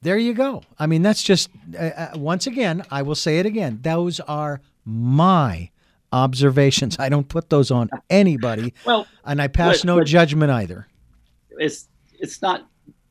there 0.02 0.18
you 0.18 0.34
go. 0.34 0.62
I 0.78 0.86
mean, 0.86 1.02
that's 1.02 1.22
just, 1.22 1.50
uh, 1.78 1.82
uh, 1.82 2.10
once 2.16 2.46
again, 2.46 2.84
I 2.90 3.02
will 3.02 3.14
say 3.14 3.38
it 3.38 3.46
again. 3.46 3.80
Those 3.82 4.20
are 4.20 4.60
my 4.84 5.70
observations. 6.12 6.96
I 6.98 7.08
don't 7.08 7.28
put 7.28 7.50
those 7.50 7.70
on 7.70 7.90
anybody. 8.08 8.74
Well, 8.84 9.06
and 9.24 9.40
I 9.40 9.48
pass 9.48 9.78
but- 9.78 9.84
no 9.84 9.98
but- 9.98 10.06
judgment 10.06 10.50
either. 10.50 10.86
it's 11.58 11.88
it's 12.18 12.42
not 12.42 12.66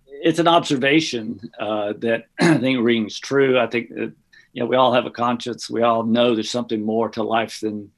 it's 0.08 0.40
an 0.40 0.48
observation 0.48 1.40
uh, 1.60 1.94
that 2.00 2.26
I 2.40 2.58
think 2.58 2.84
rings 2.84 3.20
true. 3.20 3.58
I 3.60 3.68
think 3.68 3.90
that 3.90 4.12
you 4.54 4.60
know 4.62 4.66
we 4.66 4.76
all 4.76 4.94
have 4.94 5.06
a 5.06 5.12
conscience. 5.12 5.70
We 5.70 5.82
all 5.84 6.04
know 6.04 6.34
there's 6.36 6.50
something 6.50 6.84
more 6.84 7.10
to 7.10 7.24
life 7.24 7.60
than 7.62 7.92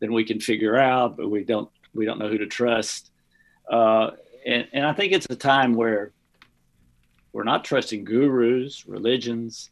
than 0.00 0.12
we 0.12 0.24
can 0.24 0.40
figure 0.40 0.76
out, 0.76 1.16
but 1.16 1.30
we 1.30 1.44
don't 1.44 1.70
we 1.94 2.04
don't 2.06 2.18
know 2.18 2.28
who 2.28 2.38
to 2.38 2.46
trust. 2.46 3.10
Uh, 3.70 4.10
and 4.46 4.66
and 4.72 4.84
I 4.86 4.92
think 4.94 5.12
it's 5.12 5.26
a 5.30 5.36
time 5.36 5.74
where 5.74 6.12
we're 7.32 7.44
not 7.44 7.64
trusting 7.64 8.04
gurus, 8.04 8.86
religions, 8.86 9.70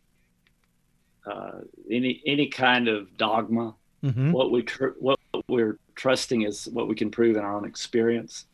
uh, 1.27 1.61
any 1.91 2.23
any 2.27 2.49
kind 2.49 2.89
of 2.89 3.17
dogma. 3.17 3.75
hmm 4.03 4.33
What 4.33 4.51
we 4.51 4.63
tr- 4.63 4.99
what 5.01 5.19
we're 5.49 5.79
trusting 5.95 6.43
is 6.43 6.69
what 6.69 6.89
we 6.89 6.95
can 6.95 7.11
prove 7.11 7.37
in 7.37 7.43
our 7.43 7.57
own 7.57 7.67
experience. 7.67 8.47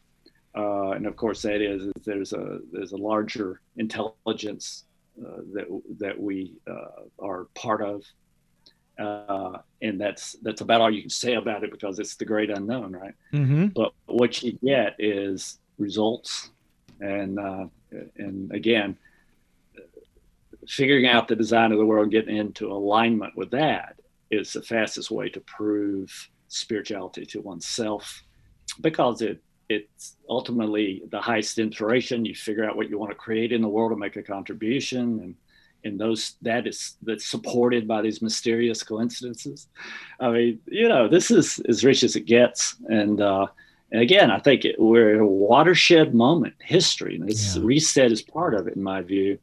Uh, 0.57 0.91
and 0.91 1.07
of 1.07 1.17
course, 1.17 1.43
that 1.43 1.61
is, 1.61 1.83
is 1.83 1.93
there's 2.05 2.33
a 2.33 2.61
there's 2.73 2.93
a 2.93 2.97
larger 2.97 3.61
intelligence 3.77 4.85
uh, 5.21 5.41
that 5.53 5.67
that 5.99 6.19
we 6.21 6.55
uh, 6.71 7.03
are 7.19 7.49
part 7.55 7.83
of, 7.83 8.03
uh, 8.99 9.59
and 9.83 10.01
that's 10.01 10.37
that's 10.43 10.61
about 10.61 10.81
all 10.81 10.91
you 10.91 11.03
can 11.03 11.11
say 11.11 11.35
about 11.35 11.65
it 11.65 11.71
because 11.71 11.99
it's 11.99 12.17
the 12.17 12.25
great 12.25 12.51
unknown, 12.51 12.93
right? 12.93 13.15
hmm 13.33 13.67
But 13.75 13.93
what 14.07 14.43
you 14.43 14.53
get 14.63 14.95
is 14.99 15.59
results, 15.79 16.51
and 17.01 17.39
uh, 17.39 17.67
and 18.17 18.53
again, 18.53 18.97
figuring 20.67 21.07
out 21.07 21.29
the 21.29 21.37
design 21.37 21.73
of 21.73 21.79
the 21.79 21.87
world, 21.87 22.11
getting 22.11 22.37
into 22.37 22.71
alignment 22.71 23.37
with 23.37 23.51
that 23.51 24.01
is 24.31 24.53
the 24.53 24.63
fastest 24.63 25.11
way 25.11 25.29
to 25.29 25.41
prove 25.41 26.31
spirituality 26.49 27.27
to 27.27 27.41
oneself 27.41 28.23
because 28.81 29.23
it 29.23 29.43
it's 29.69 30.17
ultimately 30.29 31.03
the 31.11 31.21
highest 31.21 31.59
inspiration. 31.59 32.25
You 32.25 32.35
figure 32.35 32.65
out 32.65 32.77
what 32.77 32.91
you 32.91 32.99
want 32.99 33.11
to 33.13 33.17
create 33.17 33.53
in 33.53 33.63
the 33.63 33.69
world 33.69 33.93
to 33.93 33.97
make 33.97 34.17
a 34.17 34.23
contribution, 34.23 35.21
and 35.21 35.35
and 35.85 35.99
those 35.99 36.37
that 36.43 36.67
is 36.67 36.97
that's 37.03 37.27
supported 37.27 37.89
by 37.89 38.03
these 38.03 38.23
mysterious 38.23 38.83
coincidences. 38.83 39.69
I 40.21 40.31
mean, 40.31 40.61
you 40.67 40.89
know, 40.89 41.09
this 41.09 41.31
is 41.31 41.61
as 41.69 41.85
rich 41.85 42.03
as 42.03 42.17
it 42.17 42.27
gets, 42.27 42.77
and 42.89 43.21
uh, 43.21 43.47
and 43.95 44.03
again, 44.03 44.33
I 44.33 44.41
think 44.41 44.65
it, 44.65 44.75
we're 44.77 45.15
at 45.15 45.21
a 45.21 45.25
watershed 45.25 46.17
moment, 46.17 46.55
history, 46.59 47.15
and 47.15 47.29
this 47.29 47.55
yeah. 47.55 47.63
reset 47.65 48.11
is 48.11 48.23
part 48.23 48.55
of 48.55 48.67
it, 48.67 48.75
in 48.75 48.83
my 48.83 49.03
view, 49.03 49.39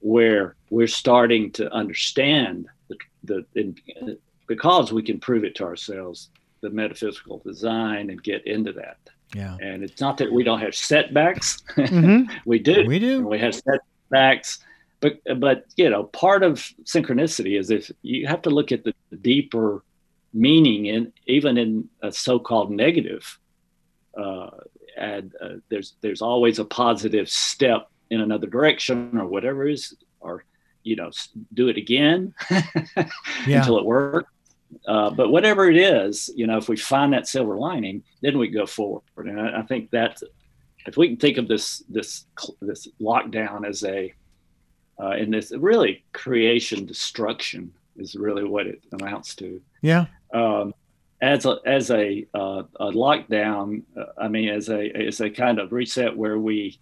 where 0.00 0.56
we're 0.68 0.88
starting 0.88 1.52
to 1.52 1.72
understand 1.72 2.66
the 2.88 2.96
the 3.22 3.46
in, 3.54 4.18
because 4.48 4.92
we 4.92 5.00
can 5.00 5.20
prove 5.20 5.44
it 5.44 5.54
to 5.54 5.64
ourselves 5.64 6.30
the 6.60 6.70
metaphysical 6.70 7.38
design 7.46 8.10
and 8.10 8.20
get 8.20 8.44
into 8.48 8.72
that. 8.72 8.96
Yeah. 9.32 9.56
And 9.62 9.84
it's 9.84 10.00
not 10.00 10.18
that 10.18 10.32
we 10.32 10.42
don't 10.42 10.58
have 10.58 10.74
setbacks. 10.74 11.62
Mm-hmm. 11.76 12.32
we 12.46 12.58
do. 12.58 12.84
We 12.88 12.98
do. 12.98 13.24
We 13.24 13.38
have 13.38 13.54
setbacks. 13.54 14.58
But 14.98 15.20
but 15.38 15.66
you 15.76 15.88
know, 15.88 16.02
part 16.02 16.42
of 16.42 16.54
synchronicity 16.82 17.60
is 17.60 17.70
if 17.70 17.92
you 18.02 18.26
have 18.26 18.42
to 18.42 18.50
look 18.50 18.72
at 18.72 18.82
the 18.82 18.92
deeper 19.22 19.84
meaning 20.32 20.86
in 20.86 21.12
even 21.28 21.56
in 21.56 21.88
a 22.02 22.10
so-called 22.10 22.72
negative 22.72 23.38
uh, 24.16 24.50
and 24.96 25.32
uh, 25.40 25.56
there's 25.68 25.94
there's 26.00 26.22
always 26.22 26.58
a 26.58 26.64
positive 26.64 27.28
step 27.28 27.90
in 28.10 28.20
another 28.20 28.46
direction 28.46 29.18
or 29.18 29.26
whatever 29.26 29.66
is 29.66 29.94
or 30.20 30.44
you 30.82 30.96
know 30.96 31.10
do 31.54 31.68
it 31.68 31.76
again 31.76 32.34
yeah. 32.50 33.58
until 33.58 33.78
it 33.78 33.84
works 33.84 34.30
uh, 34.86 35.10
but 35.10 35.30
whatever 35.30 35.70
it 35.70 35.76
is, 35.76 36.30
you 36.34 36.46
know, 36.46 36.56
if 36.56 36.68
we 36.68 36.76
find 36.76 37.12
that 37.12 37.28
silver 37.28 37.56
lining, 37.56 38.02
then 38.22 38.38
we 38.38 38.48
go 38.48 38.66
forward. 38.66 39.02
And 39.16 39.40
I, 39.40 39.60
I 39.60 39.62
think 39.62 39.90
that 39.90 40.20
if 40.86 40.96
we 40.96 41.08
can 41.08 41.16
think 41.16 41.38
of 41.38 41.48
this 41.48 41.82
this 41.88 42.26
this 42.60 42.88
lockdown 43.00 43.66
as 43.66 43.84
a 43.84 44.12
uh, 45.00 45.10
and 45.10 45.32
this 45.32 45.52
really 45.52 46.04
creation 46.12 46.86
destruction 46.86 47.72
is 47.96 48.14
really 48.14 48.44
what 48.44 48.66
it 48.66 48.82
amounts 48.92 49.34
to. 49.36 49.60
Yeah. 49.82 50.06
Um, 50.32 50.74
as 51.24 51.46
a 51.46 51.58
as 51.64 51.90
a, 51.90 52.26
uh, 52.34 52.62
a 52.78 52.92
lockdown, 52.92 53.82
uh, 53.98 54.04
I 54.18 54.28
mean, 54.28 54.50
as 54.50 54.68
a 54.68 54.90
as 54.90 55.20
a 55.20 55.30
kind 55.30 55.58
of 55.58 55.72
reset 55.72 56.14
where 56.14 56.38
we 56.38 56.78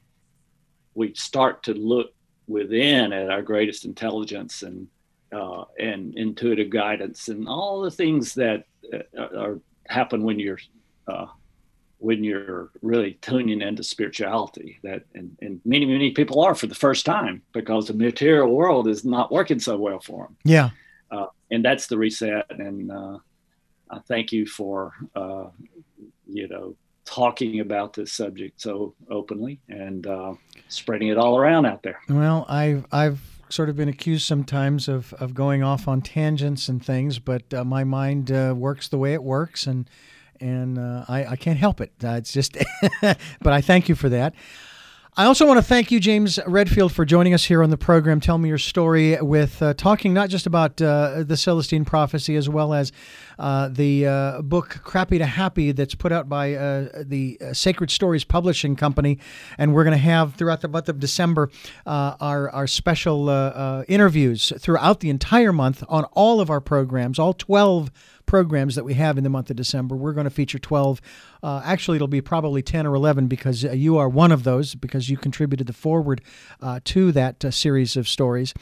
we 0.94 1.14
start 1.14 1.62
to 1.64 1.74
look 1.74 2.12
within 2.48 3.12
at 3.12 3.30
our 3.30 3.42
greatest 3.42 3.84
intelligence 3.84 4.62
and 4.62 4.88
uh, 5.32 5.64
and 5.78 6.14
intuitive 6.16 6.70
guidance 6.70 7.28
and 7.28 7.48
all 7.48 7.80
the 7.82 7.90
things 7.90 8.34
that 8.34 8.64
uh, 8.92 9.38
are 9.38 9.60
happen 9.86 10.24
when 10.24 10.40
you're 10.40 10.58
uh, 11.06 11.26
when 11.98 12.24
you're 12.24 12.70
really 12.82 13.12
tuning 13.22 13.62
into 13.62 13.84
spirituality 13.84 14.80
that 14.82 15.04
and, 15.14 15.36
and, 15.40 15.60
many 15.64 15.86
many 15.86 16.10
people 16.10 16.40
are 16.40 16.54
for 16.54 16.66
the 16.66 16.74
first 16.74 17.06
time 17.06 17.42
because 17.52 17.86
the 17.86 17.94
material 17.94 18.48
world 18.48 18.88
is 18.88 19.04
not 19.04 19.30
working 19.30 19.60
so 19.60 19.76
well 19.76 20.00
for 20.00 20.24
them 20.24 20.36
yeah. 20.44 20.70
Uh, 21.12 21.26
and 21.50 21.62
that's 21.62 21.86
the 21.88 21.96
reset 21.96 22.46
and 22.50 22.90
uh, 22.90 23.18
i 23.92 23.98
thank 24.08 24.32
you 24.32 24.46
for 24.46 24.92
uh, 25.14 25.46
you 26.26 26.48
know 26.48 26.74
talking 27.04 27.60
about 27.60 27.92
this 27.92 28.12
subject 28.12 28.60
so 28.60 28.94
openly 29.10 29.60
and 29.68 30.06
spreading 30.68 31.08
it 31.08 31.18
all 31.18 31.36
around 31.36 31.66
out 31.66 31.82
there 31.82 32.00
well 32.08 32.46
i've 32.48 32.86
i've 32.92 33.20
sort 33.52 33.68
of 33.68 33.76
been 33.76 33.88
accused 33.88 34.26
sometimes 34.26 34.88
of, 34.88 35.12
of 35.14 35.34
going 35.34 35.62
off 35.62 35.86
on 35.86 36.00
tangents 36.00 36.68
and 36.68 36.84
things, 36.84 37.18
but 37.18 37.52
uh, 37.52 37.64
my 37.64 37.84
mind 37.84 38.32
uh, 38.32 38.54
works 38.56 38.88
the 38.88 38.98
way 38.98 39.12
it 39.12 39.22
works, 39.22 39.66
and 39.66 39.88
and 40.40 40.78
uh, 40.78 41.04
I, 41.06 41.24
I 41.26 41.36
can't 41.36 41.58
help 41.58 41.80
it. 41.80 41.92
Uh, 42.02 42.14
it's 42.14 42.32
just, 42.32 42.56
but 43.00 43.52
I 43.52 43.60
thank 43.60 43.88
you 43.88 43.94
for 43.94 44.08
that. 44.08 44.34
I 45.16 45.26
also 45.26 45.46
want 45.46 45.58
to 45.58 45.62
thank 45.62 45.92
you, 45.92 46.00
James 46.00 46.40
Redfield, 46.46 46.90
for 46.90 47.04
joining 47.04 47.32
us 47.32 47.44
here 47.44 47.62
on 47.62 47.70
the 47.70 47.76
program. 47.76 48.18
Tell 48.18 48.38
me 48.38 48.48
your 48.48 48.58
story 48.58 49.20
with 49.20 49.62
uh, 49.62 49.74
talking 49.74 50.14
not 50.14 50.30
just 50.30 50.46
about 50.46 50.80
uh, 50.80 51.22
the 51.22 51.36
Celestine 51.36 51.84
prophecy 51.84 52.34
as 52.34 52.48
well 52.48 52.72
as 52.72 52.92
uh, 53.38 53.68
the 53.68 54.06
uh, 54.06 54.42
book 54.42 54.80
Crappy 54.82 55.18
to 55.18 55.26
Happy 55.26 55.72
that's 55.72 55.94
put 55.94 56.12
out 56.12 56.28
by 56.28 56.54
uh, 56.54 57.02
the 57.02 57.38
uh, 57.40 57.52
Sacred 57.52 57.90
Stories 57.90 58.24
Publishing 58.24 58.76
Company. 58.76 59.18
And 59.58 59.74
we're 59.74 59.84
going 59.84 59.96
to 59.96 60.02
have 60.02 60.34
throughout 60.34 60.60
the 60.60 60.68
month 60.68 60.88
of 60.88 61.00
December 61.00 61.50
our, 61.86 62.50
our 62.50 62.66
special 62.66 63.30
interviews 63.88 64.52
throughout 64.58 65.00
the 65.00 65.10
entire 65.10 65.52
month 65.52 65.84
on 65.88 66.04
all 66.12 66.40
of 66.40 66.50
our 66.50 66.60
programs, 66.60 67.18
all 67.18 67.34
12 67.34 67.90
programs 68.26 68.76
that 68.76 68.84
we 68.84 68.94
have 68.94 69.18
in 69.18 69.24
the 69.24 69.30
month 69.30 69.50
of 69.50 69.56
December. 69.56 69.96
We're 69.96 70.12
going 70.12 70.24
to 70.24 70.30
feature 70.30 70.58
12. 70.58 71.00
Uh, 71.42 71.60
actually, 71.64 71.96
it'll 71.96 72.08
be 72.08 72.20
probably 72.20 72.62
10 72.62 72.86
or 72.86 72.94
11 72.94 73.26
because 73.26 73.64
uh, 73.64 73.72
you 73.72 73.98
are 73.98 74.08
one 74.08 74.32
of 74.32 74.44
those 74.44 74.74
because 74.74 75.10
you 75.10 75.16
contributed 75.16 75.66
the 75.66 75.72
foreword 75.72 76.22
uh, 76.60 76.80
to 76.84 77.12
that 77.12 77.44
series 77.52 77.96
of 77.96 78.08
stories. 78.08 78.54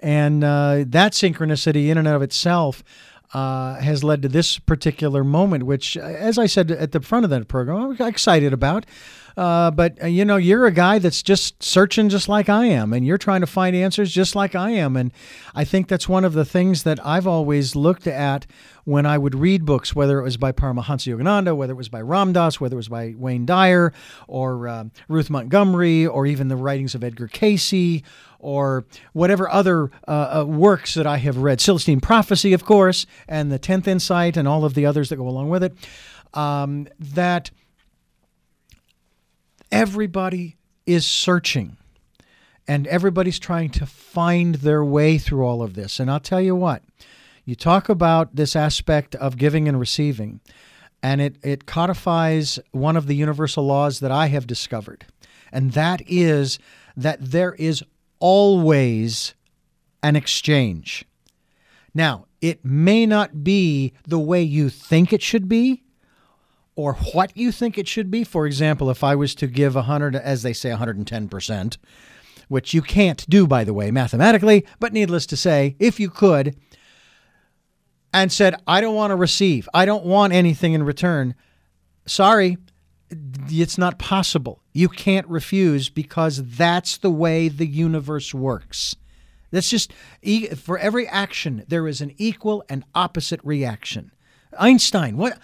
And 0.00 0.42
that 0.42 1.12
synchronicity, 1.12 1.88
in 1.88 1.98
and 1.98 2.06
of 2.06 2.22
itself, 2.22 2.84
uh, 3.32 3.76
has 3.76 4.04
led 4.04 4.22
to 4.22 4.28
this 4.28 4.58
particular 4.58 5.24
moment, 5.24 5.64
which, 5.64 5.96
as 5.96 6.38
I 6.38 6.46
said 6.46 6.70
at 6.70 6.92
the 6.92 7.00
front 7.00 7.24
of 7.24 7.30
that 7.30 7.48
program, 7.48 7.96
I'm 7.98 8.06
excited 8.06 8.52
about. 8.52 8.84
Uh, 9.36 9.70
but 9.70 10.02
uh, 10.02 10.06
you 10.06 10.24
know, 10.24 10.36
you're 10.36 10.66
a 10.66 10.72
guy 10.72 10.98
that's 10.98 11.22
just 11.22 11.62
searching 11.62 12.08
just 12.08 12.28
like 12.28 12.48
I 12.48 12.66
am, 12.66 12.92
and 12.92 13.06
you're 13.06 13.18
trying 13.18 13.40
to 13.40 13.46
find 13.46 13.74
answers 13.74 14.12
just 14.12 14.34
like 14.34 14.54
I 14.54 14.70
am. 14.70 14.96
And 14.96 15.12
I 15.54 15.64
think 15.64 15.88
that's 15.88 16.08
one 16.08 16.24
of 16.24 16.34
the 16.34 16.44
things 16.44 16.82
that 16.82 17.04
I've 17.04 17.26
always 17.26 17.74
looked 17.74 18.06
at 18.06 18.46
when 18.84 19.06
I 19.06 19.16
would 19.16 19.34
read 19.34 19.64
books, 19.64 19.94
whether 19.94 20.18
it 20.18 20.24
was 20.24 20.36
by 20.36 20.52
Paramahansa 20.52 21.16
Yogananda, 21.16 21.56
whether 21.56 21.72
it 21.72 21.76
was 21.76 21.88
by 21.88 22.00
Ram 22.00 22.32
Dass, 22.32 22.60
whether 22.60 22.74
it 22.74 22.76
was 22.76 22.88
by 22.88 23.14
Wayne 23.16 23.46
Dyer 23.46 23.92
or 24.26 24.68
uh, 24.68 24.84
Ruth 25.08 25.30
Montgomery, 25.30 26.06
or 26.06 26.26
even 26.26 26.48
the 26.48 26.56
writings 26.56 26.94
of 26.94 27.04
Edgar 27.04 27.28
Cayce, 27.28 28.02
or 28.42 28.84
whatever 29.12 29.48
other 29.48 29.90
uh, 30.06 30.40
uh, 30.40 30.44
works 30.46 30.94
that 30.94 31.06
I 31.06 31.16
have 31.18 31.38
read. 31.38 31.60
Celestine 31.60 32.00
Prophecy, 32.00 32.52
of 32.52 32.64
course, 32.64 33.06
and 33.26 33.50
the 33.50 33.58
Tenth 33.58 33.88
Insight, 33.88 34.36
and 34.36 34.46
all 34.46 34.64
of 34.64 34.74
the 34.74 34.84
others 34.84 35.08
that 35.08 35.16
go 35.16 35.28
along 35.28 35.48
with 35.48 35.62
it. 35.62 35.74
Um, 36.34 36.88
that 36.98 37.50
everybody 39.70 40.56
is 40.86 41.06
searching 41.06 41.76
and 42.68 42.86
everybody's 42.86 43.38
trying 43.38 43.70
to 43.70 43.86
find 43.86 44.56
their 44.56 44.84
way 44.84 45.18
through 45.18 45.44
all 45.44 45.62
of 45.62 45.74
this. 45.74 45.98
And 45.98 46.10
I'll 46.10 46.20
tell 46.20 46.40
you 46.40 46.54
what, 46.54 46.82
you 47.44 47.54
talk 47.54 47.88
about 47.88 48.36
this 48.36 48.54
aspect 48.54 49.14
of 49.16 49.36
giving 49.36 49.68
and 49.68 49.80
receiving, 49.80 50.40
and 51.02 51.20
it, 51.20 51.36
it 51.42 51.66
codifies 51.66 52.58
one 52.70 52.96
of 52.96 53.06
the 53.06 53.16
universal 53.16 53.64
laws 53.64 54.00
that 54.00 54.12
I 54.12 54.26
have 54.28 54.46
discovered, 54.46 55.06
and 55.50 55.72
that 55.72 56.02
is 56.06 56.58
that 56.96 57.18
there 57.20 57.54
is 57.54 57.82
always 58.22 59.34
an 60.02 60.14
exchange. 60.14 61.04
Now, 61.92 62.26
it 62.40 62.64
may 62.64 63.04
not 63.04 63.44
be 63.44 63.92
the 64.06 64.18
way 64.18 64.42
you 64.42 64.70
think 64.70 65.12
it 65.12 65.20
should 65.20 65.48
be, 65.48 65.82
or 66.74 66.94
what 67.12 67.36
you 67.36 67.52
think 67.52 67.76
it 67.76 67.88
should 67.88 68.10
be. 68.10 68.24
For 68.24 68.46
example, 68.46 68.88
if 68.90 69.04
I 69.04 69.14
was 69.14 69.34
to 69.34 69.46
give 69.46 69.74
100, 69.74 70.16
as 70.16 70.42
they 70.42 70.52
say, 70.52 70.70
110%, 70.70 71.76
which 72.48 72.72
you 72.72 72.80
can't 72.80 73.28
do, 73.28 73.46
by 73.46 73.64
the 73.64 73.74
way, 73.74 73.90
mathematically, 73.90 74.64
but 74.78 74.92
needless 74.92 75.26
to 75.26 75.36
say, 75.36 75.76
if 75.78 75.98
you 75.98 76.08
could, 76.08 76.56
and 78.14 78.30
said, 78.30 78.54
I 78.66 78.80
don't 78.80 78.94
want 78.94 79.10
to 79.10 79.16
receive, 79.16 79.68
I 79.74 79.84
don't 79.84 80.04
want 80.04 80.32
anything 80.32 80.74
in 80.74 80.84
return, 80.84 81.34
sorry, 82.06 82.56
it's 83.48 83.78
not 83.78 83.98
possible. 83.98 84.62
You 84.72 84.88
can't 84.88 85.26
refuse 85.28 85.88
because 85.88 86.42
that's 86.42 86.96
the 86.98 87.10
way 87.10 87.48
the 87.48 87.66
universe 87.66 88.34
works. 88.34 88.96
That's 89.50 89.68
just 89.68 89.92
for 90.56 90.78
every 90.78 91.06
action, 91.06 91.64
there 91.68 91.86
is 91.86 92.00
an 92.00 92.14
equal 92.16 92.64
and 92.68 92.84
opposite 92.94 93.40
reaction. 93.44 94.12
Einstein, 94.58 95.16
what? 95.16 95.38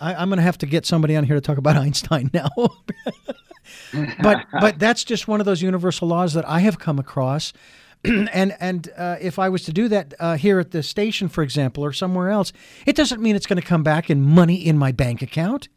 I, 0.00 0.22
am 0.22 0.28
going 0.28 0.38
to 0.38 0.42
have 0.42 0.58
to 0.58 0.66
get 0.66 0.86
somebody 0.86 1.16
on 1.16 1.24
here 1.24 1.36
to 1.36 1.40
talk 1.40 1.58
about 1.58 1.76
Einstein 1.84 2.30
now. 2.32 2.48
but 4.22 4.46
but 4.52 4.78
that's 4.78 5.04
just 5.04 5.28
one 5.28 5.40
of 5.40 5.46
those 5.46 5.62
universal 5.62 6.08
laws 6.08 6.34
that 6.34 6.48
I 6.48 6.60
have 6.60 6.78
come 6.78 6.98
across. 6.98 7.52
and 8.04 8.56
and 8.58 8.88
uh, 8.96 9.16
if 9.20 9.38
I 9.38 9.50
was 9.50 9.64
to 9.64 9.72
do 9.72 9.88
that 9.88 10.14
uh, 10.18 10.36
here 10.36 10.58
at 10.58 10.70
the 10.70 10.82
station, 10.82 11.28
for 11.28 11.42
example, 11.42 11.84
or 11.84 11.92
somewhere 11.92 12.30
else, 12.30 12.52
it 12.86 12.96
doesn't 12.96 13.20
mean 13.20 13.36
it's 13.36 13.46
going 13.46 13.60
to 13.60 13.66
come 13.66 13.82
back 13.82 14.08
in 14.08 14.22
money 14.22 14.54
in 14.54 14.78
my 14.78 14.92
bank 14.92 15.20
account. 15.20 15.68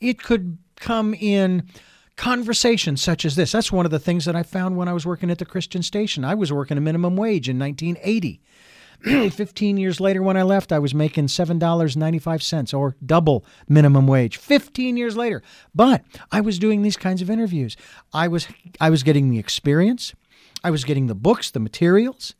It 0.00 0.22
could 0.22 0.58
come 0.76 1.14
in 1.14 1.68
conversations 2.16 3.02
such 3.02 3.24
as 3.24 3.36
this. 3.36 3.52
That's 3.52 3.70
one 3.70 3.84
of 3.84 3.90
the 3.90 3.98
things 3.98 4.24
that 4.24 4.36
I 4.36 4.42
found 4.42 4.76
when 4.76 4.88
I 4.88 4.92
was 4.92 5.06
working 5.06 5.30
at 5.30 5.38
the 5.38 5.44
Christian 5.44 5.82
station. 5.82 6.24
I 6.24 6.34
was 6.34 6.52
working 6.52 6.78
a 6.78 6.80
minimum 6.80 7.16
wage 7.16 7.48
in 7.48 7.58
1980. 7.58 8.40
15 9.30 9.76
years 9.76 10.00
later, 10.00 10.22
when 10.22 10.36
I 10.36 10.42
left, 10.42 10.72
I 10.72 10.78
was 10.78 10.94
making 10.94 11.26
$7.95 11.26 12.76
or 12.76 12.96
double 13.04 13.44
minimum 13.68 14.06
wage. 14.06 14.38
15 14.38 14.96
years 14.96 15.16
later. 15.16 15.42
But 15.74 16.02
I 16.32 16.40
was 16.40 16.58
doing 16.58 16.82
these 16.82 16.96
kinds 16.96 17.20
of 17.20 17.28
interviews. 17.28 17.76
I 18.14 18.28
was, 18.28 18.48
I 18.80 18.88
was 18.88 19.02
getting 19.02 19.30
the 19.30 19.38
experience. 19.38 20.14
I 20.64 20.70
was 20.70 20.84
getting 20.84 21.06
the 21.06 21.14
books, 21.14 21.50
the 21.50 21.60
materials. 21.60 22.34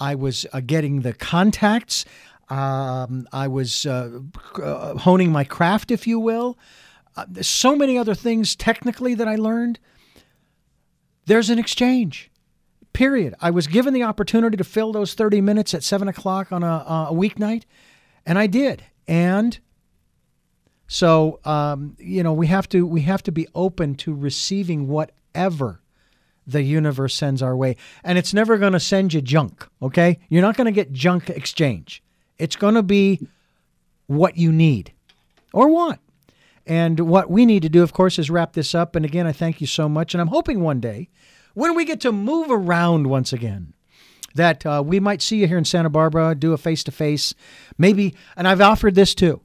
I 0.00 0.14
was 0.14 0.46
uh, 0.52 0.60
getting 0.60 1.02
the 1.02 1.12
contacts. 1.12 2.04
Um, 2.48 3.28
I 3.32 3.46
was 3.46 3.84
uh, 3.84 4.20
uh, 4.62 4.96
honing 4.96 5.30
my 5.30 5.44
craft, 5.44 5.90
if 5.90 6.06
you 6.06 6.18
will. 6.18 6.58
Uh, 7.18 7.24
there's 7.28 7.48
so 7.48 7.74
many 7.74 7.98
other 7.98 8.14
things 8.14 8.54
technically 8.54 9.12
that 9.12 9.26
I 9.26 9.34
learned. 9.34 9.80
There's 11.26 11.50
an 11.50 11.58
exchange. 11.58 12.30
Period. 12.92 13.34
I 13.40 13.50
was 13.50 13.66
given 13.66 13.92
the 13.92 14.04
opportunity 14.04 14.56
to 14.56 14.62
fill 14.62 14.92
those 14.92 15.14
30 15.14 15.40
minutes 15.40 15.74
at 15.74 15.82
seven 15.82 16.06
o'clock 16.06 16.52
on 16.52 16.62
a, 16.62 17.08
a 17.10 17.12
weeknight, 17.12 17.64
and 18.24 18.38
I 18.38 18.46
did. 18.46 18.84
And 19.08 19.58
so, 20.86 21.40
um, 21.44 21.96
you 21.98 22.22
know, 22.22 22.32
we 22.32 22.46
have 22.46 22.68
to 22.68 22.86
we 22.86 23.00
have 23.00 23.24
to 23.24 23.32
be 23.32 23.48
open 23.52 23.96
to 23.96 24.14
receiving 24.14 24.86
whatever 24.86 25.80
the 26.46 26.62
universe 26.62 27.16
sends 27.16 27.42
our 27.42 27.56
way. 27.56 27.74
And 28.04 28.16
it's 28.16 28.32
never 28.32 28.58
going 28.58 28.74
to 28.74 28.80
send 28.80 29.12
you 29.12 29.20
junk, 29.20 29.66
okay? 29.82 30.20
You're 30.28 30.42
not 30.42 30.56
going 30.56 30.66
to 30.66 30.72
get 30.72 30.92
junk 30.92 31.30
exchange. 31.30 32.00
It's 32.38 32.54
going 32.54 32.74
to 32.74 32.82
be 32.84 33.26
what 34.06 34.36
you 34.36 34.52
need 34.52 34.92
or 35.52 35.68
want. 35.68 35.98
And 36.68 37.00
what 37.00 37.30
we 37.30 37.46
need 37.46 37.62
to 37.62 37.70
do, 37.70 37.82
of 37.82 37.94
course, 37.94 38.18
is 38.18 38.28
wrap 38.28 38.52
this 38.52 38.74
up. 38.74 38.94
And 38.94 39.04
again, 39.04 39.26
I 39.26 39.32
thank 39.32 39.60
you 39.62 39.66
so 39.66 39.88
much. 39.88 40.14
And 40.14 40.20
I'm 40.20 40.28
hoping 40.28 40.60
one 40.60 40.80
day 40.80 41.08
when 41.54 41.74
we 41.74 41.86
get 41.86 42.00
to 42.02 42.12
move 42.12 42.48
around 42.50 43.06
once 43.06 43.32
again, 43.32 43.72
that 44.34 44.64
uh, 44.66 44.82
we 44.84 45.00
might 45.00 45.22
see 45.22 45.38
you 45.38 45.48
here 45.48 45.58
in 45.58 45.64
Santa 45.64 45.88
Barbara, 45.88 46.34
do 46.34 46.52
a 46.52 46.58
face 46.58 46.84
to 46.84 46.92
face, 46.92 47.34
maybe. 47.78 48.14
And 48.36 48.46
I've 48.46 48.60
offered 48.60 48.94
this 48.94 49.14
too 49.14 49.40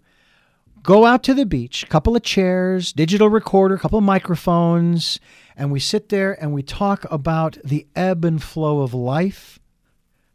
go 0.84 1.06
out 1.06 1.24
to 1.24 1.34
the 1.34 1.46
beach, 1.46 1.88
couple 1.88 2.16
of 2.16 2.24
chairs, 2.24 2.92
digital 2.92 3.30
recorder, 3.30 3.78
couple 3.78 3.98
of 3.98 4.04
microphones, 4.04 5.20
and 5.56 5.72
we 5.72 5.80
sit 5.80 6.10
there 6.10 6.34
and 6.44 6.54
we 6.54 6.62
talk 6.62 7.06
about 7.10 7.58
the 7.64 7.88
ebb 7.96 8.26
and 8.26 8.44
flow 8.44 8.82
of 8.82 8.94
life. 8.94 9.60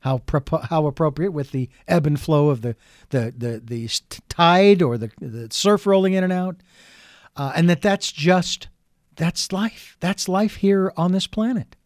How, 0.08 0.60
how 0.70 0.86
appropriate 0.86 1.32
with 1.32 1.50
the 1.50 1.68
ebb 1.86 2.06
and 2.06 2.18
flow 2.20 2.48
of 2.48 2.62
the 2.62 2.76
the 3.10 3.34
the, 3.36 3.62
the 3.64 3.88
tide 4.28 4.82
or 4.82 4.96
the, 4.96 5.10
the 5.20 5.48
surf 5.50 5.86
rolling 5.86 6.14
in 6.14 6.24
and 6.24 6.32
out, 6.32 6.56
uh, 7.36 7.52
and 7.54 7.68
that 7.68 7.82
that's 7.82 8.10
just 8.12 8.68
that's 9.16 9.52
life. 9.52 9.96
That's 10.00 10.28
life 10.28 10.56
here 10.56 10.92
on 10.96 11.12
this 11.12 11.26
planet. 11.26 11.76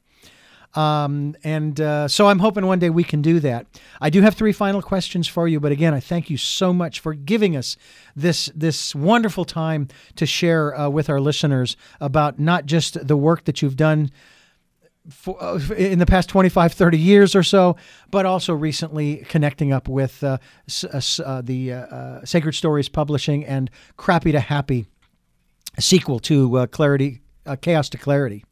Um, 0.75 1.37
and 1.45 1.79
uh, 1.81 2.09
so 2.09 2.29
I'm 2.29 2.39
hoping 2.39 2.65
one 2.65 2.79
day 2.79 2.89
we 2.89 3.05
can 3.05 3.21
do 3.21 3.41
that. 3.41 3.67
I 4.01 4.09
do 4.09 4.23
have 4.23 4.35
three 4.35 4.53
final 4.53 4.81
questions 4.81 5.29
for 5.29 5.47
you, 5.47 5.61
but 5.61 5.73
again, 5.73 5.93
I 5.93 6.01
thank 6.01 6.31
you 6.31 6.39
so 6.39 6.73
much 6.73 7.01
for 7.01 7.13
giving 7.13 7.57
us 7.57 7.77
this 8.17 8.51
this 8.55 8.95
wonderful 8.95 9.45
time 9.45 9.89
to 10.17 10.25
share 10.25 10.79
uh, 10.79 10.89
with 10.89 11.11
our 11.11 11.21
listeners 11.21 11.77
about 12.01 12.39
not 12.39 12.65
just 12.65 13.07
the 13.07 13.17
work 13.17 13.45
that 13.45 13.61
you've 13.61 13.77
done. 13.77 14.11
For, 15.11 15.37
uh, 15.43 15.59
in 15.77 15.99
the 15.99 16.07
past 16.07 16.29
25, 16.29 16.73
30 16.73 16.99
years 16.99 17.35
or 17.35 17.43
so, 17.43 17.77
but 18.13 18.25
also 18.25 18.55
recently 18.55 19.17
connecting 19.29 19.73
up 19.73 19.89
with 19.89 20.23
uh, 20.23 20.39
uh, 20.93 21.43
the 21.43 21.73
uh, 21.73 22.25
Sacred 22.25 22.53
Stories 22.55 22.89
Publishing 22.89 23.45
and 23.45 23.69
Crappy 23.97 24.31
to 24.31 24.39
Happy 24.39 24.87
sequel 25.79 26.21
to 26.21 26.67
Clarity, 26.69 27.21
Chaos 27.63 27.89
to 27.89 27.99
Clarity. 27.99 28.45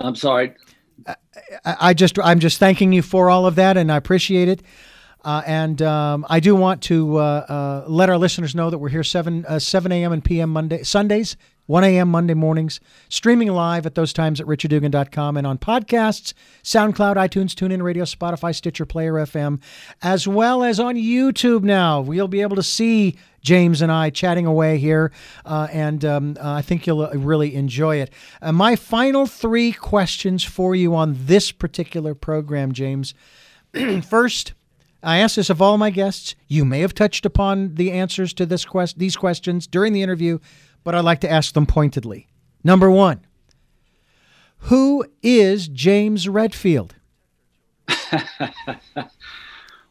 I'm 0.00 0.16
sorry. 0.16 0.54
I, 1.06 1.16
I, 1.64 1.94
just 1.94 2.18
I'm 2.18 2.38
just 2.38 2.58
thanking 2.58 2.92
you 2.92 3.02
for 3.02 3.30
all 3.30 3.46
of 3.46 3.56
that, 3.56 3.76
and 3.76 3.90
I 3.90 3.96
appreciate 3.96 4.48
it. 4.48 4.62
Uh, 5.24 5.42
and 5.46 5.82
um, 5.82 6.24
I 6.28 6.40
do 6.40 6.54
want 6.54 6.82
to 6.84 7.18
uh, 7.18 7.20
uh, 7.20 7.84
let 7.88 8.08
our 8.08 8.18
listeners 8.18 8.54
know 8.54 8.70
that 8.70 8.78
we're 8.78 8.88
here 8.88 9.04
seven 9.04 9.44
uh, 9.46 9.58
seven 9.58 9.90
a.m. 9.92 10.12
and 10.12 10.24
p.m. 10.24 10.50
Monday 10.50 10.82
Sundays, 10.84 11.36
one 11.68 11.84
a.m. 11.84 12.08
Monday 12.08 12.32
mornings, 12.32 12.80
streaming 13.10 13.48
live 13.48 13.84
at 13.84 13.94
those 13.94 14.14
times 14.14 14.40
at 14.40 14.46
richarddugan.com 14.46 15.36
and 15.36 15.46
on 15.46 15.58
podcasts, 15.58 16.32
SoundCloud, 16.64 17.16
iTunes, 17.16 17.52
TuneIn 17.52 17.82
Radio, 17.82 18.04
Spotify, 18.04 18.54
Stitcher, 18.54 18.86
Player 18.86 19.12
FM, 19.12 19.60
as 20.00 20.26
well 20.26 20.64
as 20.64 20.80
on 20.80 20.96
YouTube. 20.96 21.62
Now 21.62 22.00
we'll 22.00 22.26
be 22.26 22.40
able 22.40 22.56
to 22.56 22.62
see 22.62 23.16
James 23.42 23.82
and 23.82 23.92
I 23.92 24.08
chatting 24.08 24.46
away 24.46 24.78
here, 24.78 25.12
uh, 25.44 25.68
and 25.70 26.04
um, 26.06 26.36
uh, 26.40 26.54
I 26.54 26.62
think 26.62 26.86
you'll 26.86 27.02
uh, 27.02 27.12
really 27.12 27.54
enjoy 27.54 27.96
it. 27.96 28.10
Uh, 28.40 28.50
my 28.52 28.74
final 28.74 29.26
three 29.26 29.72
questions 29.72 30.42
for 30.42 30.74
you 30.74 30.94
on 30.94 31.16
this 31.18 31.52
particular 31.52 32.14
program, 32.14 32.72
James. 32.72 33.12
First, 34.08 34.54
I 35.02 35.18
ask 35.18 35.36
this 35.36 35.50
of 35.50 35.62
all 35.62 35.78
my 35.78 35.90
guests. 35.90 36.34
You 36.48 36.64
may 36.64 36.80
have 36.80 36.94
touched 36.94 37.24
upon 37.24 37.76
the 37.76 37.92
answers 37.92 38.32
to 38.34 38.46
this 38.46 38.64
quest- 38.64 38.98
these 38.98 39.16
questions 39.16 39.66
during 39.66 39.92
the 39.92 40.02
interview, 40.02 40.38
but 40.84 40.94
I'd 40.94 41.04
like 41.04 41.20
to 41.20 41.30
ask 41.30 41.54
them 41.54 41.66
pointedly. 41.66 42.28
Number 42.64 42.90
one, 42.90 43.20
who 44.62 45.04
is 45.22 45.68
James 45.68 46.28
Redfield? 46.28 46.94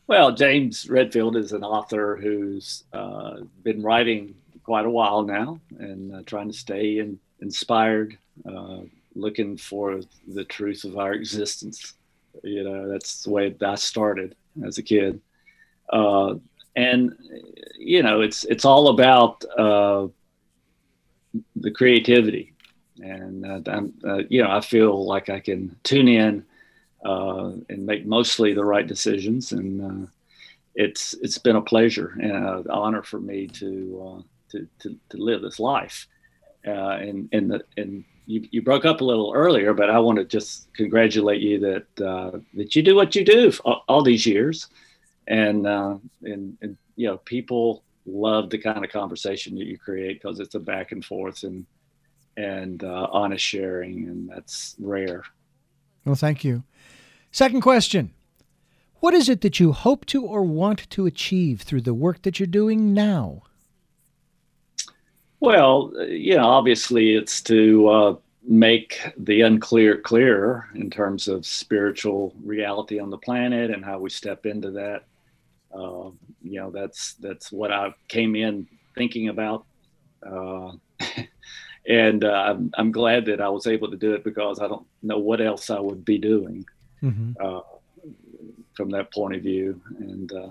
Well, 0.07 0.31
James 0.31 0.89
Redfield 0.89 1.35
is 1.35 1.51
an 1.51 1.65
author 1.65 2.15
who's 2.15 2.85
uh, 2.93 3.41
been 3.63 3.81
writing 3.81 4.35
quite 4.63 4.85
a 4.85 4.89
while 4.89 5.23
now 5.23 5.59
and 5.79 6.15
uh, 6.15 6.21
trying 6.25 6.47
to 6.49 6.57
stay 6.57 6.99
in, 6.99 7.19
inspired, 7.41 8.17
uh, 8.49 8.79
looking 9.15 9.57
for 9.57 9.99
the 10.29 10.45
truth 10.45 10.85
of 10.85 10.97
our 10.97 11.11
existence. 11.11 11.95
You 12.41 12.63
know, 12.63 12.87
that's 12.87 13.23
the 13.23 13.31
way 13.31 13.53
I 13.61 13.75
started 13.75 14.35
as 14.65 14.77
a 14.77 14.83
kid. 14.83 15.19
Uh, 15.91 16.35
and, 16.77 17.13
you 17.77 18.01
know, 18.01 18.21
it's, 18.21 18.45
it's 18.45 18.63
all 18.63 18.87
about 18.87 19.43
uh, 19.57 20.07
the 21.61 21.71
creativity. 21.71 22.53
And, 22.99 23.45
uh, 23.67 24.23
you 24.29 24.41
know, 24.41 24.49
I 24.49 24.61
feel 24.61 25.05
like 25.05 25.29
I 25.29 25.39
can 25.39 25.75
tune 25.83 26.07
in 26.07 26.43
uh, 27.05 27.51
and 27.69 27.85
make 27.85 28.05
mostly 28.05 28.53
the 28.53 28.65
right 28.65 28.87
decisions. 28.87 29.51
And 29.51 29.81
uh, 29.81 30.07
it's 30.75 31.13
it's 31.21 31.37
been 31.37 31.55
a 31.55 31.61
pleasure 31.61 32.17
and 32.21 32.31
an 32.31 32.69
honor 32.69 33.03
for 33.03 33.19
me 33.19 33.47
to 33.47 34.17
uh, 34.19 34.21
to, 34.51 34.67
to, 34.79 34.95
to 35.09 35.17
live 35.17 35.41
this 35.41 35.59
life. 35.59 36.07
Uh, 36.65 36.97
and 36.97 37.29
and 37.31 37.51
the, 37.51 37.63
and 37.77 38.03
you, 38.25 38.47
you 38.51 38.61
broke 38.61 38.83
up 38.83 38.99
a 39.01 39.05
little 39.05 39.31
earlier, 39.33 39.73
but 39.73 39.89
I 39.89 39.99
want 39.99 40.17
to 40.17 40.25
just 40.25 40.73
congratulate 40.73 41.41
you 41.41 41.59
that 41.59 42.05
uh, 42.05 42.39
that 42.55 42.75
you 42.75 42.81
do 42.81 42.95
what 42.95 43.15
you 43.15 43.23
do 43.23 43.53
all, 43.63 43.83
all 43.87 44.03
these 44.03 44.25
years, 44.25 44.67
and 45.27 45.65
and 45.65 46.57
and 46.61 46.77
you 46.95 47.07
know 47.07 47.17
people 47.17 47.83
love 48.07 48.49
the 48.49 48.57
kind 48.57 48.83
of 48.83 48.91
conversation 48.91 49.55
that 49.55 49.67
you 49.67 49.77
create 49.77 50.21
because 50.21 50.39
it's 50.39 50.55
a 50.55 50.59
back 50.59 50.91
and 50.91 51.03
forth 51.03 51.43
and 51.43 51.65
and 52.37 52.83
uh, 52.83 53.07
honest 53.11 53.43
sharing, 53.43 54.07
and 54.07 54.29
that's 54.29 54.75
rare. 54.79 55.23
Well, 56.05 56.15
thank 56.15 56.43
you. 56.43 56.63
Second 57.31 57.61
question 57.61 58.11
What 58.99 59.13
is 59.13 59.27
it 59.27 59.41
that 59.41 59.59
you 59.59 59.73
hope 59.73 60.05
to 60.07 60.23
or 60.23 60.43
want 60.43 60.89
to 60.91 61.05
achieve 61.05 61.61
through 61.61 61.81
the 61.81 61.93
work 61.93 62.21
that 62.21 62.39
you're 62.39 62.47
doing 62.47 62.93
now? 62.93 63.43
Well, 65.39 65.93
you 66.07 66.35
know, 66.35 66.45
obviously 66.47 67.15
it's 67.15 67.41
to 67.43 67.87
uh, 67.89 68.15
make 68.47 68.99
the 69.17 69.41
unclear 69.41 69.97
clearer 69.99 70.67
in 70.73 70.89
terms 70.89 71.27
of 71.27 71.45
spiritual 71.45 72.33
reality 72.43 72.99
on 72.99 73.09
the 73.09 73.17
planet 73.17 73.69
and 73.69 73.83
how 73.83 73.99
we 73.99 74.09
step 74.09 74.45
into 74.45 74.71
that. 74.71 75.03
Uh, 75.71 76.09
you 76.41 76.59
know, 76.59 76.71
that's 76.71 77.13
that's 77.15 77.51
what 77.51 77.71
I 77.71 77.93
came 78.07 78.35
in 78.35 78.67
thinking 78.95 79.29
about, 79.29 79.65
uh, 80.25 80.71
and 81.87 82.23
uh, 82.23 82.31
I'm, 82.31 82.71
I'm 82.77 82.91
glad 82.91 83.25
that 83.25 83.41
I 83.41 83.49
was 83.49 83.67
able 83.67 83.89
to 83.91 83.97
do 83.97 84.13
it 84.13 84.23
because 84.23 84.59
I 84.59 84.67
don't 84.67 84.85
know 85.03 85.19
what 85.19 85.41
else 85.41 85.69
I 85.69 85.79
would 85.79 86.03
be 86.03 86.17
doing 86.17 86.65
mm-hmm. 87.01 87.33
uh, 87.39 87.61
from 88.73 88.89
that 88.91 89.13
point 89.13 89.35
of 89.35 89.41
view. 89.41 89.81
And 89.99 90.31
uh, 90.31 90.49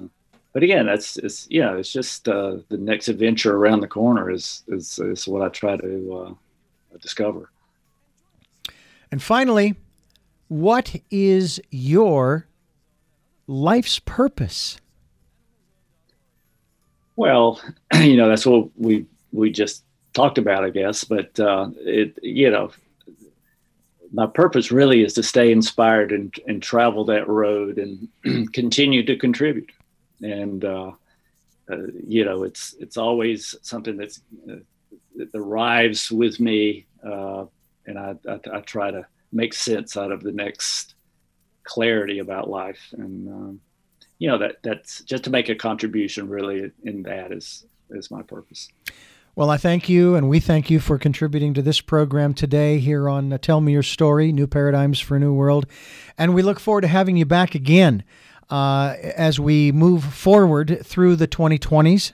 but 0.53 0.63
again, 0.63 0.87
that's 0.87 1.19
it's 1.19 1.47
yeah, 1.51 1.77
it's 1.77 1.93
just 1.93 2.29
uh, 2.29 2.59
the 2.69 2.79
next 2.79 3.09
adventure 3.09 3.57
around 3.57 3.81
the 3.81 3.89
corner 3.89 4.31
is 4.31 4.63
is, 4.69 4.99
is 4.99 5.29
what 5.29 5.43
I 5.43 5.49
try 5.49 5.77
to 5.77 6.15
uh, 6.15 6.99
discover. 7.01 7.51
And 9.13 9.23
finally, 9.23 9.77
what 10.49 10.97
is 11.11 11.61
your 11.71 12.47
life's 13.47 13.99
purpose? 13.99 14.79
Well, 17.16 17.60
you 17.94 18.16
know 18.16 18.28
that's 18.28 18.47
what 18.47 18.68
we 18.76 19.06
we 19.32 19.51
just 19.51 19.84
talked 20.12 20.38
about, 20.38 20.64
I 20.64 20.70
guess. 20.70 21.05
But 21.05 21.38
uh, 21.40 21.70
it 21.78 22.18
you 22.22 22.51
know 22.51 22.70
my 24.12 24.26
purpose 24.26 24.70
really 24.70 25.02
is 25.02 25.14
to 25.14 25.22
stay 25.22 25.52
inspired 25.52 26.12
and, 26.12 26.34
and 26.47 26.62
travel 26.62 27.05
that 27.06 27.28
road 27.28 27.78
and 27.78 28.52
continue 28.52 29.05
to 29.05 29.16
contribute. 29.16 29.70
And, 30.22 30.64
uh, 30.64 30.93
uh, 31.70 31.76
you 32.06 32.24
know, 32.24 32.44
it's, 32.44 32.74
it's 32.78 32.97
always 32.97 33.55
something 33.62 33.97
that's, 33.97 34.22
uh, 34.51 34.56
that 35.16 35.28
arrives 35.34 36.10
with 36.10 36.38
me. 36.40 36.86
Uh, 37.05 37.47
and 37.86 37.98
I, 37.98 38.14
I, 38.28 38.40
I, 38.55 38.60
try 38.60 38.90
to 38.90 39.06
make 39.32 39.55
sense 39.55 39.97
out 39.97 40.12
of 40.12 40.22
the 40.22 40.32
next 40.32 40.94
clarity 41.64 42.20
about 42.20 42.48
life. 42.48 42.80
And, 42.93 43.28
um, 43.28 43.60
you 44.18 44.28
know, 44.28 44.38
that 44.38 44.62
that's 44.62 45.02
just 45.02 45.24
to 45.24 45.30
make 45.30 45.48
a 45.48 45.55
contribution 45.55 46.28
really 46.28 46.70
in 46.84 47.02
that 47.05 47.32
is, 47.32 47.66
is 47.90 48.10
my 48.10 48.22
purpose. 48.22 48.68
Well, 49.34 49.51
I 49.51 49.59
thank 49.59 49.86
you, 49.86 50.14
and 50.14 50.30
we 50.30 50.40
thank 50.40 50.70
you 50.70 50.80
for 50.80 50.97
contributing 50.97 51.52
to 51.55 51.60
this 51.60 51.82
program 51.82 52.32
today 52.32 52.78
here 52.78 53.06
on 53.06 53.30
uh, 53.30 53.36
Tell 53.36 53.60
Me 53.60 53.72
Your 53.72 53.82
Story 53.82 54.32
New 54.32 54.47
Paradigms 54.47 54.98
for 54.98 55.16
a 55.16 55.20
New 55.20 55.34
World. 55.34 55.66
And 56.16 56.34
we 56.34 56.40
look 56.40 56.59
forward 56.59 56.80
to 56.82 56.88
having 56.88 57.18
you 57.18 57.26
back 57.26 57.55
again 57.55 58.02
uh, 58.48 58.94
as 59.14 59.38
we 59.38 59.72
move 59.72 60.02
forward 60.05 60.80
through 60.82 61.16
the 61.16 61.28
2020s. 61.28 62.12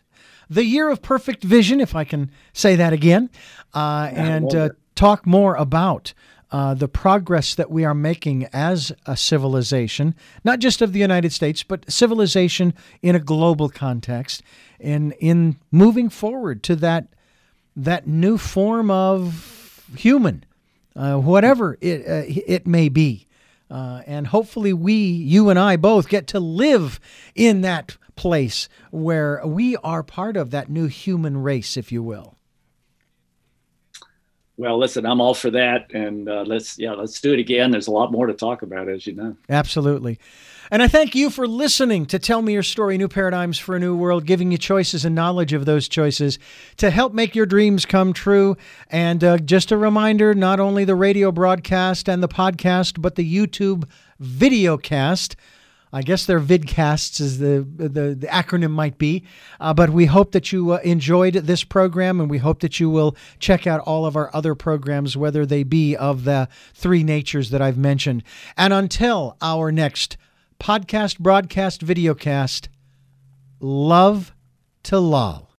The 0.51 0.65
year 0.65 0.91
of 0.91 1.01
perfect 1.01 1.45
vision, 1.45 1.81
if 1.81 1.95
I 1.95 2.03
can 2.03 2.29
say 2.53 2.75
that 2.75 2.93
again, 2.93 3.31
uh, 3.73 4.11
and 4.13 4.53
uh, 4.53 4.71
talk 4.97 5.25
more 5.25 5.55
about 5.55 6.15
uh, 6.53 6.75
the 6.75 6.87
progress 6.87 7.55
that 7.55 7.71
we 7.71 7.83
are 7.83 7.95
making 7.95 8.47
as 8.53 8.93
a 9.07 9.17
civilization, 9.17 10.15
not 10.45 10.59
just 10.59 10.83
of 10.83 10.93
the 10.93 11.01
United 11.01 11.33
States, 11.33 11.63
but 11.63 11.91
civilization 11.91 12.75
in 13.01 13.17
a 13.17 13.21
global 13.21 13.71
context, 13.71 14.43
and 14.79 15.15
in 15.19 15.57
moving 15.71 16.11
forward 16.11 16.63
to 16.63 16.77
that 16.77 17.09
that 17.75 18.07
new 18.07 18.37
form 18.37 18.91
of 18.91 19.83
human, 19.97 20.45
uh, 20.95 21.17
whatever 21.17 21.79
it 21.81 22.07
uh, 22.07 22.25
it 22.47 22.67
may 22.67 22.91
be, 22.91 23.27
uh, 23.71 24.03
and 24.07 24.27
hopefully 24.27 24.75
we, 24.75 24.95
you 24.95 25.49
and 25.49 25.59
I, 25.59 25.77
both 25.77 26.11
get 26.11 26.27
to 26.29 26.41
live 26.41 27.01
in 27.35 27.63
that 27.63 27.97
place 28.15 28.69
where 28.91 29.41
we 29.47 29.75
are 29.79 30.03
part 30.03 30.37
of 30.37 30.51
that 30.51 30.69
new 30.69 30.87
human 30.87 31.39
race, 31.39 31.79
if 31.79 31.91
you 31.91 32.03
will. 32.03 32.37
Well, 34.63 34.79
listen, 34.79 35.05
I'm 35.05 35.21
all 35.21 35.35
for 35.35 35.51
that, 35.51 35.93
and 35.93 36.29
uh, 36.29 36.45
let's 36.47 36.79
yeah, 36.79 36.93
let's 36.93 37.21
do 37.21 37.33
it 37.33 37.41
again. 37.41 37.73
There's 37.73 37.89
a 37.89 37.91
lot 37.91 38.13
more 38.13 38.29
to 38.29 38.33
talk 38.33 38.63
about, 38.63 38.89
as 38.89 39.09
you 39.09 39.13
know. 39.13 39.37
Absolutely. 39.49 40.21
And 40.71 40.81
I 40.81 40.87
thank 40.87 41.17
you 41.17 41.31
for 41.31 41.49
listening 41.49 42.07
to 42.07 42.21
Tell 42.21 42.43
Me 42.43 42.53
Your 42.53 42.63
Story 42.63 42.97
New 42.97 43.09
Paradigms 43.09 43.59
for 43.59 43.75
a 43.75 43.81
New 43.81 43.97
World, 43.97 44.25
giving 44.25 44.53
you 44.53 44.59
choices 44.59 45.05
and 45.05 45.17
knowledge 45.17 45.53
of 45.53 45.65
those 45.65 45.89
choices 45.89 46.39
to 46.77 46.91
help 46.91 47.13
make 47.13 47.35
your 47.35 47.45
dreams 47.45 47.85
come 47.85 48.13
true. 48.13 48.57
And 48.89 49.25
uh, 49.25 49.39
just 49.39 49.73
a 49.73 49.77
reminder 49.77 50.33
not 50.33 50.61
only 50.61 50.85
the 50.85 50.95
radio 50.95 51.33
broadcast 51.33 52.09
and 52.09 52.23
the 52.23 52.29
podcast, 52.29 53.03
but 53.03 53.17
the 53.17 53.37
YouTube 53.37 53.89
video 54.21 54.77
cast 54.77 55.35
I 55.93 56.03
guess 56.03 56.25
they're 56.25 56.41
vidcasts, 56.41 57.21
as 57.21 57.39
the, 57.39 57.67
the, 57.77 58.15
the 58.15 58.27
acronym 58.29 58.71
might 58.71 58.97
be. 58.97 59.25
Uh, 59.61 59.75
but 59.75 59.91
we 59.91 60.07
hope 60.07 60.33
that 60.33 60.51
you 60.51 60.73
uh, 60.73 60.79
enjoyed 60.79 61.35
this 61.35 61.65
program, 61.65 62.19
and 62.19 62.31
we 62.31 62.39
hope 62.39 62.61
that 62.61 62.81
you 62.81 62.89
will 62.89 63.15
check 63.39 63.67
out 63.67 63.81
all 63.81 64.07
of 64.07 64.17
our 64.17 64.35
other 64.35 64.55
programs, 64.55 65.17
whether 65.17 65.45
they 65.45 65.63
be 65.63 65.95
of 65.95 66.25
the 66.25 66.49
three 66.73 67.03
natures 67.03 67.51
that 67.51 67.61
I've 67.61 67.77
mentioned. 67.77 68.23
And 68.57 68.73
until 68.73 69.37
our 69.43 69.71
next 69.71 70.17
podcast, 70.59 71.19
broadcast, 71.19 71.85
videocast, 71.85 72.69
love 73.61 74.33
to 74.85 74.99
love. 74.99 75.47